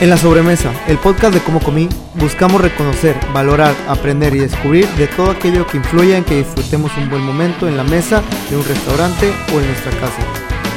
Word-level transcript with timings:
En 0.00 0.08
la 0.08 0.16
sobremesa, 0.16 0.72
el 0.88 0.96
podcast 0.96 1.34
de 1.34 1.40
Cómo 1.40 1.60
Comí, 1.60 1.88
buscamos 2.14 2.60
reconocer, 2.60 3.14
valorar, 3.34 3.74
aprender 3.86 4.34
y 4.34 4.38
descubrir 4.38 4.88
de 4.94 5.06
todo 5.08 5.30
aquello 5.30 5.66
que 5.66 5.76
influya 5.76 6.16
en 6.16 6.24
que 6.24 6.38
disfrutemos 6.38 6.90
un 6.96 7.10
buen 7.10 7.22
momento 7.22 7.68
en 7.68 7.76
la 7.76 7.84
mesa 7.84 8.22
de 8.48 8.56
un 8.56 8.64
restaurante 8.64 9.30
o 9.54 9.60
en 9.60 9.66
nuestra 9.66 9.92
casa. 9.92 10.22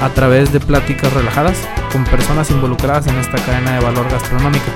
A 0.01 0.09
través 0.09 0.51
de 0.51 0.59
pláticas 0.59 1.13
relajadas 1.13 1.57
con 1.91 2.03
personas 2.03 2.51
involucradas 2.51 3.07
en 3.07 3.15
esta 3.15 3.37
cadena 3.45 3.75
de 3.75 3.83
valor 3.83 4.11
gastronómico, 4.11 4.69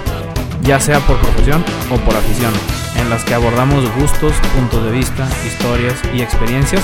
ya 0.63 0.79
sea 0.79 0.99
por 1.01 1.17
profesión 1.17 1.63
o 1.91 1.97
por 1.97 2.15
afición, 2.15 2.53
en 2.99 3.09
las 3.09 3.23
que 3.23 3.33
abordamos 3.33 3.83
gustos, 3.95 4.33
puntos 4.55 4.83
de 4.83 4.91
vista, 4.91 5.27
historias 5.45 5.95
y 6.13 6.21
experiencias 6.21 6.81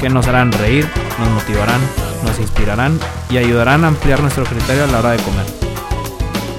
que 0.00 0.08
nos 0.08 0.26
harán 0.26 0.52
reír, 0.52 0.88
nos 1.18 1.28
motivarán, 1.30 1.80
nos 2.24 2.38
inspirarán 2.38 2.98
y 3.30 3.38
ayudarán 3.38 3.84
a 3.84 3.88
ampliar 3.88 4.20
nuestro 4.20 4.44
criterio 4.44 4.84
a 4.84 4.86
la 4.86 5.00
hora 5.00 5.10
de 5.12 5.18
comer. 5.18 5.46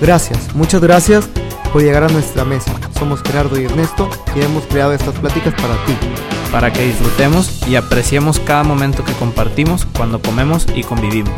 Gracias, 0.01 0.53
muchas 0.55 0.81
gracias 0.81 1.29
por 1.71 1.81
llegar 1.81 2.03
a 2.03 2.09
nuestra 2.09 2.45
mesa. 2.45 2.71
Somos 2.97 3.21
Gerardo 3.21 3.59
y 3.59 3.65
Ernesto 3.65 4.09
y 4.35 4.41
hemos 4.41 4.65
creado 4.65 4.93
estas 4.93 5.15
pláticas 5.15 5.53
para 5.53 5.75
ti. 5.85 5.95
Para 6.51 6.73
que 6.73 6.85
disfrutemos 6.85 7.67
y 7.67 7.75
apreciemos 7.75 8.39
cada 8.39 8.63
momento 8.63 9.05
que 9.05 9.13
compartimos 9.13 9.85
cuando 9.95 10.21
comemos 10.21 10.65
y 10.75 10.83
convivimos. 10.83 11.33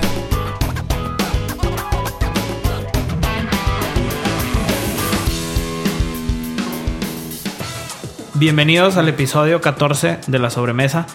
Bienvenidos 8.41 8.97
al 8.97 9.07
episodio 9.07 9.61
14 9.61 10.17
de 10.25 10.39
La 10.39 10.49
Sobremesa. 10.49 11.05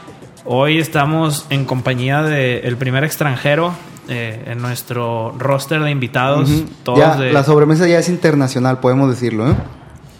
Hoy 0.44 0.78
estamos 0.78 1.44
en 1.50 1.64
compañía 1.64 2.22
del 2.22 2.76
primer 2.76 3.02
extranjero 3.02 3.74
eh, 4.08 4.44
en 4.46 4.62
nuestro 4.62 5.34
roster 5.36 5.82
de 5.82 5.90
invitados. 5.90 6.48
todos 6.84 7.00
Ya, 7.00 7.16
de, 7.16 7.32
La 7.32 7.42
sobremesa 7.42 7.88
ya 7.88 7.98
es 7.98 8.08
internacional, 8.08 8.78
podemos 8.78 9.10
decirlo, 9.10 9.50
¿eh? 9.50 9.56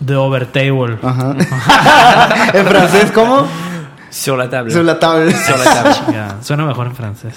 de 0.00 0.16
Overtable. 0.16 0.98
Ajá. 1.00 1.36
en 2.54 2.66
francés, 2.66 3.12
¿cómo? 3.12 3.46
Sur 4.10 4.38
la 4.38 4.50
table. 4.50 4.72
Sur 4.72 4.84
la 4.84 4.98
tabla. 4.98 5.30
Sur 5.30 5.58
la 5.60 5.64
table. 5.64 6.12
Ya, 6.12 6.38
suena 6.42 6.66
mejor 6.66 6.88
en 6.88 6.96
francés. 6.96 7.36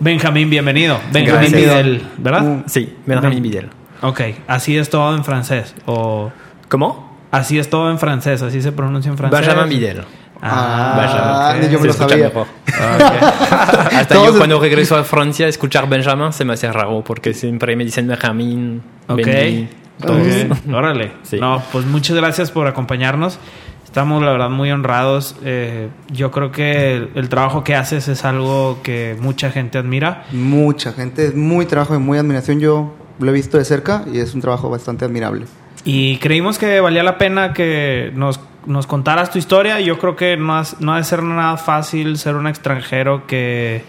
Benjamín, 0.00 0.50
bienvenido. 0.50 0.98
Benjamín 1.12 1.52
Gracias. 1.52 1.84
Videl, 1.84 2.08
¿verdad? 2.18 2.64
Sí, 2.66 2.96
Benjamin 3.06 3.44
Vidal. 3.44 3.70
Ok, 4.02 4.22
así 4.48 4.76
es 4.76 4.90
todo 4.90 5.14
en 5.14 5.22
francés. 5.22 5.72
O 5.86 6.32
¿Cómo? 6.68 7.05
Así 7.38 7.58
es 7.58 7.68
todo 7.70 7.90
en 7.90 7.98
francés, 7.98 8.42
así 8.42 8.60
se 8.62 8.72
pronuncia 8.72 9.10
en 9.10 9.16
francés. 9.18 9.40
Benjamin 9.46 9.68
Vidal. 9.78 10.04
Ah, 10.42 11.54
ok. 11.56 11.62
ni 11.62 11.68
yo 11.70 11.80
me 11.80 11.86
lo 11.86 11.92
sabía. 11.92 12.16
mejor. 12.26 12.42
Ok. 12.66 13.22
Hasta 13.92 14.14
Todos- 14.14 14.32
yo 14.32 14.36
cuando 14.38 14.60
regreso 14.60 14.96
a 14.96 15.04
Francia, 15.04 15.48
escuchar 15.48 15.88
Benjamin 15.88 16.32
se 16.32 16.44
me 16.44 16.52
hace 16.52 16.70
raro 16.70 17.02
porque 17.04 17.32
siempre 17.34 17.74
me 17.76 17.84
dicen 17.84 18.06
Benjamin, 18.06 18.82
Ok. 19.08 19.16
Benji, 19.24 19.68
todos. 20.00 20.18
Ok, 20.20 20.74
Órale. 20.74 21.12
Sí. 21.22 21.38
No, 21.40 21.62
pues 21.72 21.86
muchas 21.86 22.16
gracias 22.16 22.50
por 22.50 22.66
acompañarnos. 22.66 23.38
Estamos, 23.84 24.22
la 24.22 24.32
verdad, 24.32 24.50
muy 24.50 24.70
honrados. 24.70 25.36
Eh, 25.42 25.88
yo 26.12 26.30
creo 26.30 26.52
que 26.52 26.96
el, 26.96 27.10
el 27.14 27.28
trabajo 27.30 27.64
que 27.64 27.74
haces 27.74 28.06
es 28.08 28.26
algo 28.26 28.80
que 28.82 29.16
mucha 29.18 29.50
gente 29.50 29.78
admira. 29.78 30.24
Mucha 30.32 30.92
gente, 30.92 31.24
es 31.28 31.34
muy 31.34 31.64
trabajo 31.64 31.94
y 31.94 31.98
muy 31.98 32.18
admiración. 32.18 32.60
Yo 32.60 32.94
lo 33.18 33.30
he 33.30 33.32
visto 33.32 33.56
de 33.56 33.64
cerca 33.64 34.04
y 34.12 34.18
es 34.18 34.34
un 34.34 34.42
trabajo 34.42 34.68
bastante 34.68 35.06
admirable. 35.06 35.46
Y 35.88 36.16
creímos 36.18 36.58
que 36.58 36.80
valía 36.80 37.02
la 37.04 37.16
pena 37.16 37.52
que 37.52 38.10
nos, 38.14 38.40
nos 38.66 38.86
contaras 38.88 39.30
tu 39.30 39.38
historia. 39.38 39.78
Yo 39.80 39.98
creo 40.00 40.16
que 40.16 40.36
no, 40.36 40.56
has- 40.58 40.80
no 40.80 40.92
ha 40.92 40.98
de 40.98 41.04
ser 41.04 41.22
nada 41.22 41.56
fácil 41.56 42.18
ser 42.18 42.34
un 42.34 42.48
extranjero 42.48 43.24
que, 43.28 43.84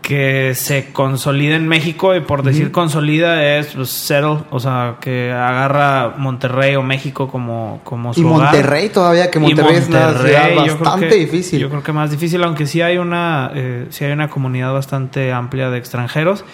que 0.00 0.54
se 0.54 0.92
consolida 0.92 1.54
en 1.56 1.68
México. 1.68 2.16
Y 2.16 2.20
por 2.20 2.42
decir 2.42 2.72
consolida 2.72 3.44
es 3.58 3.68
pues, 3.68 3.90
settle, 3.90 4.38
o 4.50 4.58
sea, 4.60 4.96
que 5.00 5.30
agarra 5.30 6.14
Monterrey 6.16 6.74
o 6.76 6.82
México 6.82 7.28
como, 7.28 7.80
como 7.84 8.12
su 8.14 8.22
Y 8.22 8.24
hogar. 8.24 8.52
Monterrey 8.54 8.88
todavía, 8.88 9.30
que 9.30 9.38
Monterrey, 9.38 9.76
es 9.76 9.88
una 9.88 10.12
ciudad 10.14 10.54
bastante 10.56 11.08
que- 11.08 11.14
difícil. 11.16 11.60
Yo 11.60 11.68
creo 11.68 11.82
que 11.82 11.92
más 11.92 12.10
difícil, 12.10 12.42
aunque 12.42 12.66
sí 12.66 12.80
hay 12.80 12.96
una, 12.98 13.50
eh, 13.54 13.86
sí 13.90 14.04
hay 14.06 14.12
una 14.12 14.28
comunidad 14.28 14.72
bastante 14.72 15.32
amplia 15.32 15.68
de 15.70 15.78
extranjeros. 15.78 16.44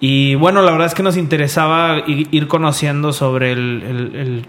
Y 0.00 0.34
bueno, 0.36 0.62
la 0.62 0.70
verdad 0.70 0.86
es 0.86 0.94
que 0.94 1.02
nos 1.02 1.16
interesaba 1.16 2.02
ir 2.06 2.46
conociendo 2.46 3.12
sobre 3.12 3.52
el, 3.52 3.82
el- 3.86 4.16
el- 4.16 4.46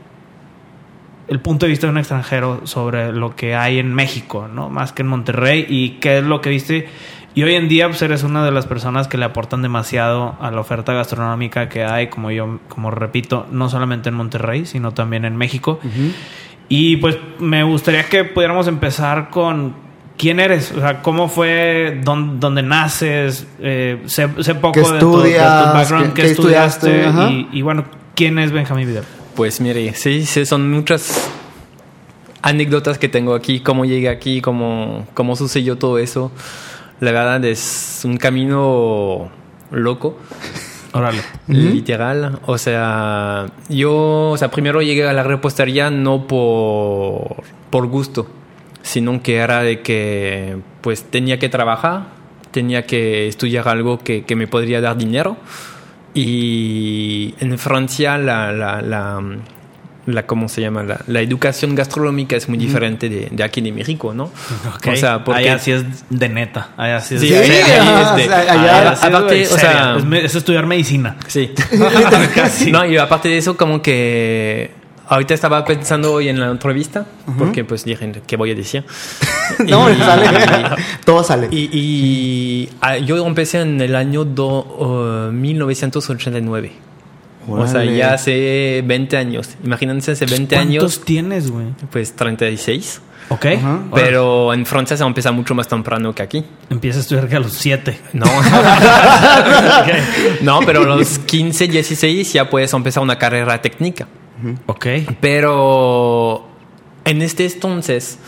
el 1.28 1.40
punto 1.40 1.66
de 1.68 1.70
vista 1.72 1.86
de 1.86 1.92
un 1.92 1.98
extranjero 2.00 2.62
sobre 2.66 3.12
lo 3.14 3.36
que 3.36 3.56
hay 3.56 3.78
en 3.78 3.94
México, 3.94 4.48
¿no? 4.52 4.70
Más 4.70 4.94
que 4.94 5.04
en 5.04 5.08
Monterrey 5.10 5.64
y 5.70 5.92
qué 6.02 6.18
es 6.20 6.24
lo 6.24 6.42
que 6.42 6.50
viste. 6.50 6.88
Y 7.36 7.44
hoy 7.44 7.54
en 7.54 7.68
día 7.70 7.88
pues 7.88 8.02
eres 8.02 8.24
una 8.24 8.44
de 8.44 8.52
las 8.52 8.66
personas 8.66 9.08
que 9.08 9.18
le 9.20 9.26
aportan 9.26 9.62
demasiado 9.62 10.36
a 10.42 10.50
la 10.50 10.60
oferta 10.60 10.92
gastronómica 10.94 11.70
que 11.70 11.84
hay, 11.86 12.08
como 12.08 12.32
yo, 12.32 12.60
como 12.68 12.90
repito, 12.90 13.46
no 13.52 13.70
solamente 13.70 14.10
en 14.10 14.16
Monterrey, 14.16 14.66
sino 14.66 14.92
también 14.94 15.24
en 15.24 15.36
México. 15.38 15.80
Y 16.68 16.98
pues 16.98 17.18
me 17.40 17.62
gustaría 17.64 18.04
que 18.06 18.24
pudiéramos 18.24 18.68
empezar 18.68 19.30
con 19.30 19.76
quién 20.20 20.40
eres, 20.40 20.72
o 20.74 20.80
sea, 20.82 21.02
cómo 21.02 21.30
fue, 21.30 22.00
dónde, 22.04 22.36
dónde 22.40 22.62
naces, 22.62 23.48
eh, 23.60 24.04
sé, 24.06 24.30
sé 24.44 24.54
poco 24.54 24.74
¿Qué 24.74 24.82
de, 24.82 24.86
tu, 24.86 24.92
de 24.92 25.00
tu 25.00 25.18
estudias? 25.24 25.74
background, 25.74 26.08
¿Qué- 26.08 26.14
qué, 26.14 26.22
qué 26.22 26.32
estudiaste, 26.34 27.06
estudiaste? 27.08 27.34
Y, 27.34 27.50
y 27.54 27.62
bueno, 27.64 27.86
quién 28.16 28.38
es 28.38 28.52
Benjamín 28.52 28.88
Vidal. 28.88 29.06
Pues 29.36 29.62
mire, 29.62 29.94
sí, 29.96 30.26
sí, 30.26 30.46
son 30.46 30.70
muchas 30.70 31.32
anécdotas 32.42 32.98
que 32.98 33.08
tengo 33.10 33.34
aquí, 33.34 33.62
cómo 33.62 33.86
llegué 33.86 34.10
aquí, 34.10 34.42
cómo, 34.42 35.08
cómo 35.14 35.36
sucedió 35.36 35.78
todo 35.78 35.98
eso. 35.98 36.32
La 37.00 37.12
verdad 37.12 37.44
es 37.46 38.02
un 38.04 38.18
camino 38.18 39.30
loco. 39.72 40.18
Órale. 40.92 41.22
literal. 41.48 42.40
O 42.46 42.58
sea, 42.58 43.46
yo, 43.70 44.32
o 44.32 44.38
sea, 44.38 44.50
primero 44.52 44.82
llegué 44.82 45.08
a 45.08 45.14
la 45.14 45.24
repostería 45.24 45.92
no 45.92 46.26
por, 46.28 47.44
por 47.70 47.88
gusto, 47.88 48.28
sino 48.82 49.22
que 49.22 49.36
era 49.38 49.62
de 49.64 49.82
que, 49.82 50.58
pues, 50.82 51.04
tenía 51.04 51.38
que 51.40 51.50
trabajar, 51.50 52.08
tenía 52.52 52.86
que 52.86 53.28
estudiar 53.28 53.68
algo 53.68 54.00
que, 54.00 54.24
que 54.26 54.36
me 54.36 54.48
podría 54.48 54.82
dar 54.82 54.98
dinero. 54.98 55.38
Y 56.14 57.34
en 57.40 57.58
Francia 57.60 58.18
la, 58.18 58.52
la, 58.52 58.82
la, 58.82 59.22
la 60.08 60.26
¿cómo 60.26 60.50
se 60.50 60.62
llama? 60.62 60.82
La, 60.84 61.00
la 61.08 61.22
educación 61.22 61.76
gastronómica 61.76 62.36
es 62.36 62.50
muy 62.50 62.58
diferente 62.58 63.10
de, 63.10 63.28
de 63.32 63.44
aquí 63.44 63.62
de 63.62 63.72
México, 63.72 64.14
¿no? 64.14 64.24
Ok. 64.76 64.88
O 64.94 64.96
sea, 64.96 65.24
porque... 65.24 65.42
Allá 65.42 65.60
sí 65.60 65.72
es 65.72 65.86
de 66.10 66.30
neta. 66.30 66.70
Allá 66.78 67.00
sí 67.02 67.16
es 67.16 67.22
Sí, 67.22 67.30
de 67.30 67.38
ahí 67.38 67.52
ajá, 67.80 68.20
es 68.20 68.28
de- 68.28 68.34
allá- 68.34 68.52
Allá 68.54 68.96
sí 68.96 69.02
es 69.02 69.04
aparte, 69.14 69.36
de 69.36 69.44
o 69.44 69.58
sea, 69.58 69.98
es, 69.98 70.24
es 70.26 70.36
estudiar 70.36 70.66
medicina. 70.66 71.16
Sí. 71.28 71.52
No, 72.72 72.86
y 72.86 72.98
aparte 72.98 73.30
de 73.30 73.38
eso, 73.38 73.56
como 73.56 73.82
que 73.82 74.72
ahorita 75.10 75.34
estaba 75.34 75.66
pensando 75.66 76.14
hoy 76.14 76.30
en 76.30 76.40
la 76.40 76.50
entrevista, 76.50 77.06
porque 77.38 77.64
pues 77.66 77.84
dije, 77.84 78.12
¿qué 78.26 78.38
voy 78.38 78.52
a 78.52 78.56
decir? 78.56 78.84
No, 79.68 79.90
Y- 79.90 79.96
sale. 79.98 80.28
Todo 81.06 81.24
sale. 81.24 81.48
Y, 81.52 81.70
y, 81.74 82.70
ah, 82.82 82.98
yo 82.98 83.26
empecé 83.26 83.62
en 83.62 83.82
el 83.82 83.96
año 83.96 84.24
do- 84.24 85.28
uh, 85.30 85.32
1989. 85.32 86.72
O 87.48 87.66
sea, 87.66 87.84
ya 87.84 88.14
hace 88.14 88.84
20 88.86 89.18
años. 89.18 89.50
Imagínense 89.64 90.12
hace 90.12 90.28
20 90.28 90.56
¿Cuántos 90.56 90.84
años, 90.84 91.02
tienes, 91.04 91.50
güey? 91.50 91.66
pues 91.92 92.16
36. 92.16 93.02
Ok. 93.30 93.46
Ajá. 93.46 93.80
Órale. 93.92 94.06
Pero 94.08 94.54
en 94.54 94.66
Francia 94.68 94.96
se 94.96 95.04
empieza 95.04 95.32
mucho 95.32 95.56
más 95.56 95.68
temprano 95.68 96.14
que 96.14 96.22
aquí. 96.22 96.44
Empieza 96.70 97.00
a 97.00 97.02
estudiar 97.02 97.28
que 97.28 97.36
a 97.38 97.40
los 97.40 97.54
siete. 97.54 98.00
No. 98.14 98.26
no, 100.42 100.60
pero 100.66 100.82
a 100.82 100.96
los 100.96 101.20
15, 101.20 101.68
16 101.68 102.34
ya 102.34 102.50
puedes 102.50 102.72
empezar 102.74 103.04
una 103.04 103.18
carrera 103.18 103.62
técnica. 103.62 104.08
Ok. 104.66 104.86
Pero 105.22 106.48
en 107.06 107.22
este 107.22 107.46
entonces, 107.46 108.20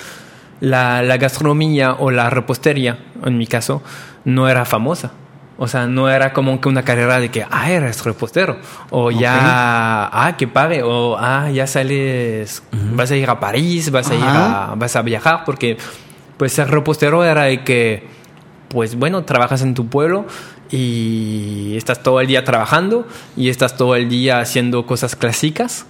la, 0.59 1.01
la 1.03 1.17
gastronomía 1.17 1.93
o 1.93 2.11
la 2.11 2.29
repostería, 2.29 2.99
en 3.23 3.37
mi 3.37 3.47
caso, 3.47 3.81
no 4.25 4.47
era 4.49 4.65
famosa. 4.65 5.11
O 5.63 5.67
sea, 5.67 5.85
no 5.85 6.09
era 6.09 6.33
como 6.33 6.59
que 6.59 6.69
una 6.69 6.81
carrera 6.81 7.19
de 7.19 7.29
que, 7.29 7.45
ah, 7.47 7.69
eres 7.69 8.03
repostero. 8.03 8.57
O 8.89 9.11
ya, 9.11 10.09
ah, 10.11 10.35
que 10.35 10.47
pague. 10.47 10.81
O, 10.81 11.15
ah, 11.19 11.51
ya 11.51 11.67
sales, 11.67 12.63
vas 12.71 13.11
a 13.11 13.15
ir 13.15 13.29
a 13.29 13.39
París, 13.39 13.91
vas 13.91 14.09
a 14.09 14.15
ir 14.15 14.23
a, 14.23 14.73
vas 14.75 14.95
a 14.95 15.03
viajar. 15.03 15.43
Porque, 15.45 15.77
pues, 16.37 16.53
ser 16.53 16.71
repostero 16.71 17.23
era 17.23 17.43
de 17.43 17.63
que, 17.63 18.07
pues, 18.69 18.95
bueno, 18.95 19.23
trabajas 19.23 19.61
en 19.61 19.75
tu 19.75 19.85
pueblo 19.85 20.25
y 20.71 21.75
estás 21.77 22.01
todo 22.01 22.21
el 22.21 22.27
día 22.27 22.43
trabajando 22.43 23.07
y 23.37 23.49
estás 23.49 23.77
todo 23.77 23.95
el 23.95 24.09
día 24.09 24.39
haciendo 24.39 24.87
cosas 24.87 25.15
clásicas. 25.15 25.85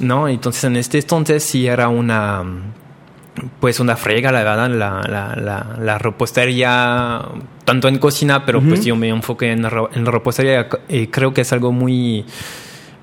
¿No? 0.00 0.28
Entonces 0.28 0.64
en 0.64 0.76
este 0.76 0.98
entonces 0.98 1.42
sí 1.44 1.66
era 1.66 1.88
una 1.88 2.42
pues 3.60 3.80
una 3.80 3.96
frega, 3.96 4.32
la 4.32 4.42
verdad, 4.42 4.70
la, 4.70 5.02
la, 5.06 5.36
la, 5.36 5.76
la 5.78 5.98
repostería, 5.98 7.20
tanto 7.64 7.86
en 7.88 7.98
cocina, 7.98 8.46
pero 8.46 8.60
pues 8.62 8.84
yo 8.84 8.96
me 8.96 9.08
enfoqué 9.10 9.52
en, 9.52 9.66
en 9.66 10.06
repostería 10.06 10.68
y 10.88 11.08
creo 11.08 11.34
que 11.34 11.42
es 11.42 11.52
algo 11.52 11.70
muy, 11.70 12.24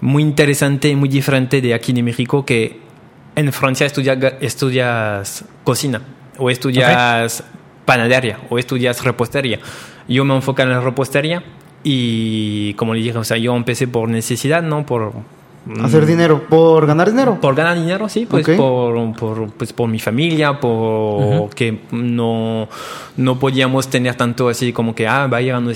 muy 0.02 0.24
interesante 0.24 0.90
y 0.90 0.96
muy 0.96 1.08
diferente 1.10 1.62
de 1.62 1.76
aquí 1.76 1.94
de 1.94 2.02
México 2.02 2.44
que 2.46 2.80
en 3.36 3.54
Francia 3.54 3.86
estudia- 3.86 4.38
estudias 4.42 5.46
cocina 5.64 6.02
o 6.40 6.50
estudias 6.50 7.44
panadería 7.86 8.40
o 8.50 8.58
estudias 8.58 9.04
repostería. 9.04 9.60
Yo 10.08 10.26
me 10.26 10.34
enfoco 10.36 10.64
en 10.64 10.70
la 10.72 10.80
repostería 10.82 11.44
y 11.84 12.74
como 12.74 12.96
le 12.96 13.02
dije, 13.02 13.18
o 13.20 13.24
sea, 13.24 13.38
yo 13.38 13.56
empecé 13.56 13.88
por 13.88 14.10
necesidad, 14.10 14.64
¿no? 14.64 14.84
Por 14.86 15.14
Hacer 15.82 16.06
dinero. 16.06 16.44
¿Por 16.50 16.86
ganar 16.86 17.10
dinero? 17.10 17.40
por 17.40 17.56
ganar 17.56 17.80
dinero, 17.80 18.10
sí, 18.10 18.26
pues, 18.30 18.48
Ok. 18.50 18.58
por, 18.58 19.14
por, 19.16 19.52
pues 19.54 19.72
por 19.72 19.88
mi 19.88 19.98
familia, 20.00 20.60
por 20.60 21.50
que 21.56 21.80
no, 21.92 22.68
no 23.16 23.40
podíamos 23.40 23.88
tener 23.90 24.16
tanto 24.16 24.50
así 24.50 24.74
como 24.74 24.94
que, 24.94 25.08
ah, 25.08 25.28
vaya 25.28 25.56
a 25.56 25.60
una 25.60 25.72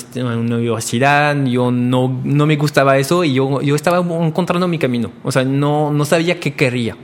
universidad, 0.57 1.41
yo 1.45 1.71
no, 1.71 2.19
no 2.25 2.45
me 2.45 2.57
gustaba 2.57 2.97
eso 2.97 3.23
y 3.23 3.33
yo, 3.33 3.61
yo 3.61 3.75
estaba 3.75 3.99
encontrando 3.99 4.67
mi 4.67 4.77
camino, 4.77 5.11
o 5.23 5.31
sea, 5.31 5.45
no, 5.45 5.91
no 5.91 6.03
sabía 6.03 6.37
qué 6.39 6.53
quería. 6.53 6.97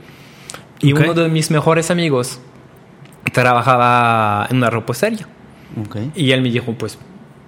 Y 0.80 0.92
Ok. 0.92 1.00
uno 1.04 1.14
de 1.14 1.28
mis 1.30 1.50
mejores 1.50 1.90
amigos 1.90 2.38
trabajaba 3.32 4.46
en 4.50 4.58
una 4.58 4.70
repostería 4.70 5.26
Ok. 5.80 5.96
y 6.14 6.32
él 6.32 6.42
me 6.42 6.50
dijo, 6.50 6.72
pues, 6.74 6.98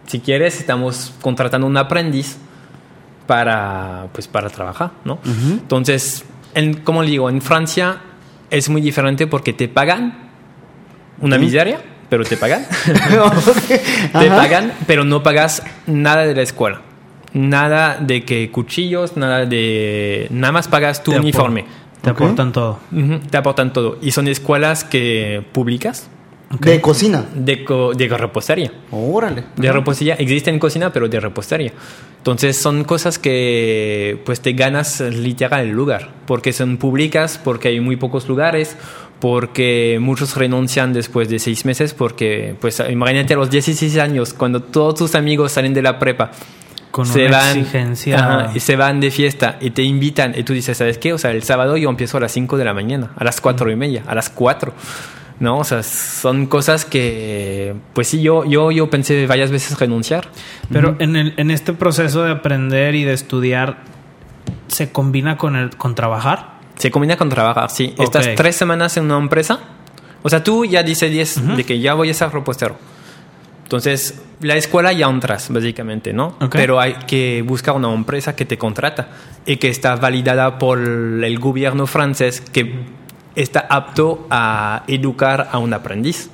si 0.07 0.21
quieres, 0.21 0.59
estamos 0.59 1.13
contratando 1.21 1.67
un 1.67 1.77
aprendiz 1.77 2.39
para, 3.27 4.09
pues, 4.13 4.29
para 4.29 4.49
trabajar, 4.51 4.93
¿no? 5.05 5.19
Entonces, 5.25 6.25
en, 6.55 6.75
como 6.75 7.03
le 7.03 7.11
digo, 7.11 7.29
en 7.29 7.41
Francia 7.41 7.99
es 8.51 8.69
muy 8.69 8.81
diferente 8.81 9.27
porque 9.27 9.53
te 9.53 9.69
pagan 9.69 10.31
una 11.21 11.39
miseria, 11.39 11.81
pero 12.09 12.25
te 12.25 12.37
pagan. 12.37 12.67
te 14.13 14.29
pagan, 14.29 14.73
pero 14.87 15.05
no 15.05 15.23
pagas 15.23 15.63
nada 15.87 16.25
de 16.25 16.35
la 16.35 16.43
escuela. 16.43 16.81
Nada 17.33 17.99
de 18.01 18.25
que 18.25 18.51
cuchillos, 18.51 19.17
nada 19.17 19.45
de... 19.45 20.27
Nada 20.31 20.53
más 20.53 20.69
pagas 20.69 21.03
tu 21.03 21.11
Te 21.11 21.19
uniforme. 21.19 21.67
Te 22.01 22.11
aportan 22.11 22.53
todo. 22.53 22.79
Te 23.31 23.37
aportan 23.37 23.73
todo. 23.73 23.99
Y 24.01 24.13
son 24.13 24.29
escuelas 24.29 24.85
que 24.85 25.45
públicas 25.53 26.09
De 26.61 26.81
cocina. 26.81 27.25
de, 27.35 27.65
co- 27.65 27.93
de 27.93 28.09
repostería. 28.09 28.73
Órale. 28.93 29.45
De 29.57 29.73
repostería. 29.73 30.15
Existe 30.15 30.51
en 30.51 30.59
cocina, 30.59 30.93
pero 30.93 31.09
de 31.09 31.19
repostería. 31.21 31.73
Entonces 32.19 32.57
son 32.57 32.85
cosas 32.85 33.19
que 33.19 34.21
pues 34.25 34.41
te 34.41 34.53
ganas 34.53 35.01
literal 35.01 35.63
el 35.67 35.71
lugar. 35.73 36.11
Porque 36.27 36.53
son 36.53 36.77
públicas, 36.77 37.41
porque 37.43 37.69
hay 37.69 37.81
muy 37.81 37.97
pocos 37.97 38.29
lugares, 38.29 38.77
porque 39.21 39.99
muchos 40.01 40.37
renuncian 40.37 40.93
después 40.93 41.29
de 41.29 41.39
seis 41.39 41.65
meses, 41.65 41.95
porque 41.95 42.55
pues 42.61 42.81
imagínate 42.91 43.35
a 43.35 43.37
los 43.37 43.51
16 43.51 43.99
años, 43.99 44.33
cuando 44.35 44.63
todos 44.63 44.95
tus 44.97 45.15
amigos 45.15 45.53
salen 45.53 45.75
de 45.75 45.83
la 45.83 45.99
prepa. 45.99 46.31
Con 46.93 47.05
se 47.07 47.27
una 47.27 47.39
van, 47.39 47.59
exigencia. 47.59 48.17
ajá, 48.19 48.53
y 48.55 48.61
se 48.61 48.75
van 48.77 49.01
de 49.01 49.11
fiesta 49.11 49.59
y 49.61 49.71
te 49.71 49.83
invitan 49.83 50.33
y 50.39 50.45
tú 50.45 50.53
dices, 50.55 50.79
¿sabes 50.79 50.97
qué? 50.97 51.13
O 51.13 51.19
sea, 51.19 51.31
el 51.33 51.43
sábado 51.43 51.77
yo 51.77 51.91
empiezo 51.91 52.17
a 52.17 52.21
las 52.21 52.33
5 52.33 52.57
de 52.57 52.65
la 52.65 52.73
mañana, 52.73 53.11
a 53.17 53.25
las 53.25 53.41
4 53.43 53.71
y 53.71 53.77
media, 53.77 54.03
a 54.07 54.15
las 54.15 54.31
4. 54.31 54.73
¿No? 55.41 55.59
O 55.59 55.65
sea, 55.65 55.83
son 55.83 56.47
cosas 56.47 56.85
que, 56.85 57.75
pues 57.93 58.09
sí, 58.09 58.23
yo, 58.23 58.45
yo, 58.45 58.71
yo 58.71 58.89
pensé 58.91 59.27
varias 59.27 59.51
veces 59.51 59.79
renunciar. 59.79 60.29
Pero 60.71 60.97
en, 60.99 61.17
el, 61.17 61.35
en 61.37 61.51
este 61.51 61.73
proceso 61.73 62.23
de 62.23 62.33
aprender 62.33 62.95
y 62.95 63.05
de 63.05 63.13
estudiar, 63.13 63.79
¿se 64.69 64.91
combina 64.91 65.37
con, 65.37 65.57
el, 65.57 65.77
con 65.77 65.95
trabajar? 65.95 66.57
Se 66.77 66.91
combina 66.91 67.17
con 67.17 67.29
trabajar, 67.29 67.71
sí. 67.71 67.95
Ok. 67.97 68.05
Estás 68.05 68.29
tres 68.35 68.57
semanas 68.57 68.97
en 68.97 69.05
una 69.05 69.19
empresa. 69.19 69.61
O 70.23 70.29
sea, 70.29 70.43
tú 70.43 70.65
ya 70.65 70.83
dices 70.83 71.11
10 71.11 71.57
de 71.57 71.65
que 71.65 71.79
ya 71.81 71.95
voy 71.95 72.11
a 72.11 72.15
ser 72.15 72.31
repostero. 72.31 72.77
Entonces, 73.63 74.23
la 74.41 74.57
escuela 74.57 74.93
ya 74.93 75.07
entras, 75.07 75.51
básicamente, 75.51 76.13
¿no? 76.13 76.37
Pero 76.51 76.81
hay 76.81 76.95
que 77.07 77.43
buscar 77.47 77.75
una 77.75 77.93
empresa 77.93 78.37
que 78.37 78.45
te 78.45 78.59
contrata 78.59 79.09
y 79.45 79.57
que 79.57 79.69
está 79.69 79.97
validada 79.97 80.59
por 80.59 80.79
el 80.79 81.39
gobierno 81.39 81.87
francés 81.87 82.41
que 82.41 82.85
está 83.37 83.67
apto 83.69 84.27
a 84.31 84.83
educar 84.89 85.49
a 85.53 85.59
un 85.59 85.73
aprendiz. 85.75 86.31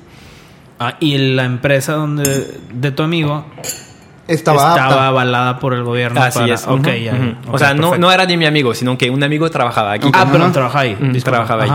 Ah, 0.79 0.95
y 0.99 1.17
la 1.17 1.43
empresa 1.45 1.93
donde 1.93 2.57
de 2.73 2.91
tu 2.91 3.03
amigo 3.03 3.45
Estaba, 4.27 4.69
estaba 4.69 5.07
avalada 5.07 5.59
por 5.59 5.73
el 5.73 5.83
gobierno. 5.83 6.21
Así 6.21 6.39
para- 6.39 6.53
es. 6.53 6.63
Ok, 6.65 6.79
Ujú, 6.79 6.89
ya, 6.89 7.13
ujú. 7.13 7.29
ok, 7.49 7.53
o 7.53 7.57
sea, 7.59 7.73
no, 7.73 7.81
perfecto. 7.81 7.97
no 7.99 8.11
era 8.11 8.25
de 8.25 8.37
mi 8.37 8.45
amigo, 8.45 8.73
sino 8.73 8.97
que 8.97 9.09
un 9.09 9.21
amigo 9.23 9.49
trabajaba 9.51 9.91
aquí. 9.93 10.09
Ah, 10.13 10.27
pero 10.31 10.45
Ajá. 10.45 10.53
trabaja 10.53 10.79
ahí. 10.79 10.97
Mm, 10.99 11.17
trabajaba 11.19 11.63
ahí. 11.63 11.71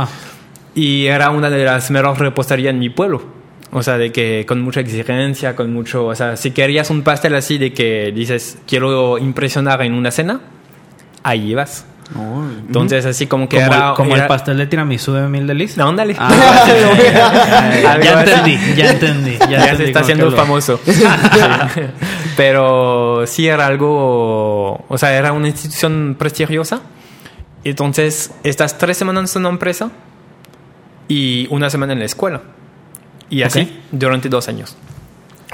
Y 0.74 1.06
era 1.06 1.30
una 1.30 1.50
de 1.50 1.64
las 1.64 1.90
mejores 1.90 2.18
reposterías 2.18 2.70
en 2.72 2.78
mi 2.78 2.88
pueblo. 2.90 3.22
O 3.70 3.82
sea, 3.82 3.98
de 3.98 4.10
que 4.12 4.46
con 4.48 4.62
mucha 4.62 4.80
exigencia, 4.80 5.54
con 5.54 5.72
mucho... 5.74 6.06
O 6.06 6.14
sea, 6.14 6.36
si 6.36 6.52
querías 6.52 6.88
un 6.88 7.02
pastel 7.02 7.34
así 7.34 7.58
de 7.58 7.74
que 7.74 8.12
dices, 8.14 8.58
quiero 8.66 9.18
impresionar 9.18 9.82
en 9.82 9.92
una 9.92 10.10
cena, 10.10 10.40
ahí 11.22 11.54
vas. 11.54 11.84
Oh, 12.16 12.42
Entonces, 12.66 13.04
así 13.04 13.26
como 13.26 13.48
que 13.48 13.56
Como, 13.58 13.66
era... 13.68 13.88
el, 13.90 13.94
como 13.94 14.14
era- 14.14 14.22
el 14.24 14.28
pastel 14.28 14.56
de 14.56 14.66
tiramisú 14.66 15.12
de 15.12 15.28
Mil 15.28 15.46
Delis. 15.46 15.76
No, 15.76 15.88
ándale. 15.88 16.16
Ah, 16.18 16.30
sí, 16.64 16.70
sí, 16.72 16.78
sí. 16.96 17.12
ya, 17.82 18.00
ya 18.02 18.20
así. 18.20 18.30
entendí, 18.30 18.58
ya 18.76 18.90
entendí. 18.90 19.38
Ya, 19.38 19.46
Ya, 19.48 19.58
se 19.64 19.70
entendí 19.70 19.84
está 19.84 20.00
con 20.00 20.06
qué 20.06 20.12
haciendo 20.12 20.30
lo- 20.30 20.36
famoso. 20.36 20.80
Sí. 20.86 21.82
Pero 22.36 23.26
sí 23.26 23.46
era 23.48 23.66
algo, 23.66 24.84
o 24.88 24.98
sea, 24.98 25.12
era 25.16 25.32
una 25.32 25.48
institución 25.48 26.16
prestigiosa. 26.18 26.80
Entonces, 27.64 28.30
estás 28.44 28.78
tres 28.78 28.96
semanas 28.96 29.34
en 29.36 29.40
una 29.40 29.50
empresa 29.50 29.90
y 31.08 31.46
una 31.50 31.68
semana 31.70 31.92
en 31.92 31.98
la 31.98 32.04
escuela. 32.04 32.42
Y 33.30 33.42
así 33.42 33.60
Ok. 33.62 33.68
durante 33.92 34.28
dos 34.28 34.48
años. 34.48 34.76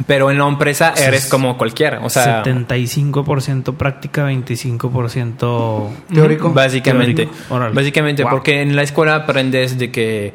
Pero 0.06 0.30
en 0.30 0.38
la 0.38 0.48
empresa 0.48 0.92
eres 0.96 1.24
es 1.24 1.30
como 1.30 1.56
cualquiera. 1.56 2.00
O 2.02 2.10
sea, 2.10 2.42
75% 2.42 3.76
práctica, 3.76 4.26
25% 4.28 5.88
Teórico. 6.12 6.52
Básicamente. 6.52 7.26
Teórico. 7.26 7.74
Básicamente, 7.74 8.22
Wow. 8.24 8.30
porque 8.32 8.60
en 8.62 8.74
la 8.74 8.82
escuela 8.82 9.14
aprendes 9.14 9.78
de 9.78 9.92
que, 9.92 10.32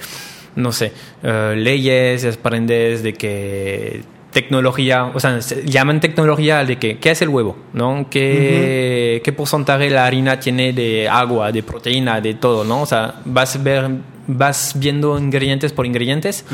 no 0.56 0.72
sé, 0.72 0.94
eh, 1.24 1.56
leyes, 1.58 2.24
aprendes 2.26 3.04
de 3.04 3.14
que 3.14 4.02
tecnología, 4.32 5.06
o 5.14 5.20
sea, 5.20 5.42
se 5.42 5.66
llaman 5.66 6.00
tecnología 6.00 6.64
de 6.64 6.78
que, 6.78 6.98
¿qué 7.00 7.12
es 7.12 7.22
el 7.22 7.30
huevo? 7.30 7.58
¿No? 7.74 8.08
¿Qué, 8.10 9.22
¿Qué 9.24 9.34
porcentaje 9.34 9.90
la 9.90 10.06
harina 10.06 10.40
tiene 10.40 10.74
de 10.74 11.10
agua, 11.10 11.52
de 11.52 11.64
proteína, 11.64 12.22
de 12.22 12.36
todo? 12.36 12.64
¿No? 12.64 12.82
O 12.82 12.86
sea, 12.86 13.16
vas, 13.26 13.62
ver, 13.64 13.90
vas 14.28 14.74
viendo 14.76 15.18
ingredientes 15.18 15.74
por 15.74 15.86
ingredientes 15.86 16.46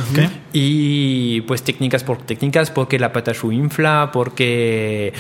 y 0.54 1.42
pues 1.42 1.64
técnicas 1.64 2.04
por 2.04 2.20
técnicas, 2.20 2.72
porque 2.72 2.98
la 2.98 3.12
patachu 3.12 3.52
infla, 3.52 4.10
porque 4.14 5.14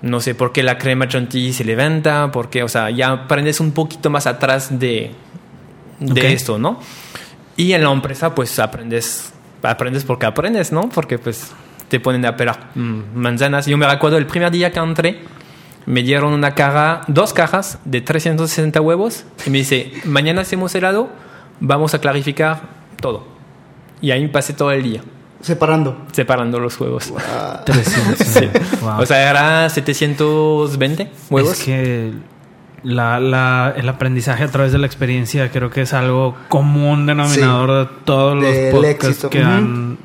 no 0.00 0.20
sé, 0.20 0.34
porque 0.34 0.62
la 0.62 0.78
crema 0.78 1.06
chantilly 1.06 1.52
se 1.52 1.64
levanta, 1.64 2.30
porque, 2.32 2.62
o 2.62 2.68
sea, 2.68 2.90
ya 2.90 3.10
aprendes 3.10 3.60
un 3.60 3.72
poquito 3.72 4.08
más 4.08 4.26
atrás 4.26 4.78
de, 4.78 5.10
de 5.98 6.32
esto, 6.32 6.58
¿no? 6.58 6.80
Y 7.56 7.72
en 7.72 7.84
la 7.84 7.92
empresa, 7.92 8.34
pues 8.34 8.58
aprendes, 8.58 9.32
aprendes 9.62 10.04
porque 10.04 10.26
aprendes, 10.26 10.72
¿no? 10.72 10.88
Porque 10.88 11.18
pues 11.18 11.52
te 11.94 12.00
ponen 12.00 12.26
a 12.26 12.36
pelar 12.36 12.70
mm, 12.74 13.00
manzanas. 13.14 13.66
Yo 13.66 13.76
me 13.78 13.86
recuerdo 13.88 14.18
el 14.18 14.26
primer 14.26 14.50
día 14.50 14.72
que 14.72 14.80
entré, 14.80 15.20
me 15.86 16.02
dieron 16.02 16.32
una 16.32 16.56
caja, 16.56 17.02
dos 17.06 17.32
cajas 17.32 17.78
de 17.84 18.00
360 18.00 18.80
huevos 18.80 19.24
y 19.46 19.50
me 19.50 19.58
dice, 19.58 19.92
mañana 20.04 20.40
hacemos 20.40 20.74
helado, 20.74 21.08
vamos 21.60 21.94
a 21.94 22.00
clarificar 22.00 22.62
todo. 23.00 23.28
Y 24.00 24.10
ahí 24.10 24.26
pasé 24.26 24.54
todo 24.54 24.72
el 24.72 24.82
día 24.82 25.02
Separando. 25.40 25.96
separando 26.10 26.58
los 26.58 26.80
huevos. 26.80 27.12
300. 27.64 28.18
Sí. 28.26 28.48
Wow. 28.80 29.00
O 29.02 29.06
sea, 29.06 29.30
era 29.30 29.68
720 29.68 31.10
huevos. 31.30 31.52
Es 31.60 31.64
que 31.64 32.12
la, 32.82 33.20
la- 33.20 33.72
el 33.76 33.88
aprendizaje 33.88 34.42
a 34.44 34.48
través 34.48 34.72
de 34.72 34.78
la 34.78 34.86
experiencia 34.86 35.50
creo 35.50 35.70
que 35.70 35.82
es 35.82 35.92
algo 35.94 36.34
común 36.48 37.06
denominador 37.06 37.86
de 37.88 37.94
todos 38.04 38.34
los 38.42 38.54
podcasts 38.72 39.04
éxito. 39.08 39.30
que 39.30 39.42
han 39.42 39.96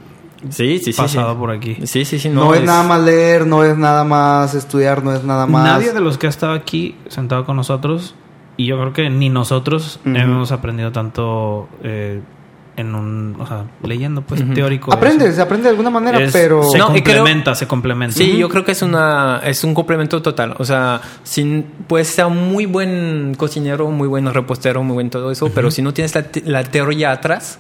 sí, 0.50 0.80
sí, 0.80 0.94
sí. 0.94 0.94
pasado 0.94 1.34
sí. 1.34 1.38
por 1.40 1.52
aquí. 1.52 1.78
Sí, 1.86 2.06
sí, 2.06 2.20
sí. 2.20 2.30
No, 2.30 2.54
es, 2.54 2.64
nada 2.64 2.84
más 2.84 3.02
leer, 3.02 3.46
no 3.46 3.64
es 3.64 3.78
nada 3.78 4.04
más 4.04 4.56
estudiar, 4.56 5.04
no 5.04 5.14
es 5.14 5.24
nada 5.24 5.46
más. 5.46 5.64
Nadie 5.64 5.92
de 5.94 6.00
los 6.00 6.18
que 6.18 6.28
ha 6.28 6.30
estado 6.30 6.54
aquí 6.54 6.96
sentado 7.10 7.46
con 7.46 7.56
nosotros, 7.58 8.16
y 8.58 8.66
yo 8.66 8.78
creo 8.80 8.94
que 8.94 9.10
ni 9.10 9.30
nosotros 9.30 10.00
hemos 10.06 10.52
aprendido 10.52 10.92
tanto 10.92 11.70
eh, 11.84 12.22
en 12.76 12.96
un, 12.96 13.36
o 13.40 13.46
sea, 13.46 13.66
leyendo 13.84 14.22
pues 14.22 14.42
teórico. 14.54 14.94
Aprende, 14.94 15.26
eso. 15.26 15.36
se 15.36 15.42
aprende 15.42 15.64
de 15.66 15.70
alguna 15.72 15.90
manera, 15.90 16.20
Es- 16.22 16.32
pero. 16.32 16.64
se 16.64 16.78
No, 16.78 16.88
creo- 16.88 17.04
complementa, 17.04 17.54
se 17.56 17.68
complementa. 17.68 18.16
Sí, 18.16 18.38
yo 18.38 18.48
creo 18.48 18.64
que 18.64 18.72
es 18.72 18.82
una 18.82 19.42
es 19.44 19.64
un 19.66 19.74
complemento 19.74 20.22
total. 20.22 20.56
O 20.60 20.64
sea, 20.66 21.02
sin, 21.24 21.64
puedes 21.88 22.08
ser 22.08 22.28
muy 22.28 22.66
buen 22.66 23.34
cocinero, 23.38 23.90
muy 23.92 24.08
buen 24.08 24.34
repostero, 24.34 24.82
muy 24.84 24.94
buen 24.94 25.10
todo 25.10 25.30
eso, 25.32 25.50
pero 25.54 25.72
si 25.72 25.82
no 25.82 25.94
tienes 25.94 26.14
la 26.46 26.64
teoría 26.64 27.12
atrás, 27.12 27.60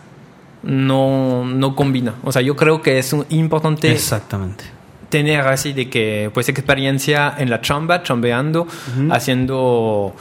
no, 0.63 1.45
no 1.45 1.75
combina. 1.75 2.15
O 2.23 2.31
sea, 2.31 2.41
yo 2.41 2.55
creo 2.55 2.81
que 2.81 2.99
es 2.99 3.13
un- 3.13 3.25
importante 3.29 3.91
Exactamente. 3.91 4.65
tener 5.09 5.41
así 5.47 5.73
de 5.73 5.89
que 5.89 6.29
pues 6.33 6.49
experiencia 6.49 7.33
en 7.37 7.49
la 7.49 7.61
chamba, 7.61 8.03
chambeando, 8.03 8.67
haciendo 9.11 10.15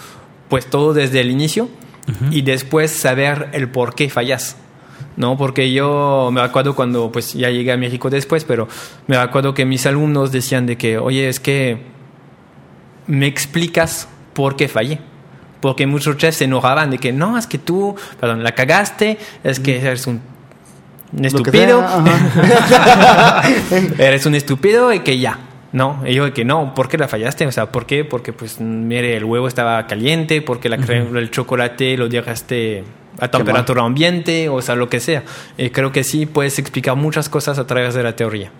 pues 0.48 0.66
todo 0.66 0.94
desde 0.94 1.20
el 1.20 1.30
inicio 1.30 1.68
y 2.30 2.40
después 2.42 2.90
saber 2.90 3.50
el 3.52 3.68
por 3.68 3.94
qué 3.94 4.08
fallas. 4.08 4.56
¿no? 5.16 5.36
Porque 5.36 5.72
yo 5.72 6.30
me 6.32 6.40
acuerdo 6.40 6.74
cuando 6.76 7.10
pues 7.10 7.34
ya 7.34 7.50
llegué 7.50 7.72
a 7.72 7.76
México 7.76 8.08
después, 8.08 8.44
pero 8.44 8.68
me 9.08 9.16
acuerdo 9.16 9.52
que 9.52 9.64
mis 9.64 9.84
alumnos 9.84 10.30
decían 10.30 10.64
de 10.64 10.78
que, 10.78 10.96
oye, 10.96 11.28
es 11.28 11.40
que 11.40 11.82
me 13.08 13.26
explicas 13.26 14.08
por 14.32 14.54
qué 14.56 14.68
fallé. 14.68 15.00
Porque 15.60 15.86
muchos 15.86 16.16
chefs 16.16 16.38
se 16.38 16.44
enojaban 16.44 16.90
de 16.90 16.98
que 16.98 17.12
no, 17.12 17.36
es 17.36 17.46
que 17.46 17.58
tú, 17.58 17.96
perdón, 18.20 18.44
la 18.44 18.52
cagaste, 18.52 19.18
es 19.42 19.58
que 19.58 19.80
eres 19.80 20.06
un, 20.06 20.20
estúpido. 21.20 21.84
eres 23.98 24.26
un 24.26 24.34
estúpido 24.34 24.92
y 24.92 25.00
que 25.00 25.18
ya. 25.18 25.38
No, 25.70 26.02
y 26.06 26.14
yo 26.14 26.24
de 26.24 26.32
que 26.32 26.44
no, 26.44 26.74
¿por 26.74 26.88
qué 26.88 26.96
la 26.96 27.08
fallaste? 27.08 27.46
O 27.46 27.52
sea, 27.52 27.70
¿por 27.70 27.84
qué? 27.84 28.04
Porque 28.04 28.32
pues 28.32 28.60
mire, 28.60 29.16
el 29.16 29.24
huevo 29.24 29.48
estaba 29.48 29.86
caliente, 29.86 30.40
porque 30.40 30.68
la 30.68 30.78
crema, 30.78 31.18
el 31.18 31.30
chocolate 31.30 31.96
lo 31.96 32.08
dejaste 32.08 32.84
a 33.20 33.28
temperatura 33.28 33.82
ambiente, 33.82 34.48
o 34.48 34.62
sea, 34.62 34.76
lo 34.76 34.88
que 34.88 35.00
sea. 35.00 35.24
Y 35.58 35.70
creo 35.70 35.92
que 35.92 36.04
sí 36.04 36.24
puedes 36.24 36.58
explicar 36.58 36.96
muchas 36.96 37.28
cosas 37.28 37.58
a 37.58 37.66
través 37.66 37.94
de 37.94 38.02
la 38.02 38.16
teoría, 38.16 38.50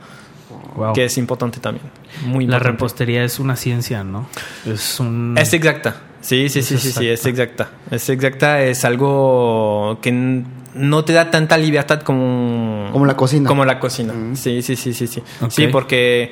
Wow. 0.74 0.92
que 0.92 1.06
es 1.06 1.16
importante 1.18 1.60
también. 1.60 1.86
Muy 2.24 2.44
La 2.44 2.56
importante. 2.56 2.68
repostería 2.72 3.24
es 3.24 3.38
una 3.38 3.56
ciencia, 3.56 4.04
¿no? 4.04 4.28
Es 4.66 5.00
un... 5.00 5.34
Es 5.38 5.52
exacta. 5.54 5.96
Sí, 6.20 6.48
sí, 6.48 6.62
sí, 6.62 6.74
Es 6.74 6.80
sí, 6.82 6.92
sí, 6.92 7.08
es 7.08 7.24
exacta. 7.26 7.64
exacta. 7.64 7.94
Es 7.94 8.08
exacta, 8.08 8.62
es 8.62 8.84
algo 8.84 9.98
que 10.02 10.08
n- 10.10 10.44
no 10.74 11.04
te 11.04 11.12
da 11.12 11.30
tanta 11.30 11.56
libertad 11.56 12.02
como... 12.02 12.88
Como 12.92 13.06
la 13.06 13.16
cocina. 13.16 13.48
Como 13.48 13.64
la 13.64 13.78
cocina. 13.80 14.12
Mm. 14.12 14.36
Sí, 14.36 14.62
sí, 14.62 14.76
sí, 14.76 14.92
sí, 14.92 15.06
sí. 15.06 15.22
Sí, 15.48 15.68
porque... 15.68 16.30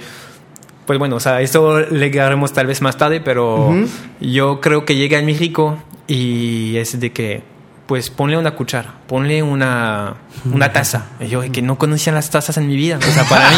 Pues 0.87 0.99
bueno, 1.00 1.16
o 1.16 1.21
sea, 1.21 1.40
eso 1.40 1.81
le 1.81 2.11
llegaremos 2.11 2.52
tal 2.52 2.69
vez 2.69 2.81
más 2.81 2.97
tarde, 2.97 3.21
pero 3.21 3.75
yo 4.21 4.61
creo 4.61 4.85
que 4.85 4.95
llega 4.95 5.19
en 5.19 5.26
México 5.26 5.78
y 6.07 6.76
es 6.76 7.00
de 7.00 7.11
que, 7.11 7.43
pues 7.87 8.09
ponle 8.11 8.38
una 8.38 8.52
cuchara, 8.55 8.95
ponle 9.09 9.43
una, 9.43 10.14
una 10.52 10.73
taza. 10.73 11.07
Y 11.19 11.26
yo 11.26 11.40
que 11.50 11.61
no 11.61 11.76
conocía 11.76 12.12
las 12.12 12.31
tazas 12.31 12.57
en 12.59 12.69
mi 12.69 12.76
vida. 12.76 12.99
O 12.99 13.02
sea, 13.11 13.25
para 13.25 13.50
mí... 13.50 13.57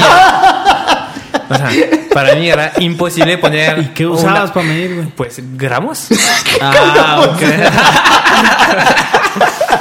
o 1.48 1.54
sea, 1.54 1.70
para 2.12 2.34
mí 2.34 2.48
era 2.50 2.72
imposible 2.78 3.38
poner... 3.38 3.78
¿Y 3.78 3.86
qué 3.88 4.06
una- 4.06 4.16
usabas 4.16 4.50
para 4.52 4.66
medir, 4.66 4.94
güey? 4.94 5.06
pues 5.08 5.40
gramos. 5.56 6.08
Ah, 6.60 7.20
ok. 7.30 7.40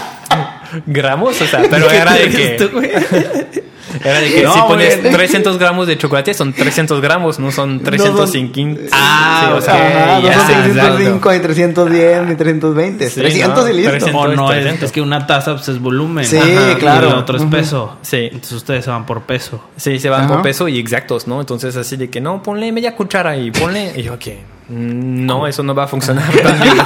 gramos, 0.86 1.42
o 1.42 1.46
sea, 1.48 1.62
pero 1.70 1.90
era 1.90 2.14
de 2.14 2.30
que. 2.58 2.66
Güey. 2.68 2.92
Era 4.04 4.20
de 4.20 4.32
que 4.32 4.44
No, 4.44 4.54
si 4.54 4.60
pones 4.62 5.02
güey. 5.02 5.14
300 5.14 5.58
gramos 5.58 5.88
de 5.88 5.98
chocolate 5.98 6.34
son 6.34 6.54
300 6.54 7.02
gramos, 7.02 7.40
no 7.40 7.52
son 7.52 7.80
305. 7.80 8.82
Ah, 8.92 9.54
o 9.58 9.62
sea, 9.62 9.74
Ajá, 9.74 10.20
no 10.20 10.28
son 10.28 10.32
exacto. 10.32 10.98
305, 10.98 11.32
ni 11.32 11.40
310, 11.40 12.28
ni 12.28 12.36
320. 12.36 13.10
Sí, 13.10 13.20
300 13.22 13.64
no, 13.64 13.70
y 13.70 13.74
listo. 13.74 13.92
300. 13.92 14.22
O 14.24 14.28
no, 14.36 14.52
es, 14.52 14.60
300. 14.60 14.84
es 14.84 14.92
que 14.92 15.02
una 15.02 15.26
taza 15.26 15.56
pues, 15.56 15.70
es 15.70 15.80
volumen. 15.80 16.26
Sí, 16.26 16.38
Ajá, 16.38 16.78
claro. 16.78 17.08
Y 17.08 17.12
el 17.12 17.18
otro 17.18 17.38
es 17.38 17.44
Ujú. 17.44 17.52
peso. 17.52 17.98
Sí. 18.02 18.26
Entonces 18.26 18.52
ustedes 18.52 18.84
se 18.86 18.92
van 18.92 19.06
por 19.06 19.22
peso. 19.22 19.64
Sí, 19.78 20.00
se 20.00 20.10
van 20.10 20.26
Ajá. 20.26 20.34
por 20.34 20.42
peso 20.44 20.68
y 20.68 20.78
exactos, 20.80 21.26
¿no? 21.28 21.40
Entonces 21.40 21.76
así 21.78 21.96
de 21.96 22.10
que 22.10 22.20
no, 22.20 22.44
ponle 22.44 22.72
media 22.74 22.94
cuchara 22.96 23.38
y 23.38 23.52
ponle. 23.52 23.94
Y 23.96 24.04
yo 24.04 24.20
que 24.20 24.57
no, 24.70 25.48
eso 25.48 25.64
no 25.64 25.74
va 25.74 25.84
a 25.84 25.88
funcionar 25.88 26.26
conmigo. 26.32 26.84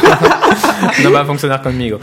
no 1.03 1.11
va 1.11 1.21
a 1.21 1.25
funcionar 1.25 1.61
conmigo. 1.61 1.99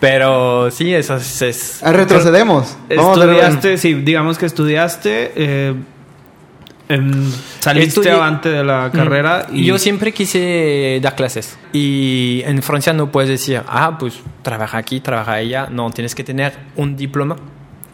Pero 0.00 0.70
sí, 0.70 0.92
eso 0.94 1.16
es. 1.16 1.42
es- 1.42 1.82
Ah, 1.82 1.92
retrocedemos. 1.92 2.76
Estudiaste, 2.88 3.76
sí, 3.78 3.94
digamos 3.94 4.38
que 4.38 4.46
estudiaste. 4.46 5.32
eh, 5.36 5.74
em, 6.88 7.30
saliste 7.60 8.00
Estudié- 8.00 8.20
antes 8.20 8.52
de 8.52 8.64
la 8.64 8.90
carrera 8.92 9.46
y 9.52 9.64
Yo 9.64 9.78
siempre 9.78 10.12
quise 10.12 10.98
dar 11.02 11.14
clases. 11.14 11.56
Y 11.72 12.42
en 12.46 12.62
Francia 12.62 12.92
no 12.92 13.12
puedes 13.12 13.28
decir, 13.30 13.62
ah, 13.68 13.96
pues 13.98 14.20
trabaja 14.42 14.78
aquí, 14.78 15.00
trabaja 15.00 15.34
allá. 15.34 15.68
No, 15.70 15.90
tienes 15.90 16.14
que 16.14 16.24
tener 16.24 16.54
un 16.76 16.96
diploma 16.96 17.36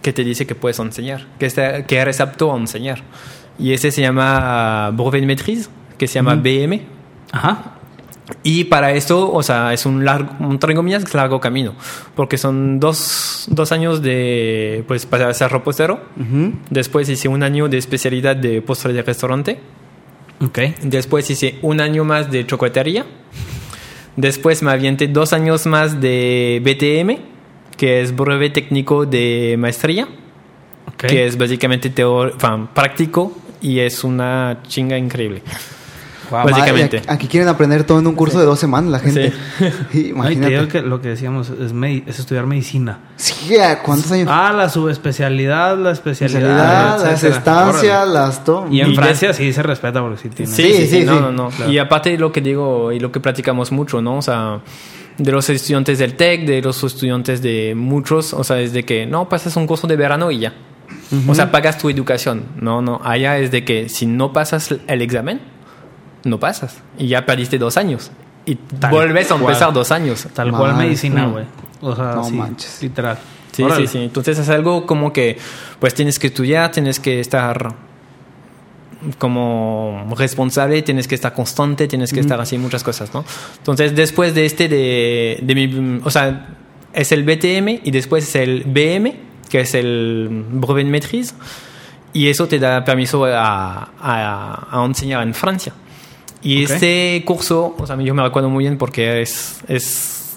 que 0.00 0.12
te 0.12 0.22
dice 0.24 0.46
que 0.46 0.54
puedes 0.54 0.78
enseñar, 0.78 1.26
que, 1.38 1.46
está- 1.46 1.84
que 1.84 1.96
eres 1.96 2.20
apto 2.20 2.54
a 2.54 2.56
enseñar. 2.56 3.02
Y 3.58 3.72
ese 3.72 3.90
se 3.90 4.00
llama 4.02 4.90
brevet 4.92 5.20
de 5.22 5.26
maîtrise, 5.26 5.68
que 5.98 6.06
se 6.06 6.14
llama 6.14 6.36
BM. 6.36 6.82
Ajá. 7.32 7.76
Y 8.42 8.64
para 8.64 8.92
eso, 8.92 9.32
o 9.32 9.42
sea, 9.42 9.72
es 9.72 9.86
un 9.86 10.04
largo, 10.04 10.34
un 10.40 10.58
comillas, 10.58 11.14
largo 11.14 11.40
camino. 11.40 11.74
Porque 12.14 12.38
son 12.38 12.80
dos, 12.80 13.46
dos 13.48 13.70
años 13.70 14.02
de, 14.02 14.84
pues, 14.88 15.06
para 15.06 15.32
ser 15.32 15.52
repostero. 15.52 16.00
Ujú. 16.16 16.54
Después 16.70 17.08
hice 17.08 17.28
un 17.28 17.42
año 17.42 17.68
de 17.68 17.78
especialidad 17.78 18.34
de 18.34 18.62
postre 18.62 18.92
de 18.92 19.02
restaurante. 19.02 19.60
Ok. 20.44 20.58
Después 20.82 21.30
hice 21.30 21.58
un 21.62 21.80
año 21.80 22.04
más 22.04 22.30
de 22.30 22.44
chocolatería. 22.46 23.06
Después 24.16 24.62
me 24.62 24.70
avienté 24.70 25.08
dos 25.08 25.32
años 25.32 25.66
más 25.66 26.00
de 26.00 26.60
BTM, 26.64 27.76
que 27.76 28.00
es 28.00 28.16
brevet 28.16 28.54
técnico 28.54 29.04
de 29.04 29.56
maestría, 29.58 30.08
ok. 30.88 31.06
que 31.06 31.26
es 31.26 31.36
básicamente 31.36 31.92
enfin, 31.94 32.66
práctico 32.74 33.36
y 33.60 33.80
es 33.80 34.04
una 34.04 34.60
chinga 34.66 34.96
increíble. 34.96 35.42
Wow. 36.30 36.44
Básicamente. 36.44 36.98
Aquí, 36.98 37.06
aquí 37.08 37.28
quieren 37.28 37.48
aprender 37.48 37.84
todo 37.84 37.98
en 38.00 38.06
un 38.06 38.14
curso 38.14 38.38
de 38.40 38.46
dos 38.46 38.58
semanas 38.58 38.90
la 38.90 38.98
gente. 38.98 39.32
Sí, 39.58 39.68
te 39.92 39.98
imagínate. 40.08 40.50
digo 40.52 40.68
que 40.68 40.82
lo 40.82 41.00
que 41.00 41.08
decíamos 41.08 41.50
es, 41.50 41.72
medi- 41.74 42.02
es 42.06 42.18
estudiar 42.18 42.46
medicina. 42.46 42.98
Sí, 43.16 43.56
¿a 43.58 43.82
¿cuántos 43.82 44.10
años? 44.12 44.28
Ah, 44.30 44.52
la 44.56 44.68
subespecialidad, 44.68 45.78
la 45.78 45.92
especialidad. 45.92 46.40
Especialidad, 46.96 47.10
las 47.10 47.24
estancias, 47.24 48.02
Órale. 48.08 48.12
las 48.12 48.44
todo. 48.44 48.66
Y 48.70 48.80
en 48.80 48.90
Y 48.92 48.96
Francia 48.96 49.32
sí 49.32 49.52
se 49.52 49.62
respeta 49.62 50.00
porque 50.00 50.18
sí 50.22 50.28
tiene. 50.30 50.52
Sí, 50.52 50.62
Sí, 50.62 50.72
sí, 50.72 50.86
sí, 50.86 50.98
sí, 51.00 51.04
no, 51.04 51.14
sí. 51.16 51.20
no, 51.20 51.32
no. 51.32 51.70
Y 51.70 51.78
aparte 51.78 52.16
lo 52.18 52.32
que 52.32 52.40
digo 52.40 52.92
y 52.92 52.98
lo 53.00 53.12
que 53.12 53.20
platicamos 53.20 53.70
mucho, 53.72 54.02
¿no? 54.02 54.16
O 54.18 54.22
sea, 54.22 54.60
de 55.18 55.32
los 55.32 55.48
estudiantes 55.48 55.98
del 55.98 56.14
TEC, 56.14 56.44
de 56.46 56.60
los 56.60 56.82
estudiantes 56.82 57.40
de 57.40 57.74
muchos, 57.76 58.34
o 58.34 58.42
sea, 58.44 58.60
es 58.60 58.72
de 58.72 58.84
que 58.84 59.06
no 59.06 59.28
pasas 59.28 59.56
un 59.56 59.66
curso 59.66 59.86
de 59.86 59.96
verano 59.96 60.30
y 60.30 60.40
ya. 60.40 60.52
O 61.28 61.34
sea, 61.34 61.50
pagas 61.50 61.78
tu 61.78 61.88
educación. 61.88 62.44
No, 62.60 62.82
no. 62.82 63.00
Allá 63.04 63.38
es 63.38 63.50
de 63.50 63.64
que 63.64 63.88
si 63.88 64.06
no 64.06 64.32
pasas 64.32 64.74
el 64.86 65.02
examen, 65.02 65.40
no 66.26 66.38
pasas. 66.38 66.78
Y 66.98 67.08
ya 67.08 67.24
perdiste 67.24 67.58
dos 67.58 67.76
años. 67.76 68.10
Y 68.44 68.54
Tal 68.56 68.90
vuelves 68.90 69.26
a 69.30 69.34
cual. 69.36 69.42
empezar 69.52 69.72
dos 69.72 69.90
años. 69.90 70.26
Tal 70.34 70.52
cual 70.52 70.76
medicina, 70.76 71.26
Mm. 71.26 71.32
güey. 71.32 71.44
O 71.80 71.94
sea, 71.96 72.04
No 72.14 72.24
sí, 72.24 72.32
manches. 72.34 72.82
literal. 72.82 73.18
Sí, 73.52 73.62
Órale. 73.62 73.86
sí, 73.86 73.92
sí. 73.98 74.04
Entonces 74.04 74.38
es 74.38 74.48
algo 74.50 74.86
como 74.86 75.12
que, 75.12 75.38
pues 75.80 75.94
tienes 75.94 76.18
que 76.18 76.26
estudiar, 76.28 76.70
tienes 76.70 77.00
que 77.00 77.20
estar 77.20 77.74
como 79.18 80.06
responsable, 80.16 80.82
tienes 80.82 81.06
que 81.06 81.14
estar 81.14 81.32
constante, 81.34 81.86
tienes 81.86 82.12
que 82.12 82.20
estar 82.20 82.40
así 82.40 82.58
muchas 82.58 82.82
cosas, 82.82 83.12
¿no? 83.14 83.24
Entonces 83.58 83.94
después 83.94 84.34
de 84.34 84.46
este, 84.46 84.68
de, 84.68 85.38
de 85.42 85.54
mi, 85.54 86.00
o 86.02 86.10
sea, 86.10 86.48
es 86.92 87.12
el 87.12 87.22
BTM 87.24 87.80
y 87.84 87.90
después 87.90 88.24
es 88.24 88.36
el 88.36 88.64
BM, 88.64 89.14
que 89.48 89.60
es 89.60 89.74
el 89.74 90.28
brevet 90.50 90.86
de 90.86 90.90
maîtrise, 90.90 91.34
y 92.12 92.28
eso 92.28 92.48
te 92.48 92.58
da 92.58 92.84
permiso 92.84 93.24
a, 93.26 93.90
a, 94.00 94.66
a 94.82 94.84
enseñar 94.84 95.22
en 95.22 95.34
Francia. 95.34 95.72
Y 96.46 96.64
Ok. 96.64 96.70
este 96.70 97.22
curso, 97.26 97.74
o 97.76 97.86
sea, 97.86 97.96
yo 98.00 98.14
me 98.14 98.22
recuerdo 98.22 98.48
muy 98.48 98.62
bien 98.64 98.78
porque 98.78 99.20
es, 99.20 99.60
es 99.66 100.36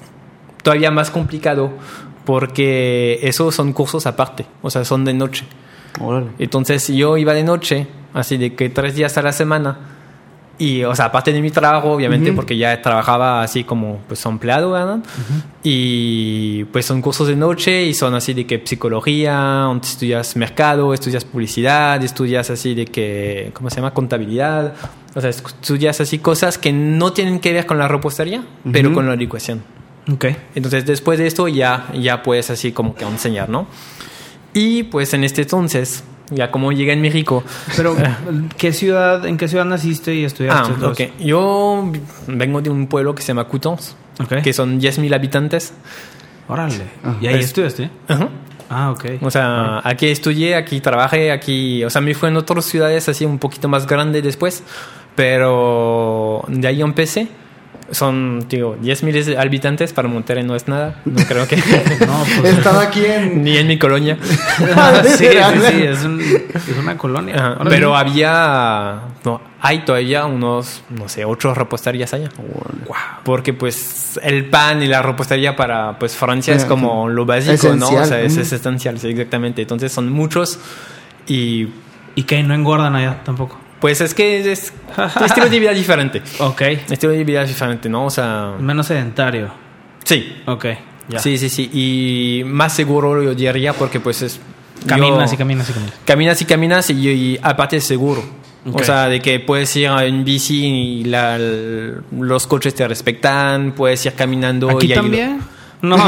todavía 0.63 0.89
más 0.89 1.11
complicado 1.11 1.71
porque 2.25 3.19
esos 3.21 3.53
son 3.53 3.73
cursos 3.73 4.05
aparte, 4.07 4.45
o 4.61 4.69
sea, 4.69 4.83
son 4.85 5.05
de 5.05 5.13
noche. 5.13 5.45
Órale. 5.99 6.27
Entonces 6.39 6.87
yo 6.87 7.17
iba 7.17 7.33
de 7.33 7.43
noche, 7.43 7.87
así 8.13 8.37
de 8.37 8.55
que 8.55 8.69
tres 8.69 8.95
días 8.95 9.17
a 9.17 9.21
la 9.21 9.31
semana. 9.31 9.77
Y, 10.57 10.83
o 10.83 10.93
sea, 10.93 11.05
aparte 11.05 11.31
de 11.31 11.41
mi 11.41 11.51
trabajo, 11.51 11.89
obviamente, 11.91 12.31
Ujú. 12.31 12.35
porque 12.37 12.57
ya 12.57 12.81
trabajaba 12.81 13.41
así 13.43 13.63
como 13.63 13.99
pues 14.07 14.25
empleado, 14.25 14.71
¿verdad? 14.71 14.99
Y 15.63 16.65
pues 16.65 16.85
son 16.85 17.01
cursos 17.01 17.27
de 17.27 17.35
noche 17.35 17.83
y 17.85 17.93
son 17.93 18.13
así 18.13 18.33
de 18.33 18.45
que 18.45 18.61
psicología, 18.65 19.35
donde 19.37 19.87
estudias 19.87 20.35
mercado, 20.35 20.93
estudias 20.93 21.23
publicidad, 21.23 22.03
estudias 22.03 22.49
así 22.49 22.75
de 22.75 22.85
que, 22.85 23.51
¿cómo 23.53 23.69
se 23.69 23.77
llama? 23.77 23.93
Contabilidad. 23.93 24.73
O 25.15 25.21
sea, 25.21 25.29
estudias 25.31 26.01
así 26.01 26.19
cosas 26.19 26.57
que 26.57 26.71
no 26.71 27.13
tienen 27.13 27.39
que 27.39 27.51
ver 27.53 27.65
con 27.65 27.77
la 27.77 27.87
repostería, 27.87 28.43
pero 28.71 28.89
Ujú. 28.89 28.95
con 28.97 29.07
la 29.07 29.13
educación. 29.15 29.63
Ok. 30.11 30.25
Entonces 30.55 30.85
después 30.85 31.17
de 31.19 31.27
esto 31.27 31.47
ya, 31.47 31.87
ya 31.99 32.21
puedes 32.23 32.49
así 32.49 32.71
como 32.71 32.95
que 32.95 33.05
enseñar, 33.05 33.49
¿no? 33.49 33.67
Y 34.53 34.83
pues 34.83 35.13
en 35.13 35.23
este 35.23 35.43
entonces, 35.43 36.03
ya 36.31 36.51
como 36.51 36.71
llegué 36.71 36.93
en 36.93 37.01
México, 37.01 37.43
Pero, 37.75 37.95
¿qué 38.57 38.71
ciudad, 38.73 39.25
¿en 39.25 39.37
qué 39.37 39.47
ciudad 39.47 39.65
naciste 39.65 40.13
y 40.15 40.23
ah, 40.23 40.27
estudiaste? 40.27 40.73
todo 40.73 40.91
ok, 40.91 41.01
yo 41.19 41.91
vengo 42.27 42.61
de 42.61 42.69
un 42.69 42.87
pueblo 42.87 43.13
que 43.15 43.21
se 43.21 43.29
llama 43.29 43.45
Coutances, 43.47 43.95
eso? 44.15 44.23
Ok. 44.23 44.41
que 44.43 44.53
son 44.53 44.79
10.000 44.79 45.13
habitantes. 45.15 45.73
Órale. 46.47 46.83
Ah. 47.03 47.15
¿Y 47.21 47.27
ahí 47.27 47.35
Es- 47.39 47.45
estudiaste? 47.45 47.89
Ajá. 48.07 48.29
Ah, 48.71 48.91
ok. 48.91 49.05
O 49.21 49.31
sea, 49.31 49.81
aquí 49.83 50.07
estudié, 50.07 50.53
aquí 50.55 50.79
trabajé, 50.79 51.31
aquí, 51.31 51.83
o 51.83 51.89
sea, 51.89 52.01
me 52.01 52.13
fui 52.13 52.29
en 52.29 52.37
otras 52.37 52.65
ciudades 52.65 53.09
así 53.09 53.25
un 53.25 53.39
poquito 53.39 53.67
más 53.67 53.87
grande 53.87 54.21
después, 54.21 54.63
pero 55.19 56.45
de 56.47 56.65
ahí 56.65 56.81
empecé. 56.81 57.27
Son, 57.91 58.45
digo, 58.47 58.77
10.000 58.81 59.37
habitantes 59.37 59.91
para 59.91 60.07
Monterrey 60.07 60.43
no 60.45 60.55
es 60.55 60.67
nada. 60.69 61.01
No 61.03 61.25
creo 61.25 61.45
que... 61.45 61.57
No, 62.07 62.23
pues. 62.39 62.57
Estaba 62.57 62.83
aquí 62.83 63.03
en. 63.03 63.43
Ni 63.43 63.57
en 63.57 63.67
mi 63.67 63.77
colonia. 63.77 64.17
sí, 64.23 65.09
sí, 65.17 65.27
sí, 65.27 65.83
es, 65.83 66.05
un- 66.05 66.21
es 66.21 66.77
una 66.81 66.97
colonia. 66.97 67.35
Ajá. 67.35 67.57
Pero 67.67 67.97
había, 67.97 68.99
no, 69.25 69.41
hay 69.59 69.79
todavía 69.79 70.25
unos, 70.25 70.83
no 70.89 71.09
sé, 71.09 71.25
ocho 71.25 71.53
reposterías 71.53 72.13
allá. 72.13 72.29
Porque 73.25 73.51
pues 73.53 74.17
el 74.23 74.45
pan 74.45 74.81
y 74.81 74.87
la 74.87 75.01
repostería 75.01 75.57
para 75.57 75.99
pues 75.99 76.15
Francia 76.15 76.53
es 76.55 76.63
como 76.63 77.09
lo 77.09 77.25
básico, 77.25 77.75
¿no? 77.75 77.89
O 77.89 78.05
sea, 78.05 78.21
es, 78.21 78.37
es 78.37 78.53
esencial, 78.53 78.99
sí, 78.99 79.09
exactamente. 79.09 79.63
Entonces 79.63 79.91
son 79.91 80.09
muchos 80.13 80.59
y 81.27 81.67
¿Y 82.15 82.23
qué? 82.23 82.41
¿No 82.43 82.53
engordan 82.53 82.95
allá 82.95 83.21
tampoco? 83.23 83.57
Pues 83.79 84.01
es 84.01 84.13
que 84.13 84.39
es 84.51 84.73
estilo 85.23 85.49
de 85.49 85.59
vida 85.59 85.71
diferente. 85.73 86.21
Ok. 86.39 86.61
Estilo 86.89 87.11
de 87.13 87.23
vida 87.23 87.43
diferente, 87.45 87.87
¿no? 87.89 88.05
O 88.05 88.09
sea, 88.09 88.53
Menos 88.59 88.87
sedentario. 88.87 89.51
sí. 90.03 90.41
Ok. 90.45 90.65
Ya. 91.07 91.17
Sí, 91.19 91.39
sí, 91.39 91.49
sí. 91.49 91.69
Y 91.73 92.43
más 92.45 92.73
seguro 92.73 93.23
yo 93.23 93.33
diría 93.33 93.73
porque 93.73 93.99
pues 93.99 94.21
es... 94.21 94.39
Caminas 94.85 95.31
yo- 95.31 95.35
y 95.35 95.37
caminas 95.37 95.69
y 95.69 95.73
caminas. 95.73 95.93
Caminas 96.05 96.41
y 96.41 96.45
caminas 96.45 96.89
y, 96.91 97.09
y 97.09 97.39
aparte 97.41 97.77
es 97.77 97.83
seguro. 97.83 98.23
Ok. 98.67 98.81
O 98.81 98.83
sea, 98.83 99.07
de 99.09 99.19
que 99.19 99.39
puedes 99.39 99.75
ir 99.75 99.87
en 99.89 100.23
bici 100.23 100.65
y 100.67 101.03
la- 101.05 101.39
los 101.39 102.45
coches 102.45 102.75
te 102.75 102.87
respetan, 102.87 103.71
puedes 103.71 104.05
ir 104.05 104.13
caminando. 104.13 104.69
¿Aquí 104.69 104.91
y 104.91 104.93
también? 104.95 105.39
No. 105.81 105.95
no. 105.97 106.07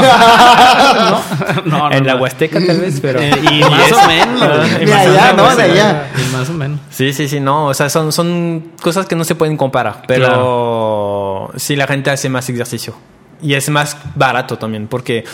No, 1.64 1.88
no, 1.88 1.92
En 1.92 2.06
la. 2.06 2.16
Huasteca 2.16 2.58
tal 2.64 2.78
vez, 2.80 2.98
pero... 3.00 3.20
Eh, 3.20 3.30
y 3.50 3.60
más 3.70 3.86
es- 3.86 3.92
o 3.92 4.06
menos. 4.06 4.42
Ah, 4.42 4.64
Y 4.80 4.82
y 4.82 4.86
De 4.86 4.92
más 4.92 5.06
allá, 5.06 5.32
¿no? 5.32 5.56
De 5.56 5.62
allá. 5.62 6.06
Y 6.16 6.32
más 6.36 6.48
o 6.50 6.52
menos. 6.52 6.80
Sí, 6.90 7.12
sí, 7.12 7.28
sí, 7.28 7.40
no, 7.40 7.66
o 7.66 7.74
sea, 7.74 7.88
son, 7.88 8.12
son 8.12 8.72
cosas 8.82 9.06
que 9.06 9.16
no 9.16 9.24
se 9.24 9.34
pueden 9.34 9.56
comparar, 9.56 10.02
pero 10.06 11.50
sí 11.56 11.76
la 11.76 11.86
gente 11.86 12.10
hace 12.10 12.28
más 12.28 12.48
ejercicio 12.48 12.94
y 13.40 13.54
es 13.54 13.68
más 13.70 13.96
barato 14.14 14.56
también, 14.58 14.86
porque 14.88 15.24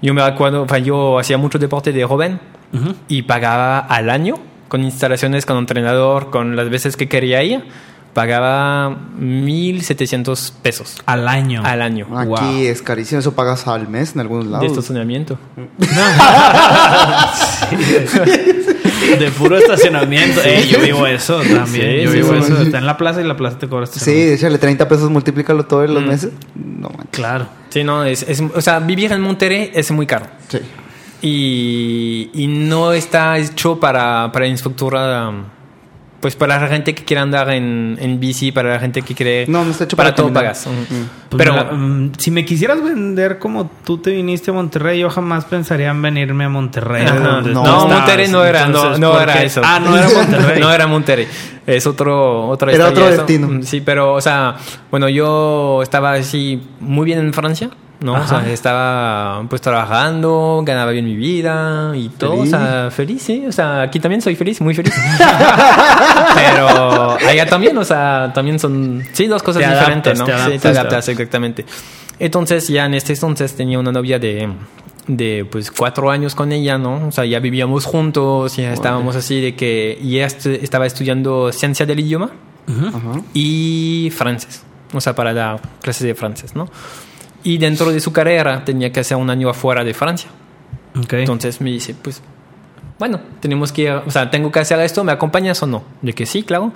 yo 0.00 0.14
me 0.14 0.22
acuerdo, 0.22 0.66
yo 0.78 1.18
hacía 1.18 1.36
mucho 1.36 1.58
deporte 1.58 1.92
de 1.92 2.04
joven 2.04 2.40
Ujú. 2.72 2.94
y 3.08 3.22
pagaba 3.22 3.80
al 3.80 4.08
año 4.08 4.36
con 4.68 4.82
instalaciones, 4.82 5.44
con 5.46 5.58
entrenador, 5.58 6.30
con 6.30 6.54
las 6.56 6.70
veces 6.70 6.96
que 6.96 7.08
quería 7.08 7.42
ir, 7.42 7.64
pagaba 8.12 8.90
1.700 9.20 10.52
pesos 10.62 10.96
Al 11.06 11.28
año. 11.28 11.62
al 11.64 11.80
año 11.82 12.06
Aquí 12.16 12.28
Wow. 12.28 12.38
es 12.62 12.82
carísimo, 12.82 13.20
eso 13.20 13.32
pagas 13.34 13.66
al 13.68 13.88
mes 13.88 14.14
en 14.14 14.20
algunos 14.20 14.46
de 14.46 14.50
lados. 14.52 14.66
estacionamiento. 14.66 15.38
De 19.18 19.30
puro 19.32 19.56
estacionamiento. 19.58 20.40
Eh, 20.44 20.66
yo 20.68 20.78
vivo 20.80 21.06
eso 21.06 21.40
también. 21.40 21.66
Sí, 21.98 22.02
yo 22.04 22.10
sí, 22.10 22.16
vivo 22.18 22.32
sí. 22.34 22.52
eso. 22.52 22.62
Está 22.62 22.78
en 22.78 22.86
la 22.86 22.96
plaza 22.96 23.20
y 23.20 23.24
la 23.24 23.36
plaza 23.36 23.58
te 23.58 23.68
cobra 23.68 23.86
Sí, 23.86 24.10
échale 24.12 24.58
30 24.58 24.88
pesos, 24.88 25.10
multiplícalo 25.10 25.64
todos 25.66 25.88
Mm. 25.90 25.94
los 25.94 26.04
meses. 26.04 26.30
No 26.54 26.88
manches. 26.90 27.08
Claro. 27.12 27.46
Sí, 27.70 27.82
no, 27.84 28.04
es, 28.04 28.22
es- 28.28 28.40
o 28.54 28.60
sea, 28.60 28.78
vivir 28.80 29.12
en 29.12 29.20
Monterrey 29.20 29.70
es 29.74 29.90
muy 29.90 30.06
caro. 30.06 30.26
Sí. 30.48 30.58
y, 31.22 32.30
y 32.32 32.46
no 32.46 32.92
está 32.94 33.36
hecho 33.38 33.78
para, 33.78 34.30
para 34.32 34.46
infraestructura, 34.46 35.28
um, 35.28 35.44
pues 36.20 36.36
para 36.36 36.60
la 36.60 36.68
gente 36.68 36.94
que 36.94 37.04
quiere 37.04 37.22
andar 37.22 37.50
en, 37.50 37.96
en 38.00 38.20
bici, 38.20 38.52
para 38.52 38.70
la 38.74 38.78
gente 38.78 39.02
que 39.02 39.14
quiere... 39.14 39.46
No, 39.48 39.64
no 39.64 39.70
está 39.70 39.84
hecho 39.84 39.96
para, 39.96 40.10
para 40.10 40.16
todo 40.16 40.32
pagas. 40.32 40.66
Pues 40.66 41.38
Pero 41.38 41.52
mira, 41.52 41.72
mm, 41.72 42.12
si 42.18 42.30
me 42.30 42.44
quisieras 42.44 42.82
vender 42.82 43.38
como 43.38 43.70
tú 43.84 43.98
te 43.98 44.10
viniste 44.10 44.50
a 44.50 44.54
Monterrey, 44.54 45.00
yo 45.00 45.08
jamás 45.08 45.46
pensaría 45.46 45.90
en 45.90 46.02
venirme 46.02 46.44
a 46.44 46.48
Monterrey. 46.50 47.06
Ajá. 47.06 47.18
no, 47.18 47.42
tú 47.42 47.48
estabas. 47.48 47.86
Monterrey 47.86 48.28
no 48.28 48.44
era, 48.44 48.60
no, 48.60 48.66
Entonces, 48.66 49.00
no 49.00 49.12
¿por 49.12 49.22
era 49.22 49.42
eso. 49.42 49.62
Ah, 49.64 49.80
no 49.80 49.96
era 49.96 50.08
Monterrey. 50.08 50.60
no 50.60 50.72
era 50.72 50.86
Monterrey. 50.86 51.28
Es 51.66 51.86
otro, 51.86 52.48
otra 52.48 52.72
Era 52.72 52.88
otro 52.88 53.06
destino. 53.06 53.48
Mm, 53.48 53.62
Sí, 53.62 53.80
pero, 53.80 54.14
o 54.14 54.20
sea, 54.20 54.56
bueno, 54.90 55.08
yo 55.08 55.80
estaba 55.82 56.12
así 56.14 56.62
muy 56.80 57.06
bien 57.06 57.18
en 57.18 57.32
Francia, 57.32 57.70
¿no? 58.00 58.12
O 58.12 58.16
Ajá. 58.16 58.40
sea, 58.42 58.52
estaba 58.52 59.44
pues 59.48 59.60
trabajando, 59.62 60.62
ganaba 60.64 60.90
bien 60.92 61.04
mi 61.04 61.16
vida 61.16 61.92
y 61.94 62.08
todo, 62.08 62.38
Feliz. 62.38 62.54
o 62.54 62.58
sea, 62.58 62.90
feliz, 62.90 63.22
sí. 63.22 63.44
O 63.46 63.52
sea, 63.52 63.82
aquí 63.82 64.00
también 64.00 64.22
soy 64.22 64.36
feliz, 64.36 64.60
muy 64.60 64.74
feliz. 64.74 64.94
pero 66.34 67.12
allá 67.26 67.46
también, 67.46 67.76
o 67.76 67.84
sea, 67.84 68.30
también 68.34 68.58
son, 68.58 69.02
sí, 69.12 69.26
dos 69.26 69.42
cosas 69.42 69.62
Te 69.62 69.68
diferentes, 69.68 70.18
adaptas, 70.18 70.18
¿no? 70.18 70.24
te 70.26 70.32
sí, 70.32 70.38
adaptas, 70.38 70.60
te 70.62 70.68
te 70.72 70.78
adaptas, 70.78 71.08
exactamente. 71.08 71.64
Entonces, 72.18 72.68
ya 72.68 72.86
en 72.86 72.94
este 72.94 73.12
entonces 73.14 73.54
tenía 73.56 73.78
una 73.78 73.92
novia 73.92 74.18
de, 74.18 74.48
de 75.06 75.46
pues 75.50 75.70
cuatro 75.70 76.10
años 76.10 76.34
con 76.34 76.52
ella, 76.52 76.76
¿no? 76.78 77.08
O 77.08 77.12
sea, 77.12 77.24
ya 77.24 77.38
vivíamos 77.40 77.84
juntos, 77.86 78.56
ya 78.56 78.72
estábamos 78.72 79.16
así 79.16 79.40
de 79.40 79.54
que 79.54 79.98
y 80.02 80.16
ella 80.16 80.26
estu- 80.26 80.58
estaba 80.62 80.86
estudiando 80.86 81.50
ciencia 81.52 81.86
del 81.86 82.00
idioma 82.00 82.30
Ujú. 82.68 82.86
Ajá. 82.88 83.20
y 83.32 84.12
francés, 84.14 84.62
o 84.92 85.00
sea, 85.00 85.14
para 85.14 85.32
dar 85.32 85.60
clases 85.80 86.02
de 86.06 86.14
francés, 86.14 86.54
¿no? 86.54 86.68
Y 87.42 87.58
dentro 87.58 87.90
de 87.90 88.00
su 88.00 88.12
carrera 88.12 88.64
tenía 88.64 88.92
que 88.92 89.00
hacer 89.00 89.16
un 89.16 89.30
año 89.30 89.48
afuera 89.48 89.82
de 89.84 89.94
Francia. 89.94 90.28
Ok. 90.98 91.12
Entonces 91.14 91.60
me 91.60 91.70
dice, 91.70 91.94
pues, 92.00 92.22
bueno, 92.98 93.20
tenemos 93.40 93.72
que, 93.72 93.84
ir- 93.90 94.02
o 94.06 94.10
sea, 94.10 94.30
tengo 94.30 94.50
que 94.52 94.58
hacer 94.60 94.78
esto, 94.80 95.02
¿me 95.04 95.12
acompañas 95.12 95.62
o 95.62 95.66
no? 95.66 95.82
De 96.02 96.12
que 96.12 96.26
sí, 96.26 96.42
claro. 96.42 96.72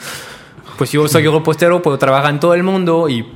Pues 0.79 0.91
yo 0.93 1.07
soy 1.09 1.27
repostero, 1.27 1.83
puedo 1.83 1.99
trabajar 1.99 2.31
en 2.31 2.41
todo 2.41 2.55
el 2.55 2.63
mundo 2.63 3.09
y 3.09 3.27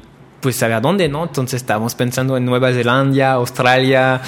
pues 0.40 0.57
sabe 0.57 0.74
a 0.74 0.81
dónde, 0.81 1.09
¿no? 1.09 1.24
Entonces 1.24 1.61
estábamos 1.61 1.94
pensando 1.94 2.37
en 2.37 2.44
Nueva 2.44 2.72
Zelanda, 2.72 3.33
Australia, 3.33 4.22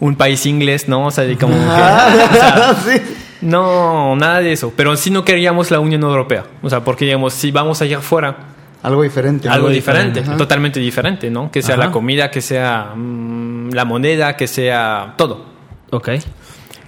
un 0.00 0.16
país 0.16 0.44
inglés, 0.46 0.88
¿no? 0.88 1.06
O 1.06 1.10
sea, 1.10 1.24
de 1.24 1.36
como 1.38 1.54
que- 1.54 1.60
o 1.70 2.34
sea, 2.34 2.74
sí. 2.84 3.00
no, 3.42 4.16
nada 4.16 4.40
de 4.40 4.52
eso. 4.52 4.72
Pero 4.76 4.96
sí 4.96 5.10
no 5.10 5.24
queríamos 5.24 5.70
la 5.70 5.78
Unión 5.80 6.02
Europea. 6.02 6.44
O 6.62 6.68
sea, 6.70 6.82
porque 6.82 7.04
digamos, 7.04 7.34
si 7.34 7.50
vamos 7.50 7.80
allá 7.82 7.98
afuera, 7.98 8.36
Algo 8.82 9.02
diferente. 9.02 9.48
algo 9.48 9.68
diferente, 9.68 10.22
totalmente 10.22 10.80
diferente, 10.80 11.30
¿no? 11.30 11.50
Que 11.50 11.60
sea 11.60 11.74
Ajá. 11.74 11.86
la 11.86 11.92
comida, 11.92 12.30
que 12.30 12.40
sea 12.40 12.94
mm, 12.96 13.70
la 13.72 13.84
moneda, 13.84 14.36
que 14.36 14.46
sea 14.46 15.14
todo. 15.16 15.44
Ok. 15.90 16.08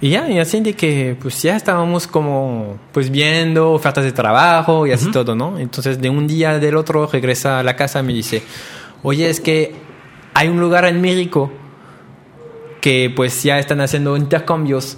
Y 0.01 0.09
ya, 0.09 0.29
y 0.29 0.37
así 0.39 0.59
de 0.59 0.73
que 0.73 1.15
pues 1.21 1.41
ya 1.41 1.55
estábamos 1.55 2.07
como 2.07 2.77
pues 2.91 3.09
viendo 3.09 3.71
ofertas 3.71 4.03
de 4.03 4.11
trabajo 4.11 4.85
y 4.85 4.91
así 4.91 5.09
todo, 5.11 5.33
¿no? 5.35 5.57
Entonces 5.57 6.01
de 6.01 6.09
un 6.09 6.27
día 6.27 6.59
del 6.59 6.75
otro 6.75 7.07
regresa 7.07 7.59
a 7.59 7.63
la 7.63 7.75
casa 7.75 8.01
y 8.01 8.03
me 8.03 8.13
dice, 8.13 8.43
oye, 9.03 9.29
es 9.29 9.39
que 9.39 9.75
hay 10.33 10.49
un 10.49 10.59
lugar 10.59 10.83
en 10.85 10.99
México 10.99 11.51
que 12.81 13.13
pues 13.15 13.43
ya 13.43 13.59
están 13.59 13.79
haciendo 13.79 14.17
intercambios 14.17 14.97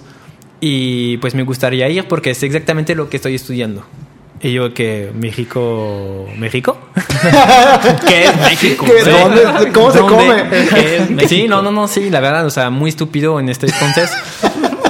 y 0.60 1.18
pues 1.18 1.36
me 1.36 1.44
gustaría 1.44 1.88
ir 1.88 2.08
porque 2.08 2.30
es 2.30 2.42
exactamente 2.42 2.96
lo 2.96 3.08
que 3.08 3.18
estoy 3.18 3.36
estudiando. 3.36 3.84
Y 4.40 4.52
yo 4.52 4.74
que 4.74 5.10
México, 5.14 6.26
México? 6.36 6.76
¿Qué 8.06 8.24
es 8.24 8.36
México? 8.36 8.84
¿Qué? 8.84 9.02
Sí. 9.02 9.10
¿Dónde? 9.10 9.72
¿Cómo 9.72 9.90
se 9.90 9.98
¿Dónde? 9.98 10.14
come? 10.14 10.44
¿Qué 10.50 10.96
es 10.96 11.10
México? 11.10 11.28
Sí, 11.28 11.48
no, 11.48 11.62
no, 11.62 11.72
no, 11.72 11.88
sí, 11.88 12.10
la 12.10 12.20
verdad, 12.20 12.44
o 12.44 12.50
sea, 12.50 12.68
muy 12.70 12.90
estúpido 12.90 13.40
en 13.40 13.48
este 13.48 13.66
entonces. 13.66 14.10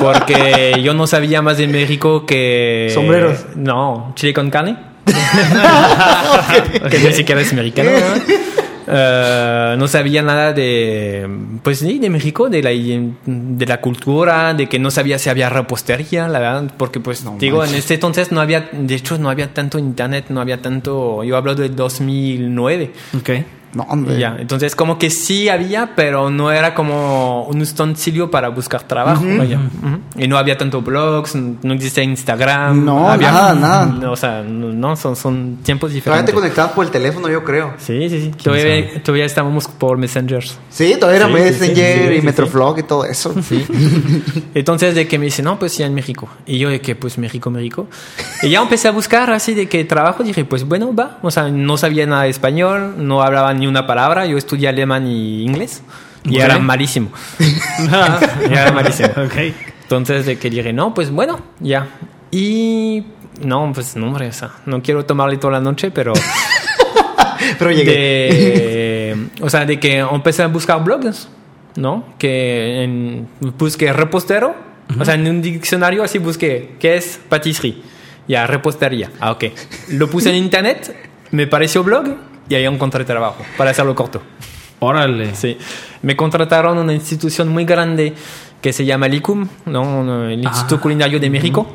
Porque 0.00 0.80
yo 0.82 0.94
no 0.94 1.06
sabía 1.06 1.42
más 1.42 1.59
de 1.59 1.68
México 1.68 2.26
que. 2.26 2.90
Sombreros. 2.92 3.46
No, 3.54 4.12
chile 4.16 4.35
con 4.35 4.50
carne. 4.50 4.76
que 6.90 6.98
ni 6.98 7.12
siquiera 7.12 7.40
es 7.40 7.52
mexicano. 7.52 7.90
¿no? 7.90 8.65
Eh, 8.87 9.75
no 9.79 9.88
sabía 9.88 10.22
nada 10.22 10.53
de. 10.53 11.29
Pues 11.62 11.81
sí, 11.81 11.99
de 11.99 12.11
México, 12.11 12.49
de 12.49 12.62
la, 12.62 12.70
de 12.70 13.66
la 13.66 13.81
cultura, 13.81 14.55
de 14.55 14.68
que 14.68 14.79
no 14.79 14.90
sabía 14.90 15.18
si 15.18 15.29
había 15.29 15.49
repostería, 15.49 16.29
la 16.29 16.38
verdad, 16.38 16.72
porque 16.77 17.01
pues 17.01 17.25
No 17.25 17.37
digo, 17.38 17.64
en 17.64 17.75
este 17.75 17.94
entonces 17.94 18.33
no 18.33 18.40
había, 18.40 18.68
de 18.72 18.94
hecho, 18.94 19.18
no 19.18 19.31
había 19.31 19.53
tanto 19.53 19.79
internet, 19.79 20.27
no 20.29 20.40
había 20.40 20.62
tanto. 20.62 21.25
Yo 21.25 21.37
hablo 21.37 21.55
de 21.55 21.68
2009. 21.68 22.90
Ok. 23.18 23.31
No, 23.76 23.82
hombre. 23.90 24.18
Ya, 24.18 24.36
entonces 24.38 24.74
como 24.74 24.98
que 24.98 25.10
sí 25.10 25.48
había, 25.48 25.92
pero 25.94 26.30
no 26.30 26.50
era 26.50 26.74
como 26.74 27.44
un 27.44 27.60
ustensilio 27.60 28.30
para 28.30 28.48
buscar 28.48 28.82
trabajo. 28.84 29.22
vaya. 29.38 29.58
Ujú. 29.58 29.98
Y 30.22 30.28
no 30.28 30.38
había 30.38 30.56
tanto 30.56 30.80
blogs, 30.82 31.34
no 31.34 31.74
existía 31.74 32.02
Instagram. 32.04 32.84
No, 32.84 33.08
había- 33.10 33.30
nada, 33.32 33.54
nada. 33.54 33.86
no, 33.86 34.12
o 34.12 34.16
sea, 34.16 34.42
no, 34.42 34.96
son, 34.96 35.14
son 35.16 35.58
tiempos 35.62 35.90
Todavía 35.90 35.94
diferentes. 35.96 36.34
te 36.34 36.40
conectabas 36.40 36.72
por 36.72 36.84
el 36.86 36.90
teléfono, 36.90 37.28
yo 37.28 37.44
creo. 37.44 37.74
Sí, 37.78 38.08
sí, 38.08 38.20
sí. 38.22 38.30
Todavía, 38.42 39.02
todavía 39.02 39.24
estábamos 39.26 39.68
por 39.68 39.98
Messengers. 39.98 40.58
Sí, 40.70 40.94
todavía 40.98 41.18
era 41.24 41.26
Sí, 41.28 41.32
Messenger 41.34 41.98
sí, 41.98 42.08
sí, 42.08 42.14
y 42.14 42.20
sí, 42.20 42.26
Metroflog 42.26 42.78
y 42.78 42.82
todo 42.82 43.04
eso. 43.04 43.34
Sí. 43.42 43.64
Entonces 44.54 44.94
de 44.94 45.06
que 45.06 45.18
me 45.18 45.26
dice, 45.26 45.42
no, 45.42 45.58
pues 45.58 45.72
sí, 45.72 45.82
en 45.82 45.94
México. 45.94 46.28
Y 46.46 46.58
yo 46.58 46.68
de 46.70 46.80
que, 46.80 46.94
pues 46.96 47.18
México, 47.18 47.50
México. 47.50 47.86
Y 48.42 48.48
ya 48.50 48.60
empecé 48.62 48.88
a 48.88 48.92
buscar 48.92 49.30
así 49.30 49.54
de 49.54 49.68
que 49.68 49.84
trabajo. 49.84 50.22
Dije, 50.22 50.44
pues 50.44 50.64
bueno, 50.64 50.94
va. 50.94 51.18
O 51.22 51.30
sea, 51.30 51.48
no 51.48 51.76
sabía 51.76 52.06
nada 52.06 52.22
de 52.22 52.30
español, 52.30 52.94
no 52.98 53.22
hablaba 53.22 53.52
ni 53.54 53.65
una 53.66 53.87
palabra. 53.87 54.26
Yo 54.26 54.37
estudié 54.37 54.68
alemán 54.68 55.07
y 55.07 55.42
inglés. 55.42 55.83
Y 56.24 56.38
era 56.38 56.59
malísimo. 56.59 57.11
era 58.50 58.72
malísimo. 58.72 59.09
ok. 59.09 59.55
Entonces 59.83 60.26
de 60.26 60.38
que 60.38 60.50
dije, 60.50 60.72
no, 60.72 60.94
pues 60.94 61.11
bueno, 61.11 61.40
ya. 61.61 61.88
Y 62.31 63.05
no, 63.42 63.70
pues 63.72 63.96
no, 63.96 64.09
hombre, 64.09 64.29
o 64.29 64.33
sea, 64.33 64.50
no 64.66 64.83
quiero 64.83 65.05
tomarle 65.05 65.37
toda 65.37 65.55
la 65.55 65.61
noche, 65.61 65.90
pero... 65.90 66.12
Pero 67.59 67.70
llegué. 67.70 67.92
de, 67.92 69.29
o 69.40 69.48
sea, 69.48 69.64
de 69.64 69.79
que 69.79 69.98
empecé 69.98 70.42
a 70.42 70.48
buscar 70.48 70.83
blogs, 70.83 71.29
¿no? 71.76 72.05
Que 72.18 72.83
en, 72.83 73.29
busqué 73.57 73.92
repostero, 73.92 74.57
o 74.98 75.05
sea, 75.05 75.14
en 75.14 75.29
un 75.29 75.42
diccionario 75.42 76.02
así 76.02 76.18
busqué, 76.18 76.74
¿qué 76.81 76.96
es 76.96 77.20
patisserie? 77.29 77.76
Ya, 78.26 78.46
repostería. 78.46 79.12
Ah, 79.20 79.31
ok. 79.33 79.44
Lo 79.90 80.11
puse 80.11 80.31
en 80.31 80.37
internet, 80.37 80.96
me 81.31 81.46
pareció 81.46 81.85
blog 81.85 82.16
y 82.48 82.54
ahí 82.54 82.64
encontré 82.64 83.04
trabajo, 83.04 83.42
para 83.56 83.70
hacerlo 83.70 83.94
corto. 83.94 84.22
Órale. 84.78 85.35
Sí. 85.35 85.56
Me 86.02 86.14
contrataron 86.16 86.76
a 86.78 86.80
una 86.82 86.92
institución 86.92 87.48
muy 87.48 87.64
grande 87.64 88.12
que 88.61 88.72
se 88.72 88.85
llama 88.85 89.06
el 89.06 89.14
ICUM, 89.14 89.48
¿no? 89.66 90.28
el 90.28 90.42
Instituto 90.42 90.76
Ah. 90.76 90.80
Culinario 90.80 91.18
de 91.20 91.30
México, 91.30 91.66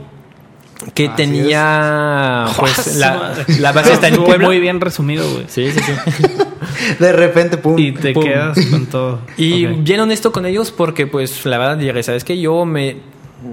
que 0.94 1.08
Así 1.08 1.16
tenía 1.16 2.46
pues, 2.58 2.74
Su 2.94 3.00
la, 3.00 3.34
la 3.60 3.72
base 3.72 3.94
está 3.94 4.08
en 4.08 4.18
Puebla. 4.24 4.48
muy 4.48 4.60
bien 4.60 4.80
resumido, 4.82 5.28
güey. 5.32 5.46
Sí, 5.48 5.72
sí, 5.72 5.80
sí. 5.80 6.24
De 7.00 7.12
repente, 7.12 7.58
pum. 7.58 7.78
Y 7.78 7.92
te 7.92 8.14
pum. 8.14 8.24
quedas 8.24 8.58
con 8.70 8.86
todo. 8.88 9.20
Y 9.38 9.66
Ok. 9.68 9.74
bien 9.80 10.00
honesto 10.00 10.32
con 10.32 10.46
ellos 10.46 10.72
porque, 10.72 11.08
pues, 11.08 11.46
la 11.46 11.58
verdad, 11.58 11.78
dije, 11.78 12.04
¿sabes 12.04 12.24
qué? 12.24 12.40
Yo 12.40 12.66
me, 12.66 12.98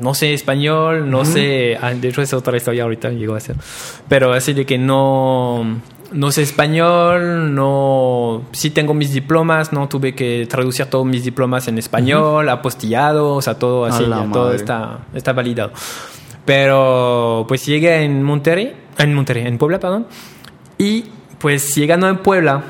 no 0.00 0.14
sé 0.14 0.32
español, 0.34 1.10
no 1.10 1.24
sé, 1.24 1.78
ah, 1.80 1.92
de 1.92 2.08
hecho 2.08 2.22
es 2.22 2.32
otra 2.34 2.56
historia 2.56 2.82
ahorita, 2.84 3.10
llegó 3.10 3.34
a 3.34 3.40
ser, 3.40 3.56
pero 4.08 4.32
así 4.32 4.52
de 4.52 4.64
que 4.66 4.78
no, 4.78 5.78
no 6.12 6.30
sé 6.32 6.42
español, 6.42 7.54
no, 7.54 8.42
sí 8.52 8.70
tengo 8.70 8.94
mis 8.94 9.12
diplomas, 9.12 9.72
no 9.72 9.88
tuve 9.88 10.14
que 10.14 10.46
traducir 10.48 10.86
todos 10.86 11.04
mis 11.06 11.24
diplomas 11.24 11.68
en 11.68 11.78
español, 11.78 12.48
apostillado, 12.48 13.34
o 13.34 13.42
sea, 13.42 13.54
todo 13.58 13.84
así, 13.84 14.04
todo 14.32 14.52
está, 14.52 15.00
está 15.14 15.32
validado. 15.32 15.72
Pero 16.44 17.44
pues 17.46 17.66
llegué 17.66 18.02
en 18.04 18.22
Monterrey, 18.22 18.74
en 18.96 19.14
Monterrey, 19.14 19.46
en 19.46 19.58
Puebla, 19.58 19.78
perdón, 19.78 20.06
y 20.78 21.04
pues 21.38 21.74
llegando 21.74 22.08
en 22.08 22.18
Puebla, 22.18 22.62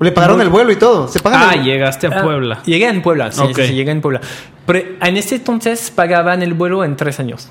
Le 0.00 0.12
pagaron 0.12 0.40
el 0.40 0.48
vuelo 0.48 0.70
y 0.70 0.76
todo. 0.76 1.08
Se 1.08 1.18
pagan 1.18 1.42
Ah, 1.42 1.54
el- 1.54 1.64
llegaste 1.64 2.06
a 2.06 2.20
Ah, 2.20 2.22
Puebla. 2.22 2.62
Llegué 2.64 2.88
en 2.88 3.02
Puebla, 3.02 3.32
sí, 3.32 3.42
sí, 3.54 3.74
llegué 3.74 3.90
en 3.90 4.00
Puebla. 4.00 4.20
Pero 4.66 4.80
en 5.00 5.16
ese 5.16 5.36
entonces 5.36 5.90
pagaban 5.90 6.40
el 6.42 6.54
vuelo 6.54 6.84
en 6.84 6.94
tres 6.94 7.18
años. 7.18 7.48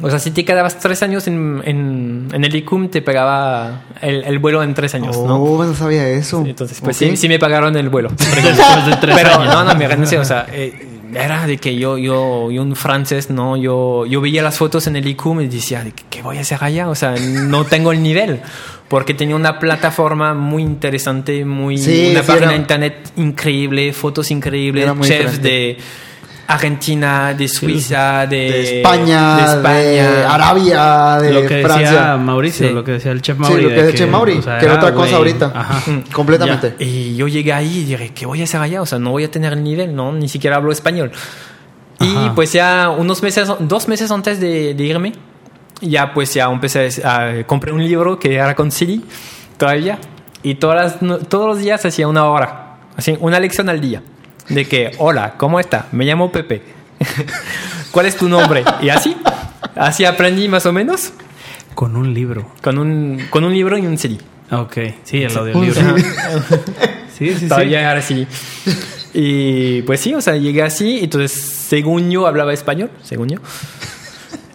O 0.00 0.10
sea, 0.10 0.18
si 0.18 0.30
te 0.32 0.44
quedabas 0.44 0.78
tres 0.80 1.02
años 1.02 1.26
en, 1.28 1.62
en, 1.64 2.28
en 2.32 2.44
el 2.44 2.56
ICUM, 2.56 2.88
te 2.88 3.02
pagaba 3.02 3.82
el, 4.00 4.24
el 4.24 4.38
vuelo 4.38 4.62
en 4.62 4.74
tres 4.74 4.94
años, 4.94 5.16
Oh, 5.16 5.26
¿no? 5.28 5.64
no 5.64 5.74
sabía 5.74 6.08
eso. 6.08 6.42
Entonces, 6.44 6.80
pues 6.80 6.96
sí, 6.96 7.16
sí 7.16 7.28
me 7.28 7.38
pagaron 7.38 7.76
el 7.76 7.88
vuelo. 7.88 8.08
Después 8.18 8.86
de 8.86 8.96
tres 9.00 9.16
Pero 9.16 9.34
años. 9.40 9.54
no, 9.54 9.64
no, 9.64 9.74
me 9.76 9.86
renuncié. 9.86 10.18
O 10.18 10.24
sea, 10.24 10.46
eh, 10.50 10.88
era 11.14 11.46
de 11.46 11.58
que 11.58 11.76
yo, 11.76 11.98
yo, 11.98 12.50
yo 12.50 12.62
un 12.62 12.74
francés, 12.74 13.30
¿no? 13.30 13.56
Yo, 13.56 14.06
yo 14.06 14.20
veía 14.20 14.42
las 14.42 14.56
fotos 14.56 14.86
en 14.86 14.96
el 14.96 15.06
ICUM 15.06 15.42
y 15.42 15.46
decía, 15.48 15.84
¿de 15.84 15.92
qué- 15.92 16.04
¿qué 16.10 16.22
voy 16.22 16.38
a 16.38 16.40
hacer 16.40 16.58
allá? 16.64 16.88
O 16.88 16.94
sea, 16.94 17.14
no 17.20 17.64
tengo 17.64 17.92
el 17.92 18.02
nivel. 18.02 18.40
Porque 18.88 19.14
tenía 19.14 19.36
una 19.36 19.58
plataforma 19.58 20.34
muy 20.34 20.62
interesante, 20.62 21.44
muy, 21.44 21.78
Sí, 21.78 22.08
una 22.10 22.22
sí, 22.22 22.26
página 22.26 22.48
de 22.50 22.56
internet 22.56 23.12
increíble, 23.16 23.92
fotos 23.92 24.30
increíbles, 24.30 24.84
chefs 25.02 25.40
diferente. 25.42 25.48
de 25.48 25.76
Argentina, 26.46 27.32
de 27.34 27.48
Suiza, 27.48 28.26
de, 28.26 28.36
de 28.36 28.76
España, 28.78 29.36
de 29.36 29.42
España. 29.44 29.72
de 30.10 30.24
Arabia, 30.26 31.18
de 31.20 31.32
lo 31.32 31.46
que 31.46 31.62
Francia. 31.62 31.90
decía 31.90 32.16
Mauricio, 32.16 32.68
Sí. 32.68 32.74
lo 32.74 32.84
que 32.84 32.92
decía 32.92 33.12
el 33.12 33.22
chef 33.22 33.36
Sí, 33.36 33.42
Mauri. 33.42 33.62
lo 33.62 33.68
que 33.68 33.74
de 33.74 33.82
decía 33.84 33.98
Chef 33.98 34.10
Mauri, 34.10 34.32
o 34.38 34.42
sea, 34.42 34.58
que 34.58 34.64
era 34.66 34.74
otra 34.74 34.92
cosa 34.92 35.16
ahorita. 35.16 35.52
Ajá. 35.54 35.82
Completamente. 36.12 36.74
Ya. 36.78 36.84
Y 36.84 37.16
yo 37.16 37.28
llegué 37.28 37.52
ahí 37.52 37.78
y 37.78 37.84
dije, 37.84 38.12
¿qué 38.14 38.26
voy 38.26 38.40
a 38.40 38.44
hacer 38.44 38.60
allá? 38.60 38.82
O 38.82 38.86
sea, 38.86 38.98
no 38.98 39.10
voy 39.10 39.24
a 39.24 39.30
tener 39.30 39.52
el 39.54 39.62
nivel, 39.64 39.94
¿no? 39.94 40.12
Ni 40.12 40.28
siquiera 40.28 40.56
hablo 40.56 40.72
español. 40.72 41.10
Y 42.00 42.04
Ajá. 42.16 42.34
pues 42.34 42.52
ya 42.52 42.90
unos 42.90 43.22
meses, 43.22 43.48
dos 43.60 43.88
meses 43.88 44.10
antes 44.10 44.40
de, 44.40 44.74
de 44.74 44.84
irme, 44.84 45.12
ya 45.80 46.12
pues 46.12 46.34
ya 46.34 46.44
empecé 46.46 46.88
a 47.04 47.44
compré 47.46 47.72
un 47.72 47.84
libro 47.84 48.18
que 48.18 48.34
era 48.34 48.54
con 48.54 48.70
CD 48.70 49.00
todavía. 49.56 49.98
Y 50.42 50.56
todas 50.56 50.96
todos 51.28 51.46
los 51.46 51.58
días 51.58 51.84
hacía 51.84 52.08
una 52.08 52.24
hora, 52.26 52.78
así, 52.96 53.16
una 53.20 53.38
lección 53.38 53.68
al 53.68 53.80
día. 53.80 54.02
De 54.48 54.66
que, 54.66 54.92
hola, 54.98 55.34
¿cómo 55.38 55.60
está? 55.60 55.86
Me 55.92 56.04
llamo 56.04 56.30
Pepe. 56.32 56.62
¿Cuál 57.90 58.06
es 58.06 58.16
tu 58.16 58.28
nombre? 58.28 58.64
Y 58.80 58.88
así, 58.88 59.16
así 59.76 60.04
aprendí 60.04 60.48
más 60.48 60.66
o 60.66 60.72
menos 60.72 61.12
Con 61.74 61.96
un 61.96 62.12
libro. 62.14 62.50
con 62.62 62.78
un, 62.78 63.26
con 63.30 63.44
un 63.44 63.52
libro 63.52 63.76
y 63.78 63.86
un 63.86 63.98
CD. 63.98 64.18
Ok, 64.50 64.76
sí, 65.04 65.22
el 65.22 65.36
audiolibro. 65.36 65.96
sí, 65.98 66.04
sí, 67.32 67.34
sí. 67.40 67.48
Todavía 67.48 67.80
era 67.80 67.98
así. 67.98 68.26
Y 69.14 69.82
pues 69.82 70.00
sí, 70.00 70.14
o 70.14 70.20
sea, 70.20 70.36
llegué 70.36 70.62
así. 70.62 71.00
Entonces, 71.02 71.32
según 71.32 72.10
yo, 72.10 72.26
hablaba 72.26 72.52
español, 72.52 72.90
según 73.02 73.28
yo. 73.30 73.38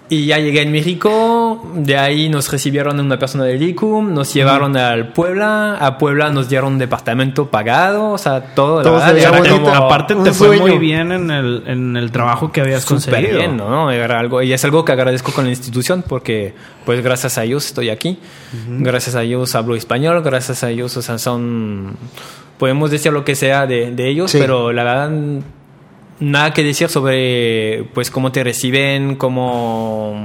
Y 0.10 0.26
ya 0.28 0.38
llegué 0.39 0.62
en 0.62 0.72
México. 0.72 1.70
De 1.76 1.98
ahí 1.98 2.30
nos 2.30 2.50
recibieron 2.50 2.98
una 3.00 3.20
persona 3.20 3.43
del 3.43 3.62
ICUM. 3.62 4.13
Nos 4.13 4.34
llevaron 4.34 4.78
al 4.78 5.10
Puebla. 5.12 5.76
A 5.76 5.98
Puebla 5.98 6.30
nos 6.30 6.48
dieron 6.48 6.74
un 6.74 6.80
departamento 6.80 7.48
pagado. 7.52 8.12
O 8.12 8.17
sea, 8.17 8.39
todo. 8.56 8.78
la 8.78 8.84
Todo 8.84 8.93
verdad, 9.00 9.43
se 9.43 9.50
como- 9.50 9.70
Aparte 9.74 10.15
te 10.15 10.32
fue 10.32 10.48
sueño. 10.48 10.62
muy 10.67 10.78
bien 10.78 11.12
en 11.12 11.30
el, 11.30 11.63
en 11.67 11.98
el 11.98 12.10
trabajo 12.12 12.54
que 12.54 12.62
habías 12.62 12.84
Súper 12.84 13.04
conseguido. 13.15 13.38
bien, 13.38 13.58
¿no? 13.58 13.91
Era 13.91 14.17
algo, 14.20 14.41
y 14.41 14.54
es 14.54 14.63
algo 14.63 14.86
que 14.86 14.93
agradezco 14.93 15.34
con 15.34 15.43
la 15.43 15.50
institución 15.50 16.06
porque, 16.08 16.54
pues, 16.86 17.04
gracias 17.04 17.38
a 17.38 17.43
ellos 17.43 17.65
estoy 17.65 17.89
aquí. 17.89 18.17
Gracias 18.80 19.13
a 19.15 19.24
ellos 19.24 19.56
hablo 19.56 19.76
español. 19.76 20.22
Gracias 20.24 20.63
a 20.63 20.70
ellos, 20.70 20.96
o 20.96 21.02
sea, 21.02 21.17
son. 21.17 21.98
Podemos 22.58 22.89
decir 22.91 23.12
lo 23.12 23.26
que 23.26 23.36
sea 23.36 23.67
de, 23.67 23.91
de 23.91 24.10
ellos, 24.10 24.32
Sí. 24.32 24.38
pero 24.39 24.72
la 24.72 24.84
verdad, 24.84 25.12
nada 26.20 26.54
que 26.54 26.64
decir 26.64 26.90
sobre, 26.90 27.84
pues, 27.94 28.10
cómo 28.12 28.32
te 28.32 28.44
reciben, 28.44 29.16
cómo. 29.16 30.16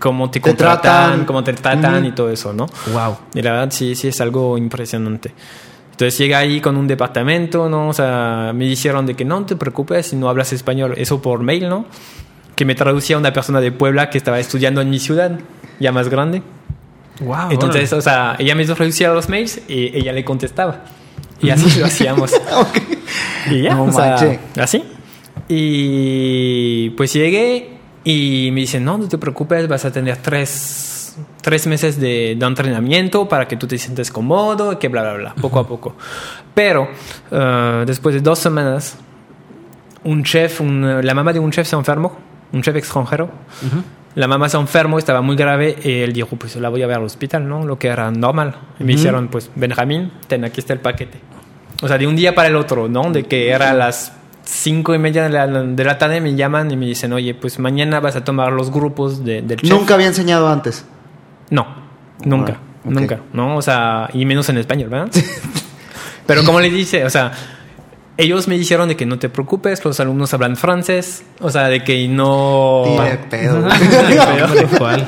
cómo 0.00 0.30
te 0.30 0.40
Te 0.40 0.48
contratan, 0.50 0.80
tratan. 0.82 1.24
cómo 1.24 1.44
te 1.44 1.52
tratan 1.54 1.98
Ujú. 1.98 2.06
y 2.06 2.12
todo 2.12 2.30
eso, 2.30 2.52
¿no? 2.52 2.66
Wow. 2.92 3.16
Y 3.34 3.42
la 3.42 3.52
verdad, 3.52 3.70
sí, 3.70 3.94
sí, 3.94 4.08
es 4.08 4.20
algo 4.20 4.58
impresionante. 4.58 5.32
Entonces 5.92 6.18
llega 6.18 6.38
ahí 6.38 6.60
con 6.60 6.76
un 6.76 6.86
departamento, 6.88 7.68
¿no? 7.68 7.88
O 7.88 7.92
sea, 7.92 8.50
me 8.54 8.64
dijeron 8.64 9.06
de 9.06 9.14
que 9.14 9.24
no 9.24 9.46
te 9.46 9.54
preocupes 9.56 10.08
si 10.08 10.16
no 10.16 10.28
hablas 10.28 10.52
español. 10.52 10.94
Eso 10.96 11.22
por 11.22 11.40
mail, 11.40 11.68
¿no? 11.68 11.86
Que 12.56 12.64
me 12.64 12.74
traducía 12.74 13.16
una 13.16 13.32
persona 13.32 13.60
de 13.60 13.70
Puebla 13.72 14.10
que 14.10 14.18
estaba 14.18 14.40
estudiando 14.40 14.80
en 14.80 14.90
mi 14.90 14.98
ciudad, 14.98 15.38
ya 15.78 15.92
más 15.92 16.08
grande. 16.08 16.42
Wow. 17.20 17.50
Entonces, 17.52 17.92
o 17.92 18.00
sea, 18.02 18.34
ella 18.40 18.56
me 18.56 18.64
traducía 18.66 19.10
los 19.12 19.28
mails 19.28 19.60
y 19.68 19.96
ella 19.96 20.12
le 20.12 20.24
contestaba. 20.24 20.80
Y 21.40 21.50
así 21.50 21.78
lo 21.78 21.86
hacíamos. 21.86 22.32
Y 23.50 23.60
ya, 23.62 23.74
No 23.74 23.84
o 23.84 23.92
sea, 23.92 24.16
así. 24.58 24.82
Y 25.48 26.90
pues 26.90 27.12
llegué 27.12 27.70
y 28.04 28.50
me 28.52 28.60
dicen, 28.62 28.84
no, 28.84 28.98
no 28.98 29.08
te 29.08 29.18
preocupes, 29.18 29.66
vas 29.68 29.84
a 29.84 29.92
tener 29.92 30.16
tres, 30.18 31.16
tres 31.42 31.66
meses 31.66 31.98
de, 32.00 32.36
de 32.38 32.46
entrenamiento 32.46 33.28
para 33.28 33.46
que 33.48 33.56
tú 33.56 33.66
te 33.66 33.78
sientes 33.78 34.10
cómodo, 34.10 34.78
que 34.78 34.88
bla, 34.88 35.02
bla, 35.02 35.14
bla, 35.14 35.34
poco 35.34 35.58
a 35.60 35.66
poco. 35.66 35.96
Pero 36.54 36.88
eh, 37.30 37.84
después 37.86 38.14
de 38.14 38.20
dos 38.20 38.38
semanas, 38.38 38.96
un 40.04 40.22
chef, 40.22 40.60
un- 40.60 41.00
la 41.04 41.14
mamá 41.14 41.32
de 41.32 41.38
un 41.40 41.50
chef 41.50 41.66
se 41.66 41.76
enfermó, 41.76 42.16
un 42.52 42.62
chef 42.62 42.76
extranjero. 42.76 43.30
La 44.16 44.28
mamá 44.28 44.48
se 44.48 44.56
enfermó, 44.56 44.98
estaba 44.98 45.22
muy 45.22 45.34
grave 45.34 45.76
y 45.82 45.90
él 46.02 46.12
dijo, 46.12 46.36
pues 46.36 46.54
la 46.56 46.68
voy 46.68 46.82
a 46.82 46.86
ver 46.86 46.98
al 46.98 47.02
hospital, 47.04 47.48
¿no? 47.48 47.64
Lo 47.66 47.78
que 47.78 47.88
era 47.88 48.10
normal. 48.12 48.54
Y 48.78 48.84
me 48.84 48.92
dijeron, 48.96 49.26
pues, 49.28 49.50
Benjamín, 49.56 50.12
ten, 50.28 50.44
aquí 50.44 50.60
está 50.60 50.72
el 50.72 50.78
paquete. 50.78 51.18
O 51.82 51.88
sea, 51.88 51.98
de 51.98 52.06
un 52.06 52.14
día 52.14 52.32
para 52.34 52.46
el 52.48 52.54
otro, 52.54 52.88
¿no? 52.88 53.10
De 53.10 53.24
que 53.24 53.50
era 53.50 53.72
las 53.74 54.12
cinco 54.44 54.94
y 54.94 54.98
media 54.98 55.24
de 55.24 55.30
la, 55.30 55.46
de 55.46 55.84
la 55.84 55.98
tarde, 55.98 56.20
me 56.20 56.34
llaman 56.34 56.70
y 56.70 56.76
me 56.76 56.86
dicen, 56.86 57.12
oye, 57.12 57.34
pues 57.34 57.58
mañana 57.58 58.00
vas 58.00 58.16
a 58.16 58.24
tomar 58.24 58.52
los 58.52 58.70
grupos 58.70 59.24
de- 59.24 59.42
del 59.42 59.60
chef. 59.60 59.70
Nunca 59.70 59.94
había 59.94 60.06
enseñado 60.06 60.48
antes. 60.48 60.84
No, 61.50 61.66
nunca, 62.24 62.54
Ah, 62.58 62.88
ok. 62.88 62.92
nunca, 62.92 63.20
¿no? 63.32 63.56
O 63.56 63.62
sea, 63.62 64.08
y 64.12 64.24
menos 64.26 64.48
en 64.48 64.58
español, 64.58 64.88
¿verdad? 64.90 65.10
Pero 66.26 66.44
como 66.44 66.60
le 66.60 66.70
dice, 66.70 67.04
o 67.04 67.10
sea, 67.10 67.32
ellos 68.16 68.48
me 68.48 68.56
dijeron 68.56 68.88
de 68.88 68.96
que 68.96 69.04
no 69.06 69.18
te 69.18 69.28
preocupes, 69.28 69.84
los 69.84 70.00
alumnos 70.00 70.32
hablan 70.32 70.56
francés, 70.56 71.24
o 71.40 71.50
sea, 71.50 71.68
de 71.68 71.84
que 71.84 72.08
no... 72.08 72.84
Ni 72.86 73.10
de 73.10 73.16
pedo. 73.18 73.68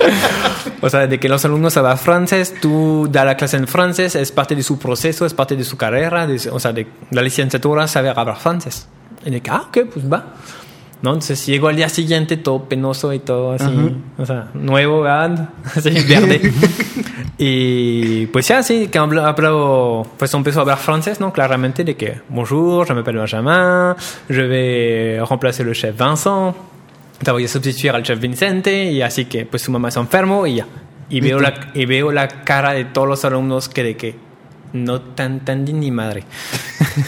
O 0.82 0.90
sea, 0.90 1.06
de 1.06 1.18
que 1.18 1.28
los 1.28 1.44
alumnos 1.44 1.76
hablan 1.78 1.96
francés, 1.98 2.54
tú 2.60 3.08
das 3.10 3.24
la 3.24 3.36
clase 3.36 3.56
en 3.56 3.66
francés, 3.66 4.14
es 4.14 4.30
parte 4.30 4.54
de 4.54 4.62
su 4.62 4.78
proceso, 4.78 5.24
es 5.24 5.32
parte 5.32 5.56
de 5.56 5.64
su 5.64 5.76
carrera, 5.76 6.26
de- 6.26 6.50
o 6.50 6.60
sea, 6.60 6.72
de 6.72 6.86
la 7.10 7.22
licenciatura, 7.22 7.88
saber 7.88 8.16
hablar 8.18 8.36
francés. 8.36 8.86
Y 9.26 9.30
de 9.30 9.40
que, 9.42 9.50
ah, 9.50 9.64
ok, 9.68 9.78
pues 9.92 10.10
va. 10.10 10.34
¿No? 11.02 11.10
Entonces 11.10 11.44
llego 11.44 11.68
al 11.68 11.76
día 11.76 11.90
siguiente 11.90 12.38
todo 12.38 12.64
penoso 12.64 13.12
y 13.12 13.18
todo 13.18 13.52
así, 13.52 13.66
o 14.16 14.24
sea, 14.24 14.48
nuevo, 14.54 15.02
¿verdad? 15.02 15.50
Así, 15.76 15.90
verde. 15.90 16.40
y 17.38 18.26
pues 18.28 18.48
ya, 18.48 18.62
sí, 18.62 18.88
que 18.88 18.98
hablo, 18.98 19.22
hablo- 19.26 20.06
pues 20.16 20.32
empezó 20.32 20.60
a 20.60 20.62
hablar 20.62 20.78
francés, 20.78 21.20
¿no? 21.20 21.34
Claramente, 21.34 21.84
de 21.84 21.96
que, 21.96 22.22
bonjour, 22.30 22.86
je 22.86 22.94
m'appelle 22.94 23.18
Benjamin, 23.18 23.94
je 24.30 24.42
vais 24.48 25.20
remplacer 25.28 25.66
le 25.66 25.74
chef 25.74 25.94
Vincent, 25.98 26.54
te 27.22 27.30
voy 27.30 27.44
a 27.44 27.48
sustituir 27.48 27.90
al 27.94 28.02
chef 28.02 28.18
Vicente, 28.18 28.90
y 28.90 29.02
así 29.02 29.26
que, 29.26 29.44
pues 29.44 29.60
su 29.62 29.70
mamá 29.70 29.90
se 29.90 30.00
enfermo 30.00 30.46
y 30.46 30.56
ya. 30.56 30.66
Y 31.10 31.20
veo, 31.20 31.38
la, 31.38 31.72
y 31.74 31.84
veo 31.84 32.10
la 32.10 32.26
cara 32.42 32.72
de 32.72 32.86
todos 32.86 33.06
los 33.06 33.22
alumnos 33.26 33.68
que 33.68 33.82
de 33.82 33.96
que 33.98 34.16
no 34.72 35.00
tan 35.02 35.32
entendí 35.34 35.74
ni 35.74 35.90
madre. 35.90 36.24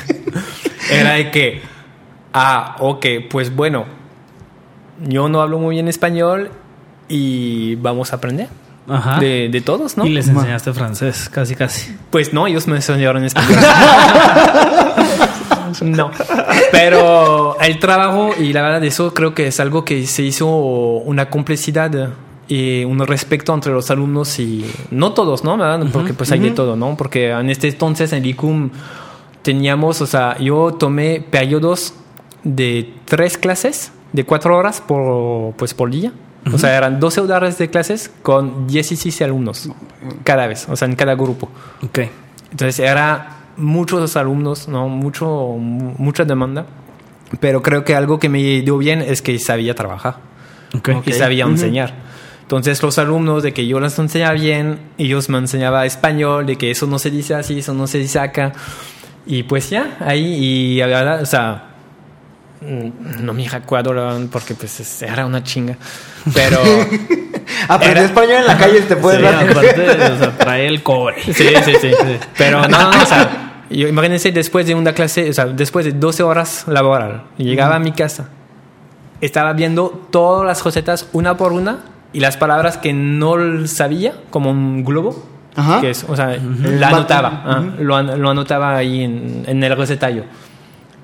Era 0.91 1.15
de 1.15 1.31
que, 1.31 1.63
ah, 2.33 2.77
ok, 2.81 3.07
pues 3.31 3.55
bueno, 3.55 3.87
yo 5.07 5.29
no 5.29 5.41
hablo 5.41 5.59
muy 5.59 5.77
bien 5.77 5.89
español 5.89 6.51
y 7.09 7.77
vamos 7.77 8.13
a 8.13 8.17
aprender 8.17 8.49
Ajá. 8.89 9.21
de, 9.21 9.49
de 9.49 9.61
todos, 9.61 9.97
¿no? 9.97 10.07
Y 10.07 10.11
les 10.11 10.29
enseñaste 10.29 10.73
francés, 10.73 11.29
casi, 11.29 11.55
casi. 11.55 11.97
Pues 12.11 12.33
no, 12.33 12.47
ellos 12.47 12.67
me 12.67 12.77
enseñaron 12.77 13.25
español. 13.25 13.61
no. 15.83 16.11
Pero 16.73 17.59
el 17.61 17.79
trabajo, 17.79 18.31
y 18.39 18.53
la 18.53 18.63
verdad, 18.63 18.85
eso 18.85 19.15
creo 19.15 19.35
que 19.35 19.47
es 19.49 19.61
algo 19.61 19.85
que 19.85 20.07
se 20.07 20.23
hizo 20.23 20.47
una 20.49 21.31
complicidad 21.31 22.11
y 22.49 22.85
un 22.85 23.07
respeto 23.07 23.53
entre 23.53 23.73
los 23.73 23.91
alumnos 23.91 24.39
y 24.39 24.65
no 24.91 25.13
todos, 25.13 25.45
¿no? 25.45 25.57
¿Verdad? 25.57 25.87
Porque 25.93 26.15
pues 26.15 26.33
hay 26.33 26.41
de 26.41 26.51
todo, 26.51 26.77
¿no? 26.77 26.97
Porque 26.97 27.31
en 27.31 27.51
este 27.51 27.69
entonces 27.69 28.13
en 28.15 28.25
ICUM 28.25 28.71
teníamos, 29.43 30.01
o 30.01 30.07
sea, 30.07 30.39
yo 30.39 30.73
tomé 30.73 31.21
periodos 31.21 31.93
de 32.57 32.95
tres 33.05 33.37
clases 33.39 33.93
de 34.13 34.25
cuatro 34.25 34.57
horas 34.57 34.81
por, 34.81 35.55
pues, 35.57 35.75
por 35.75 35.91
día. 35.91 36.13
O 36.53 36.57
sea, 36.57 36.77
eran 36.79 36.99
12 36.99 37.21
horas 37.21 37.59
de 37.59 37.69
clases 37.69 38.11
con 38.23 38.67
16 38.67 39.21
alumnos 39.23 39.69
cada 40.25 40.47
vez, 40.47 40.67
o 40.71 40.77
sea, 40.77 40.89
en 40.89 40.95
cada 40.97 41.15
grupo. 41.15 41.51
Ok. 41.83 41.99
Entonces 42.51 42.79
era 42.79 43.37
muchos 43.59 44.17
alumnos, 44.17 44.67
¿no? 44.67 44.89
Mucho, 44.89 45.27
mu- 45.27 45.95
mucha 45.99 46.25
demanda. 46.25 46.65
Pero 47.41 47.61
creo 47.63 47.85
que 47.85 47.95
algo 47.95 48.19
que 48.19 48.31
me 48.31 48.39
dio 48.63 48.79
bien 48.79 49.03
es 49.03 49.21
que 49.21 49.39
sabía 49.39 49.75
trabajar 49.75 50.17
Ok. 50.75 50.89
y 51.05 51.13
sabía 51.13 51.45
enseñar. 51.45 51.93
Entonces 52.43 52.83
los 52.83 52.99
alumnos 52.99 53.43
de 53.43 53.53
que 53.53 53.67
yo 53.67 53.79
les 53.81 53.99
enseñaba 53.99 54.33
bien, 54.33 54.79
ellos 54.97 55.29
me 55.29 55.37
enseñaban 55.37 55.85
español, 55.85 56.47
de 56.47 56.57
que 56.57 56.71
eso 56.71 56.87
no 56.87 56.99
se 56.99 57.11
dice 57.11 57.35
así, 57.35 57.59
eso 57.59 57.75
no 57.75 57.87
se 57.87 57.99
dice 57.99 58.21
acá. 58.21 58.55
Y 59.27 59.43
pues 59.43 59.69
ya, 59.69 59.99
ahí, 60.01 60.25
y 60.25 60.81
ahora, 60.81 61.19
o 61.21 61.27
sea, 61.27 61.68
no 62.61 63.33
me 63.33 63.43
la- 63.95 64.19
porque 64.31 64.55
pues 64.55 64.81
es- 64.81 65.03
era 65.03 65.25
una 65.27 65.43
chinga. 65.43 65.77
Pero 66.35 66.59
Aprender 67.69 67.99
Era- 67.99 68.07
español 68.07 68.37
en 68.41 68.47
la 68.47 68.59
calle 68.59 68.81
te 68.83 68.97
puedes 68.97 69.21
Sí, 69.21 69.25
dar. 69.25 69.51
aparte, 69.51 69.91
o 70.13 70.19
sea, 70.19 70.39
trae 70.39 70.67
el 70.67 70.83
cobre. 70.83 71.23
Sí, 71.23 71.33
sí, 71.65 71.73
sí. 71.81 71.91
Pero 72.37 72.63
no, 72.69 72.91
no, 72.91 73.03
o 73.03 73.07
sea, 73.07 73.63
yo, 73.71 73.89
imagínense 73.89 74.33
después 74.33 74.67
de 74.67 74.75
una 74.75 74.93
clase, 74.93 75.31
o 75.31 75.33
sea, 75.33 75.47
después 75.47 75.85
de 75.85 75.93
12 75.93 76.23
horas 76.23 76.65
laboral, 76.69 77.25
llegaba 77.37 77.77
a 77.77 77.79
mi 77.79 77.93
casa, 77.93 78.29
estaba 79.21 79.53
viendo 79.53 80.07
todas 80.11 80.47
las 80.47 80.65
recetas 80.65 81.09
una 81.13 81.37
por 81.37 81.53
una 81.53 81.79
y 82.13 82.21
las 82.21 82.37
palabras 82.37 82.77
que 82.79 82.93
no 82.93 83.37
sabía, 83.67 84.15
como 84.31 84.51
un 84.51 84.85
globo, 84.85 85.27
Ajá. 85.57 85.81
que 85.81 85.91
es, 85.91 86.05
o 86.09 86.15
sea, 86.17 86.35
El 86.35 86.81
la 86.81 86.89
bate- 86.91 86.95
anotaba, 86.97 87.43
ah, 87.45 87.63
lo, 87.79 87.97
an- 87.97 88.21
lo 88.21 88.31
anotaba 88.31 88.77
ahí 88.77 89.03
en, 89.05 89.45
en 89.47 89.63
el 89.65 89.77
recetario. 89.77 90.25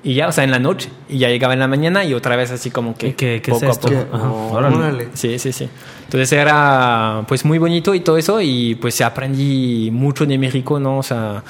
Y 0.05 0.13
ya, 0.13 0.27
o 0.27 0.31
sea, 0.31 0.43
en 0.43 0.51
la 0.51 0.59
noche. 0.59 0.89
Y 1.09 1.17
ya 1.17 1.29
llegaba 1.29 1.53
en 1.55 1.59
la 1.59 1.67
mañana 1.67 2.05
y 2.05 2.13
otra 2.13 2.35
vez 2.35 2.51
así 2.51 2.69
como 2.69 2.95
que... 2.95 3.15
¿Qué- 3.15 3.41
qué 3.41 3.51
es 3.51 3.57
poco 3.57 3.65
a 3.65 3.71
esto? 3.71 3.87
poco. 3.89 4.05
Ajá, 4.15 4.29
oh, 4.29 4.51
órale. 4.53 4.75
órale. 4.77 5.07
Sí, 5.15 5.37
sí, 5.39 5.51
sí. 5.51 5.67
Entonces 6.03 6.31
era 6.31 7.23
pues 7.27 7.43
muy 7.43 7.57
bonito 7.57 7.93
y 7.95 7.99
todo 8.01 8.15
eso 8.17 8.39
y 8.39 8.75
pues 8.75 9.01
aprendí 9.01 9.89
mucho 9.91 10.25
de 10.27 10.37
México, 10.37 10.79
¿no? 10.79 10.99
O 10.99 11.03
sea, 11.03 11.43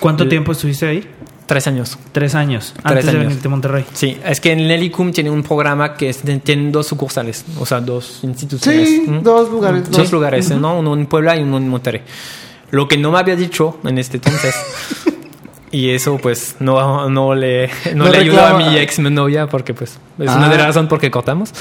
¿Cuánto 0.00 0.26
tiempo 0.26 0.52
estuviste 0.52 0.86
ahí? 0.88 1.06
tres 1.44 1.66
años. 1.66 1.98
Tres 2.12 2.34
años. 2.34 2.72
Tres 2.74 2.84
antes 2.86 3.04
de 3.04 3.10
años. 3.10 3.22
venirte 3.24 3.46
a 3.48 3.50
Monterrey. 3.50 3.84
Sí, 3.92 4.18
es 4.24 4.40
que 4.40 4.52
en 4.52 4.60
el 4.60 4.70
Helicum 4.70 5.12
tiene 5.12 5.30
un 5.30 5.42
programa 5.42 5.94
que 5.94 6.08
es- 6.08 6.22
tiene 6.44 6.70
dos 6.70 6.86
sucursales, 6.86 7.44
o 7.60 7.66
sea, 7.66 7.80
dos 7.82 8.20
instituciones. 8.22 8.88
Sí, 8.88 9.04
¿Mm? 9.06 9.22
dos 9.22 9.50
lugares. 9.50 9.90
Dos 9.90 10.10
lugares, 10.12 10.50
¿no? 10.50 10.78
Uno 10.78 10.94
en 10.94 11.06
Puebla 11.06 11.36
y 11.36 11.42
uno 11.42 11.58
en 11.58 11.68
Monterrey. 11.68 12.00
Lo 12.70 12.86
que 12.88 12.96
no 12.98 13.10
me 13.12 13.18
había 13.18 13.36
dicho 13.36 13.78
en 13.84 13.98
este 13.98 14.16
entonces. 14.18 14.54
y 15.70 15.90
eso 15.90 16.18
pues 16.18 16.56
no, 16.60 17.08
no 17.10 17.34
le, 17.34 17.68
no 17.94 18.04
No 18.04 18.10
le 18.10 18.18
ayudó 18.18 18.44
a 18.44 18.54
mi 18.58 18.76
ex 18.78 18.98
novia 18.98 19.46
porque 19.46 19.74
pues 19.74 19.98
es 20.18 20.28
Ah. 20.28 20.36
una 20.36 20.48
de 20.48 20.56
las 20.56 20.66
razones 20.68 20.88
por 20.88 21.00
qué 21.00 21.10
cortamos. 21.10 21.52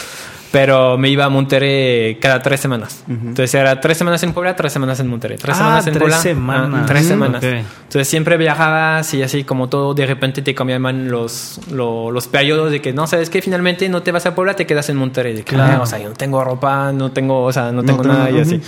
Pero 0.49 0.97
me 0.97 1.09
iba 1.09 1.25
a 1.25 1.29
Monterrey 1.29 2.15
cada 2.15 2.41
tres 2.41 2.61
semanas. 2.61 3.03
Entonces 3.09 3.53
era 3.53 3.81
tres 3.81 3.97
semanas 3.97 4.23
en 4.23 4.31
Puebla, 4.31 4.55
tres 4.55 4.71
semanas 4.71 4.97
en 5.01 5.07
Monterrey. 5.07 5.37
Tres 5.37 5.55
Ah, 5.55 5.57
semanas 5.57 5.87
en 5.87 5.93
tres 5.93 6.01
Puebla. 6.03 6.17
semanas. 6.19 6.81
ah, 6.83 6.85
tres 6.87 7.03
Mm, 7.03 7.07
semanas. 7.09 7.43
ok. 7.43 7.49
Entonces 7.49 8.07
siempre 8.07 8.37
viajabas 8.37 9.13
y 9.13 9.21
así 9.23 9.43
como 9.43 9.67
todo, 9.67 9.93
de 9.93 10.05
repente 10.05 10.41
te 10.41 10.55
cambiaban 10.55 11.09
los, 11.11 11.59
los, 11.69 12.13
los 12.13 12.27
periodos 12.29 12.71
de 12.71 12.81
que 12.81 12.93
no, 12.93 13.07
sabes 13.07 13.29
que 13.29 13.41
finalmente 13.41 13.89
no 13.89 14.03
te 14.03 14.13
vas 14.13 14.25
a 14.25 14.35
Puebla, 14.35 14.55
te 14.55 14.65
quedas 14.65 14.87
en 14.87 14.95
Monterrey. 14.95 15.33
De 15.33 15.43
que, 15.43 15.53
Claro. 15.55 15.79
"Ah, 15.79 15.81
o 15.81 15.85
sea, 15.85 15.99
yo 15.99 16.07
no 16.07 16.15
tengo 16.15 16.41
ropa, 16.41 16.93
no 16.93 17.11
tengo, 17.11 17.43
o 17.43 17.51
sea, 17.51 17.65
no 17.73 17.81
No 17.81 17.83
tengo 17.83 18.03
tengo- 18.03 18.15
nada 18.15 18.31
y 18.31 18.39
así. 18.39 18.61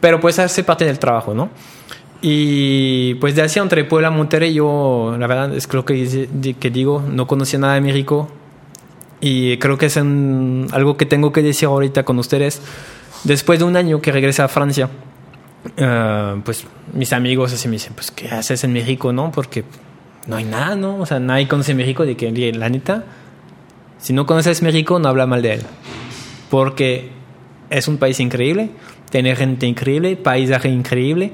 Pero 0.00 0.18
pues 0.18 0.40
hace 0.40 0.64
parte 0.64 0.84
del 0.84 0.98
trabajo, 0.98 1.32
¿no? 1.32 1.48
Y 2.20 3.14
pues 3.14 3.36
de 3.36 3.42
así 3.42 3.58
entre 3.60 3.84
Puebla 3.84 4.08
y 4.08 4.12
Monterrey, 4.16 4.52
yo 4.52 5.14
la 5.18 5.26
verdad 5.26 5.54
es 5.54 5.66
creo 5.68 5.84
que, 5.84 6.28
que 6.58 6.70
digo, 6.70 7.02
no 7.08 7.26
conocía 7.26 7.58
nada 7.58 7.74
de 7.74 7.80
México. 7.80 8.28
Y 9.20 9.56
creo 9.58 9.78
que 9.78 9.86
es 9.86 9.96
un- 9.96 10.66
algo 10.72 10.96
que 10.96 11.06
tengo 11.06 11.32
que 11.32 11.42
decir 11.42 11.66
ahorita 11.68 12.04
con 12.04 12.18
ustedes. 12.18 12.60
Después 13.24 13.58
de 13.58 13.64
un 13.64 13.76
año 13.76 14.00
que 14.00 14.12
regresé 14.12 14.42
a 14.42 14.48
Francia, 14.48 14.88
eh, 15.76 16.40
pues 16.44 16.66
mis 16.92 17.12
amigos 17.12 17.52
así 17.52 17.68
me 17.68 17.72
dicen, 17.72 17.92
pues 17.94 18.10
¿qué 18.10 18.28
haces 18.28 18.62
en 18.64 18.72
México, 18.72 19.12
no? 19.12 19.30
Porque 19.32 19.64
no 20.26 20.36
hay 20.36 20.44
nada, 20.44 20.76
¿no? 20.76 20.98
O 21.00 21.06
sea, 21.06 21.18
nadie 21.20 21.48
conoce 21.48 21.74
México, 21.74 22.04
de 22.04 22.16
que 22.16 22.52
la 22.52 22.68
neta, 22.68 23.04
si 23.98 24.12
no 24.12 24.26
conoces 24.26 24.62
México, 24.62 24.98
no 25.00 25.08
habla 25.08 25.26
mal 25.26 25.42
de 25.42 25.54
él. 25.54 25.62
Porque 26.50 27.10
es 27.70 27.88
un 27.88 27.98
país 27.98 28.20
increíble, 28.20 28.70
tiene 29.10 29.34
gente 29.36 29.66
increíble, 29.66 30.16
paisaje 30.16 30.68
increíble, 30.68 31.32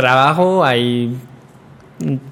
trabajo, 0.00 0.64
hay... 0.64 1.16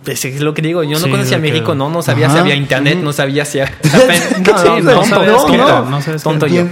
Es 0.07 0.41
lo 0.41 0.53
que 0.53 0.61
digo, 0.61 0.83
yo 0.83 0.99
no 0.99 0.99
Sí, 1.07 1.11
conocía 1.11 1.39
que- 1.41 1.51
México, 1.51 1.75
¿no? 1.75 1.89
No 1.89 2.03
sabía 2.03 2.27
si 2.29 2.33
Ajá. 2.35 2.43
había 2.43 2.55
internet, 2.55 2.99
no 3.03 3.13
sabía 3.15 3.45
si... 3.47 3.59
no, 3.61 3.65
Sí, 3.65 4.69
no, 4.83 4.83
no, 4.83 5.05
sabes 5.05 5.33
no, 5.33 5.91
no. 5.91 6.01
Tonto 6.23 6.47
yo. 6.47 6.65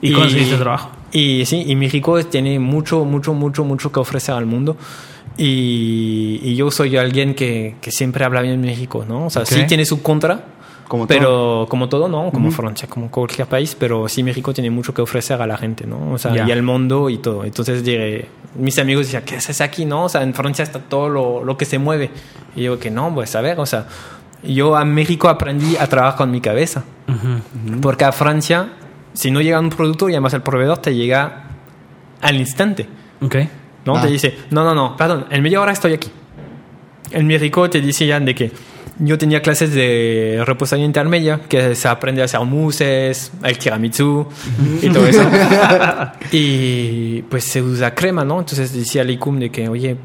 ¿Y, 0.00 0.12
conseguiste 0.12 0.56
trabajo? 0.56 0.90
Y 1.12 1.44
sí, 1.46 1.64
y 1.66 1.74
México 1.74 2.24
tiene 2.24 2.58
mucho, 2.60 3.04
mucho, 3.04 3.34
mucho, 3.34 3.64
mucho 3.64 3.90
que 3.90 3.98
ofrecer 3.98 4.34
al 4.36 4.46
mundo. 4.46 4.76
Y, 5.36 6.40
y 6.44 6.54
yo 6.54 6.70
soy 6.70 6.96
alguien 6.96 7.34
que, 7.34 7.74
que 7.80 7.90
siempre 7.90 8.24
habla 8.24 8.42
bien 8.42 8.60
México, 8.60 9.04
¿no? 9.08 9.26
O 9.26 9.30
sea, 9.30 9.42
Ok. 9.42 9.48
sí 9.48 9.64
tiene 9.66 9.84
su 9.84 10.00
contra, 10.02 10.44
Como 10.90 11.06
pero 11.06 11.28
todo. 11.28 11.66
como 11.68 11.88
todo, 11.88 12.08
¿no? 12.08 12.32
Como 12.32 12.50
Francia, 12.50 12.88
como 12.88 13.12
cualquier 13.12 13.46
país, 13.46 13.76
pero 13.78 14.08
sí 14.08 14.24
México 14.24 14.52
tiene 14.52 14.70
mucho 14.70 14.92
que 14.92 15.00
ofrecer 15.00 15.40
a 15.40 15.46
la 15.46 15.56
gente, 15.56 15.86
¿no? 15.86 16.10
O 16.12 16.18
sea, 16.18 16.34
Ya. 16.34 16.48
y 16.48 16.50
al 16.50 16.64
mundo 16.64 17.08
y 17.08 17.18
todo. 17.18 17.44
Entonces 17.44 17.84
diré, 17.84 18.26
mis 18.56 18.76
amigos 18.80 19.06
decían, 19.06 19.22
¿qué 19.24 19.36
haces 19.36 19.60
aquí, 19.60 19.84
no? 19.84 20.06
O 20.06 20.08
sea, 20.08 20.24
en 20.24 20.34
Francia 20.34 20.64
está 20.64 20.80
todo 20.80 21.08
lo, 21.08 21.44
lo 21.44 21.56
que 21.56 21.64
se 21.64 21.78
mueve. 21.78 22.10
Y 22.56 22.64
yo 22.64 22.80
que 22.80 22.90
no, 22.90 23.14
pues 23.14 23.36
a 23.36 23.40
ver, 23.40 23.60
o 23.60 23.66
sea, 23.66 23.86
yo 24.42 24.74
a 24.76 24.84
México 24.84 25.28
aprendí 25.28 25.76
a 25.76 25.86
trabajar 25.86 26.16
con 26.18 26.32
mi 26.32 26.40
cabeza. 26.40 26.82
Ujú. 27.08 27.80
Porque 27.80 28.04
a 28.04 28.10
Francia, 28.10 28.70
si 29.12 29.30
no 29.30 29.40
llega 29.40 29.60
un 29.60 29.70
producto, 29.70 30.08
llamas 30.08 30.34
al 30.34 30.42
proveedor, 30.42 30.78
te 30.78 30.92
llega 30.92 31.44
al 32.20 32.34
instante. 32.34 32.88
Ok. 33.22 33.36
¿no? 33.84 33.96
Ah. 33.96 34.02
Te 34.02 34.08
dice, 34.08 34.36
no, 34.50 34.64
no, 34.64 34.74
no, 34.74 34.96
perdón, 34.96 35.26
en 35.30 35.40
media 35.40 35.60
hora 35.60 35.70
estoy 35.70 35.92
aquí. 35.92 36.10
En 37.12 37.28
México 37.28 37.70
te 37.70 37.80
decían 37.80 38.24
de 38.24 38.34
que 38.34 38.52
yo 39.00 39.18
tenía 39.18 39.40
clases 39.40 39.72
de 39.72 40.42
repostería 40.46 40.84
intermedia, 40.84 41.40
que 41.48 41.74
se 41.74 41.88
aprende 41.88 42.22
a 42.22 42.26
hacer 42.26 42.40
mousses, 42.40 43.32
el 43.42 43.58
tiramisú 43.58 44.26
y 44.82 44.90
todo 44.90 45.06
eso. 45.06 45.22
y 46.32 47.22
pues 47.22 47.44
se 47.44 47.62
usa 47.62 47.94
crema, 47.94 48.24
¿no? 48.24 48.40
Entonces 48.40 48.72
decía 48.74 49.02
al 49.02 49.10
ICUM 49.10 49.38
de 49.38 49.50
que, 49.50 49.68
oye, 49.68 49.96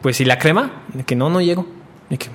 pues 0.00 0.20
¿y 0.20 0.24
la 0.24 0.38
crema? 0.38 0.84
De 0.92 1.02
que 1.02 1.16
no, 1.16 1.28
no 1.28 1.40
llego. 1.40 1.66
De 2.08 2.16
que, 2.16 2.28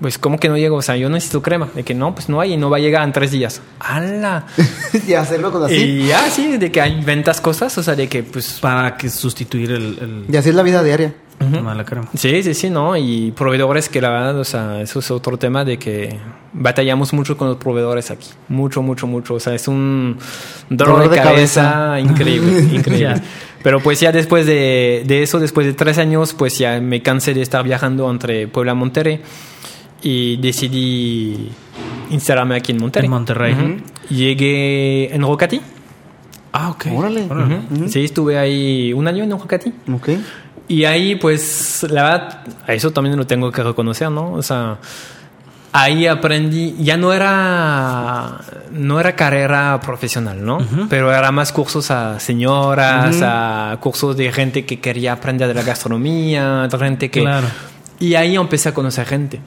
pues 0.00 0.16
¿cómo 0.16 0.38
que 0.40 0.48
no 0.48 0.56
llego? 0.56 0.76
O 0.76 0.82
sea, 0.82 0.96
yo 0.96 1.10
necesito 1.10 1.42
crema. 1.42 1.68
De 1.74 1.82
que 1.82 1.94
no, 1.94 2.14
pues 2.14 2.30
no 2.30 2.40
hay 2.40 2.54
y 2.54 2.56
no 2.56 2.70
va 2.70 2.78
a 2.78 2.80
llegar 2.80 3.04
en 3.04 3.12
tres 3.12 3.30
días. 3.30 3.60
¡Hala! 3.80 4.46
y 5.06 5.12
hacerlo 5.12 5.52
con 5.52 5.64
así. 5.64 5.74
Y 5.74 6.06
ya, 6.06 6.30
sí, 6.30 6.56
de 6.56 6.72
que 6.72 6.86
inventas 6.86 7.42
cosas, 7.42 7.76
o 7.76 7.82
sea, 7.82 7.94
de 7.94 8.08
que 8.08 8.22
pues 8.22 8.58
Para 8.60 8.96
que 8.96 9.10
sustituir 9.10 9.70
el, 9.72 9.98
el 10.00 10.34
Y 10.34 10.36
así 10.36 10.48
es 10.48 10.54
la 10.54 10.62
vida 10.62 10.82
diaria. 10.82 11.14
La 11.40 11.84
crema. 11.84 12.08
Sí, 12.14 12.42
sí, 12.42 12.54
sí, 12.54 12.70
¿no? 12.70 12.96
Y 12.96 13.32
proveedores 13.32 13.88
que 13.88 14.00
la 14.00 14.10
verdad, 14.10 14.38
o 14.38 14.44
sea, 14.44 14.80
eso 14.82 14.98
es 14.98 15.10
otro 15.10 15.36
tema 15.38 15.64
de 15.64 15.78
que 15.78 16.18
batallamos 16.52 17.12
mucho 17.12 17.36
con 17.36 17.48
los 17.48 17.56
proveedores 17.58 18.10
aquí. 18.10 18.28
Mucho, 18.48 18.82
mucho, 18.82 19.06
mucho. 19.06 19.34
O 19.34 19.40
sea, 19.40 19.54
es 19.54 19.68
un 19.68 20.18
dolor 20.68 20.96
Dolor 20.96 21.10
de, 21.10 21.16
de 21.16 21.22
cabeza, 21.22 21.62
cabeza. 21.72 22.00
increíble, 22.00 22.60
increíble. 22.76 23.22
Pero 23.62 23.80
pues 23.80 24.00
ya 24.00 24.12
después 24.12 24.46
de, 24.46 25.02
de 25.06 25.22
eso, 25.22 25.38
después 25.38 25.66
de 25.66 25.74
tres 25.74 25.98
años, 25.98 26.34
pues 26.34 26.58
ya 26.58 26.80
me 26.80 27.02
cansé 27.02 27.34
de 27.34 27.42
estar 27.42 27.62
viajando 27.64 28.10
entre 28.10 28.48
Puebla 28.48 28.72
y 28.72 28.76
Monterrey 28.76 29.20
y 30.02 30.36
decidí 30.36 31.50
instalarme 32.10 32.56
aquí 32.56 32.72
en 32.72 32.78
Monterrey. 32.78 33.06
En 33.06 33.10
Monterrey. 33.10 33.82
Llegué 34.10 35.14
en 35.14 35.22
Rocati. 35.22 35.60
Ah, 36.52 36.70
ok. 36.70 36.86
Órale. 36.94 37.28
Sí, 37.88 38.04
estuve 38.04 38.38
ahí 38.38 38.92
un 38.92 39.06
año 39.06 39.24
en 39.24 39.30
Rocati. 39.30 39.72
Ok. 39.92 40.08
Y 40.68 40.84
ahí, 40.84 41.14
pues, 41.14 41.86
la 41.88 42.02
verdad, 42.02 42.40
a 42.66 42.74
eso 42.74 42.90
también 42.90 43.16
lo 43.16 43.26
tengo 43.26 43.50
que 43.50 43.62
reconocer, 43.62 44.10
¿no? 44.10 44.32
O 44.32 44.42
sea, 44.42 44.76
ahí 45.72 46.06
aprendí, 46.06 46.76
ya 46.78 46.98
no 46.98 47.12
era, 47.12 48.38
no 48.70 49.00
era 49.00 49.16
carrera 49.16 49.80
profesional, 49.80 50.44
¿no? 50.44 50.58
Pero 50.90 51.12
era 51.12 51.32
más 51.32 51.52
cursos 51.52 51.90
a 51.90 52.20
señoras, 52.20 53.20
a 53.22 53.78
cursos 53.80 54.16
de 54.16 54.30
gente 54.30 54.66
que 54.66 54.78
quería 54.78 55.14
aprender 55.14 55.48
de 55.48 55.54
la 55.54 55.62
gastronomía, 55.62 56.68
de 56.70 56.78
gente 56.78 57.10
que... 57.10 57.20
Claro. 57.20 57.46
Y 57.98 58.14
ahí 58.14 58.36
empecé 58.36 58.68
a 58.68 58.74
conocer 58.74 59.06
gente, 59.06 59.40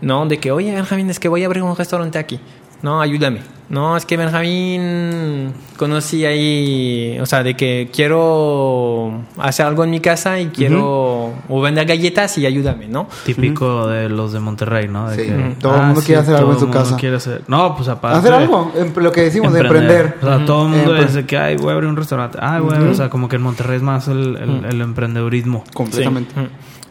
¿no? 0.00 0.24
De 0.26 0.38
que, 0.38 0.52
oye, 0.52 0.72
Benjamín, 0.72 1.10
es 1.10 1.18
que 1.18 1.28
voy 1.28 1.42
a 1.42 1.46
abrir 1.46 1.62
un 1.62 1.76
restaurante 1.76 2.18
aquí. 2.18 2.40
No, 2.82 3.00
ayúdame. 3.00 3.40
No, 3.68 3.96
es 3.96 4.04
que 4.04 4.16
Benjamín 4.16 5.52
conocí 5.76 6.24
ahí, 6.24 7.18
o 7.20 7.26
sea, 7.26 7.44
de 7.44 7.54
que 7.54 7.88
quiero 7.94 9.12
hacer 9.38 9.64
algo 9.66 9.84
en 9.84 9.90
mi 9.90 10.00
casa 10.00 10.40
y 10.40 10.46
quiero 10.46 11.32
o 11.48 11.60
vender 11.60 11.86
galletas 11.86 12.36
y 12.38 12.46
ayúdame, 12.46 12.88
¿no? 12.88 13.08
Típico 13.24 13.86
de 13.86 14.08
los 14.08 14.32
de 14.32 14.40
Monterrey, 14.40 14.88
¿no? 14.88 15.08
De 15.08 15.16
Sí. 15.16 15.22
que, 15.28 15.32
ah, 15.34 15.52
Todo 15.60 15.76
el 15.76 15.82
mundo 15.86 16.00
quiere 16.04 16.20
hacer 16.20 16.34
algo 16.36 16.52
en 16.52 16.58
su 16.58 16.70
casa. 16.70 16.96
quiere 16.96 17.16
hacer- 17.16 17.42
No, 17.46 17.76
pues 17.76 17.88
aparte. 17.88 18.18
Hacer 18.18 18.32
algo. 18.32 18.72
em- 18.76 18.92
Lo 18.96 19.12
que 19.12 19.22
decimos, 19.22 19.52
de 19.52 19.60
emprender. 19.60 20.18
O 20.20 20.26
sea, 20.26 20.44
todo 20.44 20.64
el 20.66 20.70
mundo 20.70 20.92
de 20.94 21.26
que, 21.26 21.38
ay, 21.38 21.56
voy 21.56 21.70
a 21.70 21.74
abrir 21.74 21.88
un 21.88 21.96
restaurante. 21.96 22.38
Ay, 22.42 22.60
güey. 22.60 22.76
O 22.88 22.94
sea, 22.94 23.08
como 23.08 23.28
que 23.28 23.36
en 23.36 23.42
Monterrey 23.42 23.76
es 23.76 23.82
más 23.82 24.08
el, 24.08 24.36
el, 24.36 24.64
el 24.68 24.80
emprendedurismo. 24.80 25.62
Completamente. 25.72 26.34
Sí. 26.34 26.40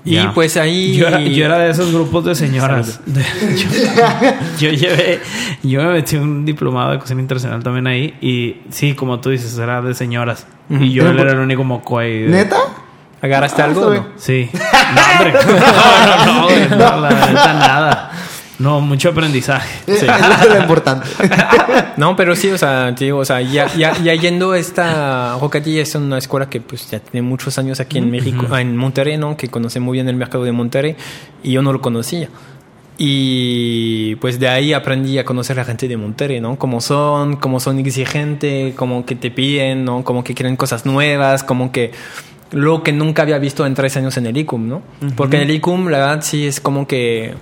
Y 0.05 0.17
pues 0.33 0.55
ahí... 0.57 0.95
Yo 0.95 1.07
era, 1.07 1.19
yo 1.19 1.45
era 1.45 1.57
de 1.59 1.71
esos 1.71 1.91
grupos 1.93 2.25
de 2.25 2.33
señoras. 2.35 2.99
Yo, 4.57 4.69
yo 4.69 4.71
llevé, 4.71 5.19
yo 5.63 5.83
me 5.83 5.89
metí 5.93 6.15
un 6.15 6.45
diplomado 6.45 6.91
de 6.91 6.99
cocina 6.99 7.21
internacional 7.21 7.61
también 7.63 7.85
ahí 7.87 8.15
y 8.21 8.57
sí, 8.71 8.93
como 8.95 9.19
tú 9.19 9.29
dices, 9.29 9.57
era 9.57 9.81
de 9.81 9.93
señoras. 9.93 10.47
Y 10.69 10.91
yo 10.91 11.07
era 11.07 11.31
el 11.31 11.39
único 11.39 11.63
moco 11.63 11.99
ahí. 11.99 12.21
de- 12.23 12.29
¿Neta? 12.29 12.57
¿Agarraste 13.21 13.61
Ah, 13.61 13.65
algo? 13.65 13.93
no? 13.93 14.07
Sí. 14.15 14.49
No, 14.95 15.01
hombre. 15.11 15.33
No, 15.33 16.25
no, 16.25 16.33
no, 16.33 16.43
güey, 16.47 16.69
no, 16.69 17.01
la 17.01 17.09
neta 17.09 17.53
nada. 17.53 18.08
No, 18.59 18.81
mucho 18.81 19.09
aprendizaje. 19.09 19.79
Eso 19.87 20.05
es 20.05 20.49
lo 20.49 20.59
importante. 20.59 21.07
No, 21.97 22.15
pero 22.15 22.33
sí, 22.33 22.49
o 22.49 22.57
sea, 22.57 22.95
te 22.95 23.05
digo, 23.05 23.17
o 23.17 23.25
sea, 23.25 23.41
ya, 23.41 23.67
ya, 23.75 23.97
ya 24.01 24.13
yendo 24.15 24.51
a 24.53 24.57
esta 24.57 25.37
Rocatilla 25.37 25.81
es 25.81 25.95
una 25.95 26.17
escuela 26.17 26.49
que 26.49 26.61
pues 26.61 26.89
ya 26.89 26.99
tiene 26.99 27.27
muchos 27.27 27.57
años 27.57 27.81
aquí 27.81 27.97
en 27.97 28.09
México, 28.09 28.47
ah, 28.51 28.61
en 28.61 28.77
Monterrey, 28.77 29.17
¿no? 29.17 29.35
Que 29.35 29.49
conoce 29.49 29.81
muy 29.81 29.97
bien 29.97 30.07
el 30.07 30.15
mercado 30.15 30.45
de 30.45 30.53
Monterrey 30.53 30.95
y 31.43 31.51
yo 31.51 31.61
no 31.61 31.73
lo 31.73 31.81
conocía. 31.81 32.29
Y 32.97 34.15
pues 34.15 34.39
de 34.39 34.47
ahí 34.47 34.71
aprendí 34.71 35.17
a 35.17 35.25
conocer 35.25 35.57
a 35.57 35.63
la 35.63 35.65
gente 35.65 35.89
de 35.89 35.97
Monterrey, 35.97 36.39
¿no? 36.39 36.57
Cómo 36.57 36.79
son, 36.79 37.35
cómo 37.35 37.59
son 37.59 37.79
exigentes, 37.79 38.73
cómo 38.75 39.05
que 39.05 39.15
te 39.15 39.29
piden, 39.29 39.83
¿no? 39.83 40.05
Cómo 40.05 40.23
que 40.23 40.33
quieren 40.33 40.55
cosas 40.55 40.85
nuevas, 40.85 41.43
como 41.43 41.73
que 41.73 41.91
lo 42.51 42.81
que 42.81 42.93
nunca 42.93 43.23
había 43.23 43.39
visto 43.39 43.65
en 43.65 43.73
tres 43.73 43.97
años 43.97 44.15
en 44.17 44.25
el 44.25 44.37
ICUM, 44.37 44.69
¿no? 44.69 44.81
Porque 45.17 45.35
en 45.35 45.43
el 45.43 45.51
ICUM, 45.51 45.89
la 45.89 45.97
verdad, 45.97 46.21
sí 46.21 46.47
es 46.47 46.61
como 46.61 46.87
que 46.87 47.35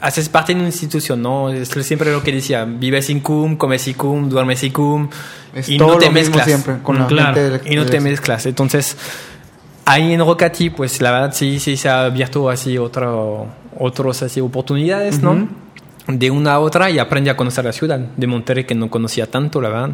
haces 0.00 0.28
parte 0.28 0.52
de 0.54 0.58
una 0.60 0.68
institución, 0.68 1.20
¿no? 1.22 1.50
Es 1.50 1.68
siempre 1.68 2.10
lo 2.12 2.22
que 2.22 2.32
decía, 2.32 2.64
vives 2.64 3.10
ICUM, 3.10 3.56
comes 3.56 3.86
ICUM, 3.88 4.28
duermes 4.28 4.62
ICUM 4.64 5.08
Es 5.54 5.68
y 5.68 5.78
no 5.78 5.96
te 5.98 6.10
mezclas. 6.10 6.46
siempre 6.46 6.78
con 6.82 6.98
la 6.98 7.06
Claro. 7.06 7.34
gente 7.34 7.70
Y 7.72 7.76
no 7.76 7.84
te 7.86 8.00
mezclas. 8.00 8.46
Entonces, 8.46 8.96
ahí 9.84 10.12
en 10.12 10.20
Rocati, 10.20 10.70
pues 10.70 11.00
la 11.02 11.10
verdad 11.10 11.32
sí, 11.34 11.58
sí 11.60 11.76
se 11.76 11.88
ha 11.88 12.04
abierto 12.06 12.48
así 12.50 12.78
otro, 12.78 13.46
otros 13.78 14.22
así 14.22 14.40
oportunidades, 14.40 15.20
¿no? 15.20 15.48
De 16.08 16.30
una 16.30 16.54
a 16.54 16.58
otra 16.60 16.90
y 16.90 16.98
aprendí 16.98 17.30
a 17.30 17.36
conocer 17.36 17.64
la 17.64 17.72
ciudad 17.72 17.98
de 17.98 18.26
Monterrey 18.26 18.64
que 18.64 18.74
no 18.74 18.90
conocía 18.90 19.30
tanto, 19.30 19.60
la 19.60 19.68
verdad. 19.68 19.90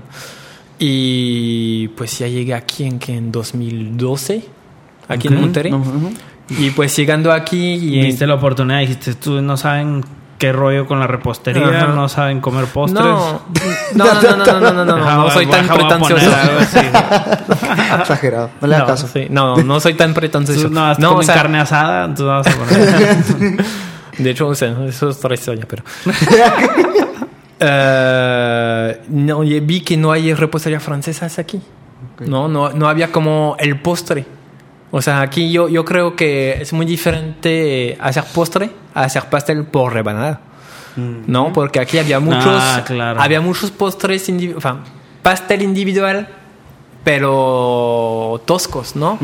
Y 0.78 1.88
pues 1.88 2.18
ya 2.18 2.28
llegué 2.28 2.54
aquí 2.54 2.84
en, 2.84 2.98
que 2.98 3.14
en 3.16 3.32
2012, 3.32 4.42
aquí 5.08 5.28
en 5.28 5.34
Ok. 5.34 5.40
Monterrey. 5.40 5.72
Ujú. 5.72 6.10
Y 6.48 6.70
pues 6.70 6.96
llegando 6.96 7.32
aquí 7.32 7.74
y... 7.74 8.00
Viste 8.02 8.26
la 8.26 8.35
oportunidad, 8.35 8.80
dijiste, 8.80 9.14
tú 9.14 9.40
no 9.42 9.56
saben 9.56 10.04
qué 10.38 10.52
rollo 10.52 10.87
con 10.87 11.00
la 11.00 11.06
repostería, 11.06 11.66
Ajá. 11.66 11.87
no 11.88 12.09
saben 12.09 12.40
comer 12.40 12.66
postres. 12.66 13.02
No, 13.04 13.42
no, 13.94 14.04
no, 14.04 14.37
no, 14.37 14.46
no, 14.46 14.61
no, 14.61 14.72
no, 14.72 14.85
no, 14.85 14.96
Deja, 14.96 15.14
no 15.16 15.30
soy 15.30 15.46
tan 15.46 15.66
pretencioso. 15.66 16.37
algo 16.37 16.59
así. 16.61 16.78
Exagerado. 18.00 18.50
No 18.61 18.68
le 18.68 18.74
hagas 18.76 18.88
No, 18.88 18.94
caso. 18.94 19.09
sí, 19.12 19.26
no, 19.30 19.56
no 19.56 19.80
soy 19.80 19.94
tan 19.94 20.14
pretencioso. 20.14 20.68
No, 20.68 20.90
No, 20.94 21.09
comen 21.09 21.18
o 21.18 21.22
sea, 21.22 21.35
carne 21.35 21.59
asada, 21.59 22.04
entonces 22.04 22.26
vamos 22.26 22.46
a 22.46 23.37
poner. 23.38 23.64
De 24.18 24.30
hecho, 24.30 24.46
o 24.48 24.54
sea, 24.54 24.68
eso 24.87 25.09
es 25.11 25.16
otra 25.18 25.35
historia, 25.35 25.66
pero. 25.68 25.82
Eh, 27.59 29.00
no, 29.09 29.40
vi 29.40 29.80
que 29.80 29.96
no 29.96 30.12
hay 30.12 30.35
repostería 30.35 30.78
francesas 30.78 31.38
aquí. 31.38 31.56
Ok. 32.14 32.28
No, 32.28 32.48
no, 32.48 32.70
no 32.70 32.87
había 32.87 33.11
como 33.11 33.56
el 33.59 33.80
postre. 33.80 34.26
O 34.98 35.02
sea, 35.02 35.20
aquí 35.20 35.52
yo, 35.52 35.68
yo 35.68 35.85
creo 35.85 36.16
que 36.16 36.56
es 36.62 36.72
muy 36.72 36.87
diferente 36.87 37.98
hacer 38.00 38.24
postre 38.35 38.70
a 38.94 39.02
hacer 39.02 39.24
pastel 39.24 39.64
por 39.64 39.92
rebanada. 39.92 40.40
¿No? 40.96 41.52
Porque 41.52 41.80
aquí 41.80 41.98
había 41.98 42.18
muchos, 42.18 42.46
Ah, 42.62 42.82
claro. 42.87 43.20
había 43.20 43.42
muchos 43.42 43.70
postres, 43.70 44.26
sea, 44.62 44.76
pastel 45.22 45.61
individual, 45.61 46.28
pero 47.04 48.40
toscos, 48.46 48.96
¿no? 48.96 49.18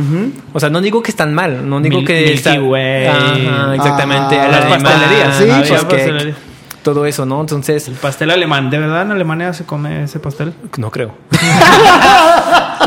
O 0.53 0.61
sea, 0.61 0.69
no 0.69 0.83
digo 0.83 1.03
que 1.03 1.11
están 1.11 1.33
mal, 1.33 1.67
no 1.67 1.81
digo 1.81 1.99
Mil- 2.01 2.07
que 2.07 2.21
Milky 2.21 2.33
está- 2.35 2.61
Way. 2.61 3.07
Ajá, 3.07 3.75
exactamente. 3.75 4.39
Ah, 4.39 4.49
las 4.49 4.65
pastelerías, 4.67 5.37
sí, 5.39 5.45
el 5.45 5.69
pues, 5.69 5.85
pastelería. 5.85 6.35
todo 6.83 7.07
eso, 7.07 7.25
¿no? 7.25 7.41
Entonces, 7.41 7.89
El 7.89 7.95
pastel 7.95 8.31
alemán, 8.31 8.69
¿de 8.69 8.79
verdad 8.79 9.03
en 9.03 9.13
Alemania 9.13 9.55
se 9.55 9.65
come 9.65 10.05
ese 10.05 10.21
pastel? 10.21 10.53
no 10.77 10.91
creo. 10.91 11.15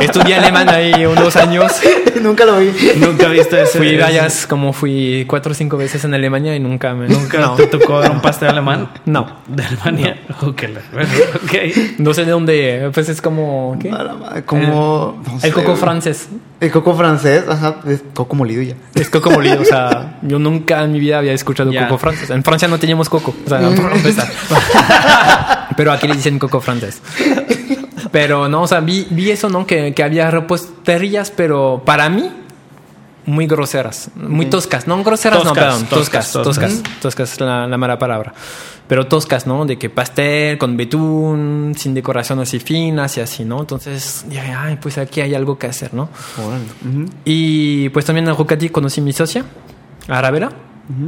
Estudié 0.01 0.36
alemán 0.36 0.69
ahí 0.69 1.05
unos 1.05 1.36
años. 1.36 1.71
Nunca 2.21 2.45
lo 2.45 2.58
vi. 2.58 2.71
Nunca 2.97 3.27
viste 3.27 3.62
ese. 3.62 3.77
Fui 3.77 3.97
varias, 3.97 4.47
como 4.47 4.73
fui 4.73 5.25
cuatro 5.27 5.51
o 5.51 5.55
cinco 5.55 5.77
veces 5.77 6.03
en 6.05 6.13
Alemania 6.13 6.55
y 6.55 6.60
nunca 6.60 6.93
me... 6.93 7.08
Nunca 7.08 7.39
no. 7.39 7.55
te 7.55 7.67
tocó 7.67 7.99
ver 7.99 8.12
un 8.12 8.21
pastel 8.21 8.49
alemán. 8.49 8.89
No. 9.05 9.27
De 9.47 9.63
Alemania. 9.63 10.17
Ok, 10.41 10.63
la- 10.63 10.81
bueno, 10.93 11.10
ok. 11.43 11.99
No 11.99 12.13
sé 12.13 12.25
de 12.25 12.31
dónde, 12.31 12.89
pues 12.93 13.10
es 13.10 13.21
como... 13.21 13.77
¿qué? 13.81 13.91
Como. 14.45 15.21
no 15.27 15.39
sé, 15.39 15.47
El 15.47 15.53
coco 15.53 15.75
francés. 15.75 16.27
El 16.60 16.71
coco 16.71 16.95
francés, 16.95 17.43
ajá. 17.47 17.75
Es 17.88 18.01
coco 18.13 18.36
molido 18.36 18.62
ya. 18.62 18.75
Es 18.95 19.10
coco 19.10 19.29
molido, 19.29 19.62
o 19.62 19.65
sea, 19.65 20.17
yo 20.21 20.39
nunca 20.39 20.84
en 20.84 20.93
mi 20.93 20.99
vida 20.99 21.17
había 21.19 21.34
escuchado 21.34 21.71
Ya. 21.71 21.88
coco 21.88 21.97
francés. 21.99 22.29
En 22.29 22.43
Francia 22.43 22.67
no 22.67 22.79
teníamos 22.79 23.10
coco, 23.10 23.36
o 23.45 23.49
sea, 23.49 23.60
por 23.69 23.91
empezar. 23.93 24.27
Pero 25.77 25.91
aquí 25.91 26.08
le 26.08 26.15
dicen 26.15 26.39
coco 26.39 26.62
francés. 26.62 27.01
Pero 28.12 28.48
no, 28.48 28.63
o 28.63 28.68
sea, 28.68 28.80
vi, 28.80 29.08
vi 29.10 29.32
eso, 29.32 29.50
¿no? 29.50 29.65
Que, 29.65 29.94
que 29.94 30.04
había 30.04 30.30
reposterías, 30.32 31.32
pero 31.32 31.82
para 31.86 32.10
mí, 32.10 32.30
muy 33.26 33.48
groseras, 33.48 34.12
muy 34.15 34.46
toscas. 34.48 34.88
No 34.88 35.04
groseras, 35.04 35.44
no, 35.44 35.54
perdón, 35.54 35.86
toscas, 35.86 36.32
toscas, 36.32 36.32
toscas. 36.32 36.74
toscas. 36.74 37.02
Toscas, 37.02 37.34
es 37.34 37.41
la, 37.41 37.68
la 37.68 37.78
mala 37.78 37.98
palabra. 37.98 38.34
Pero 38.88 39.08
toscas, 39.08 39.48
¿no? 39.48 39.65
De 39.65 39.80
que 39.80 39.89
pastel 39.89 40.60
con 40.60 40.78
betún, 40.78 41.74
sin 41.76 41.96
decoración 41.96 42.39
así 42.39 42.60
finas 42.60 43.18
y 43.18 43.22
así, 43.22 43.44
¿no? 43.44 43.62
Entonces 43.62 44.26
dije, 44.30 44.54
ay, 44.56 44.78
pues 44.80 45.00
aquí 45.00 45.22
hay 45.22 45.34
algo 45.34 45.58
que 45.58 45.65
hacer, 45.65 45.94
¿no? 45.96 46.08
Y 47.24 47.89
pues 47.89 48.06
también 48.06 48.28
en 48.28 48.36
Rucati 48.36 48.70
conocí 48.70 49.02
a 49.02 49.04
mi 49.04 49.12
socia, 49.12 49.44
Arabela. 50.08 50.52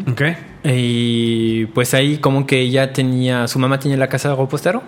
Ok. 0.09 0.21
Y 0.63 1.67
pues 1.67 1.93
ahí 1.93 2.17
como 2.17 2.47
que 2.47 2.61
ella 2.61 2.93
tenía, 2.93 3.47
su 3.47 3.59
mamá 3.59 3.77
tenía 3.77 3.97
la 3.97 4.09
casa 4.09 4.29
de 4.29 4.35
repostero. 4.35 4.81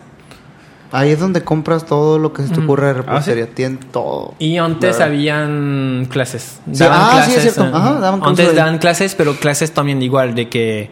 Ahí 0.91 1.11
es 1.11 1.19
donde 1.19 1.43
compras 1.43 1.85
todo 1.85 2.17
lo 2.17 2.33
que 2.33 2.43
se 2.43 2.49
te 2.53 2.59
ocurre 2.61 2.87
de 2.87 2.93
repostería. 2.93 3.47
Tienen 3.47 3.77
todo. 3.77 4.33
Y 4.39 4.57
antes 4.57 4.97
¿Verdad? 4.97 5.07
habían 5.07 6.07
clases. 6.09 6.59
Sí, 6.71 6.83
ah, 6.89 7.23
sí, 7.25 7.33
es 7.35 7.41
cierto. 7.43 7.63
Ajá, 7.63 7.99
daban 7.99 8.21
antes 8.23 8.49
ahí. 8.49 8.55
daban 8.55 8.79
clases, 8.79 9.13
pero 9.13 9.35
clases 9.35 9.71
también 9.71 10.01
igual 10.01 10.33
de 10.33 10.49
que 10.49 10.89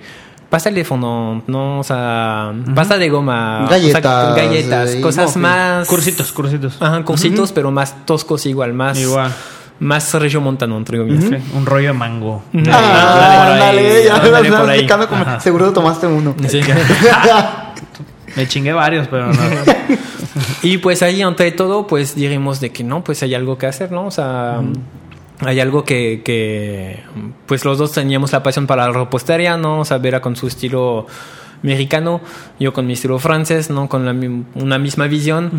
pasa 0.50 0.70
el 0.70 0.76
teléfono, 0.76 1.42
no, 1.48 1.80
o 1.80 1.84
sea, 1.84 2.54
pasta 2.76 2.98
de 2.98 3.10
goma, 3.10 3.66
o 3.66 3.68
sea, 3.68 3.78
Galletas, 3.78 4.36
galletas, 4.36 4.96
cosas 4.98 5.36
más 5.36 5.88
Cursitos, 5.88 6.32
cursitos. 6.32 6.78
Ajá, 6.80 7.04
cursitos, 7.04 7.52
pero 7.52 7.72
más 7.72 8.06
toscos 8.06 8.46
igual, 8.46 8.74
más 8.74 8.98
Igual. 9.00 9.34
más 9.80 10.14
entre 10.14 11.00
comillas. 11.00 11.24
Sí, 11.26 11.52
Un 11.56 11.66
rollo 11.66 11.88
de 11.88 11.94
mango. 11.94 12.44
Ah, 12.72 13.72
ya 13.74 14.22
por 14.60 14.70
ahí. 14.70 14.88
como 14.88 15.40
seguro 15.40 15.74
tomaste 15.74 16.08
uno. 16.08 16.36
Sí. 16.48 16.62
Me 18.38 18.48
chingué 18.48 18.72
varios, 18.72 19.08
pero 19.08 19.34
no. 19.34 19.42
Y 20.62 20.78
pues 20.78 21.02
ahí, 21.02 21.22
entre 21.22 21.52
todo, 21.52 21.88
pues 21.88 22.16
dijimos 22.16 22.60
de 22.60 22.72
que 22.72 22.84
no, 22.84 23.04
pues 23.04 23.24
hay 23.24 23.34
algo 23.34 23.58
que 23.58 23.66
hacer, 23.66 23.92
¿no? 23.92 24.06
O 24.06 24.12
sea, 24.12 24.62
hay 25.40 25.60
algo 25.60 25.84
que, 25.84 26.22
que, 26.24 27.04
pues 27.48 27.66
los 27.66 27.78
dos 27.78 27.92
teníamos 27.92 28.32
la 28.32 28.44
pasión 28.44 28.68
para 28.68 28.88
la 28.88 28.94
repostería, 28.94 29.58
¿no? 29.58 29.80
O 29.80 29.86
sea, 29.86 29.98
Vera 29.98 30.22
con 30.22 30.36
su 30.36 30.48
estilo 30.48 31.08
mexicano, 31.64 32.22
yo 32.60 32.74
con 32.74 32.86
mi 32.86 32.94
estilo 32.94 33.18
francés, 33.18 33.72
¿no? 33.72 33.90
Con 33.90 34.06
la 34.06 34.14
una 34.56 34.78
misma 34.78 35.08
visión. 35.08 35.52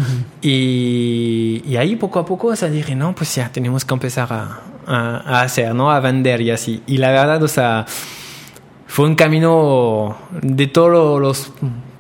y, 0.42 1.62
y 1.66 1.76
ahí 1.76 1.96
poco 1.96 2.20
a 2.20 2.26
poco, 2.26 2.48
o 2.48 2.56
sea, 2.56 2.70
dije, 2.70 2.94
no, 2.94 3.14
pues 3.14 3.34
ya 3.34 3.50
tenemos 3.50 3.84
que 3.84 3.94
empezar 3.94 4.32
a, 4.32 4.60
a, 4.86 5.38
a 5.38 5.42
hacer, 5.42 5.74
¿no? 5.74 5.90
A 5.90 6.00
vender 6.00 6.40
y 6.40 6.52
así. 6.52 6.82
Y 6.86 6.98
la 6.98 7.10
verdad, 7.10 7.42
o 7.42 7.48
sea, 7.48 7.86
fue 8.86 9.06
un 9.06 9.14
camino 9.14 10.16
de 10.42 10.66
todos 10.66 11.20
los 11.20 11.52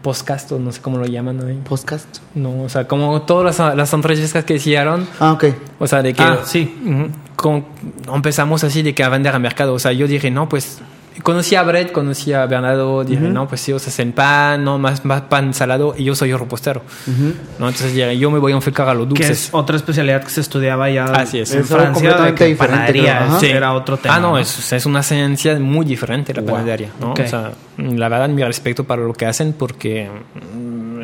postcastos, 0.08 0.58
no 0.58 0.72
sé 0.72 0.80
cómo 0.80 0.96
lo 0.96 1.04
llaman 1.04 1.38
ahí. 1.46 1.60
Podcast. 1.68 2.06
No, 2.34 2.62
o 2.62 2.68
sea, 2.70 2.88
como 2.88 3.20
todas 3.22 3.58
las, 3.58 3.76
las 3.76 3.92
entrevistas 3.92 4.42
que 4.42 4.54
hicieron, 4.54 5.06
Ah, 5.20 5.32
ok. 5.32 5.44
o 5.78 5.86
sea, 5.86 6.00
de 6.02 6.14
que 6.14 6.22
Ah, 6.22 6.38
sí. 6.46 6.74
Ujú. 6.82 7.08
Con- 7.36 7.66
empezamos 8.14 8.64
así 8.64 8.80
de 8.80 8.94
que 8.94 9.04
a 9.04 9.10
vender 9.10 9.34
a 9.34 9.38
mercado. 9.38 9.74
O 9.74 9.78
sea, 9.78 9.92
yo 9.92 10.06
dije, 10.06 10.30
no, 10.30 10.48
pues 10.48 10.78
conocí 11.22 11.54
a 11.54 11.62
Brett, 11.62 11.92
conocí 11.92 12.32
a 12.32 12.46
Bernardo, 12.46 13.04
dije, 13.04 13.20
no, 13.22 13.46
pues 13.48 13.66
ellos 13.68 13.86
hacen 13.86 14.12
pan, 14.12 14.64
no, 14.64 14.78
más, 14.78 15.04
más 15.04 15.22
pan 15.22 15.52
salado 15.54 15.94
y 15.96 16.04
yo 16.04 16.14
soy 16.14 16.32
repostero. 16.34 16.82
¿no? 17.58 17.68
Entonces 17.68 17.94
dije, 17.94 18.16
yo 18.18 18.30
me 18.30 18.38
voy 18.38 18.52
a 18.52 18.54
enfocar 18.56 18.88
a 18.88 18.94
los 18.94 19.04
Que 19.04 19.08
dulces. 19.10 19.30
es 19.30 19.48
otra 19.52 19.76
especialidad 19.76 20.22
que 20.22 20.30
se 20.30 20.40
estudiaba 20.40 20.88
ya 20.90 21.04
Así 21.06 21.38
es. 21.40 21.52
en 21.54 21.64
Francia. 21.64 21.86
de 21.88 21.92
completamente 21.94 22.34
que 22.38 22.44
diferente, 22.50 22.76
panadería, 22.76 23.26
ese 23.36 23.46
Sí. 23.46 23.52
era 23.52 23.72
otro 23.74 23.96
tema. 23.96 24.16
Ah, 24.16 24.20
no, 24.20 24.30
¿no? 24.32 24.38
es, 24.38 24.72
es 24.72 24.86
una 24.86 25.02
ciencia 25.02 25.58
muy 25.58 25.84
diferente 25.86 26.32
la 26.34 26.42
Wow. 26.42 26.50
panadería, 26.52 26.90
¿no? 27.00 27.10
Ok. 27.12 27.20
O 27.24 27.28
sea, 27.28 27.52
la 27.76 28.08
verdad, 28.08 28.28
mi 28.28 28.42
respeto 28.44 28.84
para 28.84 29.02
lo 29.02 29.12
que 29.12 29.26
hacen 29.26 29.52
porque 29.52 30.08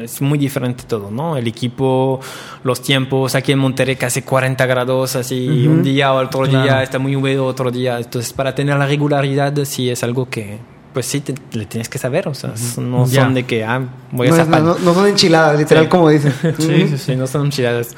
es 0.05 0.21
muy 0.23 0.39
diferente 0.39 0.85
todo, 0.87 1.11
¿no? 1.11 1.37
El 1.37 1.47
equipo, 1.49 2.21
los 2.63 2.81
tiempos, 2.83 3.35
aquí 3.35 3.53
en 3.53 3.59
Monterrey 3.59 3.97
casi 3.97 4.23
40 4.23 4.65
grados, 4.67 5.17
así 5.17 5.67
un 5.67 5.83
día 5.83 6.13
o 6.13 6.23
otro 6.25 6.43
Claro. 6.45 6.63
día 6.63 6.83
está 6.83 6.99
muy 6.99 7.17
húmedo, 7.17 7.47
otro 7.47 7.71
día. 7.71 7.99
Entonces, 7.99 8.33
para 8.33 8.55
tener 8.55 8.77
la 8.79 8.87
regularidad, 8.87 9.53
sí 9.65 9.91
es 9.91 10.03
algo 10.05 10.29
que, 10.29 10.59
pues 10.93 11.07
sí, 11.07 11.21
te- 11.21 11.35
le 11.59 11.67
tienes 11.67 11.89
que 11.89 11.99
saber, 11.99 12.29
o 12.29 12.35
sea, 12.35 12.53
no 12.79 13.07
Ya. 13.07 13.25
son 13.25 13.35
de 13.35 13.43
que, 13.45 13.65
ah, 13.65 13.83
voy 14.13 14.29
a 14.29 14.45
No, 14.45 14.61
no- 14.61 14.79
no 14.79 14.95
son 14.95 15.09
enchiladas, 15.09 15.59
literal, 15.59 15.85
Sí. 15.85 15.91
como 15.91 16.09
dicen. 16.11 16.33
Sí, 16.59 16.87
sí, 16.89 16.99
sí, 16.99 17.17
no 17.17 17.27
son 17.27 17.47
enchiladas. 17.47 17.97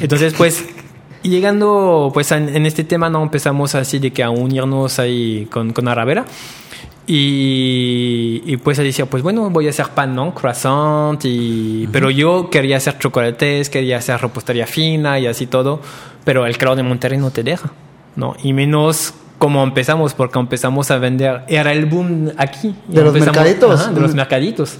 Entonces, 0.00 0.34
pues, 0.36 0.64
llegando 1.22 2.10
pues 2.14 2.32
en, 2.32 2.48
en 2.54 2.66
este 2.66 2.82
tema, 2.84 3.10
no 3.10 3.22
empezamos 3.22 3.74
así 3.74 3.98
de 3.98 4.10
que 4.12 4.22
a 4.22 4.30
unirnos 4.30 4.98
ahí 4.98 5.46
con, 5.50 5.72
con 5.72 5.86
Aravera. 5.88 6.24
Y, 7.06 8.42
y 8.44 8.56
pues 8.58 8.78
decía, 8.78 9.06
pues 9.06 9.22
bueno, 9.22 9.50
voy 9.50 9.66
a 9.66 9.70
hacer 9.70 9.88
pan, 9.88 10.14
¿no? 10.14 10.32
Croissant, 10.34 11.20
y, 11.24 11.88
pero 11.92 12.10
yo 12.10 12.50
quería 12.50 12.76
hacer 12.76 12.98
chocolates, 12.98 13.68
quería 13.68 13.98
hacer 13.98 14.20
repostería 14.20 14.66
fina 14.66 15.18
y 15.18 15.26
así 15.26 15.46
todo, 15.46 15.80
pero 16.24 16.46
el 16.46 16.56
calor 16.56 16.76
de 16.76 16.82
Monterrey 16.84 17.18
no 17.18 17.30
te 17.30 17.42
deja, 17.42 17.72
¿no? 18.14 18.36
Y 18.42 18.52
menos 18.52 19.14
como 19.38 19.64
empezamos, 19.64 20.12
porque 20.12 20.38
empezamos 20.38 20.90
a 20.90 20.98
vender, 20.98 21.42
era 21.48 21.72
el 21.72 21.86
boom 21.86 22.30
aquí. 22.36 22.74
¿De 22.86 23.02
los 23.02 23.14
mercaditos? 23.14 23.80
Ajá, 23.80 23.92
de 23.92 24.00
los 24.00 24.14
mercaditos. 24.14 24.76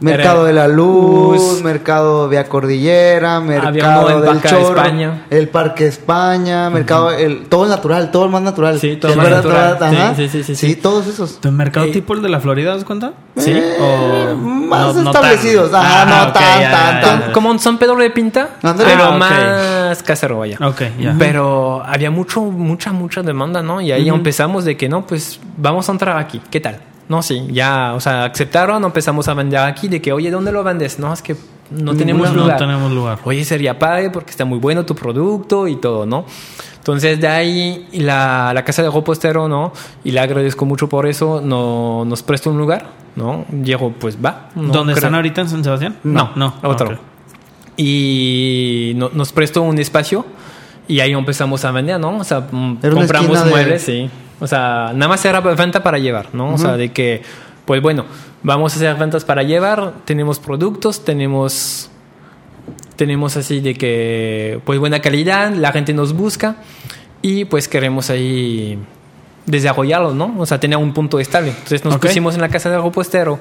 Mercado 0.00 0.44
de 0.44 0.52
la 0.52 0.68
Luz, 0.68 1.36
Luz, 1.38 1.62
mercado 1.62 2.28
Vía 2.28 2.44
Cordillera, 2.48 3.40
mercado 3.40 4.20
del 4.20 4.42
Chorro, 4.42 4.68
España. 4.76 5.24
el 5.30 5.48
Parque 5.48 5.86
España, 5.86 6.68
mercado, 6.68 7.12
el, 7.12 7.46
todo 7.46 7.66
natural, 7.66 8.10
todo 8.10 8.28
más 8.28 8.42
natural. 8.42 8.78
Sí, 8.78 8.96
todo 8.96 9.12
Es 9.12 9.16
más 9.16 9.30
natural. 9.30 9.78
Sí, 9.80 9.96
sí, 10.16 10.28
sí, 10.28 10.42
sí, 10.44 10.54
Sí, 10.56 10.66
sí. 10.74 10.76
todos 10.76 11.06
esos. 11.06 11.40
¿Tu 11.40 11.50
mercado 11.50 11.86
Eh, 11.86 11.92
tipo 11.92 12.12
el 12.14 12.20
de 12.20 12.28
la 12.28 12.40
Florida, 12.40 12.74
das 12.74 12.84
cuenta? 12.84 13.12
Sí. 13.38 13.58
O 13.80 14.34
más 14.36 14.94
no- 14.96 15.02
no 15.02 15.10
establecidos. 15.10 15.70
tan? 15.70 15.84
Ajá, 15.84 16.04
no 16.26 16.32
tan, 16.32 16.60
ya, 16.60 16.70
tan, 16.70 17.00
ya, 17.00 17.20
tan. 17.20 17.32
Como 17.32 17.50
un 17.50 17.58
San 17.58 17.78
Pedro 17.78 17.96
de 17.96 18.10
Pinta, 18.10 18.50
pero 18.60 19.04
Ah, 19.04 19.16
más 19.18 20.02
casero, 20.02 20.38
vaya. 20.38 20.58
Ok, 20.60 20.82
ya. 21.00 21.14
Pero 21.18 21.82
había 21.86 22.10
mucho, 22.10 22.42
mucha, 22.42 22.92
mucha 22.92 23.22
demanda, 23.22 23.62
¿no? 23.62 23.80
Y 23.80 23.92
ahí 23.92 24.08
empezamos 24.10 24.64
de 24.66 24.76
que, 24.76 24.88
no, 24.90 25.06
pues 25.06 25.40
vamos 25.56 25.88
a 25.88 25.92
entrar 25.92 26.18
aquí. 26.18 26.40
¿Qué 26.50 26.60
tal? 26.60 26.80
No, 27.08 27.22
sí, 27.22 27.46
ya, 27.50 27.92
o 27.94 28.00
sea, 28.00 28.24
aceptaron, 28.24 28.82
empezamos 28.84 29.28
a 29.28 29.34
vender 29.34 29.60
aquí, 29.60 29.86
de 29.88 30.02
que, 30.02 30.12
oye, 30.12 30.30
¿dónde 30.30 30.50
lo 30.52 30.64
vendes? 30.64 30.98
No, 30.98 31.12
es 31.12 31.22
que 31.22 31.36
no 31.70 31.94
tenemos 31.96 32.32
no 32.32 32.42
lugar. 32.42 32.58
tenemos 32.58 32.90
lugar. 32.92 33.18
Oye, 33.24 33.44
sería 33.44 33.78
padre 33.78 34.10
porque 34.10 34.30
está 34.30 34.44
muy 34.44 34.58
bueno 34.58 34.84
tu 34.84 34.94
producto 34.94 35.68
y 35.68 35.76
todo, 35.76 36.04
¿no? 36.06 36.24
Entonces, 36.78 37.20
de 37.20 37.26
ahí 37.28 37.88
la, 37.92 38.52
la 38.54 38.64
casa 38.64 38.82
de 38.82 38.90
repostero, 38.90 39.48
¿no? 39.48 39.72
Y 40.04 40.10
le 40.12 40.20
agradezco 40.20 40.64
mucho 40.64 40.88
por 40.88 41.06
eso, 41.06 41.40
no, 41.40 42.04
nos 42.04 42.22
prestó 42.22 42.50
un 42.50 42.58
lugar, 42.58 42.86
¿no? 43.16 43.44
Diego, 43.48 43.92
pues 43.98 44.16
va. 44.24 44.50
¿no? 44.54 44.72
¿Dónde 44.72 44.92
Creo- 44.92 44.96
están 44.98 45.14
ahorita 45.16 45.40
en 45.42 45.48
San 45.48 45.64
Sebastián? 45.64 45.96
No, 46.04 46.30
no. 46.36 46.54
otro. 46.62 46.88
ok. 46.90 46.98
Y 47.76 48.92
no- 48.96 49.10
nos 49.12 49.32
prestó 49.32 49.62
un 49.62 49.78
espacio 49.78 50.24
y 50.88 51.00
ahí 51.00 51.12
empezamos 51.12 51.64
a 51.64 51.70
vender, 51.72 51.98
¿no? 52.00 52.18
O 52.18 52.24
sea, 52.24 52.38
Era 52.82 52.94
compramos 52.94 53.26
esquina 53.38 53.44
de- 53.44 53.50
muebles, 53.50 53.82
sí. 53.82 54.10
O 54.40 54.46
sea, 54.46 54.92
nada 54.94 55.08
más 55.08 55.24
era 55.24 55.40
venta 55.40 55.82
para 55.82 55.98
llevar, 55.98 56.28
¿no? 56.34 56.54
O 56.54 56.58
sea, 56.58 56.76
de 56.76 56.92
que, 56.92 57.22
pues 57.64 57.80
bueno, 57.80 58.04
vamos 58.42 58.72
a 58.74 58.76
hacer 58.76 58.94
ventas 58.96 59.24
para 59.24 59.42
llevar, 59.42 59.92
tenemos 60.04 60.38
productos, 60.38 61.04
tenemos, 61.04 61.90
tenemos 62.96 63.36
así 63.36 63.60
de 63.60 63.74
que, 63.74 64.60
pues 64.64 64.78
buena 64.78 65.00
calidad, 65.00 65.52
la 65.54 65.72
gente 65.72 65.94
nos 65.94 66.12
busca 66.12 66.56
y 67.22 67.46
pues 67.46 67.66
queremos 67.66 68.10
ahí 68.10 68.78
desarrollarlo, 69.46 70.12
¿no? 70.12 70.34
O 70.38 70.44
sea, 70.44 70.60
tener 70.60 70.76
un 70.78 70.92
punto 70.92 71.18
estable. 71.18 71.50
Entonces 71.50 71.84
nos 71.84 71.94
Ok. 71.94 72.02
pusimos 72.02 72.34
en 72.34 72.40
la 72.42 72.48
casa 72.48 72.68
del 72.68 72.82
repostero 72.82 73.38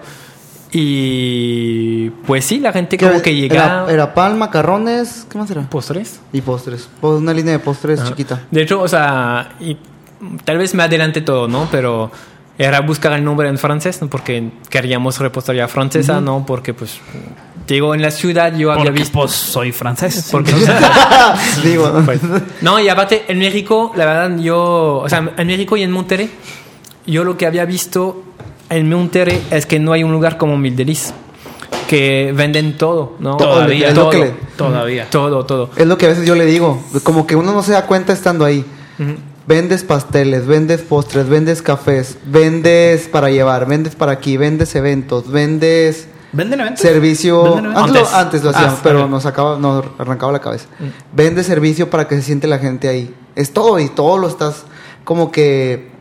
y 0.72 2.10
pues 2.28 2.46
sí, 2.46 2.60
la 2.60 2.72
gente 2.74 2.98
como 2.98 3.22
que 3.22 3.32
Era, 3.32 3.40
llega... 3.84 3.86
era 3.90 4.14
pan, 4.14 4.38
macarrones, 4.38 5.26
¿qué 5.30 5.38
más 5.38 5.50
era? 5.50 5.62
¿Postres? 5.70 6.20
Y 6.34 6.42
postres. 6.42 6.90
Pues 7.02 7.14
una 7.20 7.34
línea 7.34 7.54
de 7.54 7.60
postres 7.60 8.00
Ajá. 8.00 8.10
chiquita. 8.10 8.44
De 8.52 8.62
hecho, 8.62 8.82
o 8.82 8.88
sea, 8.88 9.56
y 9.60 9.78
tal 10.44 10.58
vez 10.58 10.74
me 10.76 10.84
adelante 10.84 11.22
todo, 11.22 11.48
¿no? 11.48 11.68
Pero 11.72 12.12
era 12.58 12.80
buscar 12.82 13.12
el 13.14 13.24
nombre 13.24 13.50
en 13.50 13.58
francés, 13.58 14.02
¿no? 14.02 14.10
Porque 14.10 14.50
queríamos 14.70 15.20
repostería 15.20 15.68
francesa, 15.68 16.22
¿no? 16.22 16.46
Porque, 16.46 16.74
pues, 16.74 17.00
digo, 17.68 17.94
en 17.94 18.02
la 18.02 18.12
ciudad 18.12 18.56
yo 18.56 18.72
había 18.72 18.86
Porque 18.86 19.00
visto... 19.00 19.20
pues 19.20 19.32
soy 19.32 19.72
francés. 19.72 20.30
Porque, 20.32 20.54
Digo, 21.64 21.92
pues, 22.06 22.22
no, 22.62 22.80
y 22.80 22.88
aparte, 22.90 23.26
en 23.28 23.40
México, 23.40 23.92
la 23.96 24.06
verdad, 24.06 24.38
yo... 24.38 25.02
O 25.04 25.10
sea, 25.10 25.32
en 25.38 25.48
México 25.48 25.76
y 25.78 25.84
en 25.84 25.92
Monterrey, 25.92 26.30
yo 27.06 27.24
lo 27.24 27.38
que 27.38 27.46
había 27.46 27.66
visto 27.66 28.24
en 28.70 28.90
Monterrey 28.90 29.46
es 29.52 29.66
que 29.66 29.80
no 29.80 29.92
hay 29.94 30.04
un 30.04 30.12
lugar 30.12 30.38
como 30.38 30.58
Mildelis. 30.58 31.14
Que 31.90 32.34
venden 32.36 32.78
todo, 32.78 33.16
¿no? 33.20 33.38
Todavía, 33.38 33.94
todo, 33.94 34.12
le- 34.12 34.34
Todavía. 34.58 35.08
todo, 35.12 35.46
todo. 35.46 35.70
es 35.78 35.86
lo 35.86 36.00
que 36.00 36.08
a 36.08 36.10
veces 36.10 36.26
yo 36.26 36.34
le 36.34 36.46
digo. 36.46 36.82
Como 37.04 37.28
que 37.28 37.36
uno 37.36 37.52
no 37.54 37.62
se 37.62 37.74
da 37.74 37.86
cuenta 37.86 38.12
estando 38.12 38.44
ahí. 38.44 38.66
Vendes 39.48 39.84
pasteles, 39.84 40.48
vendes 40.48 40.82
postres, 40.82 41.30
vendes 41.30 41.62
cafés, 41.62 42.18
vendes 42.26 43.08
para 43.08 43.30
llevar, 43.30 43.68
vendes 43.68 43.96
para 43.96 44.12
aquí, 44.14 44.38
vendes 44.38 44.74
eventos, 44.76 45.30
vendes 45.32 46.08
¿Venden 46.32 46.60
eventos? 46.62 46.82
servicio. 46.82 47.44
¿Venden 47.56 47.66
eventos? 47.74 47.86
Antes, 47.86 48.12
lo, 48.12 48.18
Antes. 48.18 48.44
lo 48.44 48.50
hacíamos, 48.50 48.78
Ah, 48.80 48.82
pero 48.84 49.08
nos, 49.08 49.26
acaba, 49.28 49.58
nos 49.60 49.86
arrancaba 50.00 50.32
la 50.32 50.40
cabeza. 50.42 50.66
Vende 51.14 51.44
servicio 51.44 51.90
para 51.92 52.08
que 52.08 52.16
se 52.16 52.24
siente 52.24 52.48
la 52.48 52.58
gente 52.58 52.88
ahí. 52.90 53.14
Es 53.36 53.54
todo 53.54 53.80
y 53.80 53.88
todo 53.90 54.18
lo 54.18 54.28
estás 54.28 54.66
como 55.04 55.32
que 55.32 55.92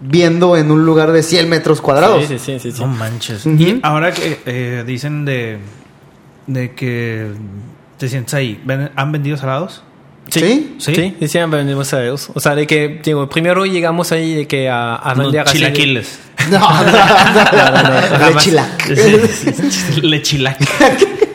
viendo 0.00 0.56
en 0.58 0.70
un 0.70 0.84
lugar 0.84 1.12
de 1.12 1.22
100 1.22 1.48
metros 1.48 1.80
cuadrados. 1.80 2.24
Sí, 2.26 2.38
sí, 2.38 2.38
sí, 2.38 2.58
sí, 2.60 2.72
sí. 2.72 2.80
No 2.82 2.88
manches. 2.88 3.46
Y 3.46 3.80
ahora 3.82 4.12
que 4.12 4.38
eh, 4.46 4.84
dicen 4.86 5.24
de, 5.24 5.58
de 6.46 6.72
que 6.74 7.32
te 7.98 8.08
sientes 8.08 8.34
ahí, 8.34 8.60
¿ven- 8.66 8.90
¿han 8.96 9.12
vendido 9.12 9.36
salados? 9.36 9.82
¿Sí? 10.28 10.76
¿Sí? 10.78 10.94
Sí, 10.94 11.16
sí, 11.20 11.28
siempre 11.28 11.58
vendemos 11.58 11.92
a 11.92 12.02
ellos. 12.02 12.30
O 12.34 12.40
sea, 12.40 12.54
de 12.54 12.66
que, 12.66 13.00
digo, 13.04 13.28
primero 13.28 13.66
llegamos 13.66 14.12
ahí 14.12 14.34
de 14.34 14.46
que 14.46 14.68
a, 14.70 14.94
a 14.94 15.14
vender 15.14 15.44
de- 15.44 15.52
chilaquiles. 15.52 16.18
No, 16.50 16.58
no, 16.58 16.84
no, 16.84 18.18
jamás. 18.18 18.42
chilac. 18.44 18.88
Le 20.02 20.22
chilac. 20.22 20.58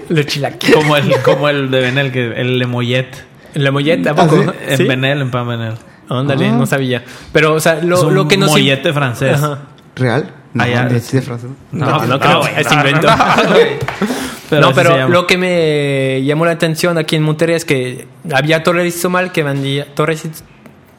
Los 0.10 0.26
chilaquiles. 0.26 0.76
como 0.76 0.98
el, 0.98 1.22
como 1.22 1.48
el 1.50 1.70
de 1.72 1.80
Benel, 1.82 2.12
que 2.12 2.28
el 2.42 2.58
Lemoyet. 2.60 3.26
La 3.54 3.72
molleta, 3.72 4.12
¿a 4.12 4.16
poco? 4.16 4.44
¿Ah, 4.48 4.54
En 4.68 4.78
¿Sí? 4.78 4.84
Benel, 4.84 5.22
en 5.22 5.32
Pan 5.32 5.48
Benel. 5.48 5.74
Ándale, 6.10 6.48
Ah. 6.48 6.52
no 6.54 6.66
sabía. 6.66 7.04
Pero, 7.34 7.54
o 7.54 7.60
sea, 7.60 7.78
es 7.80 7.84
lo, 7.84 8.02
un 8.08 8.16
lo 8.16 8.28
que 8.28 8.38
nos... 8.38 8.50
mollete 8.52 8.94
francés. 8.94 9.36
Ajá. 9.36 9.60
¿Real? 9.96 10.32
No, 10.54 10.64
Ah, 10.64 10.68
ya, 10.68 10.86
de, 10.86 11.00
sí. 11.02 11.18
de 11.18 11.22
francés. 11.24 11.50
No, 11.72 12.06
no 12.06 12.20
creo, 12.20 12.42
es 12.48 12.68
no, 12.72 12.74
invento. 12.78 13.08
No, 14.52 14.74
pero 14.74 15.10
lo 15.10 15.28
que 15.28 15.38
me 15.38 16.24
llamó 16.24 16.46
la 16.46 16.52
atención 16.52 16.98
aquí 16.98 17.16
en 17.16 17.24
Monterrey 17.24 17.56
es 17.56 17.66
que 17.66 18.08
había 18.34 18.64
Torres 18.64 18.96
y 18.96 19.00
Somal 19.00 19.32
que 19.32 19.44
vendía... 19.44 19.94
Torres 19.94 20.26
y... 20.26 20.32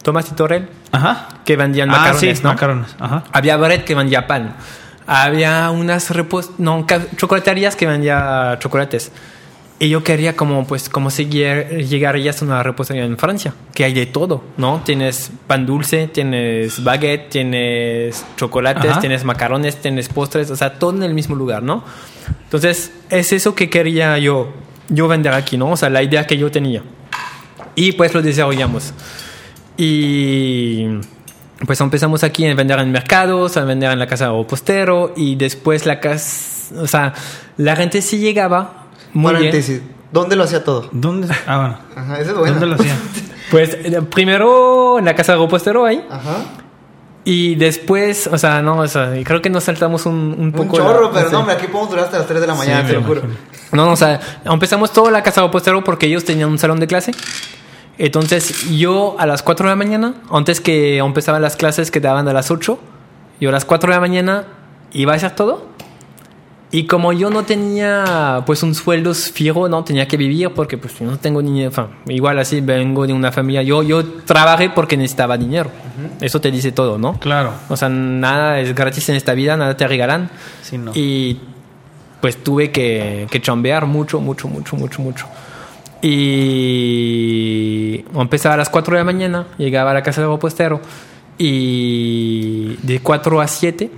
Tomás 0.02 0.30
y 0.30 0.34
Torrel 0.34 0.68
Ajá. 0.92 1.28
que 1.44 1.56
vendían 1.56 1.90
Ah, 1.90 1.98
macarrones, 1.98 2.38
sí, 2.38 2.44
¿no? 2.44 2.50
macarrones. 2.50 2.96
Ajá. 3.00 3.24
Había 3.32 3.56
Bread 3.56 3.82
que 3.82 3.94
vendía 3.94 4.26
pan. 4.26 4.54
Había 5.06 5.70
unas 5.70 6.10
repos 6.10 6.52
no, 6.58 6.86
chocolaterías 7.16 7.74
que 7.76 7.86
vendía 7.86 8.56
chocolates. 8.60 9.10
Y 9.80 9.88
yo 9.90 10.02
quería 10.02 10.34
como, 10.34 10.66
pues, 10.66 10.88
como 10.88 11.08
seguir, 11.08 11.68
llegar 11.88 12.18
ya 12.18 12.32
a 12.32 12.44
una 12.44 12.62
repostería 12.64 13.04
en 13.04 13.16
Francia, 13.16 13.54
que 13.74 13.84
hay 13.84 13.92
de 13.92 14.06
todo, 14.06 14.42
¿no? 14.56 14.82
Tienes 14.84 15.30
pan 15.46 15.66
dulce, 15.66 16.08
tienes 16.08 16.82
baguette, 16.82 17.28
tienes 17.30 18.24
chocolates, 18.36 18.90
Ajá. 18.90 19.00
tienes 19.00 19.22
macarrones, 19.22 19.76
tienes 19.76 20.08
postres, 20.08 20.50
o 20.50 20.56
sea, 20.56 20.80
todo 20.80 20.96
en 20.96 21.04
el 21.04 21.14
mismo 21.14 21.36
lugar, 21.36 21.62
¿no? 21.62 21.84
Entonces, 22.44 22.92
es 23.08 23.32
eso 23.32 23.54
que 23.54 23.70
quería 23.70 24.18
yo, 24.18 24.52
yo 24.88 25.06
vender 25.06 25.32
aquí, 25.32 25.56
¿no? 25.56 25.70
O 25.70 25.76
sea, 25.76 25.90
la 25.90 26.02
idea 26.02 26.26
que 26.26 26.36
yo 26.36 26.50
tenía. 26.50 26.82
Y 27.76 27.92
pues 27.92 28.12
lo 28.14 28.20
desarrollamos. 28.20 28.92
Y 29.76 30.86
pues 31.66 31.80
empezamos 31.80 32.24
aquí 32.24 32.46
a 32.46 32.54
vender 32.54 32.80
en 32.80 32.90
mercados, 32.90 33.56
a 33.56 33.64
vender 33.64 33.92
en 33.92 34.00
la 34.00 34.08
casa 34.08 34.28
de 34.28 34.44
postero 34.44 35.12
y 35.16 35.36
después 35.36 35.86
la 35.86 36.00
casa, 36.00 36.74
o 36.80 36.86
sea, 36.86 37.14
la 37.56 37.76
gente 37.76 38.02
sí 38.02 38.18
llegaba 38.18 38.77
muy 39.12 39.34
bien. 39.36 39.82
¿Dónde 40.12 40.36
lo 40.36 40.44
hacía 40.44 40.64
todo? 40.64 40.88
¿Dónde? 40.92 41.28
Ah, 41.46 41.58
bueno. 41.58 41.78
Ajá, 41.96 42.20
ese 42.20 42.30
es 42.30 42.36
bueno. 42.36 42.52
¿Dónde 42.58 42.66
lo 42.66 42.74
hacían? 42.74 42.96
Pues 43.50 43.78
eh, 43.82 44.02
primero 44.02 44.98
en 44.98 45.06
la 45.06 45.14
casa 45.14 45.34
de 45.34 45.48
postero 45.48 45.86
ahí 45.86 46.04
Ajá. 46.10 46.36
y 47.24 47.54
después, 47.54 48.26
o 48.26 48.36
sea, 48.36 48.60
no, 48.60 48.76
o 48.80 48.86
sea, 48.88 49.10
creo 49.24 49.40
que 49.40 49.48
nos 49.48 49.64
saltamos 49.64 50.04
un, 50.04 50.14
un 50.38 50.40
Un 50.46 50.52
poco. 50.52 50.76
chorro, 50.76 51.04
la- 51.04 51.10
pero 51.12 51.26
sí. 51.28 51.32
no, 51.32 51.38
hombre, 51.40 51.54
aquí 51.54 51.66
podemos 51.66 51.88
durar 51.88 52.04
hasta 52.04 52.18
las 52.18 52.26
3 52.26 52.42
de 52.42 52.46
la 52.46 52.54
mañana, 52.54 52.86
te 52.86 52.92
lo 52.92 53.02
juro. 53.04 53.22
No, 53.72 53.86
no, 53.86 53.92
o 53.92 53.96
sea, 53.96 54.20
empezamos 54.44 54.92
todo 54.92 55.10
la 55.10 55.22
casa 55.22 55.40
de 55.40 55.48
postero 55.48 55.82
porque 55.82 56.04
ellos 56.04 56.26
tenían 56.26 56.50
un 56.50 56.58
salón 56.58 56.78
de 56.78 56.86
clase. 56.86 57.12
Entonces, 57.96 58.68
yo 58.76 59.16
a 59.18 59.24
las 59.26 59.42
4 59.42 59.64
de 59.66 59.70
la 59.72 59.76
mañana, 59.76 60.14
antes 60.30 60.60
que 60.60 60.98
empezaban 60.98 61.40
las 61.42 61.56
clases 61.56 61.90
que 61.90 62.00
daban 62.00 62.28
a 62.28 62.32
las 62.34 62.50
8, 62.50 62.78
yo 63.40 63.48
a 63.48 63.52
las 63.52 63.64
4 63.64 63.88
de 63.90 63.96
la 63.96 64.00
mañana 64.00 64.44
iba 64.92 65.14
a 65.14 65.16
hacer 65.16 65.30
todo. 65.32 65.66
Y 66.70 66.84
como 66.84 67.14
yo 67.14 67.30
no 67.30 67.44
tenía 67.44 68.42
pues 68.44 68.62
un 68.62 68.74
sueldo 68.74 69.14
fijo, 69.14 69.70
no 69.70 69.84
tenía 69.84 70.06
que 70.06 70.18
vivir 70.18 70.50
porque 70.50 70.76
pues 70.76 70.98
yo 70.98 71.06
no 71.06 71.18
tengo 71.18 71.40
dinero, 71.40 71.68
enfin, 71.68 71.86
igual 72.14 72.38
así 72.38 72.60
vengo 72.60 73.06
de 73.06 73.14
una 73.14 73.32
familia, 73.32 73.62
yo 73.62 73.82
yo 73.82 74.04
trabajé 74.04 74.68
porque 74.68 74.96
necesitaba 74.96 75.38
dinero. 75.38 75.70
Eso 76.20 76.40
te 76.40 76.50
dice 76.50 76.72
todo, 76.72 76.98
¿no? 76.98 77.18
Claro. 77.20 77.54
O 77.70 77.76
sea, 77.76 77.88
nada 77.88 78.60
es 78.60 78.74
gratis 78.74 79.08
en 79.08 79.14
esta 79.16 79.32
vida, 79.32 79.56
nada 79.56 79.76
te 79.76 79.88
regalan. 79.88 80.28
Sí, 80.60 80.76
no. 80.76 80.92
Y 80.94 81.40
pues 82.20 82.42
tuve 82.42 82.70
que, 82.70 83.26
que 83.30 83.40
chambear 83.40 83.86
mucho, 83.86 84.20
mucho, 84.20 84.46
mucho, 84.48 84.76
mucho, 84.76 85.00
mucho. 85.00 85.26
Y 86.02 87.24
empezaba 88.14 88.54
a 88.54 88.58
las 88.58 88.68
4 88.68 88.94
de 88.94 89.00
la 89.00 89.04
mañana, 89.04 89.46
llegaba 89.56 89.92
a 89.92 89.94
la 89.94 90.02
casa 90.02 90.20
del 90.20 90.30
repostero 90.30 90.80
y 91.38 92.76
de 92.82 93.00
4 93.00 93.40
a 93.40 93.48
7, 93.48 93.90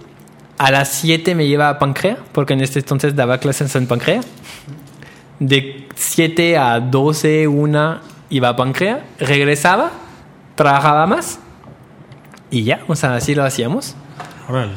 a 0.61 0.71
las 0.71 0.91
7 0.91 1.35
me 1.35 1.47
llevaba 1.47 1.71
a 1.71 1.79
Pancrea, 1.79 2.19
porque 2.33 2.53
en 2.53 2.61
este 2.61 2.81
entonces 2.81 3.17
daba 3.17 3.39
clases 3.39 3.75
en 3.77 3.87
Pancrea. 3.87 4.21
De 5.39 5.89
7 5.95 6.59
a 6.59 6.81
12, 6.81 7.49
1 7.49 7.99
iba 8.29 8.49
a 8.51 8.57
Pancrea, 8.57 9.03
regresaba, 9.19 9.91
trabajaba 10.57 11.07
más 11.07 11.41
y 12.51 12.65
ya, 12.65 12.83
o 12.89 12.95
sea, 12.95 13.15
así 13.15 13.35
lo 13.35 13.43
hacíamos. 13.43 13.95
Órale. 14.51 14.75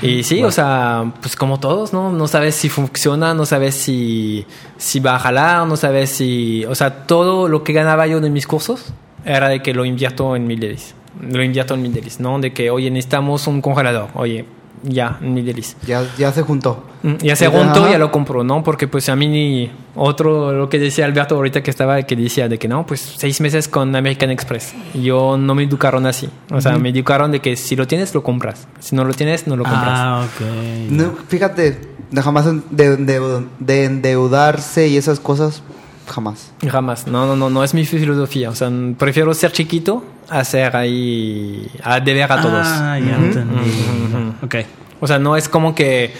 Y 0.00 0.22
sí, 0.22 0.42
o 0.42 0.50
sea, 0.50 1.12
pues 1.20 1.36
como 1.36 1.60
todos, 1.60 1.92
¿no? 1.92 2.10
No 2.10 2.28
sabes 2.28 2.54
si 2.54 2.70
funciona, 2.70 3.34
no 3.34 3.44
sabes 3.44 3.74
si, 3.74 4.46
si 4.78 5.00
va 5.00 5.16
a 5.16 5.18
jalar, 5.18 5.66
no 5.66 5.76
sabes 5.76 6.08
si... 6.08 6.64
O 6.64 6.74
sea, 6.74 7.04
todo 7.04 7.46
lo 7.46 7.62
que 7.62 7.74
ganaba 7.74 8.06
yo 8.06 8.20
de 8.20 8.30
mis 8.30 8.46
cursos 8.46 8.94
era 9.26 9.50
de 9.50 9.60
que 9.60 9.74
lo 9.74 9.84
invierto 9.84 10.34
en 10.34 10.46
mil 10.46 10.60
leyes. 10.60 10.94
lo 11.20 11.42
invierto 11.42 11.74
en 11.74 11.82
Midelis, 11.82 12.20
¿no? 12.20 12.38
De 12.38 12.54
que, 12.54 12.70
oye, 12.70 12.90
necesitamos 12.90 13.46
un 13.46 13.60
congelador, 13.60 14.08
oye, 14.14 14.46
ya, 14.82 15.18
en 15.22 15.34
Midelis. 15.34 15.76
Ya, 15.86 16.04
ya 16.18 16.32
se 16.32 16.42
juntó. 16.42 16.84
Mm, 17.02 17.14
Ya 17.20 17.36
se 17.36 17.46
Ajá. 17.46 17.58
juntó, 17.58 17.90
ya 17.90 17.98
lo 17.98 18.10
compró, 18.10 18.44
¿no? 18.44 18.62
Porque 18.64 18.88
pues 18.88 19.08
a 19.08 19.16
mí 19.16 19.26
ni 19.28 19.70
otro, 19.94 20.52
lo 20.52 20.68
que 20.68 20.78
decía 20.78 21.04
Alberto 21.04 21.34
ahorita 21.36 21.62
que 21.62 21.70
estaba, 21.70 22.02
que 22.02 22.16
decía 22.16 22.48
de 22.48 22.58
que 22.58 22.68
no, 22.68 22.86
pues 22.86 23.14
seis 23.16 23.40
meses 23.40 23.68
con 23.68 23.94
American 23.94 24.30
Express. 24.30 24.74
Yo 24.94 25.36
no 25.38 25.54
me 25.54 25.62
educaron 25.64 26.06
así. 26.06 26.28
O 26.50 26.60
sea, 26.60 26.78
me 26.78 26.88
educaron 26.90 27.30
de 27.32 27.40
que 27.40 27.56
si 27.56 27.76
lo 27.76 27.86
tienes, 27.86 28.14
lo 28.14 28.22
compras. 28.22 28.66
Si 28.80 28.94
no 28.96 29.04
lo 29.04 29.14
tienes, 29.14 29.46
no 29.46 29.56
lo 29.56 29.64
compras. 29.64 29.84
Ah, 29.92 30.24
ok. 30.24 30.46
No, 30.90 31.12
fíjate, 31.28 31.80
jamás 32.14 32.46
de, 32.70 32.96
de- 32.96 33.44
de 33.58 33.84
endeudarse 33.84 34.88
y 34.88 34.96
esas 34.96 35.20
cosas, 35.20 35.62
jamás. 36.06 36.52
Jamás. 36.68 37.06
No, 37.06 37.26
no, 37.26 37.36
no, 37.36 37.50
no 37.50 37.64
es 37.64 37.74
mi 37.74 37.84
filosofía. 37.84 38.50
O 38.50 38.54
sea, 38.54 38.70
prefiero 38.98 39.32
ser 39.34 39.52
chiquito 39.52 40.04
a 40.28 40.44
ser 40.44 40.76
ahí, 40.76 41.68
a 41.82 42.00
deber 42.00 42.30
a 42.30 42.40
todos. 42.40 42.66
Ah, 42.66 42.98
ya 42.98 43.16
entendí. 43.16 43.56
Ok. 44.42 44.54
O 45.00 45.06
sea, 45.06 45.18
no 45.18 45.36
es 45.36 45.48
como 45.48 45.74
que, 45.74 46.14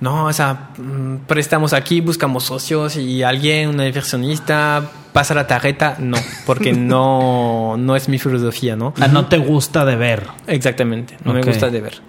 no, 0.00 0.26
o 0.26 0.32
sea, 0.32 0.70
mm, 0.78 1.16
prestamos 1.26 1.72
aquí, 1.72 2.00
buscamos 2.00 2.44
socios 2.44 2.96
y 2.96 3.22
alguien, 3.22 3.68
un 3.70 3.80
inversionista, 3.80 4.82
pasa 5.12 5.34
la 5.34 5.46
tarjeta. 5.46 5.96
No, 5.98 6.18
porque 6.46 6.72
no, 6.72 7.76
no 7.78 7.96
es 7.96 8.08
mi 8.08 8.18
filosofía, 8.18 8.76
¿no? 8.76 8.92
Ah, 9.00 9.08
no 9.08 9.26
te 9.26 9.38
gusta 9.38 9.84
de 9.84 9.96
ver. 9.96 10.26
Exactamente, 10.46 11.16
no 11.24 11.30
Ok. 11.32 11.36
me 11.38 11.42
gusta 11.44 11.70
de 11.70 11.80
ver. 11.80 12.00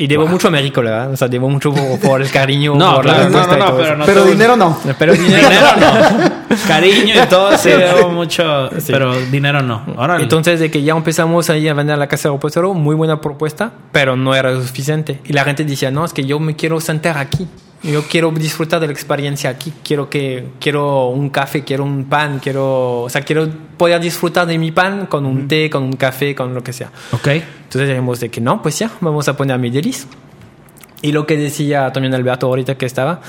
Y 0.00 0.06
debo 0.06 0.26
mucho 0.26 0.48
a 0.48 0.50
México, 0.50 0.82
la 0.82 0.90
verdad. 0.92 1.12
O 1.12 1.16
sea, 1.16 1.28
debo 1.28 1.50
mucho 1.50 1.74
por, 1.74 2.00
por 2.08 2.22
el 2.22 2.30
cariño, 2.30 2.74
No, 2.74 2.94
por 2.96 3.04
claro, 3.04 3.18
la 3.24 3.28
no, 3.28 3.38
respuesta 3.38 3.56
no, 3.56 3.56
y 3.56 3.60
no, 3.60 3.66
todo 3.66 3.76
pero 3.76 3.88
eso. 3.88 3.96
no 3.98 4.04
Pero 4.06 4.22
te 4.24 4.30
dinero 4.30 4.56
no. 4.56 4.78
Pero 4.98 5.12
dinero, 5.12 5.48
Dinero 5.48 5.66
no. 5.78 6.56
Cariño 6.66 7.14
y 7.22 7.26
todo, 7.26 7.56
sí, 7.58 7.68
debo 7.68 8.08
mucho, 8.10 8.70
pero 8.86 9.14
dinero 9.26 9.60
no. 9.62 9.84
Órale. 9.96 10.22
Entonces, 10.22 10.58
de 10.58 10.70
que 10.70 10.82
ya 10.82 10.94
empezamos 10.94 11.50
ahí 11.50 11.68
a 11.68 11.74
vender 11.74 11.98
la 11.98 12.06
casa 12.06 12.28
de 12.30 12.34
reposero, 12.34 12.72
muy 12.72 12.94
buena 12.96 13.20
propuesta, 13.20 13.72
pero 13.92 14.16
no 14.16 14.34
era 14.34 14.54
suficiente. 14.54 15.20
Y 15.26 15.34
la 15.34 15.44
gente 15.44 15.64
decía, 15.64 15.90
no, 15.90 16.04
es 16.04 16.12
que 16.14 16.24
yo 16.24 16.40
me 16.40 16.56
quiero 16.56 16.80
sentar 16.80 17.18
aquí. 17.18 17.46
Yo 17.82 18.02
quiero 18.02 18.30
disfrutar 18.30 18.78
de 18.80 18.86
la 18.88 18.92
experiencia 18.92 19.48
aquí. 19.48 19.72
Quiero 19.82 20.10
que 20.10 20.48
quiero 20.60 21.08
un 21.08 21.30
café, 21.30 21.64
quiero 21.64 21.84
un 21.84 22.04
pan, 22.04 22.38
quiero, 22.38 23.02
o 23.02 23.08
sea, 23.08 23.22
quiero 23.22 23.48
poder 23.78 24.00
disfrutar 24.00 24.46
de 24.46 24.58
mi 24.58 24.70
pan 24.70 25.06
con 25.06 25.24
un 25.24 25.48
té, 25.48 25.70
con 25.70 25.84
un 25.84 25.94
café, 25.94 26.34
con 26.34 26.54
lo 26.54 26.62
que 26.62 26.72
sea. 26.74 26.90
ok. 27.12 27.28
Entonces 27.28 27.88
dijimos 27.88 28.20
de 28.20 28.28
que 28.28 28.40
no, 28.40 28.60
pues 28.60 28.78
ya, 28.78 28.90
vamos 29.00 29.28
a 29.28 29.36
poner 29.36 29.54
a 29.54 29.58
Midelis. 29.58 30.06
Y 31.02 31.12
lo 31.12 31.26
que 31.26 31.36
decía 31.36 31.90
también 31.92 32.12
Alberto 32.14 32.46
ahorita 32.48 32.76
que 32.76 32.84
estaba, 32.84 33.20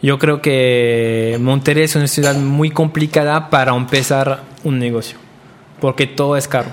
yo 0.00 0.18
creo 0.18 0.40
que 0.40 1.36
Monterrey 1.40 1.84
es 1.84 1.94
una 1.96 2.06
ciudad 2.06 2.34
muy 2.36 2.70
complicada 2.70 3.50
para 3.50 3.74
empezar 3.74 4.44
un 4.64 4.78
negocio, 4.78 5.18
porque 5.80 6.06
todo 6.06 6.36
es 6.36 6.48
caro. 6.48 6.68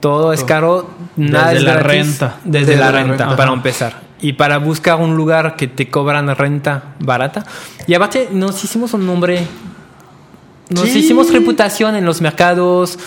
Todo 0.00 0.32
es 0.32 0.44
caro, 0.44 0.90
nada 1.16 1.48
Desde 1.48 1.58
es 1.58 1.64
la 1.64 1.76
renta. 1.80 2.36
Desde, 2.44 2.66
Desde 2.66 2.76
la, 2.80 2.92
la 2.92 2.98
renta, 2.98 3.24
renta. 3.24 3.36
para 3.36 3.52
empezar. 3.52 4.07
Y 4.20 4.32
para 4.32 4.58
buscar 4.58 4.96
un 5.00 5.16
lugar 5.16 5.54
que 5.56 5.68
te 5.68 5.88
cobran 5.88 6.34
renta 6.36 6.94
barata. 6.98 7.46
Y 7.86 7.94
aparte, 7.94 8.28
nos 8.32 8.62
hicimos 8.64 8.92
un 8.94 9.06
nombre 9.06 9.46
nos 10.70 10.88
Sí. 10.88 10.98
hicimos 10.98 11.32
reputación 11.32 11.94
en 11.96 12.04
los 12.04 12.20
mercados. 12.20 12.98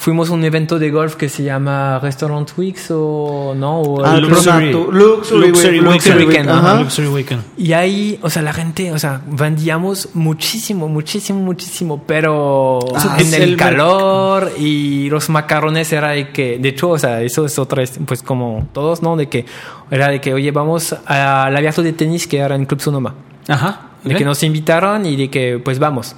Fuimos 0.00 0.30
a 0.30 0.32
un 0.32 0.42
evento 0.46 0.78
de 0.78 0.90
golf 0.90 1.16
que 1.16 1.28
se 1.28 1.42
llama 1.42 1.98
Restaurant 1.98 2.50
Weeks 2.56 2.86
o 2.90 3.52
no. 3.54 3.82
O 3.82 4.02
Ah, 4.02 4.14
el- 4.16 4.22
Luxury. 4.22 4.72
Luxury, 4.72 5.48
Luxury 5.50 5.80
Luxury 5.80 6.24
Weekend. 6.24 6.48
Luxury 6.80 7.26
y 7.58 7.72
ahí, 7.74 8.18
o 8.22 8.30
sea, 8.30 8.40
la 8.40 8.54
gente, 8.54 8.92
o 8.92 8.98
sea, 8.98 9.20
vendíamos 9.26 10.08
muchísimo, 10.14 10.88
muchísimo, 10.88 11.40
muchísimo, 11.40 12.02
pero 12.06 12.78
Ah, 12.96 13.18
en 13.20 13.34
el 13.34 13.58
calor 13.58 14.50
y 14.58 15.10
los 15.10 15.28
macarrones 15.28 15.92
era 15.92 16.12
de 16.12 16.30
que, 16.30 16.56
de 16.58 16.70
hecho, 16.70 16.88
o 16.88 16.98
sea, 16.98 17.20
eso 17.20 17.44
es 17.44 17.58
otra, 17.58 17.84
pues 18.06 18.22
como 18.22 18.66
todos, 18.72 19.02
¿no? 19.02 19.16
De 19.16 19.28
que 19.28 19.44
era 19.90 20.08
de 20.08 20.18
que, 20.22 20.32
oye, 20.32 20.50
vamos 20.50 20.96
al 21.04 21.54
abierto 21.54 21.82
de 21.82 21.92
tenis 21.92 22.26
que 22.26 22.38
era 22.38 22.54
en 22.54 22.64
Club 22.64 22.80
Sonoma. 22.80 23.16
Ajá. 23.48 23.82
De 24.02 24.14
que 24.14 24.24
nos 24.24 24.42
invitaron 24.44 25.04
y 25.04 25.14
de 25.16 25.28
que, 25.28 25.60
pues 25.62 25.78
vamos. 25.78 26.16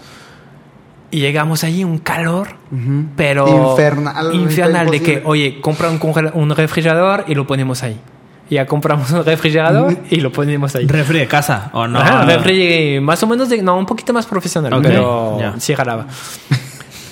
Y 1.12 1.20
llegamos 1.20 1.62
ahí, 1.62 1.84
un 1.84 1.98
calor, 1.98 2.48
pero 3.16 3.46
Infernal, 3.70 4.34
infernal 4.34 4.86
de 4.90 5.02
que, 5.02 5.22
oye, 5.24 5.60
compra 5.60 5.88
un, 5.90 5.98
congela- 6.00 6.32
un 6.34 6.50
refrigerador 6.50 7.24
y 7.28 7.34
lo 7.36 7.46
ponemos 7.46 7.82
ahí. 7.84 8.00
Ya 8.50 8.66
compramos 8.66 9.10
un 9.12 9.24
refrigerador 9.24 9.96
y 10.10 10.16
lo 10.16 10.32
ponemos 10.32 10.74
ahí. 10.74 10.86
Refri 10.86 11.18
de 11.20 11.28
casa, 11.28 11.70
¿o 11.72 11.86
no? 11.86 11.98
Ajá, 11.98 12.24
refri 12.24 12.98
más 13.00 13.22
o 13.22 13.26
menos, 13.26 13.48
de, 13.48 13.62
no, 13.62 13.78
un 13.78 13.86
poquito 13.86 14.12
más 14.12 14.26
profesional, 14.26 14.72
pero 14.82 15.38
sí 15.58 15.74
jalaba. 15.74 16.06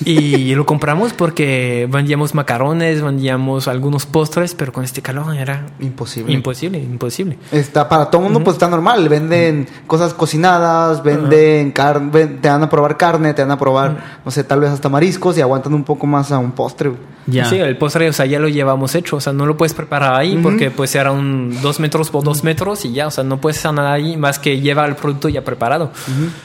Y 0.05 0.55
lo 0.55 0.67
compramos 0.67 1.13
porque 1.13 1.89
vendíamos 1.91 2.35
macarrones, 2.35 3.03
vendíamos 3.03 3.69
algunos 3.69 4.07
postres, 4.07 4.55
pero 4.55 4.73
con 4.73 4.85
este 4.85 5.03
calor 5.03 5.35
era 5.37 5.67
Imposible. 5.81 6.33
imposible, 6.33 6.79
imposible. 6.79 7.39
Está 7.53 7.89
para 7.89 8.07
todo 8.07 8.23
el 8.23 8.25
mundo, 8.25 8.43
pues 8.43 8.55
está 8.57 8.69
normal. 8.69 9.09
Venden 9.09 9.69
cosas 9.87 10.15
cocinadas, 10.15 11.03
venden 11.03 11.71
carne, 11.73 12.27
te 12.27 12.49
van 12.49 12.63
a 12.63 12.71
probar 12.71 12.97
carne, 12.97 13.35
te 13.35 13.43
van 13.43 13.51
a 13.51 13.59
probar, 13.59 14.21
no 14.25 14.31
sé, 14.31 14.45
tal 14.45 14.61
vez 14.61 14.71
hasta 14.71 14.89
mariscos 14.89 15.37
y 15.39 15.41
aguantan 15.41 15.75
un 15.75 15.85
poco 15.85 16.07
más 16.07 16.33
a 16.33 16.39
un 16.39 16.53
postre. 16.53 16.93
Ya. 17.27 17.45
Sí, 17.45 17.59
el 17.59 17.77
postre, 17.77 18.09
o 18.09 18.13
sea, 18.13 18.27
ya 18.27 18.41
lo 18.41 18.49
llevamos 18.49 18.95
hecho, 18.95 19.17
o 19.17 19.21
sea, 19.21 19.33
no 19.33 19.45
lo 19.47 19.57
puedes 19.57 19.75
preparar 19.75 20.15
ahí 20.15 20.39
porque 20.43 20.71
pues 20.71 20.95
era 20.95 21.13
un 21.13 21.57
dos 21.63 21.79
metros 21.79 22.11
por 22.11 22.25
dos 22.25 22.43
metros 22.43 22.85
y 22.85 22.93
ya, 22.93 23.07
o 23.07 23.11
sea, 23.11 23.23
no 23.23 23.41
puedes 23.41 23.59
hacer 23.59 23.75
nada 23.75 23.93
ahí 23.93 24.17
más 24.17 24.39
que 24.39 24.59
llevar 24.61 24.89
el 24.89 24.97
producto 24.97 25.29
ya 25.29 25.45
preparado. 25.45 25.93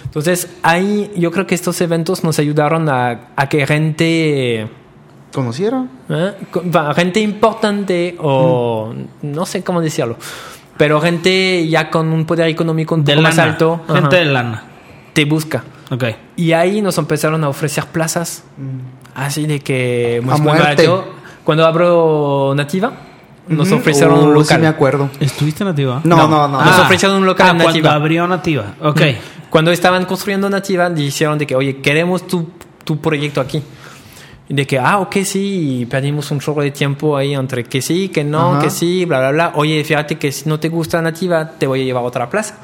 Entonces, 0.03 0.49
ahí 0.63 1.11
yo 1.15 1.31
creo 1.31 1.47
que 1.47 1.55
estos 1.55 1.79
eventos 1.81 2.23
nos 2.23 2.39
ayudaron 2.39 2.89
a, 2.89 3.29
a 3.35 3.44
que 3.49 3.65
gente, 3.67 4.67
¿Conocieron? 5.33 5.89
¿eh? 6.09 6.33
Gente 6.95 7.19
importante 7.19 8.15
o 8.19 8.93
no 9.21 9.45
sé 9.45 9.63
cómo 9.63 9.81
decirlo, 9.81 10.15
pero 10.77 11.01
gente 11.01 11.67
ya 11.67 11.89
con 11.89 12.07
un 12.13 12.25
poder 12.25 12.47
económico 12.47 12.95
un 12.95 13.03
de 13.03 13.13
poco 13.13 13.21
lana. 13.23 13.35
más 13.35 13.39
alto, 13.39 13.81
Gente 13.87 13.99
ajá, 13.99 14.09
de 14.09 14.25
lana. 14.25 14.63
te 15.13 15.25
busca. 15.25 15.63
Ok. 15.91 16.03
Y 16.37 16.53
ahí 16.53 16.81
nos 16.81 16.97
empezaron 16.97 17.43
a 17.43 17.49
ofrecer 17.49 17.85
plazas. 17.87 18.43
Así 19.13 19.45
de 19.45 19.59
que 19.59 20.21
A 20.23 20.25
muy 20.25 20.41
muerte. 20.41 20.87
barato. 20.87 21.05
Cuando 21.43 21.65
abro 21.65 22.53
Nativa, 22.55 22.91
nos 23.47 23.71
ofrecieron 23.71 24.19
un 24.19 24.33
local. 24.33 24.57
Sí, 24.57 24.61
me 24.61 24.67
acuerdo. 24.67 25.09
¿Estuviste 25.19 25.63
nativa? 25.63 26.01
No, 26.03 26.27
no, 26.27 26.47
no. 26.47 26.63
Nos 26.65 26.79
ofrecieron 26.79 27.17
un 27.17 27.25
local 27.25 27.45
ah, 27.47 27.51
en 27.51 27.55
cuando 27.57 27.69
Nativa. 27.69 27.93
abrió 27.93 28.27
nativa. 28.27 28.73
Ok. 28.81 29.01
Cuando 29.49 29.71
estaban 29.71 30.05
construyendo 30.05 30.49
Nativa, 30.49 30.89
dijeron 30.89 31.37
de 31.37 31.45
que, 31.45 31.55
oye, 31.55 31.77
queremos 31.77 32.25
tu, 32.27 32.49
tu 32.85 33.01
proyecto 33.01 33.41
aquí. 33.41 33.61
De 34.47 34.65
que, 34.67 34.77
ah, 34.79 34.99
ok, 34.99 35.17
sí, 35.23 35.79
y 35.81 35.85
perdimos 35.87 36.29
un 36.31 36.39
chorro 36.39 36.61
de 36.61 36.69
tiempo 36.71 37.17
ahí 37.17 37.33
entre 37.33 37.63
que 37.63 37.81
sí, 37.81 38.09
que 38.09 38.23
no, 38.23 38.53
Ajá. 38.53 38.61
que 38.61 38.69
sí, 38.69 39.03
bla, 39.05 39.17
bla, 39.19 39.31
bla. 39.31 39.51
Oye, 39.55 39.83
fíjate 39.83 40.17
que 40.19 40.31
si 40.31 40.47
no 40.47 40.59
te 40.59 40.69
gusta 40.69 41.01
Nativa, 41.01 41.49
te 41.57 41.65
voy 41.67 41.81
a 41.81 41.83
llevar 41.83 42.03
a 42.03 42.07
otra 42.07 42.29
plaza. 42.29 42.55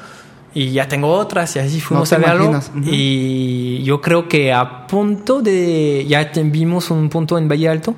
Y 0.54 0.70
ya 0.70 0.86
tengo 0.86 1.08
otras, 1.10 1.56
y 1.56 1.58
así 1.58 1.80
fuimos 1.80 2.08
te 2.10 2.14
a 2.14 2.18
verlo. 2.18 2.44
imaginas. 2.44 2.70
Ujú. 2.76 2.88
Y 2.92 3.82
yo 3.84 4.00
creo 4.00 4.28
que 4.28 4.52
a 4.52 4.86
punto 4.86 5.40
de. 5.42 6.04
Ya 6.06 6.30
vimos 6.44 6.90
un 6.90 7.08
punto 7.08 7.36
en 7.38 7.48
Valle 7.48 7.68
Alto. 7.70 7.94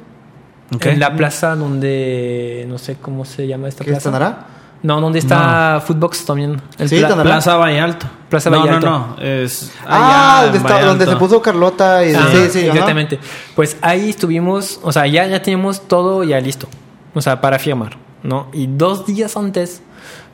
Ok. 0.74 0.86
En 0.86 1.00
la 1.00 1.14
plaza 1.16 1.54
donde. 1.56 2.64
No 2.68 2.78
sé 2.78 2.94
cómo 3.02 3.24
se 3.24 3.46
llama 3.48 3.68
esta 3.68 3.84
¿Qué 3.84 3.90
plaza. 3.90 4.08
estará? 4.08 4.46
No, 4.84 5.00
donde 5.00 5.18
está 5.18 5.82
Footbox 5.84 6.26
también. 6.26 6.60
El 6.78 6.88
Sí, 6.90 6.98
pla-. 6.98 7.22
Plaza 7.22 7.56
Valle 7.56 7.80
Alto. 7.80 8.06
Plaza 8.28 8.50
no, 8.50 8.58
Valle 8.58 8.70
no, 8.70 8.76
Alto. 8.76 8.90
No, 8.90 9.16
Es 9.18 9.72
Ah, 9.86 10.42
donde, 10.44 10.58
está- 10.58 10.84
donde 10.84 11.04
se 11.06 11.10
Alto. 11.12 11.18
puso 11.24 11.40
Carlota. 11.40 12.04
Y, 12.06 12.14
Ah, 12.14 12.28
sí, 12.30 12.38
sí, 12.50 12.58
ajá. 12.60 12.72
exactamente. 12.72 13.18
Pues 13.56 13.78
ahí 13.80 14.10
estuvimos, 14.10 14.78
o 14.82 14.92
sea, 14.92 15.06
ya, 15.06 15.26
ya 15.26 15.40
teníamos 15.42 15.88
todo 15.88 16.22
ya 16.22 16.38
listo, 16.38 16.68
o 17.14 17.22
sea, 17.22 17.40
para 17.40 17.58
firmar, 17.58 17.96
¿no? 18.22 18.48
Y 18.52 18.66
dos 18.66 19.06
días 19.06 19.38
antes, 19.38 19.80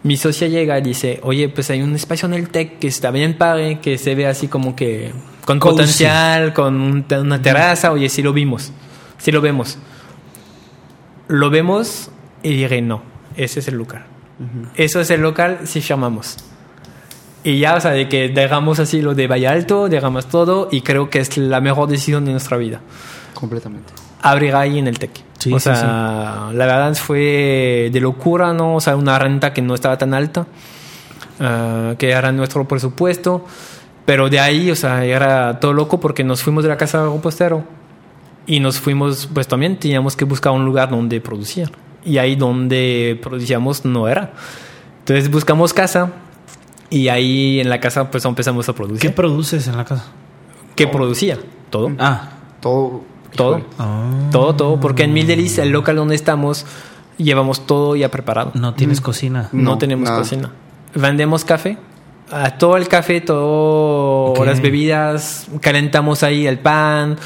mi 0.03 0.17
socia 0.17 0.49
llega 0.49 0.77
y 0.79 0.83
dice, 0.83 1.21
oye, 1.23 1.49
pues 1.49 1.71
hay 1.71 1.83
un 1.83 1.95
espacio 1.95 2.27
en 2.27 2.35
el 2.35 2.49
TEC 2.49 2.81
que 2.81 2.89
está 2.89 3.13
bien 3.13 3.39
padre, 3.39 3.79
que 3.79 3.99
se 3.99 4.17
ve 4.17 4.27
así 4.27 4.49
como 4.49 4.75
que 4.75 5.13
con 5.45 5.61
Cozy. 5.61 5.73
potencial, 5.77 6.53
con 6.55 6.81
un- 6.81 7.07
una 7.21 7.41
terraza, 7.41 7.93
oye, 7.93 8.09
sí 8.09 8.21
lo 8.21 8.33
vimos, 8.33 8.73
sí 9.19 9.31
lo 9.31 9.41
vemos. 9.41 9.79
Lo 11.29 11.51
vemos 11.51 12.11
y 12.43 12.55
diré, 12.57 12.83
no, 12.83 13.03
ese 13.37 13.61
es 13.61 13.69
el 13.69 13.77
lugar. 13.77 14.10
Eso 14.75 15.01
es 15.01 15.11
el 15.11 15.21
local 15.21 15.61
si 15.65 15.81
firmamos. 15.81 16.37
Y 17.43 17.59
ya, 17.59 17.75
o 17.75 17.81
sea, 17.81 17.93
de 17.93 18.09
que 18.09 18.29
dejamos 18.29 18.79
así 18.79 19.01
lo 19.01 19.15
de 19.15 19.27
Valle 19.27 19.49
Alto, 19.49 19.89
dejamos 19.89 20.27
todo 20.27 20.69
y 20.71 20.83
creo 20.83 21.09
que 21.09 21.21
es 21.21 21.37
la 21.39 21.61
mejor 21.61 21.89
decisión 21.89 22.25
de 22.25 22.33
nuestra 22.33 22.57
vida. 22.57 22.81
Completamente. 23.35 23.93
Abrir 24.23 24.55
ahí 24.55 24.79
en 24.79 24.87
el 24.87 24.99
TEC. 24.99 25.11
Sí, 25.39 25.53
o 25.53 25.59
sí, 25.59 25.65
sea, 25.65 26.51
la 26.53 26.67
verdad 26.67 26.95
fue 26.95 27.89
de 27.91 28.01
locura, 28.01 28.53
¿no? 28.53 28.77
O 28.77 28.81
sea, 28.81 28.97
una 28.97 29.19
renta 29.19 29.55
que 29.55 29.63
no 29.63 29.75
estaba 29.75 29.97
tan 29.97 30.13
alta, 30.13 30.47
ah, 31.41 31.95
que 31.99 32.11
era 32.11 32.31
nuestro 32.31 32.69
presupuesto. 32.69 33.47
Pero 34.05 34.29
de 34.29 34.41
ahí, 34.41 34.71
o 34.71 34.77
sea, 34.77 35.05
era 35.05 35.61
todo 35.61 35.73
loco 35.73 35.99
porque 36.01 36.25
nos 36.25 36.43
fuimos 36.43 36.65
de 36.65 36.69
la 36.69 36.77
casa 36.77 37.03
de 37.03 37.11
repostero 37.11 37.65
y 38.47 38.61
nos 38.61 38.81
fuimos, 38.81 39.29
pues 39.33 39.47
también 39.47 39.79
teníamos 39.79 40.17
que 40.17 40.25
buscar 40.27 40.53
un 40.53 40.65
lugar 40.65 40.91
donde 40.91 41.21
producir. 41.21 41.71
Y 42.05 42.19
ahí 42.19 42.37
donde 42.37 43.19
producíamos 43.23 43.85
no 43.85 44.09
era. 44.09 44.33
Entonces 45.01 45.31
buscamos 45.31 45.73
casa 45.75 46.13
y 46.89 47.09
ahí 47.09 47.61
en 47.61 47.69
la 47.69 47.81
casa 47.81 48.11
pues 48.11 48.25
empezamos 48.25 48.69
a 48.69 48.73
¿Qué 48.73 48.77
producir. 48.77 49.15
produces 49.15 49.69
en 49.69 49.77
la 49.77 49.85
casa? 49.85 50.07
¿Qué 50.77 50.87
producía? 50.87 51.39
Todo. 51.71 51.93
Ah, 51.99 52.31
Todo. 52.61 53.03
Todo. 53.37 53.63
Ah. 53.79 54.29
Todo, 54.33 54.55
todo. 54.57 54.81
Porque 54.81 55.05
en 55.05 55.13
Mil 55.13 55.27
Delis, 55.27 55.59
el 55.59 55.71
local 55.71 55.97
donde 55.97 56.15
estamos, 56.17 56.67
llevamos 57.17 57.67
todo 57.67 57.95
ya 57.97 58.11
preparado. 58.11 58.51
No 58.55 58.75
tienes 58.75 59.01
cocina. 59.01 59.49
No, 59.53 59.63
No, 59.73 59.79
tenemos 59.79 60.05
nada. 60.09 60.19
cocina. 60.19 60.51
Vendemos 60.95 61.45
café. 61.45 61.79
A 62.33 62.59
todo 62.59 62.77
el 62.77 62.87
café, 62.89 63.21
todo 63.21 64.45
las 64.45 64.61
bebidas, 64.61 65.49
calentamos 65.61 66.23
ahí 66.23 66.47
el 66.47 66.59
pan, 66.61 67.17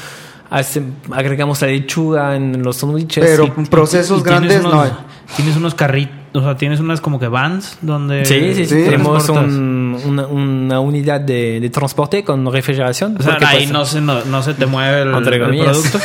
hace- 0.49 0.83
agregamos 1.11 1.61
la 1.61 1.67
lechuga 1.67 2.35
en 2.35 2.61
los 2.63 2.77
sándwiches. 2.77 3.23
Pero 3.25 3.53
procesos 3.69 4.21
Y 4.21 4.23
tienes 4.23 4.41
grandes 4.41 4.63
no 4.63 4.69
unos- 4.69 4.85
hay. 4.85 4.91
Tienes 5.35 5.57
unos 5.57 5.73
carritos, 5.73 6.15
o 6.35 6.41
sea, 6.41 6.55
tienes 6.55 6.79
unas 6.79 7.01
como 7.01 7.19
que 7.19 7.27
vans 7.27 7.79
donde... 7.81 8.25
Sí, 8.25 8.53
sí, 8.53 8.65
sí. 8.65 8.65
Sí. 8.65 8.83
Tenemos 8.85 9.27
un- 9.29 9.99
una, 10.05 10.27
una 10.27 10.79
unidad 10.79 11.19
de, 11.19 11.59
de 11.59 11.69
transporte 11.71 12.23
con 12.23 12.45
refrigeración. 12.51 13.17
O 13.19 13.23
sea, 13.23 13.31
porque, 13.33 13.45
ahí 13.45 13.57
pues, 13.63 13.71
no, 13.71 13.85
se, 13.85 14.01
no, 14.01 14.23
no 14.25 14.43
se 14.43 14.53
te 14.53 14.67
mueve 14.67 15.01
el, 15.01 15.15
Entre 15.15 15.37
el 15.37 15.43
comillas. 15.43 15.77
producto. 15.77 15.99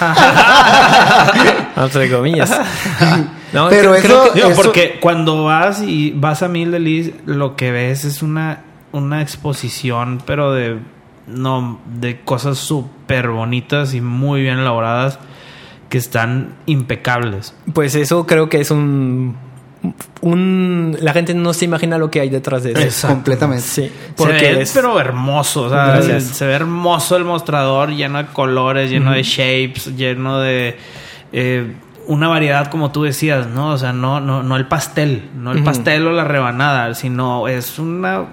Entre 1.76 2.10
comillas. 2.10 2.50
No, 3.50 3.70
Pero 3.70 3.92
creo- 3.92 3.94
eso- 3.94 4.02
creo 4.06 4.24
que- 4.24 4.38
Digo, 4.40 4.48
Eso- 4.50 4.62
porque 4.62 4.98
cuando 5.00 5.44
vas 5.44 5.80
y 5.80 6.10
vas 6.14 6.42
a 6.42 6.48
Mil 6.48 6.70
Delis, 6.70 7.12
lo 7.24 7.56
que 7.56 7.72
ves 7.72 8.04
es 8.04 8.20
una, 8.22 8.60
una 8.92 9.22
exposición, 9.22 10.20
pero 10.26 10.52
de 10.52 10.76
no 11.26 11.80
de 11.98 12.20
cosas 12.20 12.58
súper 12.58 12.97
bonitas 13.30 13.94
y 13.94 14.00
muy 14.00 14.42
bien 14.42 14.58
elaboradas 14.58 15.18
que 15.88 15.98
están 15.98 16.54
impecables. 16.66 17.54
Pues 17.72 17.94
eso 17.94 18.26
creo 18.26 18.48
que 18.48 18.60
es 18.60 18.70
un, 18.70 19.36
un... 20.20 20.96
La 21.00 21.12
gente 21.12 21.34
no 21.34 21.52
se 21.54 21.64
imagina 21.64 21.98
lo 21.98 22.10
que 22.10 22.20
hay 22.20 22.28
detrás 22.28 22.62
de 22.62 22.72
eso. 22.72 22.80
Exacto. 22.82 23.14
Completamente. 23.16 23.64
Sí, 23.64 23.90
Porque 24.16 24.38
se 24.38 24.54
ve, 24.54 24.62
es- 24.62 24.72
pero 24.74 25.00
hermoso, 25.00 25.62
o 25.62 25.70
sea, 25.70 26.02
se 26.20 26.46
ve 26.46 26.52
hermoso 26.52 27.16
el 27.16 27.24
mostrador, 27.24 27.90
lleno 27.90 28.18
de 28.18 28.26
colores, 28.26 28.90
lleno 28.90 29.12
de 29.12 29.22
shapes, 29.22 29.96
lleno 29.96 30.40
de 30.40 30.76
eh, 31.32 31.72
una 32.06 32.28
variedad 32.28 32.68
como 32.70 32.90
tú 32.90 33.02
decías, 33.04 33.46
¿no? 33.46 33.70
O 33.70 33.78
sea, 33.78 33.92
no, 33.92 34.20
no, 34.20 34.42
no 34.42 34.56
el 34.56 34.66
pastel, 34.66 35.28
no 35.36 35.52
el 35.52 35.62
pastel 35.62 36.06
o 36.06 36.12
la 36.12 36.24
rebanada, 36.24 36.94
sino 36.94 37.48
es 37.48 37.78
una 37.78 38.24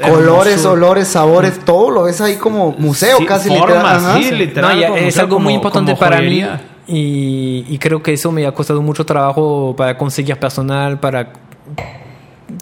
Colores, 0.00 0.54
hermoso- 0.64 0.70
olores, 0.72 1.08
sabores, 1.08 1.60
todo 1.64 1.90
lo 1.90 2.02
ves 2.04 2.20
ahí 2.20 2.36
como 2.36 2.72
museo 2.72 3.16
Sí, 3.18 3.26
casi 3.26 3.48
formas, 3.48 3.68
literal. 3.68 3.86
Ajá, 3.96 4.16
sí, 4.18 4.24
sí. 4.24 4.34
literal. 4.34 4.74
No, 4.74 4.80
ya 4.80 4.86
como 4.88 4.98
es 4.98 5.04
museo, 5.04 5.22
algo 5.22 5.38
muy 5.38 5.54
importante 5.54 5.94
para 5.96 6.20
mí 6.20 6.44
y, 6.86 7.64
y 7.68 7.78
creo 7.78 8.02
que 8.02 8.12
eso 8.12 8.30
me 8.32 8.44
ha 8.46 8.52
costado 8.52 8.82
mucho 8.82 9.06
trabajo 9.06 9.74
para 9.76 9.96
conseguir 9.96 10.36
personal, 10.38 10.98
para 11.00 11.32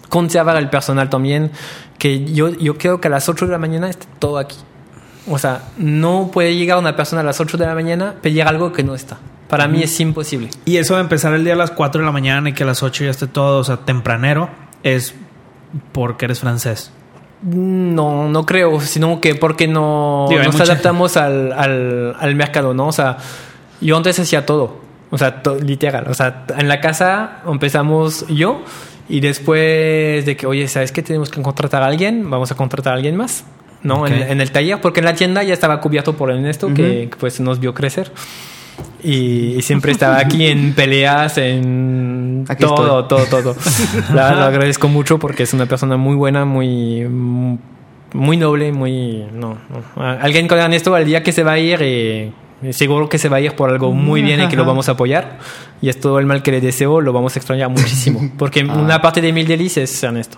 conservar 0.09 0.57
el 0.57 0.69
personal 0.69 1.09
también, 1.09 1.51
que 1.97 2.23
yo, 2.31 2.49
yo 2.49 2.77
creo 2.77 3.01
que 3.01 3.07
a 3.07 3.11
las 3.11 3.27
8 3.27 3.45
de 3.45 3.51
la 3.51 3.57
mañana 3.57 3.89
esté 3.89 4.05
todo 4.19 4.37
aquí. 4.37 4.57
O 5.29 5.37
sea, 5.37 5.63
no 5.77 6.29
puede 6.31 6.55
llegar 6.55 6.77
una 6.77 6.95
persona 6.95 7.21
a 7.21 7.25
las 7.25 7.39
8 7.39 7.57
de 7.57 7.65
la 7.65 7.73
mañana 7.73 8.15
pedir 8.21 8.43
algo 8.43 8.71
que 8.73 8.83
no 8.83 8.93
está. 8.93 9.17
Para 9.49 9.67
mí 9.67 9.81
es 9.83 9.99
imposible. 9.99 10.49
Y 10.65 10.77
eso 10.77 10.95
de 10.95 11.01
empezar 11.01 11.33
el 11.33 11.43
día 11.43 11.53
a 11.53 11.57
las 11.57 11.71
4 11.71 11.99
de 12.01 12.05
la 12.05 12.11
mañana 12.11 12.49
y 12.49 12.53
que 12.53 12.63
a 12.63 12.65
las 12.65 12.83
8 12.83 13.05
ya 13.05 13.09
esté 13.11 13.27
todo, 13.27 13.59
o 13.59 13.63
sea, 13.63 13.77
tempranero, 13.77 14.49
es 14.83 15.15
porque 15.91 16.25
eres 16.25 16.39
francés. 16.39 16.91
No, 17.43 18.29
no 18.29 18.45
creo, 18.45 18.79
sino 18.79 19.19
que 19.19 19.35
porque 19.35 19.67
no 19.67 20.27
Digo, 20.29 20.43
nos 20.43 20.53
mucha- 20.53 20.63
adaptamos 20.63 21.17
al, 21.17 21.51
al, 21.51 22.15
al 22.19 22.35
mercado, 22.35 22.73
¿no? 22.73 22.87
O 22.87 22.91
sea, 22.93 23.17
yo 23.81 23.97
antes 23.97 24.17
hacía 24.19 24.45
todo, 24.45 24.77
o 25.11 25.17
sea, 25.17 25.41
to- 25.43 25.55
literal. 25.59 26.05
O 26.09 26.13
sea, 26.13 26.45
en 26.57 26.67
la 26.69 26.79
casa 26.79 27.41
empezamos 27.45 28.25
yo 28.29 28.61
y 29.09 29.19
después 29.19 30.25
de 30.25 30.37
que, 30.37 30.45
oye, 30.47 30.67
¿sabes 30.69 30.91
qué? 30.93 31.01
Tenemos 31.03 31.29
que 31.29 31.41
contratar 31.41 31.83
a 31.83 31.87
alguien, 31.87 32.29
vamos 32.29 32.51
a 32.51 32.55
contratar 32.55 32.93
a 32.93 32.95
alguien 32.95 33.17
más, 33.17 33.43
¿no? 33.81 34.07
En, 34.07 34.13
en 34.13 34.39
el 34.39 34.51
taller, 34.51 34.79
porque 34.79 35.01
en 35.01 35.05
la 35.05 35.13
tienda 35.15 35.43
ya 35.43 35.53
estaba 35.53 35.81
cubierto 35.81 36.13
por 36.15 36.31
Ernesto, 36.31 36.67
que, 36.73 37.09
que, 37.11 37.17
pues 37.19 37.41
nos 37.41 37.59
vio 37.59 37.73
crecer. 37.73 38.11
Y, 39.03 39.55
y 39.57 39.61
siempre 39.61 39.91
estaba 39.91 40.17
aquí 40.17 40.47
en 40.47 40.73
peleas, 40.75 41.37
en 41.37 42.45
Aquí 42.47 42.63
todo, 42.63 43.01
estoy. 43.01 43.25
todo, 43.27 43.41
todo. 43.41 43.55
La, 44.13 44.33
lo 44.33 44.43
agradezco 44.45 44.87
mucho 44.87 45.19
porque 45.19 45.43
es 45.43 45.53
una 45.53 45.65
persona 45.65 45.97
muy 45.97 46.15
buena, 46.15 46.45
muy, 46.45 47.05
muy 48.13 48.37
noble, 48.37 48.71
muy... 48.71 49.25
No, 49.33 49.57
no. 49.69 50.03
Alguien 50.03 50.47
con 50.47 50.57
Ernesto 50.57 50.95
al 50.95 51.05
día 51.05 51.21
que 51.23 51.31
se 51.31 51.43
va 51.43 51.53
a 51.53 51.59
ir, 51.59 51.79
eh, 51.81 52.31
seguro 52.71 53.09
que 53.09 53.17
se 53.17 53.29
va 53.29 53.37
a 53.37 53.41
ir 53.41 53.53
por 53.55 53.69
algo 53.69 53.91
muy 53.91 54.21
bien 54.21 54.41
y 54.41 54.47
que 54.47 54.55
lo 54.55 54.65
vamos 54.65 54.87
a 54.89 54.93
apoyar. 54.93 55.39
Y 55.81 55.89
es 55.89 55.99
todo 55.99 56.19
el 56.19 56.25
mal 56.25 56.41
que 56.41 56.51
le 56.51 56.61
deseo, 56.61 57.01
lo 57.01 57.11
vamos 57.11 57.35
a 57.35 57.39
extrañar 57.39 57.69
muchísimo. 57.69 58.31
Porque 58.37 58.63
una 58.63 59.01
parte 59.01 59.21
de 59.21 59.33
Mil 59.33 59.45
Delis 59.45 59.77
es 59.77 60.01
Ernesto. 60.01 60.37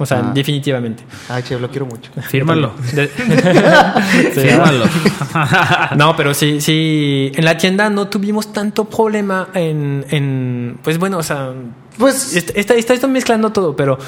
O 0.00 0.06
sea, 0.06 0.18
Ah. 0.18 0.30
definitivamente. 0.32 1.02
Ay, 1.28 1.42
che, 1.42 1.58
lo 1.58 1.68
quiero 1.70 1.86
mucho. 1.86 2.10
Fírmalo. 2.28 2.72
De- 2.94 3.08
Sí, 4.34 4.40
Fírmalo. 4.40 4.84
No, 5.96 6.14
pero 6.16 6.34
sí, 6.34 6.60
sí. 6.60 7.32
En 7.34 7.44
la 7.44 7.56
tienda 7.56 7.90
no 7.90 8.08
tuvimos 8.08 8.52
tanto 8.52 8.84
problema 8.84 9.48
en, 9.54 10.04
en 10.10 10.78
pues 10.82 10.98
bueno, 10.98 11.18
o 11.18 11.22
sea, 11.22 11.52
Pues 11.98 12.34
est- 12.36 12.56
está, 12.56 12.74
está 12.74 12.94
esto 12.94 13.08
mezclando 13.08 13.50
todo, 13.50 13.74
pero 13.74 13.98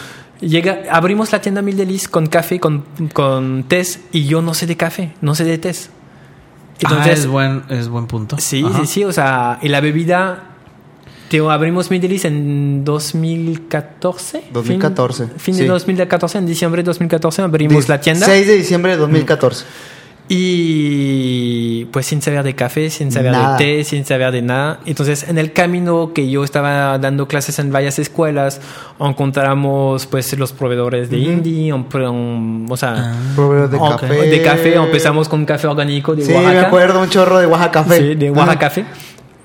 llega, 0.41 0.83
abrimos 0.93 1.33
la 1.33 1.41
tienda 1.41 1.61
Mil 1.63 1.77
Delis 1.77 2.07
con 2.09 2.27
café, 2.29 2.61
con, 2.61 2.85
con 3.13 3.65
tés, 3.65 4.01
y 4.13 4.27
yo 4.27 4.43
no 4.43 4.55
sé 4.55 4.67
de 4.67 4.77
café, 4.77 5.13
no 5.21 5.35
sé 5.35 5.45
de 5.45 5.59
tés. 5.59 5.91
ah, 6.87 7.05
es 7.11 7.27
buen, 7.27 7.65
es 7.69 7.89
buen 7.89 8.07
punto. 8.07 8.37
Sí, 8.39 8.65
Ajá. 8.65 8.81
sí, 8.81 8.87
sí, 8.87 9.05
o 9.05 9.13
sea, 9.13 9.59
y 9.61 9.69
la 9.69 9.81
bebida, 9.81 10.50
tío, 11.31 11.51
abrimos 11.51 11.91
Mil 11.91 12.01
Delis 12.03 12.27
en 12.27 12.85
2014. 12.85 14.43
2014, 14.53 15.27
Fin, 15.29 15.39
fin 15.39 15.55
sí. 15.55 15.63
de 15.63 15.69
2014, 15.69 16.39
en 16.39 16.47
diciembre 16.47 16.83
de 16.83 16.87
2014 16.87 17.43
abrimos 17.43 17.89
la 17.89 18.01
tienda. 18.01 18.27
6 18.27 18.47
de 18.47 18.57
diciembre 18.57 18.91
de 18.93 18.99
2014. 18.99 19.65
Y 20.33 21.87
pues 21.87 22.07
sin 22.07 22.23
saber 22.23 22.45
de 22.45 22.55
café, 22.55 22.89
sin 22.91 23.11
saber 23.11 23.33
Nada. 23.33 23.57
de 23.57 23.65
té, 23.65 23.85
sin 23.85 24.05
saber 24.05 24.31
de 24.31 24.43
nada. 24.43 24.79
Entonces 24.87 25.29
en 25.29 25.39
el 25.39 25.53
camino 25.53 26.13
que 26.15 26.31
yo 26.31 26.45
estaba 26.45 26.99
dando 26.99 27.27
clases 27.27 27.59
en 27.59 27.73
varias 27.73 27.99
escuelas, 27.99 28.61
encontramos 29.01 30.07
pues 30.07 30.37
los 30.39 30.53
proveedores 30.53 31.11
de 31.11 31.19
indie, 31.19 31.73
un- 31.73 31.87
un- 31.95 32.67
o 32.71 32.77
sea, 32.77 33.13
Proveedores 33.35 33.73
de 33.73 33.79
café. 33.79 34.07
de 34.29 34.43
café. 34.43 34.75
Empezamos 34.77 35.29
con 35.29 35.45
café 35.45 35.67
orgánico 35.67 36.15
de 36.15 36.25
Sí, 36.25 36.33
Oaxaca. 36.33 36.53
me 36.55 36.61
acuerdo 36.61 37.01
un 37.03 37.09
chorro 37.11 37.39
de 37.41 37.47
Oaxaca 37.47 37.83
Café. 37.83 37.97
Sí, 37.99 38.15
de 38.15 38.31
Oaxaca 38.31 38.59
Café. 38.59 38.85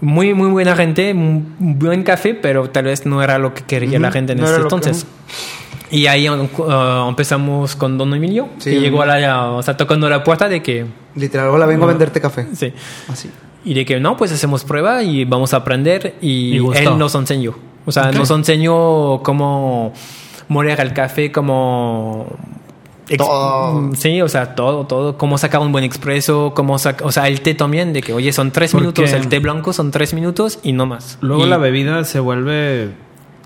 Muy, 0.02 0.34
muy 0.34 0.50
buena 0.50 0.76
gente, 0.76 1.12
un 1.14 1.56
buen 1.60 2.04
café, 2.04 2.34
pero 2.34 2.70
tal 2.70 2.86
vez 2.86 3.06
no 3.06 3.24
era 3.24 3.38
lo 3.38 3.54
que 3.54 3.64
quería 3.64 3.98
la 4.00 4.10
Ujú, 4.10 4.14
gente 4.14 4.34
en 4.34 4.40
no 4.40 4.46
ese 4.46 4.54
lo 4.60 4.68
que- 4.68 4.76
entonces. 4.76 5.06
Y 5.92 6.08
ahí 6.08 6.28
uh, 6.28 7.08
empezamos 7.08 7.76
con 7.76 7.98
Don 7.98 8.14
Emilio, 8.14 8.50
Sí, 8.58 8.72
que 8.72 8.80
llegó 8.82 9.04
a 9.04 9.06
la, 9.06 9.52
o 9.52 9.62
sea, 9.64 9.78
tocando 9.78 10.10
la 10.10 10.24
puerta 10.24 10.50
de 10.50 10.62
que, 10.62 10.86
Literal, 11.16 11.48
hola, 11.50 11.66
vengo 11.66 11.86
a 11.86 11.88
venderte 11.88 12.20
café. 12.20 12.48
sí, 12.54 12.74
Así. 13.08 13.30
y 13.64 13.74
de 13.74 13.86
que 13.86 14.00
no, 14.00 14.18
pues 14.18 14.32
hacemos 14.32 14.64
prueba 14.66 15.04
y 15.04 15.24
vamos 15.26 15.54
a 15.54 15.58
aprender 15.58 16.16
y, 16.22 16.58
Y 16.58 16.78
él 16.78 16.98
nos 16.98 17.16
enseñó. 17.16 17.56
O 17.86 17.92
sea, 17.92 18.10
Ok. 18.10 18.16
nos 18.16 18.32
enseñó 18.32 19.22
cómo 19.24 19.94
moler 20.50 20.80
el 20.82 20.92
café, 20.94 21.32
cómo... 21.32 22.28
Todo. 23.18 23.92
Sí, 23.96 24.22
o 24.22 24.28
sea, 24.30 24.56
todo, 24.56 24.86
todo. 24.88 25.18
Cómo 25.18 25.38
sacar 25.38 25.62
un 25.62 25.72
buen 25.72 25.84
expreso, 25.84 26.54
cómo 26.56 26.80
sacar... 26.80 27.06
O 27.08 27.12
sea, 27.12 27.28
el 27.28 27.42
té 27.42 27.54
también, 27.54 27.94
de 27.94 28.02
que, 28.02 28.14
oye, 28.14 28.34
son 28.34 28.52
tres 28.52 28.72
Porque- 28.72 28.82
minutos, 28.84 29.14
el 29.14 29.28
té 29.28 29.40
blanco 29.40 29.74
son 29.74 29.92
tres 29.92 30.14
minutos 30.14 30.60
y 30.64 30.74
no 30.74 30.86
más. 30.86 31.18
Luego 31.22 31.46
Y- 31.46 31.50
la 31.50 31.58
bebida 31.58 32.04
se 32.04 32.20
vuelve 32.20 32.90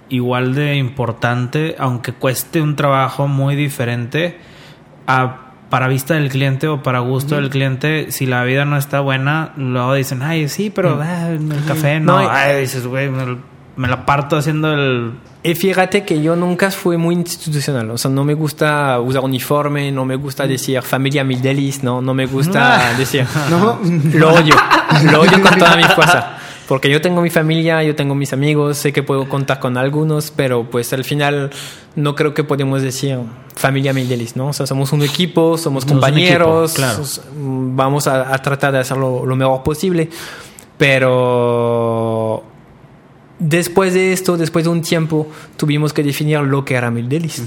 igual 0.10 0.56
de 0.56 0.76
importante, 0.76 1.76
aunque 1.78 2.14
cueste 2.14 2.62
un 2.62 2.76
trabajo 2.76 3.28
muy 3.28 3.56
diferente 3.56 4.38
a 5.08 5.46
para 5.70 5.88
vista 5.88 6.16
del 6.16 6.30
cliente 6.30 6.68
o 6.68 6.82
para 6.82 6.98
gusto 7.00 7.36
del 7.36 7.52
cliente. 7.52 8.12
Si 8.12 8.26
la 8.26 8.42
bebida 8.42 8.66
no 8.66 8.76
está 8.76 9.02
buena, 9.02 9.54
luego 9.56 9.94
dicen, 9.94 10.24
ay, 10.24 10.50
sí, 10.50 10.72
pero 10.72 11.00
ah, 11.00 11.30
el 11.30 11.64
café 11.68 12.00
no. 12.00 12.20
No, 12.20 12.28
ay, 12.28 12.62
dices, 12.62 12.88
güey, 12.88 13.08
me, 13.80 13.88
la 13.88 14.06
parto 14.06 14.36
haciendo 14.36 14.74
el... 14.74 15.14
Y 15.42 15.56
fíjate 15.56 16.04
que 16.04 16.22
yo 16.22 16.36
nunca 16.36 16.70
fui 16.70 16.98
muy 16.98 17.16
institucional, 17.16 17.90
o 17.92 17.98
sea, 17.98 18.12
no 18.12 18.26
me 18.26 18.34
gusta 18.34 19.00
usar 19.00 19.24
uniforme, 19.24 19.90
no 19.90 20.04
me 20.04 20.18
gusta 20.18 20.46
decir 20.46 20.82
familia 20.82 21.24
Mildelis, 21.24 21.82
no, 21.82 22.02
no 22.02 22.14
me 22.14 22.26
gusta 22.26 22.94
decir, 22.98 23.26
No. 23.50 23.80
lo 24.14 24.34
odio, 24.34 24.54
lo 25.10 25.22
odio 25.22 25.42
con 25.42 25.58
toda 25.58 25.78
mi 25.78 25.84
fuerza, 25.84 26.38
porque 26.68 26.90
yo 26.90 27.00
tengo 27.00 27.22
mi 27.22 27.30
familia, 27.30 27.82
yo 27.82 27.96
tengo 27.96 28.16
mis 28.16 28.34
amigos, 28.34 28.78
sé 28.78 28.92
que 28.92 29.02
puedo 29.02 29.30
contar 29.30 29.60
con 29.62 29.78
algunos, 29.78 30.30
pero 30.32 30.70
pues 30.70 30.92
al 30.92 31.06
final 31.06 31.50
no 31.96 32.16
creo 32.16 32.34
que 32.34 32.44
podemos 32.44 32.82
decir 32.82 33.18
familia 33.56 33.94
Mildelis, 33.94 34.36
¿no? 34.36 34.48
O 34.48 34.54
sea, 34.54 34.68
somos 34.68 34.92
un 34.92 35.04
equipo, 35.04 35.58
somos 35.58 35.86
compañeros, 35.86 36.74
equipo, 36.74 36.86
claro. 36.86 37.04
vamos 37.34 38.08
a, 38.08 38.34
a 38.34 38.42
tratar 38.42 38.74
de 38.74 38.80
hacerlo 38.80 39.26
lo 39.26 39.38
mejor 39.38 39.64
posible, 39.64 40.10
pero 40.78 42.44
después 43.40 43.94
de 43.94 44.14
esto, 44.14 44.38
después 44.38 44.66
de 44.66 44.72
un 44.72 44.82
tiempo, 44.82 45.28
tuvimos 45.58 45.94
que 45.94 46.04
definir 46.04 46.40
lo 46.42 46.64
que 46.66 46.76
era 46.76 46.92
Mildelis. 46.92 47.44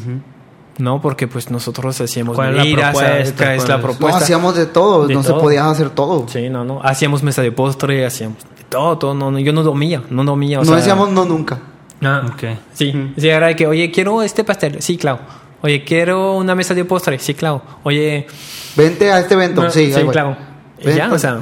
¿No? 0.78 1.02
Porque 1.02 1.28
pues 1.28 1.50
nosotros 1.50 2.00
hacíamos 2.00 2.34
¿Cuál 2.34 2.50
es 2.50 2.56
la 2.56 2.62
bebidas, 2.62 2.90
propuesta? 2.96 3.44
¿cuál 3.44 3.56
es 3.56 3.62
¿Cuál 3.64 3.68
la 3.68 3.74
es? 3.76 3.80
propuesta? 3.82 4.18
No, 4.18 4.24
hacíamos 4.24 4.56
de 4.56 4.66
todo, 4.66 5.06
De 5.06 5.14
no 5.14 5.22
todo. 5.22 5.34
se 5.36 5.40
podía 5.40 5.68
hacer 5.70 5.90
todo. 5.90 6.26
Sí, 6.28 6.48
no, 6.48 6.64
no. 6.64 6.80
Hacíamos 6.82 7.22
mesa 7.22 7.42
de 7.42 7.52
postre, 7.52 8.06
hacíamos 8.06 8.38
de 8.38 8.64
todo, 8.70 8.96
todo. 8.96 9.14
No, 9.14 9.30
no, 9.30 9.38
yo 9.38 9.52
no 9.52 9.62
dormía, 9.62 10.02
no 10.08 10.24
dormía. 10.24 10.58
o 10.60 10.62
no 10.62 10.68
sea- 10.68 10.76
decíamos 10.76 11.10
no 11.10 11.26
nunca. 11.26 11.58
Ah, 12.02 12.22
Ok. 12.32 12.44
Sí, 12.72 13.12
sí, 13.18 13.28
era 13.28 13.48
de 13.48 13.56
que, 13.56 13.66
oye, 13.66 13.90
quiero 13.90 14.22
este 14.22 14.44
pastel. 14.44 14.80
Sí, 14.80 14.96
claro. 14.96 15.20
Oye, 15.60 15.84
quiero 15.84 16.36
una 16.38 16.54
mesa 16.54 16.72
de 16.74 16.84
postre. 16.86 17.18
Sí, 17.18 17.34
claro. 17.34 17.62
Oye, 17.84 18.26
Vente 18.74 19.12
a 19.12 19.20
este 19.20 19.34
evento. 19.34 19.62
no, 19.62 19.70
sí, 19.70 19.92
voy. 19.92 20.08
claro. 20.08 20.36
Ya, 20.82 21.12
o 21.12 21.18
sea, 21.18 21.38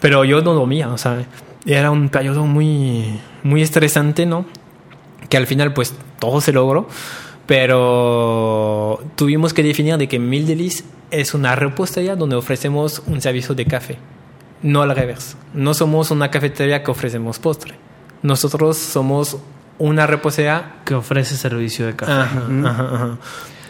Pero 0.00 0.24
yo 0.24 0.42
no 0.42 0.52
dormía, 0.52 0.88
o 0.88 0.98
sea, 0.98 1.24
era 1.66 1.90
un 1.90 2.08
periodo 2.08 2.46
muy, 2.46 3.20
muy 3.42 3.62
estresante, 3.62 4.26
¿no? 4.26 4.44
Que 5.28 5.36
al 5.36 5.46
final, 5.46 5.72
pues, 5.72 5.94
todo 6.18 6.40
se 6.40 6.52
logró. 6.52 6.88
Pero 7.46 9.02
tuvimos 9.16 9.52
que 9.52 9.62
definir 9.62 9.96
de 9.98 10.08
que 10.08 10.18
Mil 10.18 10.46
Delis 10.46 10.84
es 11.10 11.34
una 11.34 11.54
repostería 11.54 12.16
donde 12.16 12.36
ofrecemos 12.36 13.02
un 13.06 13.20
servicio 13.20 13.54
de 13.54 13.66
café. 13.66 13.98
No 14.62 14.82
al 14.82 14.96
revés. 14.96 15.36
No 15.52 15.74
somos 15.74 16.10
una 16.10 16.30
cafetería 16.30 16.82
que 16.82 16.90
ofrecemos 16.90 17.38
postre. 17.38 17.74
Nosotros 18.22 18.78
somos 18.78 19.36
una 19.78 20.06
repostería 20.06 20.76
Que 20.84 20.94
ofrece 20.94 21.36
servicio 21.36 21.84
de 21.86 21.96
café. 21.96 22.12
Ajá, 22.12 22.46
ajá, 22.64 22.94
ajá. 22.94 23.18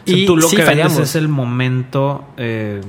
O 0.06 0.10
sea, 0.10 0.26
tú 0.26 0.36
lo 0.36 0.48
sí 0.48 0.56
que 0.56 0.62
vendes 0.62 0.84
fallamos. 0.84 1.08
es 1.08 1.16
el 1.16 1.28
momento 1.28 2.24
eh, 2.36 2.80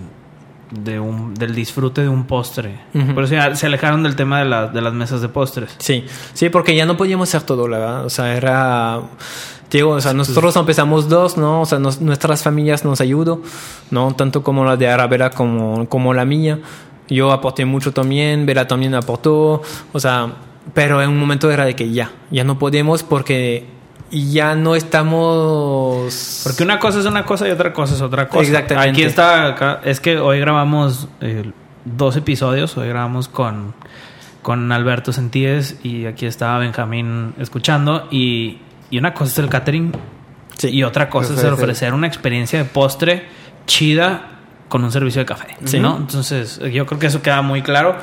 de 0.72 1.00
un, 1.00 1.34
del 1.36 1.54
disfrute 1.54 2.02
de 2.02 2.10
un 2.10 2.26
postre. 2.26 2.80
Por 3.14 3.24
eso 3.24 3.34
ya 3.36 3.56
se 3.56 3.66
alejaron 3.68 4.04
del 4.04 4.16
tema 4.16 4.40
de, 4.40 4.46
la- 4.46 4.68
de 4.68 4.82
las 4.82 4.94
mesas 4.94 5.22
de 5.22 5.30
postres. 5.30 5.76
Sí, 5.80 6.06
sí, 6.34 6.50
porque 6.50 6.76
ya 6.76 6.86
no 6.86 6.98
podíamos 6.98 7.30
hacer 7.30 7.44
todo, 7.44 7.68
la 7.68 7.78
verdad. 7.80 8.06
O 8.06 8.10
sea, 8.10 8.36
era. 8.36 9.02
Digo, 9.72 9.92
o 9.92 10.02
sea, 10.02 10.14
nosotros 10.14 10.56
empezamos 10.56 11.10
dos, 11.10 11.38
¿no? 11.38 11.62
O 11.62 11.66
sea, 11.66 11.80
nos- 11.80 12.00
nuestras 12.02 12.44
familias 12.44 12.86
nos 12.86 13.02
ayudó, 13.02 13.42
¿no? 13.92 14.14
Tanto 14.16 14.42
como 14.44 14.64
la 14.64 14.78
de 14.78 14.88
Arabella 14.88 15.30
como, 15.32 15.88
como 15.90 16.14
la 16.14 16.24
mía. 16.26 16.60
Yo 17.10 17.32
aporté 17.32 17.66
mucho 17.66 17.92
también, 17.92 18.46
Vera 18.46 18.68
también 18.68 18.96
aportó, 18.96 19.62
o 19.94 20.00
sea, 20.00 20.34
pero 20.74 21.02
en 21.04 21.10
un 21.10 21.20
momento 21.20 21.52
era 21.52 21.64
de 21.66 21.76
que 21.76 21.92
ya, 21.92 22.12
ya 22.32 22.44
no 22.44 22.58
podemos 22.58 23.04
porque 23.04 23.68
ya 24.12 24.56
no 24.56 24.76
estamos... 24.76 26.42
Porque 26.44 26.64
una 26.64 26.80
cosa 26.80 27.00
es 27.00 27.06
una 27.06 27.26
cosa 27.26 27.48
y 27.48 27.52
otra 27.52 27.74
cosa 27.74 27.96
es 27.96 28.02
otra 28.02 28.28
cosa. 28.28 28.44
Exactamente. 28.44 28.90
Aquí 28.92 29.04
está, 29.04 29.48
acá, 29.48 29.82
es 29.84 30.00
que 30.00 30.18
hoy 30.18 30.40
grabamos 30.40 31.08
eh, 31.22 31.52
dos 31.86 32.16
episodios. 32.16 32.78
Hoy 32.78 32.88
grabamos 32.88 33.28
con, 33.28 33.74
con 34.42 34.72
Alberto 34.72 35.12
Sentíes 35.12 35.78
y 35.84 36.06
aquí 36.06 36.26
estaba 36.26 36.60
Benjamín 36.60 37.34
escuchando. 37.40 38.08
Y, 38.12 38.60
y 38.90 38.98
una 38.98 39.14
cosa 39.14 39.32
es 39.32 39.40
el 39.40 39.50
catering 39.50 39.92
Sí. 40.58 40.70
y 40.70 40.84
otra 40.84 41.10
cosa 41.10 41.34
es 41.34 41.40
Ofrecer. 41.40 41.54
ofrecer 41.54 41.94
una 41.94 42.08
experiencia 42.08 42.58
de 42.60 42.64
postre 42.64 43.28
chida 43.68 44.30
con 44.70 44.86
un 44.86 44.92
servicio 44.92 45.20
de 45.20 45.26
café. 45.26 45.48
Sí. 45.66 45.80
¿no? 45.80 45.98
Entonces, 45.98 46.60
yo 46.72 46.86
creo 46.86 46.98
que 46.98 47.08
eso 47.08 47.22
queda 47.22 47.42
muy 47.42 47.62
claro. 47.62 47.98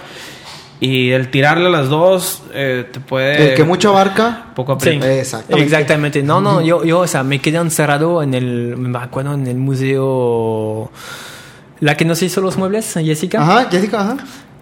Y 0.85 1.13
el 1.13 1.31
tirarle 1.31 1.69
a 1.69 1.71
las 1.71 1.89
dos 1.89 2.43
eh, 2.53 2.85
te 2.93 2.99
puede. 2.99 3.51
El 3.51 3.55
que 3.55 3.63
mucho 3.63 3.91
abarca. 3.91 4.47
Poco 4.57 4.77
Sí. 4.81 4.91
Exactamente. 4.91 5.65
Exactamente. 5.65 6.23
No, 6.25 6.41
no, 6.41 6.61
yo, 6.61 6.83
yo, 6.83 6.99
o 6.99 7.07
sea, 7.07 7.23
me 7.23 7.41
quedé 7.41 7.59
encerrado 7.59 8.21
en 8.21 8.35
el, 8.35 8.77
me 8.77 8.99
acuerdo, 8.99 9.35
en 9.35 9.47
el 9.47 9.59
museo, 9.59 10.91
la 11.79 11.97
que 11.97 12.05
nos 12.05 12.21
hizo 12.23 12.41
los 12.41 12.57
muebles, 12.57 12.95
Jessica. 12.95 13.41
Ajá, 13.43 13.69
Jessica, 13.71 14.01
ajá. 14.01 14.17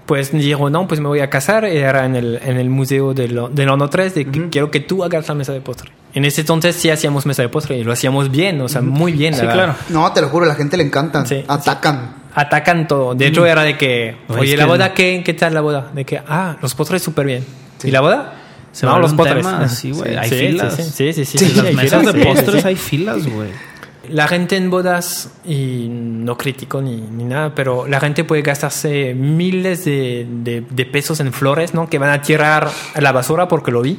Pues 0.05 0.31
dijo, 0.31 0.69
no, 0.69 0.87
pues 0.87 1.01
me 1.01 1.09
voy 1.09 1.21
a 1.21 1.31
casar. 1.31 1.65
Era 1.65 2.05
en 2.05 2.15
el, 2.15 2.39
en 2.45 2.59
el 2.59 2.69
museo 2.69 3.15
del 3.15 3.41
de 3.53 3.67
Horno 3.67 3.89
3, 3.89 4.15
de 4.15 4.27
que 4.27 4.51
quiero 4.51 4.71
que 4.71 4.81
tú 4.81 5.03
hagas 5.03 5.27
la 5.27 5.35
mesa 5.35 5.55
de 5.55 5.63
postre. 5.63 5.91
En 6.13 6.27
ese 6.27 6.43
entonces 6.43 6.77
sí 6.77 6.91
hacíamos 6.91 7.25
mesa 7.25 7.41
de 7.41 7.49
postre 7.49 7.79
y 7.79 7.83
lo 7.85 7.93
hacíamos 7.93 8.31
bien, 8.31 8.61
o 8.61 8.69
sea, 8.69 8.83
muy 8.83 9.13
bien. 9.13 9.33
Sí, 9.33 9.41
la 9.41 9.47
verdad. 9.47 9.65
claro. 9.65 9.79
No, 9.89 10.13
te 10.13 10.21
lo 10.21 10.29
juro, 10.29 10.45
a 10.45 10.49
la 10.49 10.55
gente 10.55 10.77
le 10.77 10.83
encantan. 10.83 11.27
Sí, 11.27 11.43
Atacan. 11.49 12.20
Atacan 12.35 12.87
todo. 12.89 13.15
De 13.15 13.27
hecho, 13.27 13.45
era 13.47 13.63
de 13.63 13.77
que, 13.77 14.17
Oye, 14.29 14.41
oye, 14.41 14.57
la 14.57 14.65
que- 14.65 14.69
boda, 14.71 14.95
¿qué, 14.95 15.23
¿qué 15.25 15.35
tal 15.35 15.55
la 15.55 15.61
boda? 15.61 15.91
De 15.93 16.05
que, 16.05 16.21
ah, 16.29 16.57
los 16.63 16.75
postres 16.75 17.03
súper 17.03 17.27
bien. 17.27 17.45
Sí. 17.79 17.89
¿Y 17.89 17.91
la 17.91 18.01
boda? 18.01 18.35
Se 18.73 18.87
no, 18.87 18.93
vuelve 18.93 19.09
los 19.09 19.15
postres. 19.17 19.47
así, 19.47 19.91
güey. 19.93 20.17
Hay 20.17 20.29
Sí, 20.29 20.37
filas. 20.37 20.75
Sí, 20.77 20.83
sí, 20.85 21.13
sí. 21.13 21.25
sí, 21.25 21.39
Sí, 21.39 21.47
sí, 21.47 21.55
Las 21.63 21.75
mesas 21.75 22.07
de 22.07 22.13
sí, 22.13 22.27
postres 22.29 22.63
sí. 22.63 22.69
hay 22.69 22.77
filas, 22.77 23.27
güey. 23.27 23.49
La 24.09 24.27
gente 24.29 24.57
en 24.57 24.71
bodas, 24.71 25.31
y 25.45 25.87
no 25.89 26.37
critico 26.37 26.81
ni, 26.81 26.97
ni 26.97 27.25
nada, 27.25 27.55
pero 27.55 27.87
la 27.87 28.01
gente 28.01 28.25
puede 28.25 28.43
gastarse 28.43 29.15
miles 29.15 29.85
de, 29.85 30.27
de- 30.29 30.65
de 30.69 30.85
pesos 30.87 31.21
en 31.21 31.33
flores, 31.33 31.75
¿no? 31.75 31.89
Que 31.91 31.99
van 31.99 32.11
a 32.11 32.21
tirar 32.23 32.69
a 32.95 33.01
la 33.01 33.13
basura 33.13 33.47
porque 33.49 33.71
lo 33.71 33.83
vi. 33.83 33.99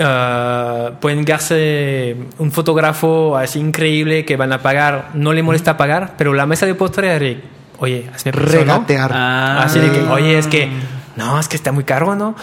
Ah, 0.00 0.92
pueden 1.00 1.24
gastarse 1.24 2.16
un 2.38 2.52
fotógrafo 2.52 3.36
así 3.36 3.58
increíble 3.58 4.24
que 4.24 4.36
van 4.36 4.52
a 4.52 4.62
pagar, 4.62 5.10
no 5.14 5.32
le 5.32 5.42
molesta 5.42 5.76
pagar, 5.76 6.14
pero 6.16 6.34
la 6.34 6.46
mesa 6.46 6.66
de 6.66 6.74
postre 6.76 7.14
es 7.14 7.20
de, 7.20 7.42
oye, 7.78 8.08
hazme. 8.14 8.30
Regatear. 8.30 9.10
Ah. 9.12 9.62
Así 9.64 9.80
de 9.80 9.90
que, 9.90 10.00
oye, 10.02 10.38
es 10.38 10.46
que, 10.46 10.70
no, 11.16 11.40
es 11.40 11.48
que 11.48 11.56
está 11.56 11.72
muy 11.72 11.82
caro, 11.82 12.14
¿no? 12.14 12.36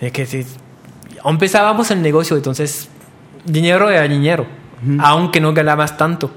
Es 0.00 0.12
que 0.12 0.24
si 0.24 0.46
empezábamos 1.24 1.90
el 1.90 2.00
negocio, 2.00 2.36
entonces, 2.36 2.88
dinero 3.44 3.90
era 3.90 4.08
dinero, 4.08 4.46
aunque 5.00 5.40
no 5.40 5.52
ganabas 5.52 5.98
tanto. 5.98 6.30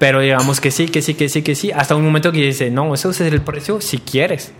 Pero 0.00 0.20
digamos 0.20 0.60
que 0.60 0.72
sí, 0.72 0.88
que 0.88 1.02
sí, 1.02 1.14
que 1.14 1.28
sí, 1.28 1.42
que 1.42 1.54
sí, 1.54 1.70
hasta 1.70 1.94
un 1.94 2.04
momento 2.04 2.32
que 2.32 2.38
dice, 2.38 2.68
no, 2.68 2.94
eso 2.94 3.10
es 3.10 3.20
el 3.20 3.40
precio 3.42 3.80
si 3.80 3.98
quieres. 3.98 4.52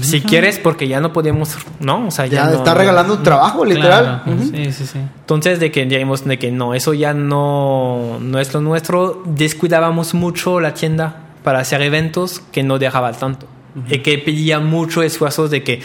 Si 0.00 0.20
quieres, 0.20 0.58
porque 0.58 0.88
ya 0.88 1.00
no 1.00 1.12
podemos, 1.12 1.56
¿no? 1.80 2.06
O 2.06 2.10
sea, 2.10 2.26
ya, 2.26 2.44
Ya 2.44 2.50
no- 2.50 2.56
está 2.58 2.74
regalando 2.74 3.14
un 3.14 3.22
trabajo, 3.22 3.64
literal. 3.64 4.22
Claro. 4.24 4.42
Sí, 4.42 4.72
sí, 4.72 4.86
sí. 4.86 4.98
entonces, 5.20 5.60
de 5.60 5.70
que 5.70 5.84
digamos 5.86 6.24
de 6.24 6.38
que 6.38 6.50
no, 6.50 6.74
eso 6.74 6.94
ya 6.94 7.14
no, 7.14 8.18
no 8.20 8.38
es 8.38 8.52
lo 8.54 8.60
nuestro, 8.60 9.22
descuidábamos 9.26 10.14
mucho 10.14 10.60
la 10.60 10.74
tienda 10.74 11.16
para 11.42 11.58
hacer 11.60 11.82
eventos 11.82 12.40
que 12.52 12.62
no 12.62 12.78
dejaba 12.78 13.12
tanto. 13.12 13.46
Y 13.88 13.98
que 14.00 14.18
pedía 14.18 14.60
mucho 14.60 15.02
esfuerzos 15.02 15.50
de 15.50 15.62
que, 15.64 15.80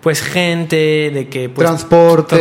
pues, 0.00 0.20
gente, 0.22 1.10
de 1.14 1.28
que, 1.28 1.48
pues, 1.48 1.68
Transporte. 1.68 2.36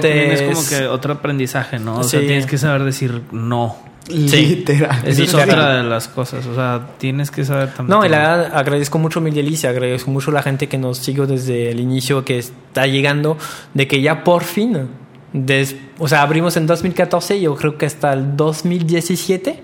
También 0.00 0.30
es 0.32 0.42
como 0.42 0.66
que 0.68 0.86
otro 0.86 1.12
aprendizaje, 1.12 1.78
¿no? 1.78 1.98
O 1.98 2.02
sea, 2.04 2.20
tienes 2.20 2.46
que 2.46 2.56
saber 2.58 2.82
decir 2.84 3.22
no. 3.30 3.76
Literal. 4.08 5.00
Esa 5.04 5.22
es 5.22 5.34
otra 5.34 5.76
de 5.76 5.82
las 5.84 6.08
cosas. 6.08 6.46
O 6.46 6.54
sea, 6.54 6.88
tienes 6.98 7.30
que 7.30 7.44
saber 7.44 7.72
también. 7.74 7.98
No, 7.98 8.04
y 8.04 8.08
la 8.08 8.18
verdad 8.18 8.56
agradezco 8.56 8.98
mucho 8.98 9.20
mi 9.20 9.30
delicia, 9.30 9.70
agradezco 9.70 10.10
mucho 10.10 10.30
la 10.30 10.42
gente 10.42 10.68
que 10.68 10.78
nos 10.78 10.98
siguió 10.98 11.26
desde 11.26 11.70
el 11.70 11.80
inicio, 11.80 12.24
que 12.24 12.38
está 12.38 12.86
llegando, 12.86 13.36
de 13.74 13.86
que 13.86 14.00
ya 14.00 14.24
por 14.24 14.44
fin, 14.44 14.88
des- 15.32 15.76
o 15.98 16.08
sea, 16.08 16.22
abrimos 16.22 16.56
en 16.56 16.66
2014, 16.66 17.40
yo 17.40 17.54
creo 17.54 17.76
que 17.76 17.86
hasta 17.86 18.12
el 18.12 18.36
2017 18.36 19.62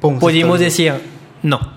Pum, 0.00 0.18
pudimos 0.18 0.60
decir 0.60 0.94
no. 1.42 1.74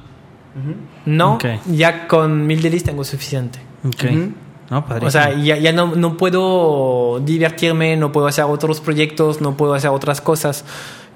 No, 1.06 1.36
Ok. 1.36 1.46
ya 1.72 2.08
con 2.08 2.46
mil 2.46 2.62
delis 2.62 2.84
tengo 2.84 3.04
suficiente. 3.04 3.60
Ok. 3.88 4.04
Ujú. 4.12 4.32
No, 4.70 4.86
padrísimo. 4.86 5.08
O 5.08 5.12
sea, 5.12 5.34
ya, 5.42 5.58
ya 5.58 5.72
no, 5.72 5.96
no 5.96 6.16
puedo 6.18 7.20
divertirme, 7.22 7.96
no 7.98 8.12
puedo 8.12 8.28
hacer 8.28 8.44
otros 8.46 8.82
proyectos, 8.82 9.42
no 9.42 9.56
puedo 9.58 9.74
hacer 9.74 9.90
otras 9.90 10.22
cosas 10.22 10.64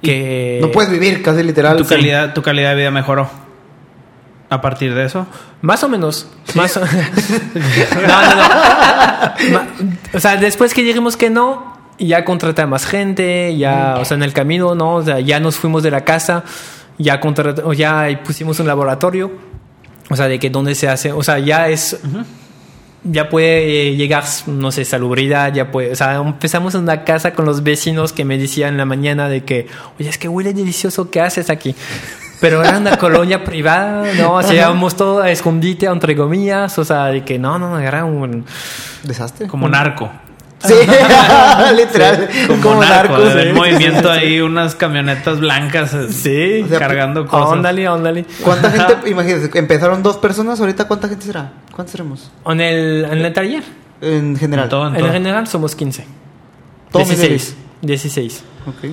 que... 0.04 0.60
No 0.62 0.70
puedes 0.72 0.92
vivir 0.92 1.24
casi 1.24 1.42
literal. 1.44 1.78
tu 1.78 1.84
Sí. 1.86 1.96
calidad, 1.96 2.34
tu 2.34 2.42
calidad 2.44 2.70
de 2.72 2.76
vida 2.76 2.92
mejoró. 2.92 3.30
A 4.50 4.62
partir 4.62 4.94
de 4.94 5.06
eso. 5.06 5.26
Más 5.62 5.84
o 5.84 5.90
menos. 5.90 6.28
Más 6.54 6.78
o- 6.78 6.82
no, 6.86 6.86
no, 8.22 8.36
no. 9.52 9.62
O 10.14 10.20
sea, 10.20 10.36
después 10.38 10.74
que 10.74 10.84
dijimos 10.84 11.18
que 11.18 11.30
no, 11.32 11.74
ya 11.98 12.24
contraté 12.26 12.62
a 12.62 12.68
más 12.68 12.86
gente, 12.86 13.56
ya, 13.58 13.96
o 14.00 14.06
sea, 14.06 14.16
en 14.18 14.24
el 14.24 14.34
camino, 14.34 14.76
¿no? 14.76 14.96
O 14.96 15.02
sea, 15.04 15.20
ya 15.20 15.40
nos 15.40 15.56
fuimos 15.58 15.82
de 15.84 15.90
la 15.92 16.02
casa, 16.02 16.44
ya 17.00 17.20
contrat- 17.20 17.62
o 17.64 17.74
ya 17.74 18.08
pusimos 18.24 18.60
un 18.60 18.68
laboratorio. 18.68 19.32
O 20.10 20.16
sea, 20.16 20.28
de 20.28 20.38
que 20.38 20.50
dónde 20.50 20.76
se 20.76 20.88
hace, 20.90 21.12
o 21.14 21.24
sea, 21.24 21.40
ya 21.40 21.70
es... 21.70 21.98
Ya 23.04 23.30
puede 23.30 23.90
eh, 23.90 23.96
llegar, 23.96 24.24
no 24.48 24.72
sé, 24.72 24.86
salubridad, 24.86 25.54
ya 25.54 25.72
puede... 25.72 25.92
O 25.92 25.96
sea, 25.96 26.16
empezamos 26.16 26.74
en 26.76 26.82
una 26.82 27.04
casa 27.04 27.34
con 27.34 27.46
los 27.46 27.64
vecinos 27.64 28.14
que 28.14 28.24
me 28.24 28.38
decían 28.38 28.70
en 28.72 28.78
la 28.78 28.86
mañana 28.86 29.28
de 29.28 29.44
que, 29.44 29.68
oye, 30.00 30.10
es 30.10 30.18
que 30.18 30.30
huele 30.30 30.54
delicioso, 30.54 31.12
¿qué 31.12 31.20
haces 31.20 31.50
aquí? 31.50 31.76
Pero 32.40 32.64
era 32.64 32.78
una 32.78 32.98
colonia 32.98 33.44
privada, 33.46 34.06
¿no? 34.14 34.38
Hacíamos 34.38 34.96
todo 34.96 35.22
a 35.22 35.32
escondite, 35.32 35.86
entre 35.86 36.16
comillas, 36.16 36.78
o 36.80 36.86
sea, 36.86 37.08
de 37.08 37.26
que 37.26 37.38
no, 37.38 37.60
no, 37.60 37.72
no, 37.72 37.80
era 37.80 38.06
un... 38.06 38.46
Desastre. 39.04 39.48
Como 39.48 39.68
narco. 39.68 40.10
Sí, 40.64 40.74
literal. 41.76 42.30
Como, 42.62 42.82
narco. 42.84 43.18
narcos. 43.18 43.36
El 43.36 43.48
sí. 43.50 43.54
movimiento 43.54 44.10
ahí, 44.12 44.40
unas 44.42 44.76
camionetas 44.76 45.40
blancas. 45.40 45.94
eh, 45.94 46.08
Sí. 46.12 46.62
O 46.64 46.68
sea, 46.70 46.80
cargando 46.80 47.26
cosas. 47.28 47.54
Ándale, 47.54 47.88
ándale. 47.88 48.26
¿Cuánta 48.44 48.72
gente? 48.72 49.10
Imagínate, 49.10 49.60
empezaron 49.60 50.02
dos 50.04 50.18
personas, 50.18 50.60
ahorita 50.60 50.88
¿cuánta 50.88 51.08
gente 51.10 51.26
será? 51.26 51.52
¿Cuántos 51.74 51.92
seremos? 51.92 52.32
En 52.46 52.62
el, 52.62 53.06
en 53.06 53.26
el 53.26 53.34
taller, 53.34 53.64
En 54.02 54.38
general. 54.38 54.66
En 54.66 54.70
todo, 54.70 54.88
en 54.88 54.96
en 54.96 55.02
todo. 55.02 55.12
general 55.12 55.48
somos 55.48 55.76
15. 55.76 56.06
Todo 56.92 57.04
16. 57.04 57.56
16. 57.82 58.44
Ok. 58.68 58.92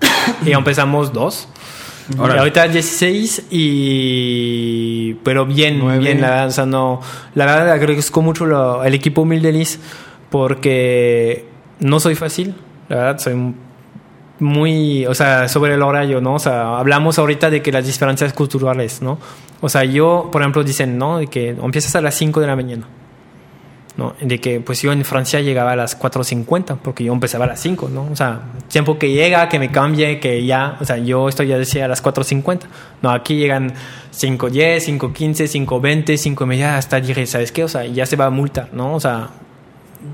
Y 0.46 0.52
empezamos 0.52 1.12
dos. 1.12 1.48
Y 2.14 2.18
ahorita 2.20 2.66
16 2.68 3.44
y... 3.50 5.14
Pero 5.24 5.46
bien, 5.46 5.78
Nueve. 5.78 5.98
bien, 6.00 6.20
la 6.20 6.30
verdad, 6.30 6.48
o 6.48 6.50
sea, 6.50 6.66
no... 6.66 7.00
La 7.34 7.46
verdad 7.46 7.70
agradezco 7.72 8.20
mucho 8.22 8.46
lo- 8.46 8.82
el 8.84 8.94
equipo 8.94 9.24
Mildelis 9.24 9.78
porque 10.30 11.46
no 11.80 12.00
soy 12.00 12.14
fácil, 12.14 12.54
la 12.88 12.96
verdad, 12.96 13.18
soy 13.18 13.54
muy... 14.38 15.06
O 15.06 15.14
sea, 15.14 15.48
sobre 15.48 15.74
el 15.74 15.82
horario, 15.82 16.20
¿no? 16.20 16.34
O 16.34 16.38
sea, 16.38 16.78
hablamos 16.78 17.18
ahorita 17.18 17.50
de 17.50 17.62
que 17.62 17.72
las 17.72 17.86
diferencias 17.86 18.32
culturales, 18.32 19.02
¿no? 19.02 19.18
O 19.60 19.68
sea, 19.68 19.84
yo, 19.84 20.28
por 20.32 20.42
ejemplo, 20.42 20.64
dicen, 20.64 20.96
¿no? 20.98 21.18
De 21.18 21.26
que 21.26 21.50
empiezas 21.50 21.94
a 21.96 22.00
las 22.00 22.14
5 22.14 22.40
de 22.40 22.46
la 22.46 22.56
mañana. 22.56 22.86
¿no? 23.96 24.14
De 24.20 24.40
que 24.40 24.60
pues 24.60 24.80
yo 24.80 24.92
en 24.92 25.04
Francia 25.04 25.40
llegaba 25.40 25.72
a 25.72 25.76
las 25.76 25.98
4.50 25.98 26.78
porque 26.78 27.04
yo 27.04 27.12
empezaba 27.12 27.44
a 27.44 27.48
las 27.48 27.60
5, 27.60 27.90
¿no? 27.92 28.08
O 28.10 28.16
sea, 28.16 28.40
tiempo 28.68 28.98
que 28.98 29.12
llega, 29.12 29.48
que 29.48 29.58
me 29.58 29.70
cambie, 29.70 30.20
que 30.20 30.44
ya, 30.44 30.78
o 30.80 30.84
sea, 30.84 30.96
yo 30.98 31.28
estoy 31.28 31.48
ya 31.48 31.58
decía 31.58 31.84
a 31.84 31.88
las 31.88 32.02
4.50. 32.02 32.60
No, 33.02 33.10
aquí 33.10 33.36
llegan 33.36 33.74
5.10, 34.12 34.98
5.15, 34.98 35.66
5.20, 35.66 36.16
5 36.16 36.46
media, 36.46 36.76
hasta 36.76 37.00
dije, 37.00 37.26
¿sabes 37.26 37.52
qué? 37.52 37.64
O 37.64 37.68
sea, 37.68 37.84
ya 37.84 38.06
se 38.06 38.16
va 38.16 38.26
a 38.26 38.30
multar, 38.30 38.70
¿no? 38.72 38.94
O 38.94 39.00
sea, 39.00 39.30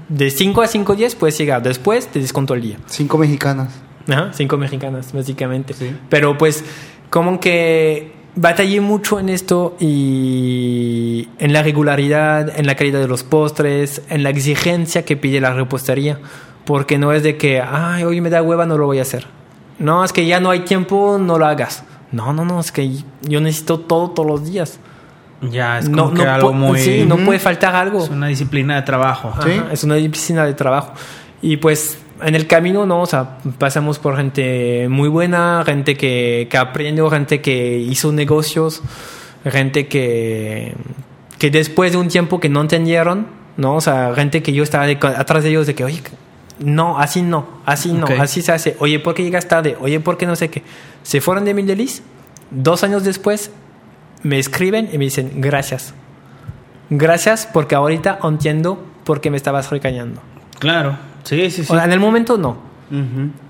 de 0.08 0.30
5 0.30 0.62
a 0.62 0.66
5.10 0.66 1.16
puedes 1.16 1.38
llegar, 1.38 1.62
después 1.62 2.06
te 2.08 2.20
desconto 2.20 2.54
el 2.54 2.62
día. 2.62 2.78
Cinco 2.86 3.18
mexicanas. 3.18 3.72
Ajá, 4.08 4.30
cinco 4.32 4.56
mexicanas, 4.56 5.12
básicamente. 5.12 5.74
Pero 6.08 6.38
pues, 6.38 6.64
como 7.10 7.40
que 7.40 8.12
batallé 8.36 8.80
mucho 8.80 9.18
en 9.18 9.28
esto 9.28 9.76
y 9.80 11.28
en 11.38 11.52
la 11.52 11.62
regularidad, 11.62 12.56
en 12.56 12.66
la 12.66 12.76
calidad 12.76 13.00
de 13.00 13.08
los 13.08 13.24
postres, 13.24 14.02
en 14.08 14.22
la 14.22 14.30
exigencia 14.30 15.04
que 15.04 15.16
pide 15.16 15.40
la 15.40 15.52
repostería. 15.52 16.20
Porque 16.64 16.98
no 16.98 17.12
es 17.12 17.22
de 17.22 17.36
que, 17.36 17.60
ay, 17.60 18.04
hoy 18.04 18.20
me 18.20 18.30
da 18.30 18.42
hueva, 18.42 18.66
no 18.66 18.76
lo 18.76 18.86
voy 18.86 18.98
a 18.98 19.02
hacer. 19.02 19.26
No, 19.78 20.04
es 20.04 20.12
que 20.12 20.26
ya 20.26 20.40
no 20.40 20.50
hay 20.50 20.60
tiempo, 20.60 21.18
no 21.20 21.38
lo 21.38 21.46
hagas. 21.46 21.84
No, 22.12 22.32
no, 22.32 22.44
no, 22.44 22.60
es 22.60 22.72
que 22.72 22.90
yo 23.22 23.40
necesito 23.40 23.80
todo 23.80 24.10
todos 24.10 24.28
los 24.28 24.50
días. 24.50 24.78
Ya, 25.42 25.78
es 25.78 25.88
no, 25.88 26.04
como 26.06 26.14
que 26.16 26.24
no 26.24 26.32
algo 26.32 26.52
muy... 26.52 26.78
sí, 26.80 27.04
no 27.06 27.16
puede 27.18 27.38
faltar 27.38 27.74
algo. 27.74 28.02
Es 28.02 28.08
una 28.10 28.28
disciplina 28.28 28.76
de 28.76 28.82
trabajo. 28.82 29.28
Ajá, 29.36 29.48
es 29.72 29.84
una 29.84 29.96
disciplina 29.96 30.46
de 30.46 30.54
trabajo. 30.54 30.92
Y 31.42 31.58
pues 31.58 31.98
en 32.22 32.34
el 32.34 32.46
camino, 32.46 32.86
¿no? 32.86 33.02
O 33.02 33.06
sea, 33.06 33.38
pasamos 33.58 33.98
por 33.98 34.16
gente 34.16 34.88
muy 34.88 35.08
buena, 35.08 35.62
gente 35.66 35.96
que, 35.96 36.48
que 36.50 36.56
aprendió, 36.56 37.10
gente 37.10 37.42
que 37.42 37.76
hizo 37.78 38.10
negocios, 38.12 38.82
gente 39.44 39.86
que, 39.88 40.74
que 41.38 41.50
después 41.50 41.92
de 41.92 41.98
un 41.98 42.08
tiempo 42.08 42.40
que 42.40 42.48
no 42.48 42.62
entendieron, 42.62 43.26
¿no? 43.58 43.74
O 43.76 43.80
sea, 43.82 44.14
gente 44.14 44.42
que 44.42 44.52
yo 44.54 44.62
estaba 44.62 44.86
de- 44.86 44.98
atrás 45.02 45.44
de 45.44 45.50
ellos 45.50 45.66
de 45.66 45.74
que, 45.74 45.84
oye, 45.84 46.02
no, 46.58 46.98
así 46.98 47.20
no, 47.20 47.46
así 47.66 47.92
no, 47.92 48.06
Ok. 48.06 48.12
así 48.18 48.40
se 48.40 48.52
hace. 48.52 48.76
Oye, 48.80 48.98
¿por 48.98 49.12
qué 49.14 49.22
llegas 49.22 49.46
tarde? 49.46 49.76
Oye, 49.80 50.00
¿por 50.00 50.16
qué 50.16 50.24
no 50.26 50.34
sé 50.36 50.48
qué? 50.48 50.62
Se 51.02 51.20
fueron 51.20 51.44
de 51.44 51.52
Mildelis, 51.52 52.02
dos 52.50 52.82
años 52.82 53.04
después 53.04 53.50
me 54.22 54.38
escriben 54.38 54.88
y 54.92 54.98
me 54.98 55.04
dicen, 55.04 55.32
gracias. 55.36 55.94
Gracias 56.90 57.48
porque 57.52 57.74
ahorita 57.74 58.18
entiendo 58.22 58.82
por 59.04 59.20
qué 59.20 59.30
me 59.30 59.36
estabas 59.36 59.70
recañando. 59.70 60.20
Claro. 60.58 60.96
Sí, 61.24 61.50
sí, 61.50 61.64
sí. 61.64 61.72
O 61.72 61.74
sea, 61.74 61.84
en 61.84 61.92
el 61.92 62.00
momento 62.00 62.38
no. 62.38 62.64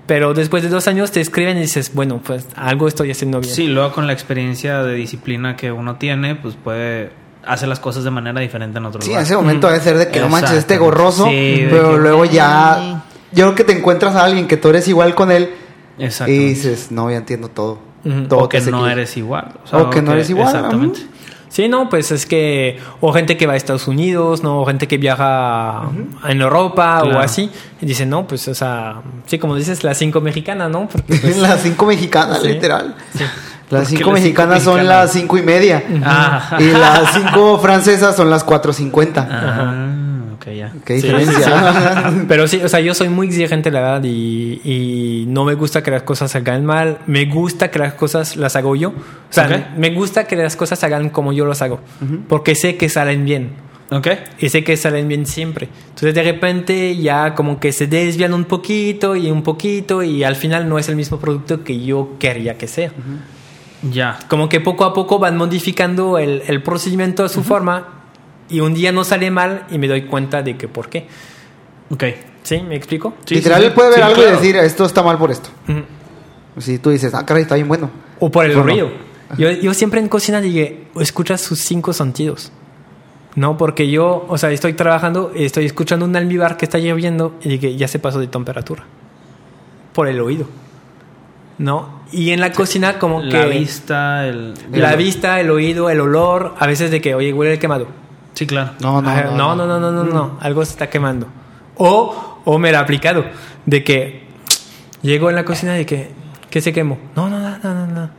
Pero 0.07 0.33
después 0.33 0.63
de 0.63 0.69
dos 0.69 0.87
años 0.87 1.11
te 1.11 1.21
escriben 1.21 1.57
y 1.57 1.61
dices, 1.61 1.91
bueno, 1.93 2.19
pues 2.25 2.47
algo 2.55 2.87
estoy 2.87 3.11
haciendo 3.11 3.39
bien. 3.39 3.53
Sí, 3.53 3.67
luego 3.67 3.91
con 3.91 4.07
la 4.07 4.13
experiencia 4.13 4.81
de 4.81 4.95
disciplina 4.95 5.55
que 5.55 5.71
uno 5.71 5.97
tiene, 5.97 6.33
pues 6.35 6.55
puede 6.55 7.11
hacer 7.45 7.69
las 7.69 7.79
cosas 7.79 8.03
de 8.03 8.09
manera 8.09 8.41
diferente 8.41 8.79
en 8.79 8.85
otro 8.85 8.99
Sí, 9.01 9.09
en 9.09 9.11
lugar. 9.13 9.23
ese 9.23 9.35
momento 9.35 9.67
debe 9.67 9.79
ser 9.79 9.97
de 9.97 10.09
que 10.09 10.19
no 10.19 10.27
manches 10.29 10.53
este 10.53 10.77
gorroso, 10.77 11.25
Sí, 11.29 11.65
pero 11.69 11.91
que- 11.91 11.97
luego 11.97 12.25
ya 12.25 13.03
yo 13.31 13.45
creo 13.45 13.55
que 13.55 13.63
te 13.63 13.73
encuentras 13.77 14.15
a 14.15 14.23
alguien 14.25 14.47
que 14.47 14.57
tú 14.57 14.69
eres 14.69 14.87
igual 14.87 15.13
con 15.13 15.31
él 15.31 15.51
Exacto. 15.99 16.31
y 16.33 16.37
dices, 16.39 16.91
no, 16.91 17.09
ya 17.11 17.17
entiendo 17.17 17.49
todo. 17.49 17.79
Todo 18.29 18.39
o 18.41 18.49
que 18.49 18.61
no 18.61 18.87
eres 18.87 19.17
igual. 19.17 19.53
O 19.71 19.89
que 19.89 20.01
no 20.01 20.13
eres 20.13 20.29
igual, 20.29 20.47
Exactamente. 20.55 20.99
Sí, 21.49 21.69
no, 21.69 21.89
pues 21.89 22.11
es 22.11 22.25
que, 22.25 22.77
o 22.99 23.13
gente 23.13 23.37
que 23.37 23.47
va 23.47 23.53
a 23.53 23.55
Estados 23.55 23.87
Unidos, 23.87 24.43
¿no? 24.43 24.61
O 24.61 24.65
gente 24.65 24.87
que 24.87 24.97
viaja 24.97 25.83
en 26.27 26.41
Europa 26.41 26.99
Claro. 27.01 27.17
o 27.17 27.21
así, 27.21 27.49
y 27.81 27.85
dicen, 27.85 28.09
no, 28.09 28.27
pues, 28.27 28.47
o 28.49 28.53
sea, 28.53 28.95
sí, 29.25 29.39
como 29.39 29.55
dices, 29.55 29.83
las 29.83 29.97
cinco 29.97 30.19
mexicanas, 30.19 30.69
¿no? 30.69 30.87
Porque, 30.89 31.15
pues, 31.15 31.37
las 31.39 31.61
cinco 31.61 31.85
mexicanas, 31.85 32.41
Sí. 32.41 32.49
literal. 32.49 32.95
¿Por 33.13 33.19
Las 33.19 33.19
cinco 33.19 33.31
las 33.71 33.87
cinco 33.87 34.11
mexicanas 34.11 34.63
son 34.63 34.85
las 34.87 35.11
cinco 35.13 35.37
y 35.37 35.41
media. 35.41 35.83
Ah. 36.03 36.57
Y 36.59 36.69
las 36.69 37.13
cinco 37.13 37.57
francesas 37.59 38.15
son 38.15 38.29
las 38.29 38.43
cuatro 38.43 38.71
cincuenta. 38.73 39.25
Ok, 40.37 40.47
ya. 40.55 40.71
Qué 40.85 40.99
Sí, 41.01 41.07
diferencia. 41.07 42.13
Pero 42.27 42.47
sí, 42.47 42.61
o 42.63 42.69
sea, 42.69 42.79
yo 42.79 42.93
soy 42.93 43.09
muy 43.09 43.27
exigente, 43.27 43.71
la 43.71 43.81
verdad, 43.81 44.03
y, 44.03 44.61
y 44.63 45.25
no 45.27 45.43
me 45.45 45.55
gusta 45.55 45.83
que 45.83 45.91
las 45.91 46.03
cosas 46.03 46.31
salgan 46.31 46.65
mal. 46.65 46.99
Me 47.07 47.25
gusta 47.25 47.69
que 47.71 47.79
las 47.79 47.93
cosas 47.93 48.35
las 48.35 48.55
hago 48.55 48.75
yo. 48.75 48.89
O 48.89 48.93
sea, 49.31 49.45
Ok. 49.47 49.77
me 49.77 49.89
gusta 49.91 50.25
que 50.25 50.35
las 50.35 50.55
cosas 50.55 50.79
salgan 50.79 51.09
como 51.09 51.33
yo 51.33 51.45
las 51.45 51.61
hago. 51.61 51.79
Porque 52.29 52.55
sé 52.55 52.77
que 52.77 52.87
salen 52.89 53.25
bien. 53.25 53.51
Ok. 53.89 54.07
Y 54.39 54.49
sé 54.49 54.63
que 54.65 54.75
salen 54.77 55.07
bien 55.07 55.25
siempre. 55.25 55.69
Entonces, 55.89 56.13
de 56.13 56.21
repente, 56.23 56.97
ya 56.97 57.33
como 57.35 57.59
que 57.59 57.71
se 57.71 57.87
desvían 57.87 58.33
un 58.33 58.43
poquito 58.45 59.15
y 59.15 59.31
un 59.31 59.43
poquito, 59.43 60.03
y 60.03 60.23
al 60.23 60.35
final 60.35 60.67
no 60.67 60.77
es 60.77 60.89
el 60.89 60.95
mismo 60.97 61.19
producto 61.19 61.63
que 61.63 61.83
yo 61.83 62.15
quería 62.19 62.57
que 62.57 62.67
sea. 62.67 62.91
Ya. 63.91 64.19
Como 64.27 64.49
que 64.49 64.59
poco 64.59 64.83
a 64.85 64.93
poco 64.93 65.19
van 65.19 65.37
modificando 65.37 66.17
el, 66.17 66.43
el 66.47 66.61
procedimiento 66.63 67.23
a 67.23 67.29
su 67.29 67.43
forma, 67.43 67.96
y 68.49 68.59
un 68.59 68.73
día 68.73 68.91
no 68.91 69.03
sale 69.03 69.29
mal, 69.31 69.65
y 69.69 69.77
me 69.77 69.87
doy 69.87 70.03
cuenta 70.03 70.41
de 70.41 70.57
que 70.57 70.67
por 70.67 70.89
qué. 70.89 71.07
Ok. 71.89 72.03
¿Sí? 72.43 72.61
¿Me 72.61 72.75
explico? 72.75 73.13
Sí, 73.25 73.35
literal, 73.35 73.61
sí, 73.63 73.69
puede 73.75 73.89
ver 73.89 73.97
sí, 73.97 74.01
algo 74.03 74.15
claro. 74.21 74.29
y 74.31 74.35
decir, 74.35 74.55
esto 74.57 74.85
está 74.85 75.03
mal 75.03 75.17
por 75.17 75.31
esto. 75.31 75.49
Ujú. 75.67 75.81
Si 76.61 76.79
tú 76.79 76.89
dices, 76.91 77.13
ah, 77.13 77.25
caray, 77.25 77.43
está 77.43 77.55
bien 77.55 77.67
bueno. 77.67 77.89
O 78.19 78.31
por 78.31 78.45
el 78.45 78.51
Bueno. 78.55 78.63
ruido. 78.71 78.89
Yo, 79.37 79.51
yo 79.51 79.73
siempre 79.73 79.99
en 79.99 80.07
cocina 80.07 80.39
dije, 80.39 80.85
escuchas 80.99 81.41
sus 81.41 81.59
cinco 81.59 81.91
sentidos. 81.93 82.51
No, 83.35 83.57
porque 83.57 83.89
yo, 83.91 84.25
o 84.29 84.37
sea, 84.37 84.49
estoy 84.51 84.73
trabajando 84.73 85.31
y 85.35 85.43
estoy 85.45 85.65
escuchando 85.65 86.05
un 86.05 86.15
almíbar 86.15 86.57
que 86.57 86.65
está 86.65 86.79
lloviendo 86.79 87.35
y 87.43 87.49
dije, 87.49 87.75
ya 87.75 87.87
se 87.87 87.99
pasó 87.99 88.19
de 88.19 88.27
temperatura. 88.27 88.85
Por 89.93 90.07
el 90.07 90.19
oído. 90.21 90.47
¿No? 91.57 92.01
Y 92.11 92.31
en 92.31 92.39
la 92.39 92.51
cocina 92.53 92.97
como 92.99 93.21
La 93.21 93.43
que... 93.43 93.49
vista, 93.59 94.25
el... 94.27 94.53
La 94.71 94.91
el- 94.93 94.97
vista, 94.97 95.39
el 95.41 95.49
oído, 95.51 95.89
el 95.89 95.99
olor, 95.99 96.55
a 96.57 96.65
veces 96.65 96.89
de 96.91 97.01
que, 97.01 97.13
oye, 97.13 97.33
huele 97.33 97.53
el 97.53 97.59
quemado. 97.59 97.87
Sí, 98.37 98.45
claro. 98.45 98.71
No, 98.79 99.01
no, 99.01 99.09
Ah, 99.09 99.23
no. 99.35 99.55
no, 99.55 99.55
no, 99.55 99.65
no, 99.65 99.79
no, 99.79 100.03
no, 100.03 100.13
no, 100.13 100.37
algo 100.41 100.63
se 100.63 100.71
está 100.71 100.89
quemando. 100.91 101.25
O, 101.75 102.39
o 102.45 102.59
me 102.59 102.71
lo 102.71 102.77
ha 102.77 102.81
aplicado, 102.81 103.25
de 103.65 103.83
que 103.83 104.27
llego 105.01 105.29
en 105.31 105.35
la 105.35 105.43
cocina 105.43 105.73
de 105.73 105.85
que, 105.87 106.11
que 106.51 106.61
se 106.61 106.71
quemó. 106.71 106.99
No, 107.15 107.29
no, 107.29 107.39
no, 107.39 107.57
no, 107.63 107.73
no, 107.73 107.87
no. 107.87 108.09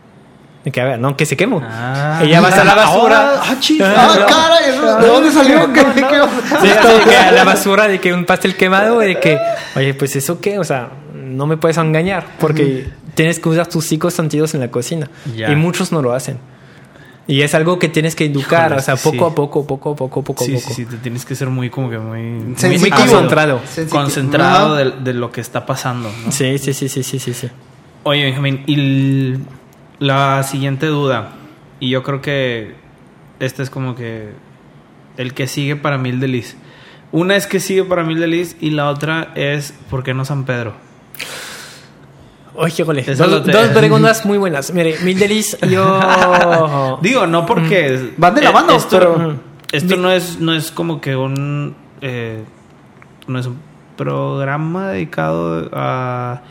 De 0.65 0.73
que, 0.73 0.81
a 0.81 0.85
ver, 0.85 0.99
no, 0.99 1.17
que 1.17 1.25
se 1.25 1.37
quemó. 1.37 1.63
Ah. 1.65 2.19
Ella 2.23 2.41
va 2.41 2.49
a 2.49 2.65
la 2.65 2.75
basura. 2.75 3.21
Ahora, 3.21 3.41
ah, 3.45 3.55
chis. 3.61 3.81
Ah, 3.81 4.27
caray, 4.29 4.71
¿eso- 4.71 4.99
¿de 4.99 5.07
dónde 5.07 5.31
salió? 5.31 5.73
¿Qué- 5.73 5.85
qué- 5.95 6.03
qué- 6.03 6.67
de 6.99 7.05
que 7.09 7.17
a 7.17 7.31
la 7.31 7.45
basura 7.45 7.87
de 7.87 8.01
que 8.01 8.13
un 8.13 8.25
pastel 8.25 8.57
quemado 8.57 9.01
y 9.05 9.07
de 9.15 9.21
que, 9.21 9.39
oye, 9.77 9.95
pues 9.95 10.17
eso 10.17 10.41
qué, 10.41 10.59
o 10.59 10.65
sea, 10.65 10.89
no 11.15 11.47
me 11.47 11.57
puedes 11.57 11.77
engañar 11.79 12.27
porque 12.41 12.89
tienes 13.15 13.39
que 13.39 13.49
usar 13.49 13.69
tus 13.69 13.85
cinco 13.87 14.11
sentidos 14.11 14.53
en 14.55 14.61
la 14.61 14.69
cocina 14.73 15.09
y 15.53 15.55
muchos 15.55 15.93
no 15.93 16.03
lo 16.03 16.13
hacen. 16.13 16.39
Y 17.29 17.43
es 17.43 17.55
algo 17.55 17.79
que 17.79 17.89
tienes 17.89 18.17
que 18.17 18.25
educar, 18.25 18.69
Híjole, 18.71 18.81
o 18.81 18.83
sea, 18.83 18.97
sí. 18.97 19.11
poco 19.11 19.27
a 19.27 19.35
poco, 19.35 19.67
poco 19.67 19.93
a 19.93 19.97
poco, 19.97 20.25
poco 20.25 20.43
a 20.43 20.47
Sí, 20.47 20.55
poco. 20.55 20.69
sí, 20.69 20.75
sí, 20.75 20.85
te 20.87 20.97
tienes 20.97 21.25
que 21.27 21.35
ser 21.37 21.49
muy 21.51 21.69
como 21.71 21.91
que 21.91 21.99
muy... 21.99 22.23
Muy, 22.23 22.57
Sensitivo. 22.57 22.97
concentrado. 22.97 23.61
Sensitivo. 23.67 24.01
Concentrado 24.03 24.75
de, 24.77 24.91
de 24.93 25.13
lo 25.15 25.31
que 25.31 25.41
está 25.43 25.67
pasando. 25.67 26.11
¿no? 26.25 26.33
Sí, 26.33 26.59
sí, 26.59 26.73
sí, 26.73 26.89
sí, 26.89 27.03
sí, 27.05 27.19
sí, 27.21 27.35
sí. 27.35 27.49
Oye, 28.05 28.25
Benjamín, 28.25 28.65
y 28.67 29.35
la 30.03 30.43
siguiente 30.43 30.87
duda, 30.87 31.33
y 31.81 31.91
yo 31.91 32.03
creo 32.03 32.23
que 32.23 32.75
este 33.41 33.63
es 33.63 33.69
como 33.71 33.95
que 33.95 34.31
el 35.19 35.35
que 35.35 35.47
sigue 35.47 35.77
para 35.77 35.99
Mil 35.99 36.21
Delis. 36.21 36.57
Una 37.13 37.37
es 37.37 37.47
que 37.47 37.61
sigue 37.61 37.85
para 37.85 38.05
Mil 38.05 38.21
Delis 38.21 38.57
y 38.61 38.71
la 38.71 38.89
otra 38.89 39.33
es 39.35 39.75
¿por 39.91 40.03
qué 40.03 40.15
no 40.15 40.25
San 40.25 40.45
Pedro? 40.45 40.75
Oye, 42.61 42.85
jole, 42.85 43.05
Eso 43.07 43.29
dos, 43.29 43.69
preguntas 43.69 44.27
muy 44.27 44.37
buenas. 44.37 44.73
Mire, 44.73 44.99
Mil 45.05 45.17
Delis, 45.17 45.57
yo... 45.71 46.99
Digo, 47.03 47.25
no 47.25 47.47
porque... 47.47 48.15
Van 48.17 48.35
de 48.35 48.43
la 48.43 48.51
eh, 48.51 48.53
mano, 48.53 48.73
esto, 48.73 48.99
pero- 48.99 49.37
Esto 49.71 49.97
no 49.97 50.11
es, 50.11 50.41
no 50.41 50.53
es 50.53 50.73
como 50.73 51.01
que 51.01 51.15
un... 51.15 51.77
eh, 52.01 52.43
no 53.29 53.39
es 53.39 53.47
un 53.47 53.61
programa 53.97 54.89
dedicado 54.89 55.71
a... 55.73 56.43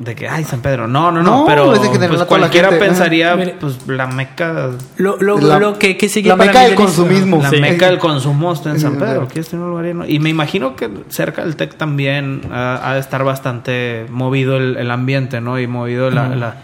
De 0.00 0.14
que, 0.14 0.26
ay, 0.26 0.44
San 0.44 0.62
Pedro. 0.62 0.88
No, 0.88 1.12
no, 1.12 1.22
no, 1.22 1.40
No, 1.40 1.44
pero 1.46 1.74
es 1.74 1.82
de 1.82 1.88
general 1.88 2.08
pues 2.08 2.20
la 2.20 2.26
cualquiera 2.26 2.68
gente. 2.70 2.86
pensaría, 2.86 3.36
Mire. 3.36 3.56
pues, 3.60 3.86
la 3.86 4.06
meca... 4.06 4.70
Lo, 4.96 5.18
lo, 5.20 5.38
La- 5.38 5.58
lo 5.58 5.78
que, 5.78 5.98
que 5.98 6.08
sigue 6.08 6.30
la 6.30 6.38
para 6.38 6.50
meca 6.52 6.62
del 6.64 6.74
consumismo. 6.74 7.42
La 7.42 7.50
Sí. 7.50 7.60
meca 7.60 7.84
del 7.90 7.98
consumo 7.98 8.50
está 8.54 8.70
en 8.70 8.80
San 8.80 8.96
Pedro. 8.96 9.24
Aquí 9.24 9.40
está 9.40 9.56
en 9.56 9.62
un 9.62 9.68
lugar 9.68 9.84
lleno. 9.84 10.06
Y 10.08 10.18
me 10.18 10.30
imagino 10.30 10.74
que 10.74 10.88
cerca 11.10 11.44
del 11.44 11.54
TEC 11.54 11.74
también 11.74 12.40
ha 12.50 12.94
de 12.94 13.00
estar 13.00 13.24
bastante 13.24 14.06
movido 14.08 14.56
el, 14.56 14.78
el 14.78 14.90
ambiente, 14.90 15.42
¿no? 15.42 15.58
Y 15.60 15.66
movido 15.66 16.10
la- 16.10 16.30
la- 16.34 16.56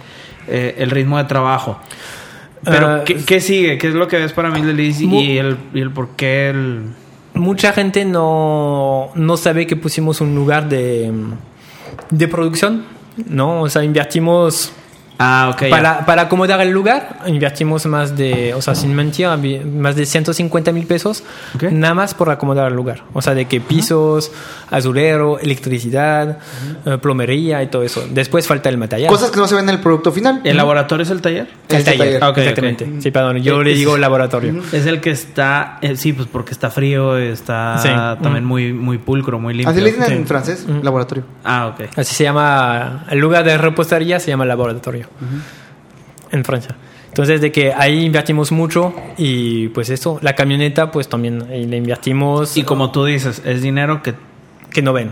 eh, 0.49 0.77
el 0.79 0.91
ritmo 0.91 1.19
de 1.19 1.25
trabajo. 1.25 1.79
Pero, 2.65 2.87
Ah, 2.89 3.03
¿qué, 3.05 3.17
qué 3.17 3.43
sigue? 3.43 3.77
¿Qué 3.77 3.89
es 3.89 3.95
lo 3.95 4.09
que 4.09 4.17
ves 4.17 4.33
para 4.33 4.49
mí? 4.49 4.63
Mu- 4.63 5.21
Y 5.21 5.37
el, 5.37 5.59
y 5.75 5.81
el 5.83 5.91
por 5.91 6.17
qué 6.17 6.49
el... 6.49 6.85
Mucha 7.35 7.75
gente 7.75 8.07
no, 8.07 9.11
no 9.15 9.37
sabe 9.37 9.67
que 9.67 9.77
pusimos 9.77 10.23
un 10.23 10.35
lugar 10.35 10.71
de, 10.71 11.13
de 12.09 12.29
producción, 12.29 12.85
¿no? 13.17 13.63
O 13.63 13.69
sea, 13.69 13.83
invertimos 13.83 14.73
Ah, 15.19 15.51
ok. 15.55 15.71
Para, 15.71 16.05
para 16.05 16.23
acomodar 16.23 16.61
el 16.61 16.71
lugar, 16.71 17.21
invertimos 17.27 17.87
más 17.87 18.17
de, 18.17 18.53
o 18.55 18.61
sea, 18.61 18.75
sin 18.75 18.95
mentir, 18.95 19.27
más 19.65 19.97
de 19.97 20.05
150 20.05 20.73
mil 20.73 20.87
pesos, 20.87 21.23
Ok. 21.55 21.65
nada 21.71 21.95
más 21.95 22.13
por 22.15 22.29
acomodar 22.31 22.69
el 22.69 22.75
lugar. 22.75 23.03
O 23.15 23.23
sea, 23.23 23.35
de 23.35 23.47
que 23.47 23.61
pisos, 23.61 24.31
azulero, 24.71 25.39
electricidad, 25.39 26.39
eh, 26.85 26.99
plomería 27.01 27.63
y 27.63 27.69
todo 27.69 27.83
eso. 27.83 28.05
Después 28.11 28.47
falta 28.47 28.69
el 28.69 28.77
material. 28.79 29.09
Cosas 29.11 29.31
que 29.31 29.39
no 29.39 29.49
se 29.49 29.55
ven 29.55 29.65
en 29.69 29.75
el 29.77 29.81
producto 29.81 30.13
final. 30.13 30.41
¿El 30.45 30.57
laboratorio 30.57 31.03
es 31.05 31.11
el 31.11 31.21
taller? 31.23 31.49
el 31.69 31.77
Este 31.77 31.93
taller. 31.93 31.99
taller. 32.07 32.25
Ah, 32.25 32.29
ok, 32.31 32.39
exactamente. 32.39 32.91
Sí, 33.01 33.11
perdón, 33.11 33.39
yo 33.39 33.63
le 33.63 33.73
Es- 33.73 33.79
digo 33.79 33.97
laboratorio. 33.97 34.63
Es 34.73 34.87
el 34.87 35.01
que 35.01 35.11
está, 35.11 35.79
eh, 35.83 35.97
sí, 35.97 36.13
pues 36.13 36.29
porque 36.31 36.53
está 36.53 36.71
frío, 36.71 37.17
está 37.17 37.79
Sí. 37.79 37.89
también 37.89 38.45
Mm. 38.45 38.49
muy, 38.49 38.73
muy 38.73 38.99
pulcro, 38.99 39.39
muy 39.39 39.55
limpio. 39.55 39.71
Así 39.71 39.81
le 39.81 39.93
dicen 39.93 40.07
Sí. 40.07 40.13
en 40.13 40.27
francés, 40.27 40.67
Mm. 40.69 40.83
laboratorio. 40.83 41.25
Ah, 41.45 41.69
ok. 41.75 41.89
Así 41.97 42.15
se 42.15 42.25
llama, 42.25 43.05
el 43.11 43.19
lugar 43.19 43.45
de 43.45 43.57
repostería 43.57 44.21
se 44.21 44.29
llama 44.31 44.45
laboratorio 44.45 45.06
en 46.31 46.45
Francia. 46.45 46.77
Entonces, 47.09 47.41
de 47.41 47.51
que 47.51 47.73
ahí 47.73 48.05
invertimos 48.05 48.53
mucho 48.53 48.95
y 49.17 49.69
pues 49.69 49.89
eso, 49.89 50.19
la 50.21 50.35
camioneta, 50.35 50.91
pues 50.91 51.09
también 51.09 51.43
ahí 51.51 51.65
le 51.65 51.79
invertimos. 51.79 52.57
Y 52.57 52.65
como 52.65 52.91
tú 52.91 53.05
dices, 53.07 53.41
es 53.45 53.63
dinero 53.63 54.03
que 54.03 54.15
que 54.77 54.83
no 54.83 54.93
ven. 54.93 55.11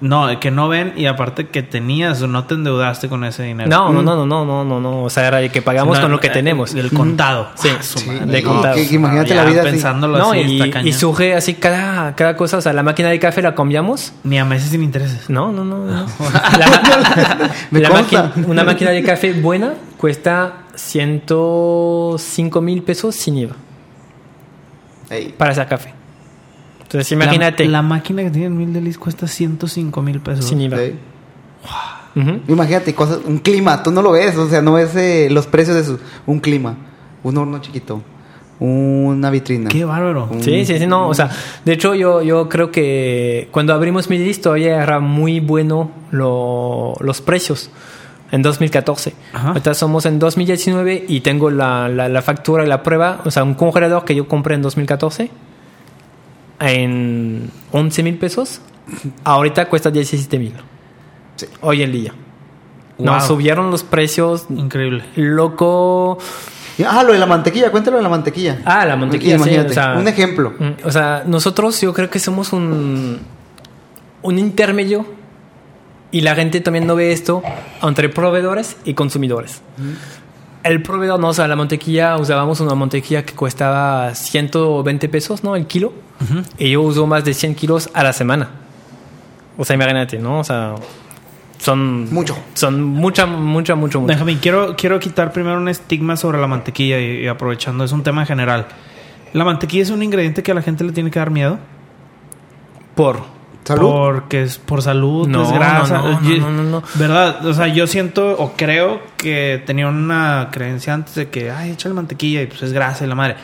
No, 0.00 0.38
que 0.40 0.50
no 0.50 0.68
ven 0.68 0.92
y 0.96 1.06
aparte 1.06 1.46
que 1.48 1.62
tenías 1.62 2.20
o 2.20 2.26
no 2.26 2.44
te 2.44 2.54
endeudaste 2.54 3.08
con 3.08 3.24
ese 3.24 3.42
dinero. 3.44 3.70
No, 3.70 3.90
no, 3.92 4.02
no, 4.02 4.16
no, 4.16 4.26
no, 4.26 4.44
no, 4.44 4.64
no, 4.64 4.80
no. 4.80 5.02
O 5.04 5.08
sea, 5.10 5.26
era 5.26 5.38
de 5.38 5.48
que 5.50 5.62
pagamos 5.62 5.96
No, 5.96 6.02
con 6.02 6.10
lo 6.12 6.20
que 6.20 6.28
tenemos. 6.30 6.74
El 6.74 6.90
contado. 6.90 7.48
Sí. 7.54 7.68
Ah, 7.72 7.82
su 7.82 7.98
Sí, 8.00 8.10
de 8.10 8.42
No, 8.42 8.48
contado. 8.52 8.74
que- 8.74 8.86
que 8.88 8.94
imagínate 8.96 9.30
Ya 9.30 9.36
la 9.36 9.44
vida 9.44 9.62
así. 9.62 9.82
No, 10.06 10.34
y, 10.34 10.60
está 10.60 10.70
cañón. 10.72 10.88
y 10.88 10.92
surge 10.92 11.34
así 11.34 11.54
cada, 11.54 12.14
cada 12.16 12.36
cosa. 12.36 12.58
O 12.58 12.60
sea, 12.60 12.72
la 12.74 12.82
máquina 12.82 13.08
de 13.08 13.18
café 13.18 13.40
la 13.40 13.54
cambiamos. 13.54 14.12
Ni 14.24 14.38
a 14.38 14.44
meses 14.44 14.70
sin 14.70 14.82
intereses. 14.82 15.30
No, 15.30 15.52
no, 15.52 15.64
no. 15.64 15.78
no. 15.86 16.06
La- 16.58 17.50
Me 17.70 17.80
la 17.80 17.90
máquina- 17.90 18.32
una 18.46 18.64
máquina 18.64 18.90
de 18.90 19.02
café 19.02 19.32
buena 19.32 19.74
cuesta 19.96 20.64
105 20.74 22.60
mil 22.60 22.82
pesos 22.82 23.14
sin 23.14 23.38
IVA 23.38 23.54
Ey. 25.10 25.34
para 25.36 25.52
hacer 25.52 25.66
café. 25.66 25.94
Entonces, 26.84 27.10
imagínate. 27.12 27.64
La, 27.64 27.70
la 27.72 27.82
máquina 27.82 28.22
que 28.22 28.30
tiene 28.30 28.46
el 28.46 28.52
Mil 28.54 28.72
Delis 28.72 28.96
cuesta 28.98 29.26
105 29.26 30.00
mil 30.02 30.20
pesos. 30.20 30.44
sin 30.46 30.60
IVA. 30.60 30.80
Ey. 30.82 30.98
Ujú. 32.16 32.40
Imagínate 32.48 32.94
cosas, 32.94 33.18
un 33.24 33.38
clima, 33.38 33.82
tú 33.82 33.90
no 33.90 34.00
lo 34.00 34.12
ves, 34.12 34.36
o 34.36 34.48
sea, 34.48 34.62
no 34.62 34.74
ves 34.74 34.94
eh, 34.94 35.28
los 35.30 35.46
precios 35.48 35.76
de 35.76 35.82
su, 35.84 35.98
un 36.26 36.38
clima, 36.38 36.76
un 37.24 37.36
horno 37.36 37.58
chiquito, 37.58 38.02
una 38.60 39.30
vitrina. 39.30 39.68
Qué 39.68 39.84
bárbaro. 39.84 40.28
Un- 40.30 40.40
Sí, 40.42 40.64
sí, 40.64 40.78
sí, 40.78 40.86
no, 40.86 41.08
o 41.08 41.14
sea, 41.14 41.28
de 41.64 41.72
hecho 41.72 41.94
yo, 41.96 42.22
yo 42.22 42.48
creo 42.48 42.70
que 42.70 43.48
cuando 43.50 43.74
abrimos 43.74 44.08
mi 44.08 44.18
list 44.18 44.44
todavía 44.44 44.80
era 44.80 45.00
muy 45.00 45.40
bueno 45.40 45.90
lo- 46.12 46.94
los 47.00 47.20
precios 47.20 47.70
en 48.30 48.42
2014. 48.42 49.14
Ajá. 49.32 49.48
Ahorita 49.48 49.74
somos 49.74 50.06
en 50.06 50.20
2019 50.20 51.06
y 51.08 51.20
tengo 51.20 51.50
la, 51.50 51.88
la, 51.88 52.08
la 52.08 52.22
factura 52.22 52.64
y 52.64 52.68
la 52.68 52.84
prueba, 52.84 53.22
o 53.24 53.30
sea, 53.32 53.42
un 53.42 53.54
congelador 53.54 54.04
que 54.04 54.14
yo 54.14 54.28
compré 54.28 54.54
en 54.54 54.62
2014 54.62 55.30
en 56.60 57.50
11 57.72 58.02
mil 58.02 58.16
pesos, 58.18 58.60
ahorita 59.24 59.68
cuesta 59.68 59.90
17 59.90 60.38
mil. 60.38 60.52
Sí. 61.36 61.46
Hoy 61.60 61.82
en 61.82 61.92
día. 61.92 62.14
Wow. 62.98 63.06
No, 63.06 63.20
subieron 63.20 63.70
los 63.70 63.82
precios, 63.82 64.46
Increíble. 64.50 65.04
loco. 65.16 66.18
Ah, 66.86 67.02
lo 67.04 67.12
de 67.12 67.18
la 67.18 67.26
mantequilla, 67.26 67.70
cuéntalo 67.70 67.96
de 67.98 68.02
la 68.02 68.08
mantequilla. 68.08 68.60
Ah, 68.64 68.84
la 68.84 68.96
mantequilla, 68.96 69.36
sí, 69.38 69.42
Imagínate, 69.42 69.70
o 69.70 69.74
sea- 69.74 69.94
un 69.98 70.08
ejemplo. 70.08 70.52
Mm, 70.58 70.86
O 70.86 70.90
sea, 70.90 71.22
nosotros 71.26 71.80
yo 71.80 71.92
creo 71.92 72.10
que 72.10 72.18
somos 72.18 72.52
un, 72.52 73.20
un 74.22 74.38
intermedio 74.38 75.06
y 76.10 76.20
la 76.20 76.34
gente 76.36 76.60
también 76.60 76.86
no 76.86 76.94
ve 76.94 77.12
esto 77.12 77.42
entre 77.82 78.08
proveedores 78.08 78.76
y 78.84 78.94
consumidores. 78.94 79.60
El 80.62 80.82
proveedor 80.82 81.18
no, 81.20 81.28
o 81.28 81.34
sea, 81.34 81.46
la 81.48 81.56
mantequilla, 81.56 82.16
usábamos 82.16 82.60
una 82.60 82.74
mantequilla 82.74 83.24
que 83.24 83.34
costaba 83.34 84.14
120 84.14 85.08
pesos, 85.08 85.42
¿no? 85.44 85.56
El 85.56 85.66
kilo. 85.66 85.92
Y 86.58 86.70
yo 86.70 86.82
uso 86.82 87.06
más 87.06 87.24
de 87.24 87.34
100 87.34 87.54
kilos 87.54 87.90
a 87.94 88.02
la 88.02 88.12
semana. 88.12 88.48
O 89.56 89.64
sea, 89.64 89.74
imagínate, 89.74 90.18
¿no? 90.18 90.40
O 90.40 90.44
sea, 90.44 90.74
son... 91.58 92.12
Mucho. 92.12 92.36
Son 92.54 92.82
mucha, 92.82 93.26
mucha, 93.26 93.74
mucho, 93.74 94.00
mucho. 94.00 94.12
Déjame, 94.12 94.38
quiero, 94.38 94.74
quiero 94.76 94.98
quitar 94.98 95.32
primero 95.32 95.56
un 95.58 95.68
estigma 95.68 96.16
sobre 96.16 96.40
la 96.40 96.46
mantequilla 96.46 96.98
y, 97.00 97.20
y 97.22 97.26
aprovechando, 97.28 97.84
es 97.84 97.92
un 97.92 98.02
tema 98.02 98.26
general. 98.26 98.66
¿La 99.32 99.44
mantequilla 99.44 99.82
es 99.82 99.90
un 99.90 100.02
ingrediente 100.02 100.42
que 100.42 100.52
a 100.52 100.54
la 100.54 100.62
gente 100.62 100.84
le 100.84 100.92
tiene 100.92 101.10
que 101.10 101.18
dar 101.18 101.30
miedo? 101.30 101.58
Por... 102.94 103.32
Salud. 103.64 103.90
Porque 103.92 104.42
es 104.42 104.58
por 104.58 104.82
salud, 104.82 105.26
No, 105.26 105.42
es 105.42 105.50
grasa. 105.50 105.96
no, 105.96 106.20
no, 106.20 106.28
Yo- 106.28 106.36
no, 106.38 106.50
no, 106.50 106.62
no. 106.64 106.82
¿Verdad? 106.96 107.46
O 107.46 107.54
sea, 107.54 107.66
yo 107.66 107.86
siento 107.86 108.32
o 108.38 108.52
creo 108.54 109.00
que 109.16 109.62
tenía 109.64 109.88
una 109.88 110.50
creencia 110.52 110.92
antes 110.92 111.14
de 111.14 111.30
que, 111.30 111.50
ay, 111.50 111.70
échale 111.70 111.94
mantequilla 111.94 112.42
y 112.42 112.46
pues 112.46 112.62
es 112.62 112.74
grasa 112.74 113.06
y 113.06 113.08
la 113.08 113.14
madre. 113.14 113.36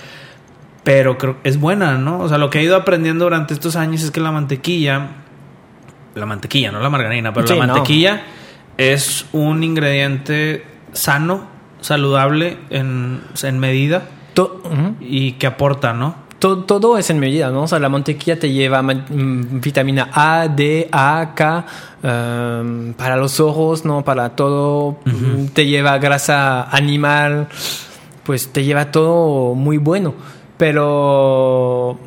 Pero 0.84 1.18
creo 1.18 1.42
que 1.42 1.48
es 1.48 1.58
buena, 1.60 1.98
¿no? 1.98 2.20
O 2.20 2.28
sea, 2.28 2.38
lo 2.38 2.48
que 2.50 2.60
he 2.60 2.62
ido 2.62 2.76
aprendiendo 2.76 3.24
durante 3.24 3.52
estos 3.54 3.76
años 3.76 4.02
es 4.02 4.10
que 4.10 4.20
la 4.20 4.32
mantequilla, 4.32 5.08
la 6.14 6.26
mantequilla, 6.26 6.72
no 6.72 6.80
la 6.80 6.88
margarina, 6.90 7.32
pero 7.34 7.46
Sí, 7.46 7.54
la 7.54 7.66
no. 7.66 7.74
mantequilla 7.74 8.22
es 8.78 9.26
un 9.32 9.62
ingrediente 9.62 10.64
sano, 10.92 11.44
saludable 11.80 12.58
en, 12.70 13.20
en 13.42 13.58
medida 13.58 14.04
To- 14.34 14.62
y 15.00 15.32
que 15.32 15.46
aporta, 15.46 15.92
¿no? 15.92 16.14
To- 16.38 16.64
todo 16.64 16.96
es 16.96 17.10
en 17.10 17.18
medida, 17.18 17.50
¿no? 17.50 17.64
O 17.64 17.68
sea, 17.68 17.78
la 17.78 17.88
mantequilla 17.90 18.38
te 18.38 18.50
lleva 18.50 18.80
mm, 18.82 19.60
vitamina 19.60 20.08
A, 20.14 20.48
D, 20.48 20.88
A, 20.90 21.32
K, 21.34 21.66
em, 22.02 22.94
para 22.94 23.16
los 23.16 23.38
ojos, 23.40 23.84
¿no? 23.84 24.02
Para 24.02 24.30
todo. 24.30 24.98
Te 25.52 25.66
lleva 25.66 25.98
grasa 25.98 26.62
animal, 26.74 27.48
pues 28.24 28.50
te 28.52 28.64
lleva 28.64 28.90
todo 28.90 29.54
muy 29.54 29.76
bueno. 29.76 30.14
Pero. 30.60 31.98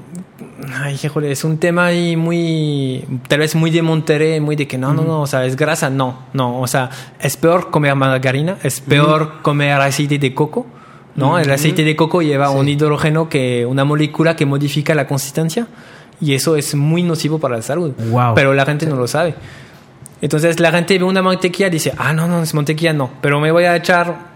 Ay, 0.76 0.96
híjole, 1.04 1.32
es 1.32 1.44
un 1.44 1.58
tema 1.58 1.88
ahí 1.88 2.16
muy. 2.16 3.04
Tal 3.28 3.40
vez 3.40 3.56
muy 3.56 3.72
de 3.72 3.82
Monterrey, 3.82 4.40
muy 4.40 4.56
de 4.56 4.68
que 4.68 4.78
no, 4.78 4.94
no, 4.94 5.02
no, 5.02 5.22
o 5.22 5.28
sea, 5.28 5.44
es 5.46 5.56
grasa, 5.56 5.90
no, 5.90 6.20
no. 6.34 6.62
O 6.62 6.68
sea, 6.68 6.92
es 7.20 7.36
peor 7.36 7.72
comer 7.72 7.96
margarina, 7.96 8.58
es 8.62 8.80
peor 8.80 9.42
comer 9.42 9.82
aceite 9.82 10.20
de 10.20 10.36
coco. 10.36 10.68
¿no? 11.16 11.40
El 11.40 11.50
aceite 11.50 11.84
de 11.84 11.96
coco 11.96 12.22
lleva 12.22 12.52
un 12.52 12.70
hidrógeno 12.70 13.28
que 13.28 13.66
una 13.66 13.86
molécula 13.86 14.36
que 14.36 14.46
modifica 14.46 14.94
la 14.94 15.08
consistencia 15.08 15.68
y 16.22 16.36
eso 16.36 16.56
es 16.56 16.76
muy 16.76 17.02
nocivo 17.02 17.40
para 17.40 17.56
la 17.56 17.64
salud. 17.64 17.94
Wow. 18.12 18.36
Pero 18.36 18.54
la 18.54 18.68
gente 18.68 18.86
no 18.86 18.96
lo 18.96 19.08
sabe. 19.08 19.34
Entonces 20.22 20.60
la 20.60 20.72
gente 20.72 20.96
ve 21.00 21.04
una 21.04 21.24
mantequilla 21.24 21.68
y 21.68 21.72
dice, 21.72 21.92
ah, 21.98 22.14
no, 22.14 22.28
no, 22.28 22.44
es 22.44 22.54
mantequilla, 22.54 22.94
no. 22.94 23.10
Pero 23.20 23.40
me 23.40 23.52
voy 23.52 23.64
a 23.64 23.76
echar 23.76 24.33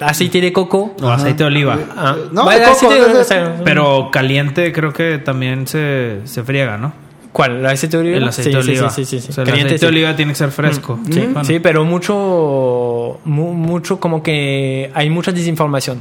aceite 0.00 0.40
de 0.40 0.52
coco. 0.52 0.94
O 1.02 1.08
aceite 1.08 1.38
de 1.42 1.44
oliva. 1.44 1.78
Ah, 1.96 2.16
No, 2.32 2.44
vaya, 2.44 2.60
de 2.60 2.64
coco, 2.72 2.86
aceite 2.86 3.08
de- 3.08 3.14
de- 3.14 3.20
o 3.20 3.24
sea, 3.24 3.56
Pero 3.64 4.10
caliente 4.12 4.72
creo 4.72 4.92
que 4.92 5.18
también 5.18 5.66
se, 5.66 6.20
se 6.24 6.42
friega, 6.42 6.78
¿no? 6.78 6.92
¿Cuál? 7.32 7.56
¿El 7.58 7.66
aceite 7.66 7.96
de 7.96 8.02
oliva? 8.02 8.16
El 8.18 8.28
aceite 8.28 8.50
de 8.56 8.62
Sí, 8.62 8.70
oliva. 8.70 8.90
Sí, 8.90 9.04
sí, 9.06 9.20
sí. 9.20 9.28
O 9.30 9.32
sea, 9.32 9.42
el 9.42 9.48
Caliente, 9.48 9.74
aceite 9.74 9.86
sí. 9.86 9.92
de 9.92 9.98
oliva 10.00 10.16
tiene 10.16 10.32
que 10.32 10.36
ser 10.38 10.50
fresco. 10.50 10.98
Sí, 11.10 11.20
Bueno. 11.20 11.44
sí, 11.44 11.58
pero 11.60 11.84
mucho, 11.84 13.20
mu- 13.24 13.54
mucho 13.54 13.98
como 13.98 14.22
que 14.22 14.90
hay 14.94 15.08
mucha 15.10 15.32
desinformación. 15.32 16.00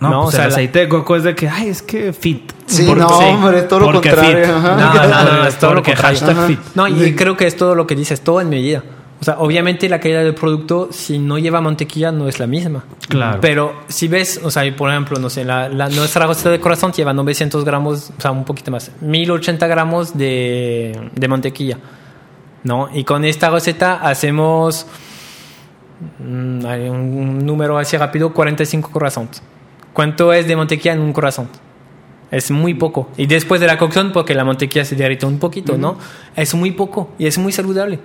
No, 0.00 0.10
No, 0.10 0.22
pues 0.24 0.34
o 0.34 0.36
sea, 0.36 0.44
el 0.44 0.50
la- 0.50 0.54
aceite 0.56 0.78
de 0.80 0.88
coco 0.88 1.16
es 1.16 1.22
de 1.22 1.34
que, 1.34 1.48
ay, 1.48 1.68
es 1.68 1.80
que 1.82 2.12
fit. 2.12 2.52
Sí, 2.66 2.84
Porque- 2.86 3.00
no, 3.02 3.08
sí, 3.18 3.24
hombre, 3.24 3.58
es 3.60 3.68
todo 3.68 3.80
lo 3.80 3.92
contrario. 3.92 4.44
fit. 4.44 4.54
No, 4.54 4.60
no, 4.76 5.32
no, 5.38 5.46
es 5.48 5.58
todo 5.58 5.74
lo 5.74 5.82
contrario. 5.82 6.02
hashtag 6.18 6.36
Ajá. 6.38 6.46
fit. 6.46 6.58
No, 6.74 6.86
y 6.88 7.14
creo 7.14 7.36
que 7.36 7.46
es 7.46 7.56
todo 7.56 7.74
lo 7.74 7.86
que 7.86 7.94
dices, 7.94 8.20
todo 8.22 8.40
en 8.40 8.48
medida. 8.50 8.82
O 9.20 9.24
sea, 9.24 9.38
obviamente 9.38 9.88
la 9.88 9.98
calidad 9.98 10.22
del 10.24 10.34
producto, 10.34 10.88
si 10.92 11.18
no 11.18 11.38
lleva 11.38 11.60
mantequilla, 11.62 12.12
no 12.12 12.28
es 12.28 12.38
la 12.38 12.46
misma. 12.46 12.84
Claro. 13.08 13.38
Pero 13.40 13.72
si 13.88 14.08
ves, 14.08 14.40
o 14.44 14.50
sea, 14.50 14.62
por 14.76 14.90
ejemplo, 14.90 15.18
no 15.18 15.30
sé, 15.30 15.44
la, 15.44 15.68
la- 15.70 15.88
nuestra 15.88 16.26
receta 16.26 16.50
de 16.50 16.60
corazón 16.60 16.92
lleva 16.92 17.14
900 17.14 17.64
gramos, 17.64 18.10
o 18.16 18.20
sea, 18.20 18.30
un 18.30 18.44
poquito 18.44 18.70
más, 18.70 18.90
1080 19.00 19.66
gramos 19.68 20.16
de, 20.18 21.10
de 21.14 21.28
mantequilla. 21.28 21.78
¿No? 22.62 22.88
Y 22.92 23.04
con 23.04 23.24
esta 23.24 23.48
receta 23.48 23.94
hacemos 24.02 24.86
mm, 26.18 26.64
un 26.90 27.46
número 27.46 27.78
así 27.78 27.96
rápido, 27.96 28.32
45 28.32 28.90
corazones. 28.90 29.42
¿Cuánto 29.92 30.32
es 30.32 30.46
de 30.46 30.56
mantequilla 30.56 30.92
en 30.94 31.00
un 31.00 31.12
corazón? 31.12 31.48
Es 32.30 32.50
muy 32.50 32.74
poco. 32.74 33.08
Y 33.16 33.26
después 33.26 33.60
de 33.60 33.66
la 33.66 33.78
cocción, 33.78 34.10
porque 34.12 34.34
la 34.34 34.44
mantequilla 34.44 34.84
se 34.84 34.96
derrite 34.96 35.24
un 35.26 35.38
poquito, 35.38 35.78
¿no? 35.78 35.96
Es 36.34 36.54
muy 36.54 36.72
poco 36.72 37.10
y 37.18 37.26
es 37.26 37.38
muy 37.38 37.52
saludable. 37.52 38.00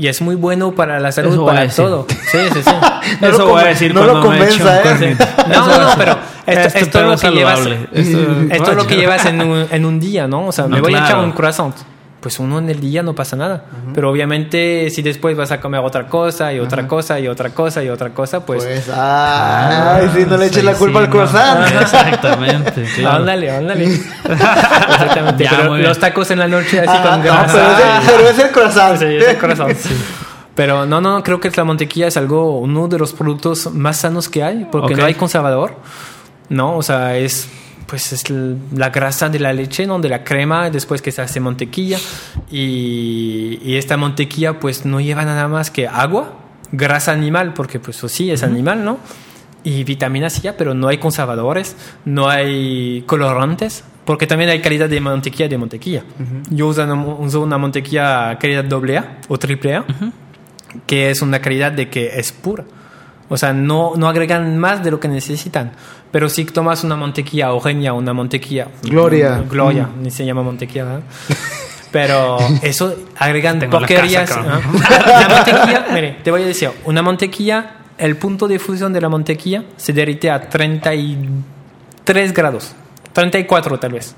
Y 0.00 0.08
es 0.08 0.22
muy 0.22 0.34
bueno 0.34 0.72
para 0.72 0.98
la 0.98 1.12
salud, 1.12 1.32
Eso 1.34 1.44
para 1.44 1.68
todo. 1.68 2.06
Sí, 2.08 2.38
sí, 2.54 2.62
sí. 2.64 2.70
No 3.20 3.28
lo 3.28 3.34
Eso 3.34 3.46
voy 3.48 3.62
a 3.62 3.66
decir 3.66 3.94
no 3.94 4.04
lo 4.04 4.22
convenza, 4.22 4.78
¿eh? 4.78 4.82
cuernito. 4.82 5.24
No, 5.48 5.66
no, 5.66 5.78
no, 5.78 5.90
pero 5.98 6.12
esto, 6.12 6.20
Este 6.46 6.62
esto 6.66 6.78
es 6.78 6.88
pedo 6.88 7.10
lo 7.10 7.18
que 7.18 7.30
llevas. 7.30 7.58
saludable. 7.58 7.88
Esto- 7.92 8.54
Esto 8.54 8.70
es 8.70 8.76
lo 8.78 8.86
que 8.86 8.96
llevas 9.02 9.26
en 9.26 9.40
un, 9.42 9.66
en 9.70 9.84
un 9.84 10.00
día, 10.00 10.26
¿no? 10.26 10.46
O 10.46 10.52
sea, 10.52 10.64
No, 10.68 10.76
me 10.76 10.80
voy 10.80 10.94
a 10.94 10.98
echar 10.98 11.08
claro. 11.10 11.24
un 11.24 11.32
croissant. 11.32 11.74
Pues 12.20 12.38
uno 12.38 12.58
en 12.58 12.68
el 12.68 12.80
día 12.80 13.02
no 13.02 13.14
pasa 13.14 13.34
nada. 13.34 13.64
Pero 13.94 14.10
obviamente, 14.10 14.90
si 14.90 15.00
después 15.00 15.34
vas 15.38 15.52
a 15.52 15.60
comer 15.60 15.80
otra 15.82 16.06
cosa 16.06 16.52
y 16.52 16.58
otra 16.58 16.86
cosa 16.86 17.18
y 17.18 17.26
otra 17.28 17.48
cosa 17.50 17.82
y 17.82 17.88
otra 17.88 18.10
cosa, 18.10 18.44
pues. 18.44 18.62
Pues, 18.62 18.90
ay, 18.94 20.10
si 20.14 20.26
no 20.26 20.36
le 20.36 20.46
eches 20.46 20.62
la 20.64 20.74
Sí, 20.74 20.78
culpa 20.80 20.98
sí, 20.98 21.04
al 21.04 21.10
no. 21.10 21.16
croissant. 21.16 21.80
Exactamente. 21.80 22.84
claro. 22.96 23.16
Ándale, 23.16 23.50
ándale. 23.50 23.84
Exactamente. 24.24 25.44
Ya, 25.44 25.50
pero 25.56 25.76
los 25.78 25.98
tacos 25.98 26.30
en 26.30 26.38
la 26.40 26.48
noche 26.48 26.80
así 26.80 26.88
Ah, 26.90 27.02
con 27.10 27.18
no, 27.20 27.24
grasa. 27.24 27.52
pero, 27.54 27.68
es 27.70 27.78
el, 27.78 28.16
pero 28.16 28.28
es 28.28 28.38
el 28.38 28.50
croissant. 28.50 28.98
Sí, 28.98 29.04
es 29.06 29.28
el 29.28 29.38
croissant, 29.38 29.76
sí. 29.76 29.94
Pero 30.54 30.84
no, 30.84 31.00
no, 31.00 31.22
creo 31.22 31.40
que 31.40 31.50
la 31.54 31.64
mantequilla 31.64 32.08
es 32.08 32.16
algo, 32.18 32.58
uno 32.58 32.86
de 32.88 32.98
los 32.98 33.12
productos 33.14 33.72
más 33.72 33.96
sanos 33.98 34.28
que 34.28 34.42
hay, 34.44 34.66
porque 34.70 34.92
Ok. 34.94 35.00
no 35.00 35.06
hay 35.06 35.14
conservador, 35.14 35.74
¿no? 36.50 36.76
O 36.76 36.82
sea, 36.82 37.16
es 37.16 37.48
pues 37.90 38.12
es 38.12 38.24
la 38.30 38.90
grasa 38.90 39.28
de 39.28 39.40
la 39.40 39.52
leche, 39.52 39.84
¿no? 39.84 39.98
De 39.98 40.08
la 40.08 40.22
crema, 40.22 40.70
después 40.70 41.02
que 41.02 41.10
se 41.10 41.22
hace 41.22 41.40
mantequilla. 41.40 41.98
Y, 42.48 43.58
y 43.64 43.76
esta 43.76 43.96
mantequilla 43.96 44.60
pues 44.60 44.86
no 44.86 45.00
lleva 45.00 45.24
nada 45.24 45.48
más 45.48 45.72
que 45.72 45.88
agua, 45.88 46.38
grasa 46.70 47.10
animal, 47.10 47.52
porque 47.52 47.80
pues 47.80 47.96
sí, 48.06 48.30
es 48.30 48.44
animal, 48.44 48.84
¿no? 48.84 48.98
Y 49.64 49.82
vitaminas 49.82 50.34
sí, 50.34 50.42
ya, 50.42 50.56
pero 50.56 50.72
no 50.72 50.86
hay 50.86 50.98
conservadores, 50.98 51.74
no 52.04 52.28
hay 52.28 53.02
colorantes, 53.08 53.82
porque 54.04 54.28
también 54.28 54.50
hay 54.50 54.60
calidad 54.60 54.88
de 54.88 55.00
mantequilla 55.00 55.48
de 55.48 55.58
mantequilla. 55.58 56.04
Yo 56.48 56.68
uso 56.68 56.84
una, 56.84 56.94
uso 56.94 57.40
una 57.40 57.58
mantequilla 57.58 58.38
calidad 58.38 58.64
doble 58.64 58.98
A 58.98 59.18
o 59.26 59.36
triple 59.36 59.74
A, 59.74 59.84
que 60.86 61.10
es 61.10 61.22
una 61.22 61.40
calidad 61.40 61.72
de 61.72 61.90
que 61.90 62.20
es 62.20 62.30
pura. 62.30 62.64
O 63.28 63.36
sea, 63.36 63.52
no, 63.52 63.94
no 63.96 64.08
agregan 64.08 64.58
más 64.58 64.82
de 64.82 64.90
lo 64.90 64.98
que 64.98 65.08
necesitan. 65.08 65.72
Pero 66.10 66.28
si 66.28 66.44
tomas 66.44 66.82
una 66.82 66.96
mantequilla 66.96 67.48
Eugenia, 67.48 67.92
una 67.92 68.12
mantequilla... 68.12 68.66
Gloria. 68.82 69.44
Gloria, 69.48 69.88
ni 70.00 70.10
se 70.10 70.24
llama 70.24 70.42
mantequilla, 70.42 70.84
¿verdad? 70.84 71.02
Pero 71.92 72.38
eso 72.62 72.94
agregan 73.16 73.58
Tengo 73.58 73.80
la 73.80 73.86
porquerías. 73.86 74.30
¿ah? 74.32 74.60
La 75.06 75.28
mantequilla, 75.28 75.86
mire, 75.92 76.18
te 76.22 76.30
voy 76.30 76.42
a 76.42 76.46
decir, 76.46 76.70
una 76.84 77.02
mantequilla, 77.02 77.78
el 77.98 78.16
punto 78.16 78.46
de 78.48 78.58
fusión 78.58 78.92
de 78.92 79.00
la 79.00 79.08
mantequilla 79.08 79.64
se 79.76 79.92
derrite 79.92 80.30
a 80.30 80.48
33 80.48 82.32
grados, 82.32 82.74
34 83.12 83.78
tal 83.78 83.92
vez. 83.92 84.14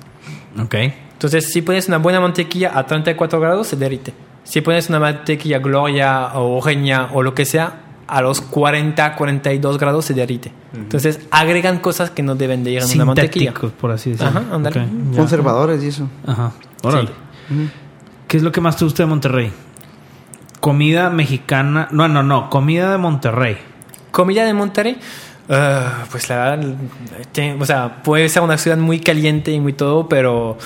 Ok. 0.62 0.74
Entonces, 1.12 1.50
si 1.52 1.62
pones 1.62 1.88
una 1.88 1.98
buena 1.98 2.20
mantequilla 2.20 2.76
a 2.76 2.86
34 2.86 3.40
grados, 3.40 3.68
se 3.68 3.76
derrite. 3.76 4.12
Si 4.44 4.60
pones 4.60 4.88
una 4.88 4.98
mantequilla 4.98 5.58
Gloria 5.58 6.32
o 6.34 6.56
Eugenia 6.56 7.08
o 7.12 7.22
lo 7.22 7.34
que 7.34 7.44
sea, 7.44 7.81
a 8.06 8.20
los 8.22 8.40
40, 8.40 9.14
42 9.16 9.78
grados 9.78 10.04
se 10.04 10.14
derrite. 10.14 10.52
Entonces, 10.74 11.20
agregan 11.30 11.78
cosas 11.78 12.10
que 12.10 12.22
no 12.22 12.34
deben 12.34 12.64
de 12.64 12.72
ir 12.72 12.78
en 12.82 12.90
una 12.94 13.04
mantequilla. 13.06 13.54
Por 13.54 13.90
así 13.90 14.10
decirlo. 14.10 14.30
Ajá, 14.40 14.54
ándale. 14.54 14.80
Ok, 14.80 14.86
ya. 15.12 15.16
Conservadores 15.18 15.82
y 15.82 15.88
eso. 15.88 16.08
Ajá. 16.26 16.52
Órale. 16.82 17.10
¿Qué 18.28 18.36
es 18.36 18.42
lo 18.42 18.50
que 18.52 18.60
más 18.60 18.76
te 18.76 18.84
gusta 18.84 19.02
de 19.02 19.06
Monterrey? 19.08 19.52
Comida 20.60 21.10
mexicana. 21.10 21.88
No, 21.90 22.08
no, 22.08 22.22
no. 22.22 22.48
Comida 22.50 22.90
de 22.92 22.98
Monterrey. 22.98 23.56
Comida 24.10 24.44
de 24.44 24.52
Monterrey, 24.54 24.98
ah, 25.48 26.04
pues 26.10 26.28
la 26.28 26.36
verdad, 26.36 26.74
te- 27.32 27.54
o 27.54 27.64
sea, 27.64 28.02
puede 28.02 28.28
ser 28.28 28.42
una 28.42 28.58
ciudad 28.58 28.76
muy 28.76 29.00
caliente 29.00 29.52
y 29.52 29.58
muy 29.60 29.72
todo, 29.72 30.06
pero 30.08 30.58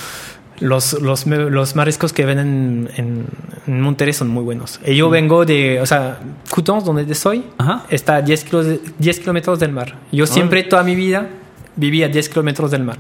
los, 0.61 0.95
los, 1.01 1.27
los 1.27 1.77
mariscos 1.77 2.13
que 2.13 2.25
venden 2.25 2.91
en, 2.97 3.27
en 3.67 3.81
Monterrey 3.81 4.13
son 4.13 4.29
muy 4.29 4.43
buenos. 4.45 4.81
Y 4.87 4.95
yo 4.97 5.11
vengo 5.11 5.45
de, 5.45 5.81
o 5.81 5.87
sea, 5.87 6.19
Coutances, 6.51 6.85
donde 6.87 7.15
soy, 7.15 7.45
Ajá. 7.59 7.85
está 7.91 8.17
a 8.17 8.23
10, 8.23 8.45
kilos 8.45 8.67
de- 8.67 8.81
10 8.99 9.21
kilómetros 9.21 9.59
del 9.59 9.73
mar. 9.73 9.97
Yo 10.13 10.27
siempre, 10.27 10.63
toda 10.63 10.83
mi 10.83 10.95
vida, 10.95 11.29
viví 11.77 12.03
a 12.03 12.09
10 12.09 12.29
kilómetros 12.29 12.71
del 12.71 12.85
mar. 12.85 12.99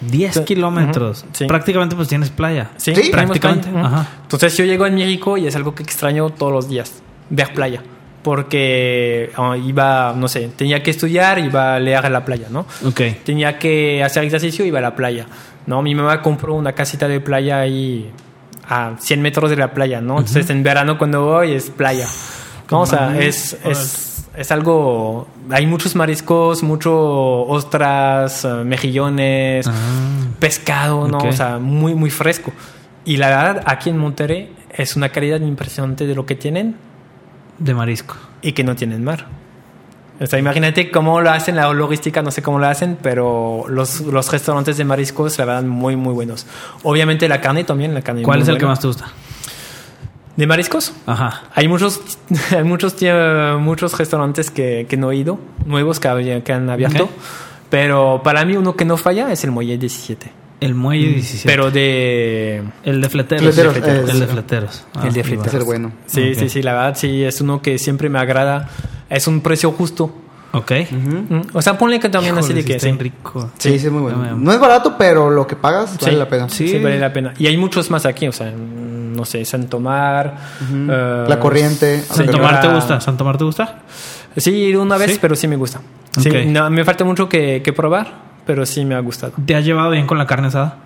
10 0.00 0.34
Sí. 0.34 0.44
kilómetros. 0.44 1.24
Sí. 1.32 1.46
Prácticamente 1.46 1.96
pues 1.96 2.08
tienes 2.08 2.30
playa. 2.30 2.70
Sí, 2.76 2.92
prácticamente. 3.10 3.68
Entonces 4.22 4.56
yo 4.56 4.64
llego 4.64 4.86
en 4.86 4.94
México 4.96 5.38
y 5.38 5.46
es 5.46 5.56
algo 5.56 5.74
que 5.74 5.82
extraño 5.82 6.28
todos 6.30 6.52
los 6.52 6.68
días, 6.68 7.02
ver 7.30 7.52
playa. 7.54 7.82
Porque 8.24 9.30
ah, 9.36 9.54
iba, 9.56 10.14
no 10.16 10.26
sé, 10.28 10.50
tenía 10.56 10.82
que 10.82 10.90
estudiar, 10.90 11.38
iba 11.38 11.74
a 11.76 11.78
leer 11.78 12.06
a 12.06 12.08
la 12.10 12.24
playa, 12.24 12.46
¿no? 12.50 12.66
Ok. 12.84 13.02
Tenía 13.22 13.58
que 13.58 14.02
hacer 14.02 14.24
ejercicio, 14.24 14.64
iba 14.64 14.78
a 14.78 14.82
la 14.82 14.96
playa, 14.96 15.26
¿no? 15.66 15.82
Mi 15.82 15.94
mamá 15.94 16.22
compró 16.22 16.54
una 16.54 16.72
casita 16.72 17.06
de 17.06 17.20
playa 17.20 17.60
ahí 17.60 18.10
a 18.66 18.94
100 18.98 19.20
metros 19.20 19.50
de 19.50 19.56
la 19.56 19.74
playa, 19.74 20.00
¿no? 20.00 20.18
Entonces 20.18 20.48
en 20.48 20.62
verano 20.62 20.96
cuando 20.96 21.22
voy 21.22 21.52
es 21.52 21.68
playa. 21.68 22.08
¿no? 22.70 22.80
O 22.80 22.86
sea, 22.86 23.14
es, 23.20 23.58
es, 23.62 24.26
es 24.34 24.50
algo... 24.50 25.28
Hay 25.50 25.66
muchos 25.66 25.94
mariscos, 25.94 26.62
mucho 26.62 27.42
ostras, 27.42 28.46
eh, 28.46 28.48
mejillones, 28.64 29.66
Ah. 29.68 29.72
pescado, 30.38 31.06
¿no? 31.08 31.18
Ok. 31.18 31.26
O 31.26 31.32
sea, 31.32 31.58
muy, 31.58 31.94
muy 31.94 32.08
fresco. 32.08 32.52
Y 33.04 33.18
la 33.18 33.28
verdad, 33.28 33.62
aquí 33.66 33.90
en 33.90 33.98
Monterrey 33.98 34.50
es 34.70 34.96
una 34.96 35.10
calidad 35.10 35.42
impresionante 35.42 36.06
de 36.06 36.14
lo 36.14 36.24
que 36.24 36.34
tienen 36.36 36.74
De 37.58 37.74
marisco. 37.74 38.16
y 38.42 38.52
que 38.52 38.64
no 38.64 38.76
tienen 38.76 39.04
mar. 39.04 39.26
O 40.20 40.26
sea, 40.26 40.38
imagínate 40.38 40.90
cómo 40.90 41.20
lo 41.20 41.30
hacen, 41.30 41.56
la 41.56 41.72
logística, 41.72 42.22
no 42.22 42.30
sé 42.30 42.40
cómo 42.40 42.60
lo 42.60 42.66
hacen, 42.66 42.96
pero 43.02 43.64
los, 43.68 44.00
los 44.00 44.30
restaurantes 44.30 44.76
de 44.76 44.84
mariscos, 44.84 45.36
la 45.38 45.44
verdad, 45.44 45.64
muy, 45.64 45.96
muy 45.96 46.14
buenos. 46.14 46.46
Obviamente 46.84 47.28
la 47.28 47.40
carne 47.40 47.64
también, 47.64 47.94
la 47.94 48.02
carne. 48.02 48.22
¿Cuál 48.22 48.42
es 48.42 48.48
el 48.48 48.58
que 48.58 48.66
más 48.66 48.78
te 48.78 48.86
gusta? 48.86 49.06
¿De 50.36 50.46
mariscos? 50.46 50.92
Ajá. 51.06 51.42
Hay 51.54 51.66
muchos, 51.66 52.00
hay 52.56 52.64
muchos, 52.64 52.96
muchos 53.58 53.98
restaurantes 53.98 54.50
que, 54.50 54.86
que 54.88 54.96
no 54.96 55.10
he 55.10 55.16
ido, 55.16 55.38
nuevos 55.66 55.98
que, 55.98 56.08
han 56.08 56.70
abierto. 56.70 57.08
Pero 57.68 58.20
para 58.22 58.44
mí 58.44 58.56
uno 58.56 58.76
que 58.76 58.84
no 58.84 58.96
falla 58.96 59.32
es 59.32 59.42
el 59.42 59.50
Muelle 59.50 59.78
17. 59.78 60.43
El 60.60 60.74
muelle 60.74 61.08
17. 61.08 61.46
Pero 61.46 61.70
de... 61.70 62.62
el 62.84 63.00
de 63.00 63.08
fleteros. 63.10 63.54
Fleteros, 63.54 63.76
el 64.10 64.20
de 64.20 64.26
fleteros. 64.26 64.84
Ah, 64.94 65.06
El 65.08 65.12
de 65.12 65.20
ahí 65.20 65.22
va. 65.22 65.28
fleteros. 65.28 65.44
Va 65.44 65.48
a 65.48 65.50
ser 65.52 65.64
bueno. 65.64 65.92
Sí, 66.06 66.32
Ok. 66.32 66.38
sí, 66.38 66.48
sí, 66.48 66.62
la 66.62 66.72
verdad 66.72 66.96
sí, 66.96 67.22
es 67.24 67.40
uno 67.40 67.60
que 67.60 67.78
siempre 67.78 68.08
me 68.08 68.18
agrada. 68.18 68.68
Es 69.10 69.26
un 69.26 69.40
precio 69.40 69.72
justo. 69.72 70.14
Ok. 70.52 70.70
Mm, 70.90 71.40
O 71.52 71.60
sea, 71.60 71.76
ponle 71.76 71.98
que 71.98 72.08
también 72.08 72.38
así 72.38 72.52
Híjole, 72.52 72.54
de 72.54 72.62
sí 72.62 72.66
que 72.68 72.76
está 72.76 72.88
sí, 72.88 72.96
rico. 72.98 73.50
Sí, 73.58 73.78
sí, 73.78 73.86
es 73.86 73.92
muy 73.92 74.02
bueno. 74.02 74.24
Ya 74.24 74.34
me- 74.34 74.44
No 74.44 74.52
es 74.52 74.60
barato, 74.60 74.94
pero 74.96 75.28
lo 75.28 75.46
que 75.46 75.56
pagas 75.56 75.98
vale 76.00 76.12
Sí. 76.12 76.18
la 76.18 76.28
pena. 76.28 76.48
Sí. 76.48 76.68
sí, 76.68 76.78
vale 76.78 76.98
la 77.00 77.12
pena. 77.12 77.34
Y 77.38 77.48
hay 77.48 77.56
muchos 77.56 77.90
más 77.90 78.06
aquí, 78.06 78.28
o 78.28 78.32
sea, 78.32 78.52
mm, 78.52 79.14
no 79.16 79.24
sé, 79.24 79.44
Santo 79.44 79.80
Mar. 79.80 80.36
eh, 80.72 81.24
La 81.28 81.38
Corriente. 81.40 82.00
¿Santo 82.02 82.32
Señora- 82.32 82.52
Mar 82.52 82.60
te 82.60 82.68
gusta? 82.68 83.00
¿Santo 83.00 83.24
Mar 83.24 83.36
te 83.36 83.44
gusta? 83.44 83.80
Sí, 84.36 84.74
una 84.76 84.96
vez, 84.96 85.12
¿Sí? 85.12 85.18
pero 85.20 85.34
sí 85.36 85.48
me 85.48 85.56
gusta. 85.56 85.80
Sí, 86.18 86.28
Ok. 86.30 86.36
no, 86.46 86.70
me 86.70 86.84
falta 86.84 87.04
mucho 87.04 87.28
que, 87.28 87.60
que 87.62 87.72
probar, 87.72 88.33
pero 88.46 88.64
sí 88.66 88.84
me 88.84 88.94
ha 88.94 89.00
gustado. 89.00 89.32
¿Te 89.46 89.54
has 89.54 89.64
llevado 89.64 89.90
bien 89.90 90.06
con 90.06 90.18
la 90.18 90.26
carne 90.26 90.48
asada? 90.48 90.78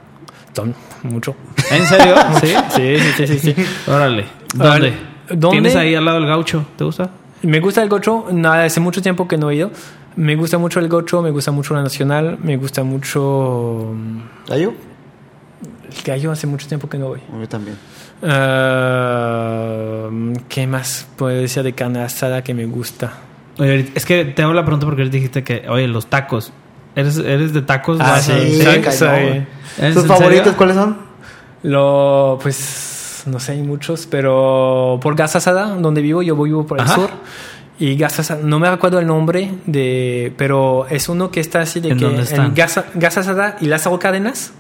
Ton- 0.55 0.75
mucho. 1.03 1.37
¿En 1.71 1.87
serio? 1.87 2.15
sí. 2.41 2.55
Sí, 2.75 2.99
sí, 2.99 3.27
sí, 3.27 3.39
sí. 3.39 3.55
sí. 3.55 3.67
Órale. 3.91 4.25
¿Dónde? 4.55 4.93
¿Dónde? 5.29 5.51
¿Tienes 5.51 5.77
ahí 5.77 5.95
al 5.95 6.05
lado 6.05 6.19
del 6.21 6.27
gaucho? 6.29 6.65
¿Te 6.77 6.85
gusta? 6.85 7.11
Me 7.43 7.61
gusta 7.61 7.83
el 7.83 7.89
gocho, 7.89 8.27
nada, 8.33 8.65
hace 8.65 8.81
mucho 8.81 9.01
tiempo 9.03 9.29
que 9.29 9.37
no 9.37 9.51
he 9.51 9.57
ido. 9.57 9.71
Me 10.17 10.35
gusta 10.35 10.59
mucho 10.59 10.81
el 10.81 10.89
gocho, 10.89 11.23
me 11.23 11.31
gusta 11.31 11.53
mucho 11.53 11.75
la 11.75 11.83
nacional, 11.83 12.39
me 12.43 12.57
gusta 12.57 12.83
mucho 12.83 13.93
mm, 13.95 14.49
¿Gallo? 14.49 14.73
el 15.97 16.03
gallo, 16.05 16.33
hace 16.33 16.47
mucho 16.49 16.67
tiempo 16.67 16.89
que 16.89 16.99
no 16.99 17.09
voy. 17.09 17.21
Yo 17.41 17.49
también. 17.49 17.77
Eh, 18.89 20.09
¿Qué 20.49 20.67
más 20.67 21.07
puedo 21.17 21.37
decir 21.41 21.63
de 21.63 21.73
carne 21.75 22.01
asada 22.01 22.43
que 22.43 22.55
me 22.55 22.67
gusta? 22.67 23.13
Oye, 23.59 23.71
ahorita- 23.71 23.93
es 23.95 24.05
que 24.05 24.25
te 24.25 24.43
hago 24.43 24.53
la 24.53 24.63
pregunta 24.65 24.87
porque 24.87 25.03
ahorita 25.03 25.15
dijiste 25.17 25.45
que, 25.45 25.69
oye, 25.69 25.87
los 25.89 26.07
tacos. 26.07 26.53
¿Eres, 26.99 27.19
eres 27.19 27.53
de 27.53 27.63
tacos? 27.63 27.99
Ah, 28.01 28.13
¿Vas 28.13 28.25
sí, 28.25 28.33
sí, 28.57 28.63
soy- 28.63 28.81
cayó. 28.81 28.97
soy- 28.99 29.47
¿Eres 29.79 29.95
¿Tus 29.95 30.07
favoritos 30.07 30.39
serio? 30.45 30.57
cuáles 30.57 30.77
son? 30.77 30.97
Lo, 31.63 32.39
pues, 32.43 33.23
no 33.27 33.39
sé, 33.41 33.53
hay 33.53 33.63
muchos, 33.63 34.07
pero 34.07 34.99
por 35.03 35.15
Gas 35.15 35.37
Asada, 35.37 35.75
donde 35.77 36.01
vivo, 36.03 36.23
yo 36.23 36.35
vivo 36.43 36.67
por 36.67 36.79
el 36.79 36.85
Ajá. 36.85 36.95
sur. 36.95 37.11
Y 37.79 37.97
Gas 37.97 38.19
Asada, 38.19 38.41
no 38.43 38.59
me 38.59 38.69
recuerdo 38.71 38.99
el 38.99 39.07
nombre, 39.07 39.53
de, 39.67 40.33
pero 40.37 40.87
es 40.91 41.09
uno 41.09 41.31
que 41.31 41.39
está 41.41 41.61
así 41.61 41.79
de 41.81 41.91
¿En 41.91 41.99
que 41.99 42.05
dónde 42.05 42.23
están? 42.23 42.47
en 42.47 42.55
Gas, 42.55 42.81
Gas 42.95 43.19
Asada 43.19 43.57
y 43.61 43.67
Lázaro 43.67 43.99
Cárdenas, 44.01 44.53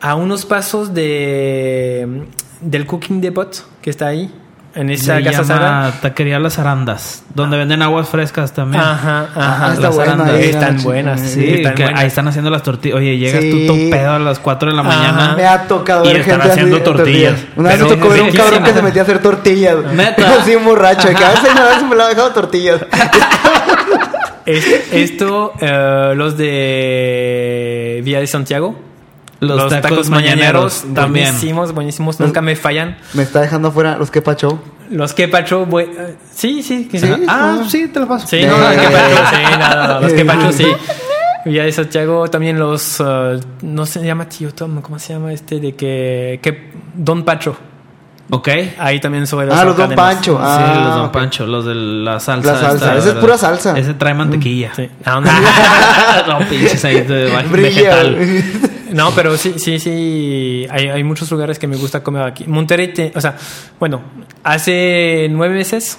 a 0.00 0.14
unos 0.14 0.46
pasos 0.46 0.94
de 0.94 2.24
del 2.62 2.86
Cooking 2.86 3.20
Depot 3.20 3.62
que 3.82 3.90
está 3.90 4.06
ahí, 4.06 4.32
en 4.76 4.90
esa 4.90 5.18
Se 5.20 5.28
Asada. 5.30 5.58
llama 5.88 5.92
Taquería 6.02 6.38
Las 6.38 6.58
Arandas, 6.58 7.24
donde 7.34 7.56
venden 7.56 7.82
aguas 7.82 8.08
frescas 8.08 8.52
también. 8.52 8.82
Ajá, 8.82 9.26
Ah, 9.34 9.54
ajá. 9.54 9.72
está 9.74 9.88
las 9.88 9.98
arandas. 9.98 10.28
ahí, 10.30 10.44
Están 10.50 10.82
buenas. 10.82 11.20
Sí, 11.20 11.54
están 11.54 11.74
que 11.74 11.82
buenas. 11.84 12.00
ahí 12.02 12.06
están 12.06 12.28
haciendo 12.28 12.50
las 12.50 12.62
tortillas. 12.62 12.98
Oye, 12.98 13.16
llegas 13.18 13.42
Sí. 13.42 13.50
tú 13.50 13.66
todo 13.66 13.90
pedo 13.90 14.12
a 14.12 14.18
las 14.18 14.38
4 14.38 14.68
de 14.70 14.76
la 14.76 14.82
Ajá. 14.82 14.88
mañana. 14.96 15.34
Me 15.36 15.46
ha 15.46 15.62
tocado 15.66 16.04
Y 16.04 16.08
ver 16.08 16.16
están 16.20 16.40
gente 16.40 16.52
haciendo 16.52 16.76
así, 16.76 16.84
tortillas. 16.84 17.34
Una 17.56 17.68
vez 17.70 17.80
me 17.82 17.88
tocó 17.88 18.08
ver 18.10 18.22
un 18.22 18.30
cabrón 18.32 18.62
que 18.64 18.72
se 18.72 18.82
metía 18.82 19.02
a 19.02 19.04
hacer 19.04 19.18
tortillas. 19.20 19.76
Neta. 19.92 20.34
Así 20.40 20.54
un 20.54 20.64
borracho. 20.64 21.08
Que 21.08 21.24
a 21.24 21.30
veces 21.30 21.50
una 21.52 21.64
vez 21.64 21.82
me 21.82 21.96
lo 21.96 22.04
ha 22.04 22.08
dejado 22.08 22.30
tortillas. 22.32 22.80
Es- 24.46 24.92
esto, 24.92 25.52
eh, 25.60 26.12
los 26.14 26.36
de 26.36 28.00
Vía 28.04 28.20
de 28.20 28.26
Santiago. 28.28 28.78
Los 29.40 29.68
tacos 29.68 30.08
mañaneros 30.08 30.84
también. 30.94 31.26
Buenísimos, 31.32 31.72
buenísimos. 31.72 32.20
Nunca 32.20 32.40
me 32.40 32.56
fallan. 32.56 32.96
Me 33.14 33.22
está 33.24 33.40
dejando 33.40 33.68
afuera 33.68 33.96
los 33.98 34.10
que 34.10 34.22
pacho. 34.22 34.58
Los 34.90 35.14
que 35.14 35.28
pacho, 35.28 35.66
bu- 35.66 35.80
eh, 35.82 36.16
sí, 36.32 36.62
sí, 36.62 36.86
que 36.86 36.98
Sí. 37.00 37.06
sí. 37.06 37.22
Ah, 37.28 37.58
sí, 37.68 37.88
te 37.88 38.00
lo 38.00 38.06
paso. 38.08 38.26
Sí, 38.26 38.44
no, 38.44 38.56
los 38.58 38.70
que 38.70 38.88
pacho, 38.88 39.26
sí, 39.30 39.42
no, 39.58 39.86
no, 39.86 40.00
los 40.00 40.54
sí. 41.70 41.72
Santiago, 41.72 42.28
también 42.28 42.58
los, 42.58 43.00
eh, 43.00 43.40
no 43.62 43.86
se 43.86 44.04
llama 44.04 44.28
Tío 44.28 44.52
Tom, 44.52 44.80
¿cómo 44.80 44.98
se 44.98 45.12
llama 45.12 45.32
este? 45.32 45.60
De 45.60 45.74
que, 45.74 46.40
que 46.42 46.72
Don 46.94 47.24
Pacho. 47.24 47.56
Ok. 48.28 48.48
Ahí 48.78 48.98
también 48.98 49.24
sobre 49.28 49.46
Ah, 49.52 49.64
los 49.64 49.76
Don. 49.76 49.94
Pancho. 49.94 50.32
sí, 50.32 50.42
Ah, 50.42 50.82
los 50.86 50.94
Don 50.96 51.04
ok. 51.06 51.12
Pancho, 51.12 51.46
los 51.46 51.64
de 51.64 51.74
la 51.76 52.18
salsa. 52.18 52.54
La 52.54 52.58
salsa, 52.58 52.74
esta, 52.74 52.86
esa 52.90 52.98
es 52.98 53.04
¿verdad? 53.06 53.20
pura 53.20 53.38
salsa. 53.38 53.78
Ese 53.78 53.94
trae 53.94 54.14
mantequilla. 54.14 54.72
Sí. 54.74 54.90
Ah, 55.04 55.20
no. 55.20 55.30
no, 56.40 56.48
pinches 56.48 56.84
ahí 56.84 57.02
de 57.02 57.30
vegetal. 57.52 58.16
No, 58.96 59.10
pero 59.14 59.36
sí, 59.36 59.54
sí, 59.58 59.78
sí. 59.78 60.66
Hay, 60.70 60.88
hay 60.88 61.04
muchos 61.04 61.30
lugares 61.30 61.58
que 61.58 61.66
me 61.66 61.76
gusta 61.76 62.02
comer 62.02 62.22
aquí. 62.22 62.44
Monterrey, 62.46 62.92
te- 62.92 63.12
o 63.14 63.20
sea, 63.20 63.36
bueno, 63.78 64.00
hace 64.42 65.28
nueve 65.30 65.54
meses 65.54 65.98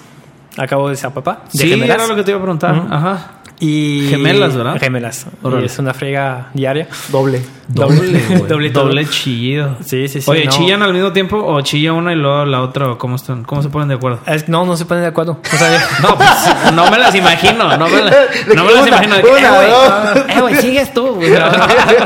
acabo 0.57 0.89
de 0.89 0.95
ser 0.95 1.11
papá. 1.11 1.43
De 1.53 1.59
Sí, 1.63 1.69
gemelas. 1.69 1.95
era 1.97 2.07
lo 2.07 2.15
que 2.15 2.23
te 2.23 2.31
iba 2.31 2.39
a 2.39 2.43
preguntar. 2.43 2.87
Ajá. 2.89 3.36
Y 3.59 4.05
Gemelas, 4.09 4.55
¿verdad? 4.55 4.79
Gemelas. 4.79 5.25
Y 5.59 5.65
es 5.65 5.79
una 5.79 5.91
frega 5.95 6.51
diaria. 6.53 6.87
Doble. 7.09 7.41
Doble, 7.67 8.21
doble. 8.47 8.69
Doble 8.69 9.05
chillido. 9.09 9.77
Sí, 9.83 10.07
sí, 10.07 10.21
sí. 10.21 10.29
Oye, 10.29 10.45
no. 10.45 10.51
¿chillan 10.51 10.83
al 10.83 10.93
mismo 10.93 11.11
tiempo 11.11 11.37
o 11.43 11.59
chilla 11.61 11.91
una 11.93 12.13
y 12.13 12.15
luego 12.15 12.45
la 12.45 12.61
otra? 12.61 12.91
¿O 12.91 12.97
¿Cómo, 12.99 13.15
están? 13.15 13.43
¿Cómo 13.43 13.63
se 13.63 13.69
ponen 13.69 13.87
de 13.87 13.95
acuerdo? 13.95 14.19
Es- 14.27 14.47
no, 14.47 14.63
no 14.63 14.77
se 14.77 14.85
ponen 14.85 15.01
de 15.03 15.07
acuerdo. 15.09 15.41
O 15.51 15.57
sea, 15.57 15.69
No, 16.03 16.15
pues 16.15 16.29
no 16.75 16.91
me 16.91 16.99
las 16.99 17.15
imagino. 17.15 17.75
No 17.77 17.87
me, 17.89 18.01
la- 18.03 18.11
no 18.55 18.63
me 18.63 18.71
las 18.73 18.87
imagino. 18.87 19.15
De 19.15 19.21
que, 19.23 19.27
una, 19.29 19.63
eh, 19.63 19.69
güey, 20.13 20.37
eh, 20.37 20.41
güey, 20.41 20.55
sigues 20.57 20.93
tú. 20.93 21.15
güey. 21.15 21.31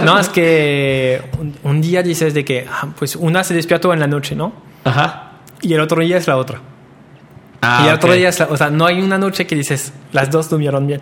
no, 0.06 0.18
es 0.20 0.30
que 0.30 1.22
un, 1.38 1.54
un 1.64 1.82
día 1.82 2.02
dices 2.02 2.34
de 2.34 2.46
que, 2.46 2.66
ah, 2.72 2.88
pues 2.98 3.18
una 3.18 3.44
se 3.44 3.54
despierta 3.54 3.92
en 3.94 4.00
la 4.00 4.08
noche, 4.08 4.36
¿no? 4.38 4.54
Ajá. 4.86 5.34
Y 5.62 5.74
el 5.74 5.82
otro 5.82 6.02
día 6.02 6.16
es 6.16 6.28
la 6.28 6.38
otra. 6.38 6.62
Ah, 7.62 7.82
y 7.84 7.90
el 7.90 7.96
otro 7.96 8.14
día 8.14 8.30
es 8.30 8.40
la, 8.40 8.48
o 8.48 8.56
sea, 8.56 8.70
no 8.70 8.86
hay 8.86 9.02
una 9.02 9.18
noche 9.18 9.46
que 9.46 9.56
dices, 9.56 9.92
las 10.14 10.32
dos 10.32 10.50
durmieron 10.50 10.88
bien. 10.88 11.02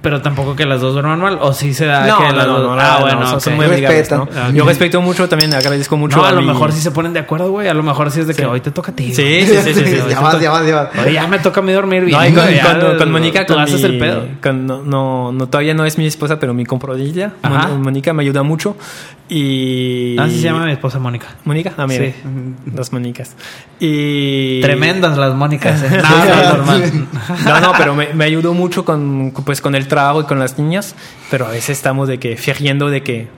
Pero 0.00 0.22
tampoco 0.22 0.54
que 0.54 0.64
las 0.64 0.80
dos 0.80 0.92
duerman 0.92 1.18
mal. 1.20 1.38
O 1.40 1.52
sí 1.52 1.74
se 1.74 1.84
da 1.86 2.06
no, 2.06 2.18
que 2.18 2.24
no, 2.28 2.32
las 2.32 2.46
no, 2.46 2.58
dos. 2.60 2.76
no, 2.76 2.80
ah, 2.82 2.96
no, 2.98 3.00
bueno. 3.00 3.26
son, 3.26 3.34
ok. 3.34 3.40
son 3.40 3.56
muy 3.56 3.64
amigables, 3.66 4.10
¿no? 4.12 4.24
Respetan. 4.26 4.54
Yo 4.54 4.64
respeto 4.64 5.02
mucho 5.02 5.28
también, 5.28 5.52
agradezco 5.54 5.96
mucho. 5.96 6.18
No, 6.18 6.24
a 6.24 6.30
lo 6.32 6.40
mi- 6.40 6.46
mejor 6.46 6.72
sí 6.72 6.80
se 6.80 6.92
ponen 6.92 7.12
de 7.12 7.18
acuerdo, 7.18 7.50
güey. 7.50 7.66
A 7.66 7.74
lo 7.74 7.82
mejor 7.82 8.10
sí 8.12 8.20
es 8.20 8.28
de 8.28 8.34
que 8.34 8.42
Sí. 8.42 8.48
hoy 8.48 8.60
te 8.60 8.70
toca 8.70 8.92
a 8.92 8.94
ti. 8.94 9.12
Sí, 9.12 9.42
sí, 9.44 9.56
sí, 9.64 9.74
sí, 9.74 9.84
sí. 9.84 9.96
ya 10.10 10.20
vas, 10.20 10.40
ya 10.40 10.50
vas, 10.52 10.66
ya 10.66 10.74
vas. 10.76 10.88
Oye, 11.04 11.14
ya 11.14 11.26
me 11.26 11.40
toca 11.40 11.58
a 11.60 11.62
mí 11.64 11.72
dormir 11.72 12.04
bien. 12.04 12.16
No, 12.16 12.26
y 12.26 12.32
con, 12.32 12.48
ya, 12.54 12.78
con- 12.80 12.96
con 12.96 13.10
Mónica, 13.12 13.44
tú 13.44 13.54
con 13.54 13.62
haces 13.64 13.80
mi- 13.82 13.86
el 13.86 13.98
pedo. 13.98 14.22
con- 14.40 14.66
no, 14.66 14.82
no, 14.84 15.32
no, 15.32 15.46
todavía 15.48 15.74
no 15.74 15.84
es 15.84 15.98
mi 15.98 16.06
esposa, 16.06 16.38
pero 16.38 16.54
mi. 16.54 16.64
Mon- 16.64 17.82
Mónica 17.82 18.12
me 18.12 18.22
ayuda 18.22 18.42
mucho. 18.44 18.76
Y. 19.30 20.16
Así 20.18 20.36
se 20.36 20.42
llama 20.44 20.64
mi 20.64 20.72
esposa 20.72 20.98
Mónica. 20.98 21.26
Mónica, 21.44 21.72
ah, 21.76 21.86
mira. 21.86 22.04
Sí. 22.06 22.14
Dos 22.66 22.92
Mónicas. 22.92 23.34
Y. 23.80 24.60
Tremendas 24.62 25.18
las 25.18 25.34
Mónicas. 25.34 25.82
¿eh? 25.82 25.90
No, 26.02 26.24
no, 26.24 26.56
normal. 26.56 26.92
No, 27.44 27.60
no, 27.60 27.72
pero 27.76 27.94
me, 27.94 28.12
me 28.14 28.24
ayudó 28.24 28.54
mucho 28.54 28.84
con, 28.84 29.32
pues, 29.44 29.60
con 29.60 29.74
el 29.74 29.87
trabajo 29.88 30.20
y 30.20 30.24
con 30.24 30.38
las 30.38 30.58
niñas. 30.58 30.94
Pero 31.30 31.46
a 31.46 31.50
veces 31.50 31.70
estamos 31.70 32.08
de 32.08 32.18
que, 32.18 32.36
fingiendo 32.36 32.88
de 32.90 33.02
que 33.02 33.28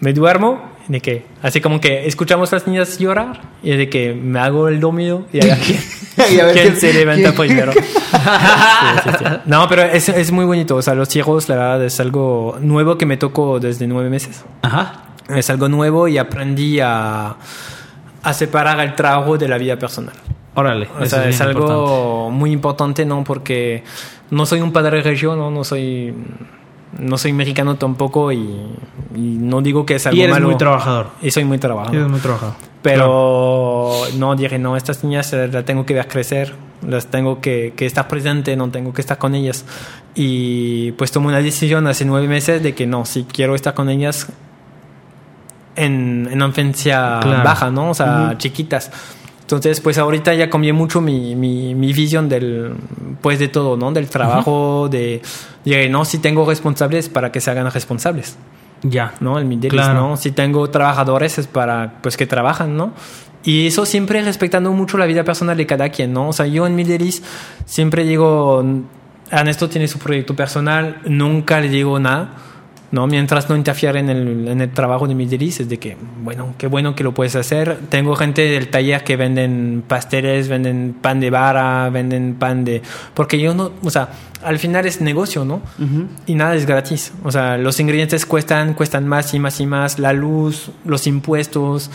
me 0.00 0.12
duermo, 0.12 0.62
de 0.88 1.00
que, 1.00 1.26
así 1.42 1.60
como 1.60 1.80
que 1.80 2.06
escuchamos 2.06 2.52
a 2.52 2.56
las 2.56 2.66
niñas 2.66 2.98
llorar 2.98 3.42
y 3.62 3.76
de 3.76 3.90
que 3.90 4.14
me 4.14 4.40
hago 4.40 4.68
el 4.68 4.80
dormido 4.80 5.26
y 5.32 5.42
a 5.42 5.46
ver 5.46 5.58
quién, 5.66 5.80
Y 6.32 6.40
a 6.40 6.46
ver 6.46 6.54
quién 6.54 6.76
se 6.76 6.92
levanta 6.92 7.32
primero. 7.32 7.72
Sí, 8.08 9.00
sí, 9.04 9.10
sí. 9.18 9.24
No, 9.44 9.68
pero 9.68 9.82
es, 9.82 10.08
es 10.08 10.32
muy 10.32 10.44
bonito. 10.44 10.76
O 10.76 10.82
sea, 10.82 10.94
los 10.94 11.14
hijos, 11.14 11.48
la 11.48 11.56
verdad, 11.56 11.84
es 11.84 12.00
algo 12.00 12.56
nuevo 12.60 12.96
que 12.96 13.06
me 13.06 13.16
tocó 13.16 13.60
desde 13.60 13.86
nueve 13.86 14.08
meses. 14.08 14.44
Ajá. 14.62 15.04
Es 15.28 15.50
algo 15.50 15.68
nuevo 15.68 16.08
y 16.08 16.16
aprendí 16.16 16.80
a, 16.80 17.36
a 18.22 18.32
separar 18.32 18.80
el 18.80 18.94
trabajo 18.94 19.36
de 19.36 19.48
la 19.48 19.58
vida 19.58 19.78
personal. 19.78 20.14
Órale. 20.54 20.88
O 20.98 21.06
sea, 21.06 21.28
es, 21.28 21.38
bien 21.38 21.50
algo 21.50 21.62
importante. 21.62 22.38
muy 22.38 22.52
importante, 22.52 23.04
¿no? 23.04 23.24
Porque 23.24 23.84
no 24.30 24.46
soy 24.46 24.60
un 24.60 24.72
padre 24.72 25.02
regio, 25.02 25.36
¿no? 25.36 25.50
No 25.50 25.64
soy, 25.64 26.14
no 26.98 27.18
soy 27.18 27.32
mexicano 27.32 27.76
tampoco 27.76 28.30
y, 28.32 28.38
y 29.14 29.18
no 29.40 29.60
digo 29.62 29.86
que 29.86 29.94
es 29.96 30.06
algo 30.06 30.18
Y 30.18 30.22
eres 30.22 30.34
malo. 30.36 30.48
muy 30.48 30.56
trabajador. 30.56 31.08
Y 31.22 31.30
soy 31.30 31.44
muy 31.44 31.58
trabajador. 31.58 31.96
Eres 31.96 32.08
muy 32.08 32.20
trabajador. 32.20 32.54
Pero 32.82 33.92
no 34.16 34.36
dije, 34.36 34.58
no, 34.58 34.76
estas 34.76 35.02
niñas 35.04 35.32
las 35.32 35.64
tengo 35.64 35.84
que 35.84 35.94
ver 35.94 36.06
crecer, 36.08 36.54
las 36.86 37.06
tengo 37.08 37.40
que, 37.40 37.72
que 37.76 37.86
estar 37.86 38.06
presente, 38.08 38.56
no 38.56 38.70
tengo 38.70 38.92
que 38.94 39.00
estar 39.00 39.18
con 39.18 39.34
ellas. 39.34 39.64
Y 40.14 40.92
pues 40.92 41.10
tomé 41.10 41.26
una 41.28 41.38
decisión 41.40 41.86
hace 41.86 42.04
nueve 42.04 42.28
meses 42.28 42.62
de 42.62 42.74
que 42.74 42.86
no, 42.86 43.04
si 43.04 43.24
quiero 43.24 43.54
estar 43.54 43.74
con 43.74 43.88
ellas 43.90 44.28
en, 45.76 46.28
en 46.30 46.40
infancia 46.42 47.20
Claro. 47.22 47.44
baja, 47.44 47.70
¿no? 47.70 47.90
O 47.90 47.94
sea, 47.94 48.34
chiquitas. 48.38 48.90
Entonces, 49.48 49.80
pues 49.80 49.96
ahorita 49.96 50.34
ya 50.34 50.50
cambié 50.50 50.74
mucho 50.74 51.00
mi, 51.00 51.34
mi, 51.34 51.74
mi 51.74 51.94
visión 51.94 52.28
del, 52.28 52.74
pues 53.22 53.38
de 53.38 53.48
todo, 53.48 53.78
¿no? 53.78 53.90
Del 53.92 54.10
trabajo, 54.10 54.90
de, 54.90 55.22
dije, 55.64 55.88
no, 55.88 56.04
si 56.04 56.18
tengo 56.18 56.44
responsables 56.44 57.08
para 57.08 57.32
que 57.32 57.40
se 57.40 57.50
hagan 57.50 57.70
responsables. 57.70 58.36
Ya. 58.82 59.14
¿no? 59.20 59.38
El 59.38 59.46
Middle 59.46 59.70
Claro. 59.70 59.94
¿no? 59.94 60.16
Si 60.18 60.32
tengo 60.32 60.68
trabajadores 60.68 61.38
es 61.38 61.46
para, 61.46 61.94
pues, 62.02 62.18
que 62.18 62.26
trabajan, 62.26 62.76
¿no? 62.76 62.92
Y 63.42 63.68
eso 63.68 63.86
siempre 63.86 64.20
respetando 64.20 64.70
mucho 64.72 64.98
la 64.98 65.06
vida 65.06 65.24
personal 65.24 65.56
de 65.56 65.64
cada 65.64 65.88
quien, 65.88 66.12
¿no? 66.12 66.28
O 66.28 66.32
sea, 66.34 66.44
yo 66.44 66.66
en 66.66 66.76
Middle 66.76 67.02
East 67.02 67.24
siempre 67.64 68.04
digo, 68.04 68.62
Ernesto 69.30 69.70
tiene 69.70 69.88
su 69.88 69.98
proyecto 69.98 70.36
personal, 70.36 71.00
nunca 71.06 71.58
le 71.58 71.70
digo 71.70 71.98
nada, 71.98 72.34
¿no? 72.90 73.06
Mientras 73.06 73.48
no 73.50 73.56
interfiere 73.56 74.00
en 74.00 74.08
el, 74.08 74.48
en 74.48 74.60
el 74.60 74.70
trabajo 74.70 75.06
de 75.06 75.14
East, 75.40 75.60
es 75.60 75.68
de 75.68 75.78
que, 75.78 75.96
bueno, 76.22 76.54
qué 76.56 76.66
bueno 76.66 76.94
que 76.94 77.04
lo 77.04 77.12
puedes 77.12 77.36
hacer. 77.36 77.78
Tengo 77.90 78.16
gente 78.16 78.42
del 78.42 78.68
taller 78.68 79.04
que 79.04 79.16
venden 79.16 79.84
pasteles, 79.86 80.48
venden 80.48 80.96
pan 81.00 81.20
de 81.20 81.30
vara, 81.30 81.90
venden 81.90 82.34
pan 82.34 82.64
de... 82.64 82.82
Porque 83.14 83.38
yo 83.38 83.54
no, 83.54 83.72
o 83.82 83.90
sea, 83.90 84.08
al 84.42 84.58
final 84.58 84.86
es 84.86 85.00
negocio, 85.00 85.44
¿no? 85.44 85.60
Y 86.26 86.34
nada 86.34 86.54
es 86.54 86.66
gratis. 86.66 87.12
O 87.24 87.32
sea, 87.32 87.58
los 87.58 87.78
ingredientes 87.80 88.24
cuestan, 88.24 88.74
cuestan 88.74 89.06
más 89.06 89.34
y 89.34 89.38
más 89.38 89.60
y 89.60 89.66
más. 89.66 89.98
La 89.98 90.12
luz, 90.12 90.70
los 90.84 91.06
impuestos, 91.06 91.90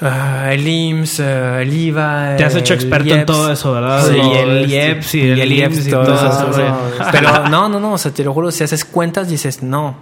ah, 0.00 0.50
el 0.52 0.66
IMSS, 0.66 1.20
ah, 1.20 1.62
el 1.62 1.72
IVA. 1.72 2.36
Te 2.36 2.44
has 2.44 2.56
hecho 2.56 2.74
experto 2.74 3.08
en 3.10 3.20
IEPS. 3.20 3.26
todo 3.26 3.52
eso, 3.52 3.72
¿verdad? 3.72 4.06
Sí, 4.06 4.16
y 4.16 4.36
el 4.36 4.58
este, 4.58 4.74
IEPS 4.74 5.14
y 5.14 5.20
el 5.40 5.52
IEPS 5.52 5.86
y 5.86 5.90
todo 5.90 6.04
todo 6.04 6.14
eso. 6.14 6.76
Pero 7.12 7.48
no, 7.48 7.68
no, 7.68 7.80
no, 7.80 7.92
o 7.94 7.98
sea, 7.98 8.12
te 8.12 8.24
lo 8.24 8.34
juro, 8.34 8.50
si 8.50 8.64
haces 8.64 8.84
cuentas 8.84 9.28
dices, 9.28 9.62
no, 9.62 9.96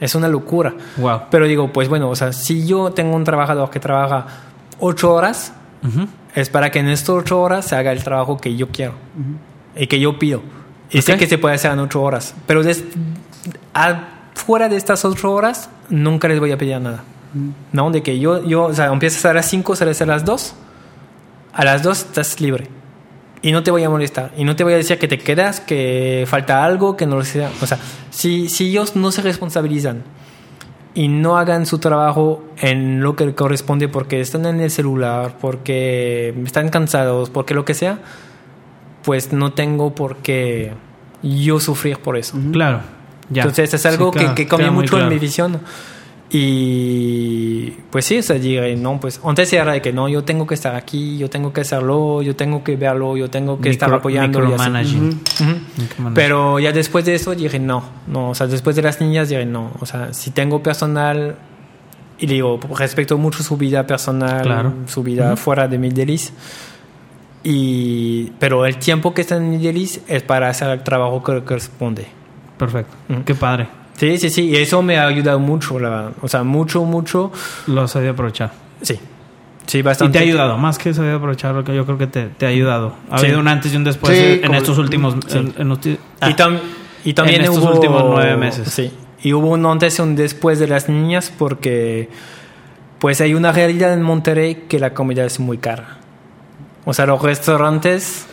es 0.00 0.14
una 0.14 0.28
locura. 0.28 0.74
Wow. 0.96 1.22
Pero 1.30 1.46
digo, 1.46 1.72
pues 1.72 1.88
bueno, 1.88 2.10
o 2.10 2.16
sea, 2.16 2.32
si 2.32 2.66
yo 2.66 2.90
tengo 2.92 3.16
un 3.16 3.24
trabajador 3.24 3.70
que 3.70 3.80
trabaja 3.80 4.26
ocho 4.78 5.12
horas, 5.14 5.52
es 6.34 6.50
para 6.50 6.70
que 6.70 6.80
en 6.80 6.88
estas 6.88 7.10
ocho 7.10 7.40
horas 7.40 7.64
se 7.66 7.76
haga 7.76 7.92
el 7.92 8.02
trabajo 8.02 8.36
que 8.38 8.56
yo 8.56 8.68
quiero 8.68 8.94
y 9.76 9.86
que 9.86 10.00
yo 10.00 10.18
pido. 10.18 10.42
Y 10.90 11.02
sé 11.02 11.12
Ok. 11.14 11.18
que 11.20 11.26
se 11.26 11.38
puede 11.38 11.54
hacer 11.54 11.72
en 11.72 11.78
ocho 11.80 12.02
horas, 12.02 12.34
pero 12.46 12.62
des- 12.62 12.84
a- 13.74 14.08
fuera 14.34 14.68
de 14.68 14.76
estas 14.76 15.04
ocho 15.04 15.32
horas 15.32 15.70
nunca 15.88 16.28
les 16.28 16.38
voy 16.40 16.52
a 16.52 16.58
pedir 16.58 16.80
nada. 16.80 17.02
No, 17.72 17.90
de 17.90 18.02
que 18.02 18.18
yo, 18.18 18.42
yo, 18.44 18.64
o 18.64 18.72
sea, 18.74 18.86
empiezas 18.86 19.24
a 19.26 19.32
las 19.34 19.46
cinco, 19.48 19.76
sales 19.76 20.00
a 20.02 20.06
las 20.06 20.24
dos, 20.24 20.54
a 21.52 21.64
las 21.64 21.82
dos 21.82 21.98
estás 22.00 22.40
libre. 22.40 22.68
Y 23.46 23.52
no 23.52 23.62
te 23.62 23.70
voy 23.70 23.84
a 23.84 23.88
molestar. 23.90 24.32
Y 24.36 24.42
no 24.44 24.56
te 24.56 24.64
voy 24.64 24.72
a 24.72 24.76
decir 24.76 24.98
que 24.98 25.06
te 25.06 25.18
quedas, 25.18 25.60
que 25.60 26.24
falta 26.26 26.64
algo, 26.64 26.96
que 26.96 27.06
no 27.06 27.14
lo 27.16 27.24
sea. 27.24 27.48
O 27.62 27.66
sea, 27.66 27.78
si, 28.10 28.48
si 28.48 28.70
ellos 28.70 28.96
no 28.96 29.12
se 29.12 29.22
responsabilizan 29.22 30.02
y 30.94 31.06
no 31.08 31.36
hagan 31.38 31.64
su 31.66 31.78
trabajo 31.78 32.42
en 32.58 33.02
lo 33.02 33.14
que 33.14 33.34
corresponde 33.34 33.86
porque 33.88 34.20
están 34.20 34.46
en 34.46 34.60
el 34.60 34.70
celular, 34.70 35.36
porque 35.40 36.34
están 36.44 36.70
cansados, 36.70 37.30
porque 37.30 37.54
lo 37.54 37.64
que 37.64 37.74
sea, 37.74 38.00
pues 39.04 39.32
no 39.32 39.52
tengo 39.52 39.94
por 39.94 40.16
qué 40.16 40.72
yo 41.22 41.60
sufrir 41.60 41.98
por 41.98 42.16
eso. 42.16 42.36
Claro. 42.50 42.80
Ya. 43.30 43.42
Entonces 43.42 43.72
es 43.74 43.86
algo 43.86 44.10
Sí, 44.12 44.18
que, 44.18 44.24
queda- 44.24 44.34
que 44.34 44.46
cambia 44.48 44.70
mucho 44.72 44.94
en 44.96 45.00
claro. 45.02 45.10
mi 45.14 45.18
visión. 45.20 45.60
Y 46.28 47.70
pues 47.90 48.04
sí, 48.04 48.18
o 48.18 48.22
sea, 48.22 48.36
diré, 48.36 48.76
no, 48.76 48.98
pues 49.00 49.20
antes 49.24 49.52
era 49.52 49.72
de 49.72 49.80
que 49.80 49.92
no, 49.92 50.08
yo 50.08 50.24
tengo 50.24 50.46
que 50.46 50.54
estar 50.54 50.74
aquí, 50.74 51.16
yo 51.18 51.30
tengo 51.30 51.52
que 51.52 51.60
hacerlo, 51.60 52.20
yo 52.22 52.34
tengo 52.34 52.64
que 52.64 52.76
verlo, 52.76 53.16
yo 53.16 53.30
tengo 53.30 53.60
que 53.60 53.70
estar 53.70 53.88
Micro- 53.88 53.98
apoyando. 53.98 54.38
y 54.40 54.42
así. 54.42 54.50
micromanaging. 54.52 55.08
Ujú. 55.08 55.44
Micromanaging. 55.78 56.14
Pero 56.14 56.58
ya 56.58 56.72
después 56.72 57.04
de 57.04 57.14
eso 57.14 57.34
dije, 57.34 57.58
no, 57.58 57.82
no, 58.08 58.30
o 58.30 58.34
sea, 58.34 58.46
después 58.46 58.74
de 58.76 58.82
las 58.82 59.00
niñas 59.00 59.28
dije, 59.28 59.46
no, 59.46 59.70
o 59.80 59.86
sea, 59.86 60.12
si 60.12 60.30
tengo 60.30 60.62
personal 60.62 61.36
y 62.18 62.26
digo, 62.26 62.58
respeto 62.76 63.18
mucho 63.18 63.42
su 63.42 63.56
vida 63.56 63.86
personal, 63.86 64.42
Claro. 64.42 64.72
su 64.86 65.02
vida 65.02 65.36
fuera 65.36 65.68
de 65.68 65.78
Middle 65.78 66.12
East. 66.12 66.34
Y, 67.44 68.32
pero 68.40 68.66
el 68.66 68.76
tiempo 68.78 69.14
que 69.14 69.20
está 69.20 69.36
en 69.36 69.50
Middle 69.50 69.78
East 69.80 69.98
es 70.08 70.22
para 70.22 70.48
hacer 70.48 70.68
el 70.70 70.82
trabajo 70.82 71.22
que 71.22 71.42
corresponde. 71.44 72.06
Perfecto. 72.58 72.96
Qué 73.24 73.34
padre. 73.34 73.68
Sí, 73.96 74.18
sí, 74.18 74.30
sí, 74.30 74.42
y 74.50 74.56
eso 74.56 74.82
me 74.82 74.98
ha 74.98 75.06
ayudado 75.06 75.38
mucho, 75.38 75.78
la 75.78 75.88
verdad. 75.88 76.12
O 76.22 76.28
sea, 76.28 76.42
mucho, 76.42 76.84
mucho. 76.84 77.32
Lo 77.66 77.82
has 77.82 77.90
sabido 77.92 78.12
aprovechar. 78.12 78.52
Sí, 78.82 78.98
sí, 79.66 79.78
Y 79.78 79.82
bastante. 79.82 80.18
te 80.18 80.24
ha 80.24 80.26
ayudado, 80.28 80.58
más 80.58 80.76
que 80.78 80.92
sabido 80.92 81.16
aprovechar, 81.16 81.54
lo 81.54 81.64
que 81.64 81.74
yo 81.74 81.84
creo 81.86 81.96
que 81.96 82.06
te, 82.06 82.26
te 82.26 82.44
ha 82.46 82.50
ayudado. 82.50 82.94
Ha 83.10 83.18
Sí. 83.18 83.26
habido 83.26 83.40
un 83.40 83.48
antes 83.48 83.72
y 83.72 83.76
un 83.76 83.84
después 83.84 84.16
Sí, 84.16 84.24
en 84.24 84.40
como- 84.48 84.54
estos 84.58 84.78
últimos. 84.78 85.14
Sí. 85.26 85.38
en- 85.38 85.54
en 85.56 85.68
los 85.68 85.80
ti- 85.80 85.90
Y, 85.92 85.98
ah, 86.20 86.36
tam- 86.36 86.58
y 87.04 87.14
también 87.14 87.40
en 87.40 87.46
estos 87.46 87.64
hubo, 87.64 87.72
últimos 87.72 88.04
nueve 88.04 88.36
meses. 88.36 88.68
Sí, 88.68 88.92
y 89.22 89.32
hubo 89.32 89.48
un 89.52 89.64
antes 89.64 89.98
y 89.98 90.02
un 90.02 90.14
después 90.14 90.58
de 90.58 90.68
las 90.68 90.88
niñas 90.90 91.32
porque 91.36 92.10
pues 92.98 93.20
hay 93.20 93.32
una 93.34 93.52
realidad 93.52 93.92
en 93.94 94.02
Monterrey 94.02 94.64
que 94.68 94.78
la 94.78 94.92
comida 94.94 95.24
es 95.24 95.38
muy 95.40 95.58
cara. 95.58 95.98
O 96.84 96.92
sea, 96.94 97.06
los 97.06 97.20
restaurantes... 97.22 98.26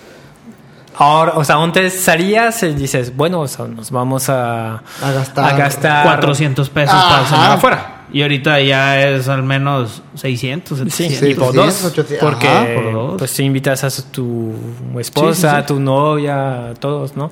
Ahora, 0.96 1.34
o 1.36 1.44
sea, 1.44 1.56
antes 1.56 2.00
salías 2.02 2.62
y 2.64 2.74
dices, 2.74 3.16
bueno, 3.16 3.42
o 3.42 3.48
sea, 3.48 3.66
nos 3.66 3.90
vamos 3.92 4.30
a, 4.30 4.76
A 5.02 5.12
gastar. 5.14 5.46
a 5.54 5.58
gastar 5.58 6.04
400 6.06 6.70
pesos 6.70 6.94
Ajá. 6.96 7.10
para 7.10 7.26
cenar 7.26 7.52
afuera. 7.52 7.90
Y 8.14 8.22
ahorita 8.22 8.60
ya 8.62 9.02
es 9.02 9.28
al 9.28 9.42
menos 9.42 10.04
600, 10.16 10.78
Sí, 10.78 11.10
700. 11.10 11.18
Sí, 11.20 11.26
y 11.32 11.34
por 11.34 11.52
600, 11.54 11.82
dos. 11.82 11.92
800, 11.92 12.18
Porque 12.30 12.48
ajá, 12.48 12.66
por 12.76 12.94
dos. 12.94 13.16
pues 13.18 13.32
si 13.32 13.44
invitas 13.44 13.84
a 13.84 14.12
tu 14.12 14.54
esposa, 15.00 15.34
Sí, 15.34 15.42
sí, 15.42 15.48
sí. 15.50 15.56
a 15.56 15.66
tu 15.66 15.80
novia, 15.80 16.68
a 16.70 16.74
todos, 16.76 17.16
¿no? 17.18 17.32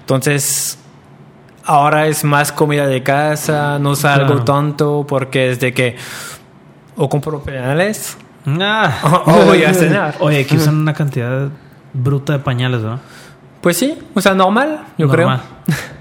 Entonces, 0.00 0.78
ahora 1.64 2.06
es 2.06 2.22
más 2.24 2.52
comida 2.52 2.86
de 2.86 3.02
casa, 3.02 3.78
no 3.80 3.96
salgo 3.96 4.26
Claro. 4.26 4.44
tanto 4.44 5.04
porque 5.08 5.50
es 5.50 5.58
de 5.60 5.72
que 5.74 5.96
o 6.96 7.08
compro 7.08 7.42
penales 7.42 8.16
Ah. 8.46 9.22
o, 9.26 9.30
o 9.30 9.44
voy 9.46 9.64
a 9.64 9.72
cenar. 9.74 10.14
Oye, 10.20 10.40
aquí 10.42 10.56
usan 10.56 10.76
una 10.76 10.92
cantidad 10.94 11.48
bruta 11.94 12.34
de 12.34 12.38
pañales, 12.40 12.82
¿no? 12.82 13.00
Pues 13.62 13.78
sí, 13.78 13.94
o 14.14 14.20
sea, 14.20 14.34
normal, 14.34 14.80
yo 14.98 15.06
Normal. 15.06 15.40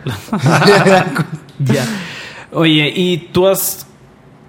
creo. 0.04 0.14
Ya. 1.60 1.86
Oye, 2.52 2.92
¿y 2.94 3.18
tú 3.32 3.48
has 3.48 3.88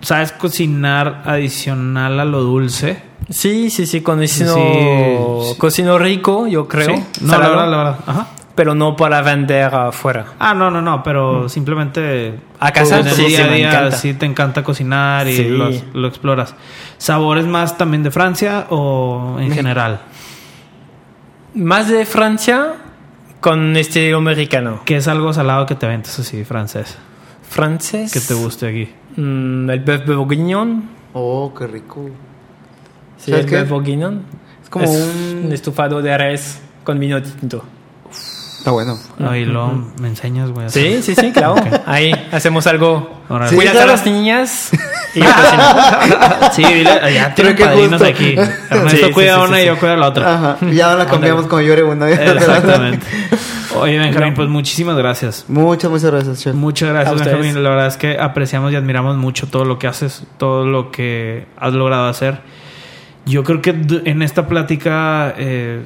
sabes 0.00 0.32
cocinar 0.32 1.22
adicional 1.26 2.18
a 2.18 2.24
lo 2.24 2.40
dulce? 2.42 3.00
Sí, 3.30 3.70
sí, 3.70 3.86
sí, 3.86 4.00
cocino, 4.02 4.54
Sí. 4.54 5.54
cocino 5.58 5.96
rico, 5.98 6.46
yo 6.46 6.66
creo. 6.68 6.96
Sí. 6.96 7.04
No, 7.22 7.38
la 7.38 7.48
verdad, 7.48 7.70
la 7.70 7.76
verdad. 7.76 7.98
Ajá. 8.06 8.26
Pero 8.54 8.74
no 8.74 8.94
para 8.96 9.20
vender 9.22 9.74
afuera. 9.74 10.26
Ah, 10.38 10.54
no, 10.54 10.70
no, 10.70 10.80
no, 10.82 11.02
pero 11.02 11.48
simplemente 11.48 12.34
A 12.60 12.72
casa 12.72 13.00
en 13.00 13.06
el 13.08 13.14
sí, 13.14 13.24
día 13.26 13.44
a 13.44 13.48
día 13.48 13.68
encanta. 13.70 13.96
sí 13.96 14.14
te 14.14 14.26
encanta 14.26 14.62
cocinar 14.62 15.26
y 15.28 15.48
lo 15.48 16.06
exploras. 16.08 16.54
¿Sabores 16.98 17.46
más 17.46 17.76
también 17.78 18.02
de 18.02 18.10
Francia 18.10 18.66
o 18.70 19.38
en 19.40 19.50
general? 19.52 20.00
Más 21.55 21.89
de 21.89 22.05
Francia 22.05 22.74
con 23.40 23.76
estilo 23.76 24.18
americano. 24.18 24.81
¿Qué 24.85 24.97
es 24.97 25.06
algo 25.06 25.32
salado 25.32 25.66
que 25.66 25.76
te 25.76 25.86
aventas 25.86 26.18
así, 26.18 26.43
francés? 26.44 26.97
Francés. 27.48 28.12
Que 28.12 28.18
te 28.18 28.35
guste 28.35 28.66
aquí. 28.66 28.89
Mm, 29.16 29.70
el 29.70 29.81
bœuf 29.81 30.05
bourguignon. 30.05 30.82
Oh, 31.12 31.55
qué 31.56 31.68
rico. 31.68 32.10
Sí, 33.18 33.31
¿Sabes 33.31 33.47
el 33.47 33.52
bœuf 33.52 33.68
bourguignon. 33.68 34.22
Es 34.64 34.68
como 34.68 34.90
un 34.90 35.43
un... 35.44 35.52
estufado 35.52 36.02
de 36.02 36.18
res 36.18 36.60
con 36.82 36.98
vino 36.98 37.22
tinto. 37.22 37.62
Está 38.64 38.70
bueno. 38.72 38.98
Ahí 39.28 39.44
lo 39.44 39.68
me 40.00 40.08
enseñas, 40.08 40.50
güey. 40.50 40.70
Sí, 40.70 41.02
sí, 41.02 41.14
sí, 41.14 41.32
claro. 41.32 41.52
Ok. 41.52 41.66
Ahí 41.84 42.14
hacemos 42.32 42.66
algo. 42.66 43.20
Sí, 43.50 43.56
Cuidas 43.56 43.72
claro. 43.74 43.90
a 43.90 43.92
las 43.92 44.06
niñas 44.06 44.70
y 45.14 45.20
yo 45.20 45.26
cocino. 45.26 45.62
Sí, 46.54 46.64
dile, 46.64 47.12
ya 47.12 47.34
tienen 47.34 47.56
que 47.56 47.62
padrinos 47.66 48.00
justo. 48.00 48.06
aquí. 48.06 48.34
Ernesto 48.70 49.06
Sí, 49.08 49.12
cuida 49.12 49.34
sí, 49.34 49.40
una 49.42 49.56
sí, 49.58 49.62
y 49.64 49.66
yo 49.66 49.74
sí. 49.74 49.80
cuido 49.80 49.96
la 49.98 50.08
otra. 50.08 50.34
Ajá. 50.34 50.56
Y 50.62 50.76
ya 50.76 50.94
la 50.94 51.04
cambiamos 51.04 51.46
con 51.46 51.62
llore 51.62 51.82
uno. 51.82 52.06
Exactamente. 52.08 53.06
Oye, 53.78 53.98
Benjamín, 53.98 54.32
pues 54.32 54.48
muchísimas 54.48 54.96
gracias. 54.96 55.44
Muchas, 55.48 55.90
muchas 55.90 56.10
gracias, 56.10 56.40
chef. 56.40 56.54
Muchas 56.54 56.88
gracias. 56.88 57.22
Benjamín. 57.22 57.62
La 57.62 57.68
verdad 57.68 57.88
es 57.88 57.98
que 57.98 58.18
apreciamos 58.18 58.72
y 58.72 58.76
admiramos 58.76 59.18
mucho 59.18 59.46
todo 59.46 59.66
lo 59.66 59.78
que 59.78 59.88
haces, 59.88 60.24
todo 60.38 60.64
lo 60.64 60.90
que 60.90 61.46
has 61.58 61.74
logrado 61.74 62.08
hacer. 62.08 62.40
Yo 63.26 63.44
creo 63.44 63.60
que 63.60 63.76
en 64.06 64.22
esta 64.22 64.46
plática 64.46 65.34
eh, 65.36 65.82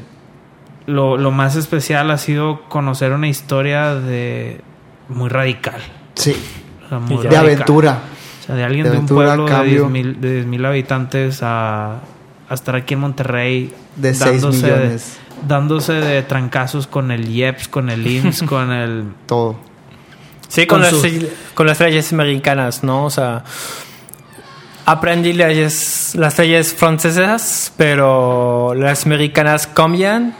lo, 0.88 1.16
lo 1.18 1.30
más 1.30 1.54
especial 1.54 2.10
ha 2.10 2.18
sido 2.18 2.62
conocer 2.68 3.12
una 3.12 3.28
historia 3.28 3.94
de 3.94 4.62
muy 5.08 5.28
radical. 5.28 5.80
Sí. 6.14 6.34
O 6.86 6.88
sea, 6.88 6.98
muy 6.98 7.18
De 7.18 7.28
De 7.28 7.28
radical. 7.36 7.44
aventura. 7.54 7.98
O 8.40 8.46
sea, 8.46 8.54
de 8.54 8.64
alguien 8.64 8.84
De 8.84 8.90
de, 8.92 8.98
un 8.98 9.06
pueblo 9.06 9.44
de 9.44 9.50
cambio. 9.50 9.88
10.000 9.90 10.16
de 10.16 10.44
10.000 10.46 10.66
habitantes 10.66 11.42
a, 11.42 11.96
a 12.48 12.54
estar 12.54 12.74
aquí 12.74 12.94
en 12.94 13.00
Monterrey. 13.00 13.72
De 13.96 14.14
6 14.14 14.40
dándose 14.40 14.62
millones. 14.62 15.18
dándose 15.46 15.92
de 15.92 16.22
trancazos 16.22 16.86
con 16.86 17.10
el 17.10 17.28
IEPS, 17.28 17.68
con 17.68 17.90
el 17.90 18.06
IMSS, 18.06 18.42
con 18.48 18.72
el... 18.72 19.04
Todo. 19.26 19.56
Sí, 20.48 20.66
con, 20.66 20.80
Con 20.80 20.90
las, 20.90 21.12
con 21.52 21.66
las 21.66 21.78
leyes 21.80 22.10
americanas, 22.14 22.82
¿no? 22.82 23.04
O 23.04 23.10
sea, 23.10 23.44
aprendí 24.86 25.34
leyes, 25.34 26.14
las 26.14 26.38
leyes 26.38 26.72
francesas, 26.72 27.74
pero 27.76 28.72
las 28.74 29.04
americanas 29.04 29.66
cambian 29.66 30.34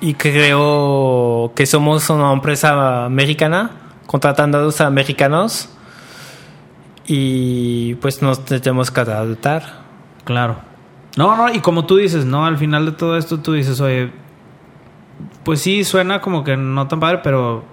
y 0.00 0.14
creo 0.14 1.52
que 1.54 1.66
somos 1.66 2.08
una 2.10 2.32
empresa 2.32 3.04
americana 3.04 3.70
contratando 4.06 4.58
a 4.58 4.62
los 4.62 4.80
americanos 4.80 5.68
y 7.06 7.94
pues 7.96 8.22
nos 8.22 8.44
tenemos 8.44 8.90
que 8.90 9.00
adaptar. 9.00 9.82
Claro. 10.24 10.56
No, 11.16 11.36
no, 11.36 11.52
y 11.52 11.60
como 11.60 11.86
tú 11.86 11.96
dices, 11.96 12.24
¿no? 12.24 12.44
Al 12.46 12.58
final 12.58 12.86
de 12.86 12.92
todo 12.92 13.16
esto 13.16 13.40
tú 13.40 13.54
dices, 13.54 13.80
oye, 13.80 14.12
pues 15.44 15.60
sí, 15.60 15.84
suena 15.84 16.20
como 16.20 16.44
que 16.44 16.56
no 16.56 16.86
tan 16.86 17.00
padre, 17.00 17.20
pero 17.24 17.64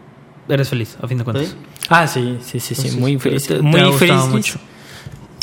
eres 0.47 0.69
feliz, 0.69 0.97
a 1.01 1.07
fin 1.07 1.17
de 1.17 1.23
cuentas. 1.23 1.47
¿Sí? 1.49 1.55
Ah, 1.89 2.07
sí, 2.07 2.39
sí, 2.41 2.59
sí, 2.59 2.73
sí, 2.75 2.89
Sí, 2.89 2.99
muy 2.99 3.19
feliz. 3.19 3.45
te- 3.45 3.55
te 3.57 3.61
muy 3.61 3.79
ha 3.81 3.85
gustado 3.87 3.97
felices 3.99 4.29
mucho. 4.29 4.59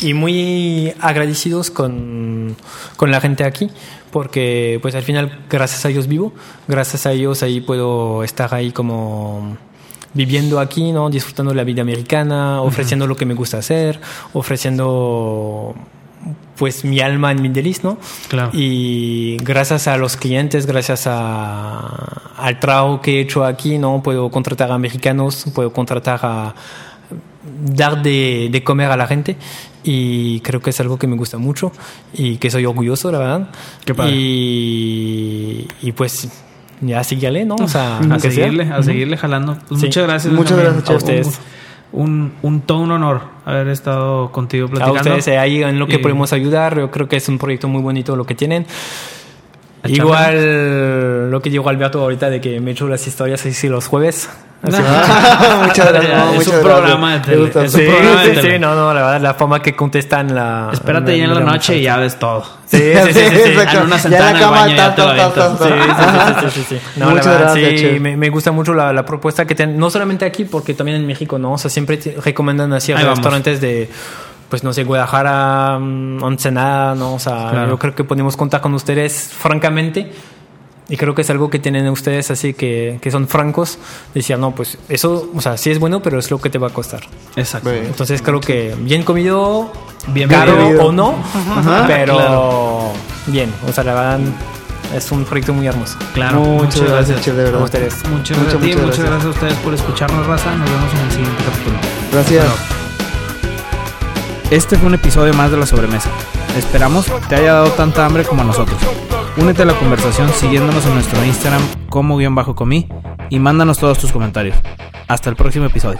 Y 0.03 0.13
muy 0.13 0.93
agradecidos 0.99 1.71
con, 1.71 2.55
con 2.97 3.09
la 3.09 3.21
gente 3.21 3.43
aquí, 3.45 3.69
porque 4.11 4.79
pues 4.81 4.95
al 4.95 5.03
final 5.03 5.45
gracias 5.49 5.85
a 5.85 5.89
ellos 5.89 6.07
vivo, 6.07 6.33
gracias 6.67 7.05
a 7.05 7.13
ellos 7.13 7.41
ahí 7.41 7.61
puedo 7.61 8.23
estar 8.23 8.53
ahí 8.53 8.71
como 8.71 9.57
viviendo 10.13 10.59
aquí, 10.59 10.91
¿no? 10.91 11.09
Disfrutando 11.09 11.53
la 11.53 11.63
vida 11.63 11.81
americana, 11.81 12.61
ofreciendo 12.61 13.07
lo 13.07 13.15
que 13.15 13.25
me 13.25 13.33
gusta 13.33 13.57
hacer, 13.57 13.99
ofreciendo 14.33 15.73
pues 16.57 16.85
mi 16.85 16.99
alma 16.99 17.31
en 17.31 17.41
Middle 17.41 17.67
East, 17.67 17.83
¿no? 17.83 17.97
Claro. 18.27 18.51
Y 18.53 19.37
gracias 19.37 19.87
a 19.87 19.97
los 19.97 20.15
clientes, 20.15 20.65
gracias 20.65 21.07
a, 21.07 21.79
al 22.37 22.59
trabajo 22.59 23.01
que 23.01 23.17
he 23.17 23.21
hecho 23.21 23.43
aquí, 23.43 23.77
¿no? 23.77 24.03
Puedo 24.03 24.29
contratar 24.29 24.71
a 24.71 24.75
americanos, 24.75 25.45
puedo 25.53 25.73
contratar 25.73 26.19
a 26.23 26.55
dar 27.63 28.01
de, 28.03 28.49
de 28.51 28.63
comer 28.63 28.91
a 28.91 28.97
la 28.97 29.07
gente 29.07 29.37
y 29.83 30.39
creo 30.41 30.61
que 30.61 30.69
es 30.71 30.79
algo 30.79 30.97
que 30.97 31.07
me 31.07 31.15
gusta 31.15 31.37
mucho 31.37 31.71
y 32.13 32.37
que 32.37 32.49
soy 32.51 32.65
orgulloso, 32.65 33.11
la 33.11 33.17
verdad. 33.19 33.49
Qué 33.85 33.93
padre. 33.93 34.11
Y, 34.15 35.67
y 35.81 35.91
pues 35.93 36.27
ya 36.81 37.03
síguele, 37.03 37.45
¿no? 37.45 37.55
O 37.55 37.67
sea, 37.67 37.95
A 37.95 37.99
aunque 37.99 38.31
sea. 38.31 38.31
seguirle, 38.45 38.63
a 38.71 38.83
seguirle 38.83 39.17
jalando. 39.17 39.57
Pues 39.67 39.79
Sí. 39.81 39.87
Muchas 39.87 40.03
gracias. 40.07 40.33
Muchas 40.33 40.57
gracias. 40.59 40.89
A 40.89 40.93
ustedes. 40.95 41.39
Un, 41.91 42.33
un, 42.41 42.61
todo 42.61 42.79
un 42.79 42.91
honor 42.91 43.21
haber 43.45 43.67
estado 43.67 44.31
contigo 44.31 44.65
A 44.65 44.69
platicando. 44.71 44.99
ustedes 45.01 45.27
eh, 45.27 45.37
ahí 45.37 45.61
en 45.61 45.77
lo 45.77 45.85
que 45.87 45.95
Y- 45.95 45.99
podemos 45.99 46.33
ayudar, 46.33 46.77
yo 46.77 46.89
creo 46.89 47.07
que 47.07 47.17
es 47.17 47.29
un 47.29 47.37
proyecto 47.37 47.67
muy 47.67 47.81
bonito 47.83 48.15
lo 48.15 48.25
que 48.25 48.33
tienen. 48.35 48.65
A 49.83 49.89
Igual 49.89 51.29
lo 51.29 51.41
que 51.41 51.49
dijo 51.49 51.67
Alberto 51.69 52.01
ahorita 52.01 52.29
de 52.29 52.39
que 52.41 52.59
me 52.61 52.71
echo 52.71 52.87
las 52.87 53.05
historias 53.05 53.45
así 53.45 53.67
los 53.67 53.87
jueves. 53.87 54.29
Así- 54.63 54.81
muchas 55.67 55.91
gracias. 55.91 56.17
no, 56.17 56.29
es 56.29 56.35
muchas 56.35 56.47
un 56.47 56.53
gracias. 56.53 56.61
programa 56.61 57.13
de 57.13 57.19
tele. 57.19 57.51
Es 57.65 57.71
Sí, 57.73 57.81
programa 57.81 58.21
de 58.23 58.29
sí, 58.29 58.35
tele. 58.35 58.53
sí, 58.53 58.59
no, 58.59 58.75
no, 58.75 58.93
la 58.93 59.01
verdad, 59.01 59.21
la 59.21 59.33
forma 59.33 59.61
que 59.61 59.75
contestan 59.75 60.33
la... 60.33 60.69
Espérate 60.71 61.17
ya 61.17 61.25
en 61.25 61.33
la 61.33 61.39
noche 61.41 61.77
y 61.77 61.81
ya 61.83 61.97
ves 61.97 62.17
todo. 62.17 62.43
Sí, 62.65 62.77
sí, 62.77 63.13
sí, 63.13 63.13
sí, 63.13 63.19
sí. 63.43 63.49
exacto. 63.51 63.77
En 63.79 63.83
una 63.85 63.99
sentada 63.99 64.29
en 64.31 64.35
el 64.37 64.49
baño 64.49 64.75
ya 64.75 64.95
te 64.95 65.01
lo 65.01 65.15
tas, 65.15 65.33
tas, 65.35 65.61
avientas. 65.61 65.97
tas, 66.41 66.53
Sí, 66.53 66.61
sí, 66.63 66.65
sí. 66.69 66.81
No, 66.95 67.09
Muchas 67.09 67.25
la 67.25 67.31
verdad, 67.33 67.55
gracias, 67.55 67.79
sí, 67.81 67.99
me, 67.99 68.15
me 68.17 68.29
gusta 68.29 68.51
mucho 68.51 68.73
la, 68.73 68.93
la 68.93 69.05
propuesta 69.05 69.45
que 69.45 69.53
tienen, 69.53 69.77
no 69.77 69.89
solamente 69.89 70.25
aquí, 70.25 70.45
porque 70.45 70.73
también 70.73 70.97
en 70.97 71.05
México, 71.07 71.37
¿no? 71.37 71.53
O 71.53 71.57
sea, 71.57 71.69
siempre 71.69 71.97
te 71.97 72.15
recomiendan 72.23 72.71
así 72.73 72.93
restaurantes 72.93 73.59
de, 73.61 73.89
pues 74.49 74.63
no 74.63 74.71
sé, 74.71 74.83
Guadalajara, 74.85 75.77
mm, 75.79 76.23
Ensenada, 76.23 76.95
¿no? 76.95 77.15
O 77.15 77.19
sea, 77.19 77.49
Claro. 77.51 77.69
yo 77.71 77.77
creo 77.79 77.95
que 77.95 78.03
podemos 78.05 78.37
contar 78.37 78.61
con 78.61 78.73
ustedes 78.73 79.31
francamente. 79.37 80.11
Y 80.89 80.97
creo 80.97 81.15
que 81.15 81.21
es 81.21 81.29
algo 81.29 81.49
que 81.49 81.59
tienen 81.59 81.87
ustedes 81.87 82.29
así 82.29 82.53
que, 82.53 82.99
que 83.01 83.09
son 83.09 83.27
francos. 83.27 83.77
Decir, 84.13 84.37
no, 84.37 84.51
pues 84.53 84.77
eso, 84.89 85.29
o 85.33 85.41
sea, 85.41 85.55
sí 85.57 85.71
es 85.71 85.79
bueno, 85.79 86.01
pero 86.01 86.19
es 86.19 86.29
lo 86.29 86.39
que 86.41 86.49
te 86.49 86.57
va 86.57 86.67
a 86.67 86.71
costar. 86.71 87.01
Exacto. 87.35 87.71
Bien. 87.71 87.85
Entonces 87.85 88.21
creo 88.21 88.39
que 88.41 88.75
bien 88.79 89.03
comido, 89.03 89.71
Bien 90.07 90.27
caro 90.27 90.57
o 90.81 90.91
no, 90.91 91.15
pero 91.87 92.15
claro. 92.15 92.91
bien. 93.27 93.53
O 93.67 93.71
sea, 93.71 93.85
la 93.85 93.93
verdad 93.93 94.19
es 94.93 95.09
un 95.11 95.23
proyecto 95.23 95.53
muy 95.53 95.65
hermoso. 95.67 95.97
Claro. 96.13 96.41
Muchas 96.41 96.81
gracias, 96.81 97.21
chef, 97.21 97.33
de 97.35 97.41
A 97.41 97.45
verdad. 97.45 97.61
ustedes. 97.63 97.95
Muchas, 98.09 98.37
Muchas, 98.37 98.37
gracias 98.37 98.55
a 98.55 98.59
ti, 98.59 98.67
muchas 98.67 98.81
muchas 98.83 98.99
gracias. 98.99 99.09
gracias 99.09 99.25
a 99.25 99.29
ustedes 99.29 99.53
por 99.59 99.73
escucharnos, 99.73 100.27
raza. 100.27 100.55
Nos 100.55 100.69
vemos 100.69 100.93
en 100.93 100.99
el 100.99 101.11
siguiente 101.11 101.43
capítulo. 101.45 101.77
Gracias. 102.11 102.45
Este 104.51 104.77
fue 104.77 104.87
un 104.87 104.93
episodio 104.95 105.33
más 105.33 105.49
de 105.49 105.57
La 105.57 105.65
Sobremesa. 105.65 106.09
Esperamos 106.57 107.05
te 107.29 107.35
haya 107.35 107.53
dado 107.53 107.71
tanta 107.71 108.05
hambre 108.05 108.23
como 108.25 108.41
a 108.41 108.45
nosotros. 108.45 108.77
Únete 109.35 109.63
a 109.63 109.65
la 109.65 109.77
conversación 109.79 110.29
siguiéndonos 110.29 110.85
en 110.85 110.93
nuestro 110.93 111.25
Instagram 111.25 111.61
como 111.89 112.17
guion 112.17 112.35
bajo 112.35 112.53
comí 112.53 112.87
y 113.29 113.39
mándanos 113.39 113.79
todos 113.79 113.97
tus 113.97 114.11
comentarios. 114.11 114.55
Hasta 115.07 115.29
el 115.31 115.35
próximo 115.35 115.65
episodio. 115.65 115.99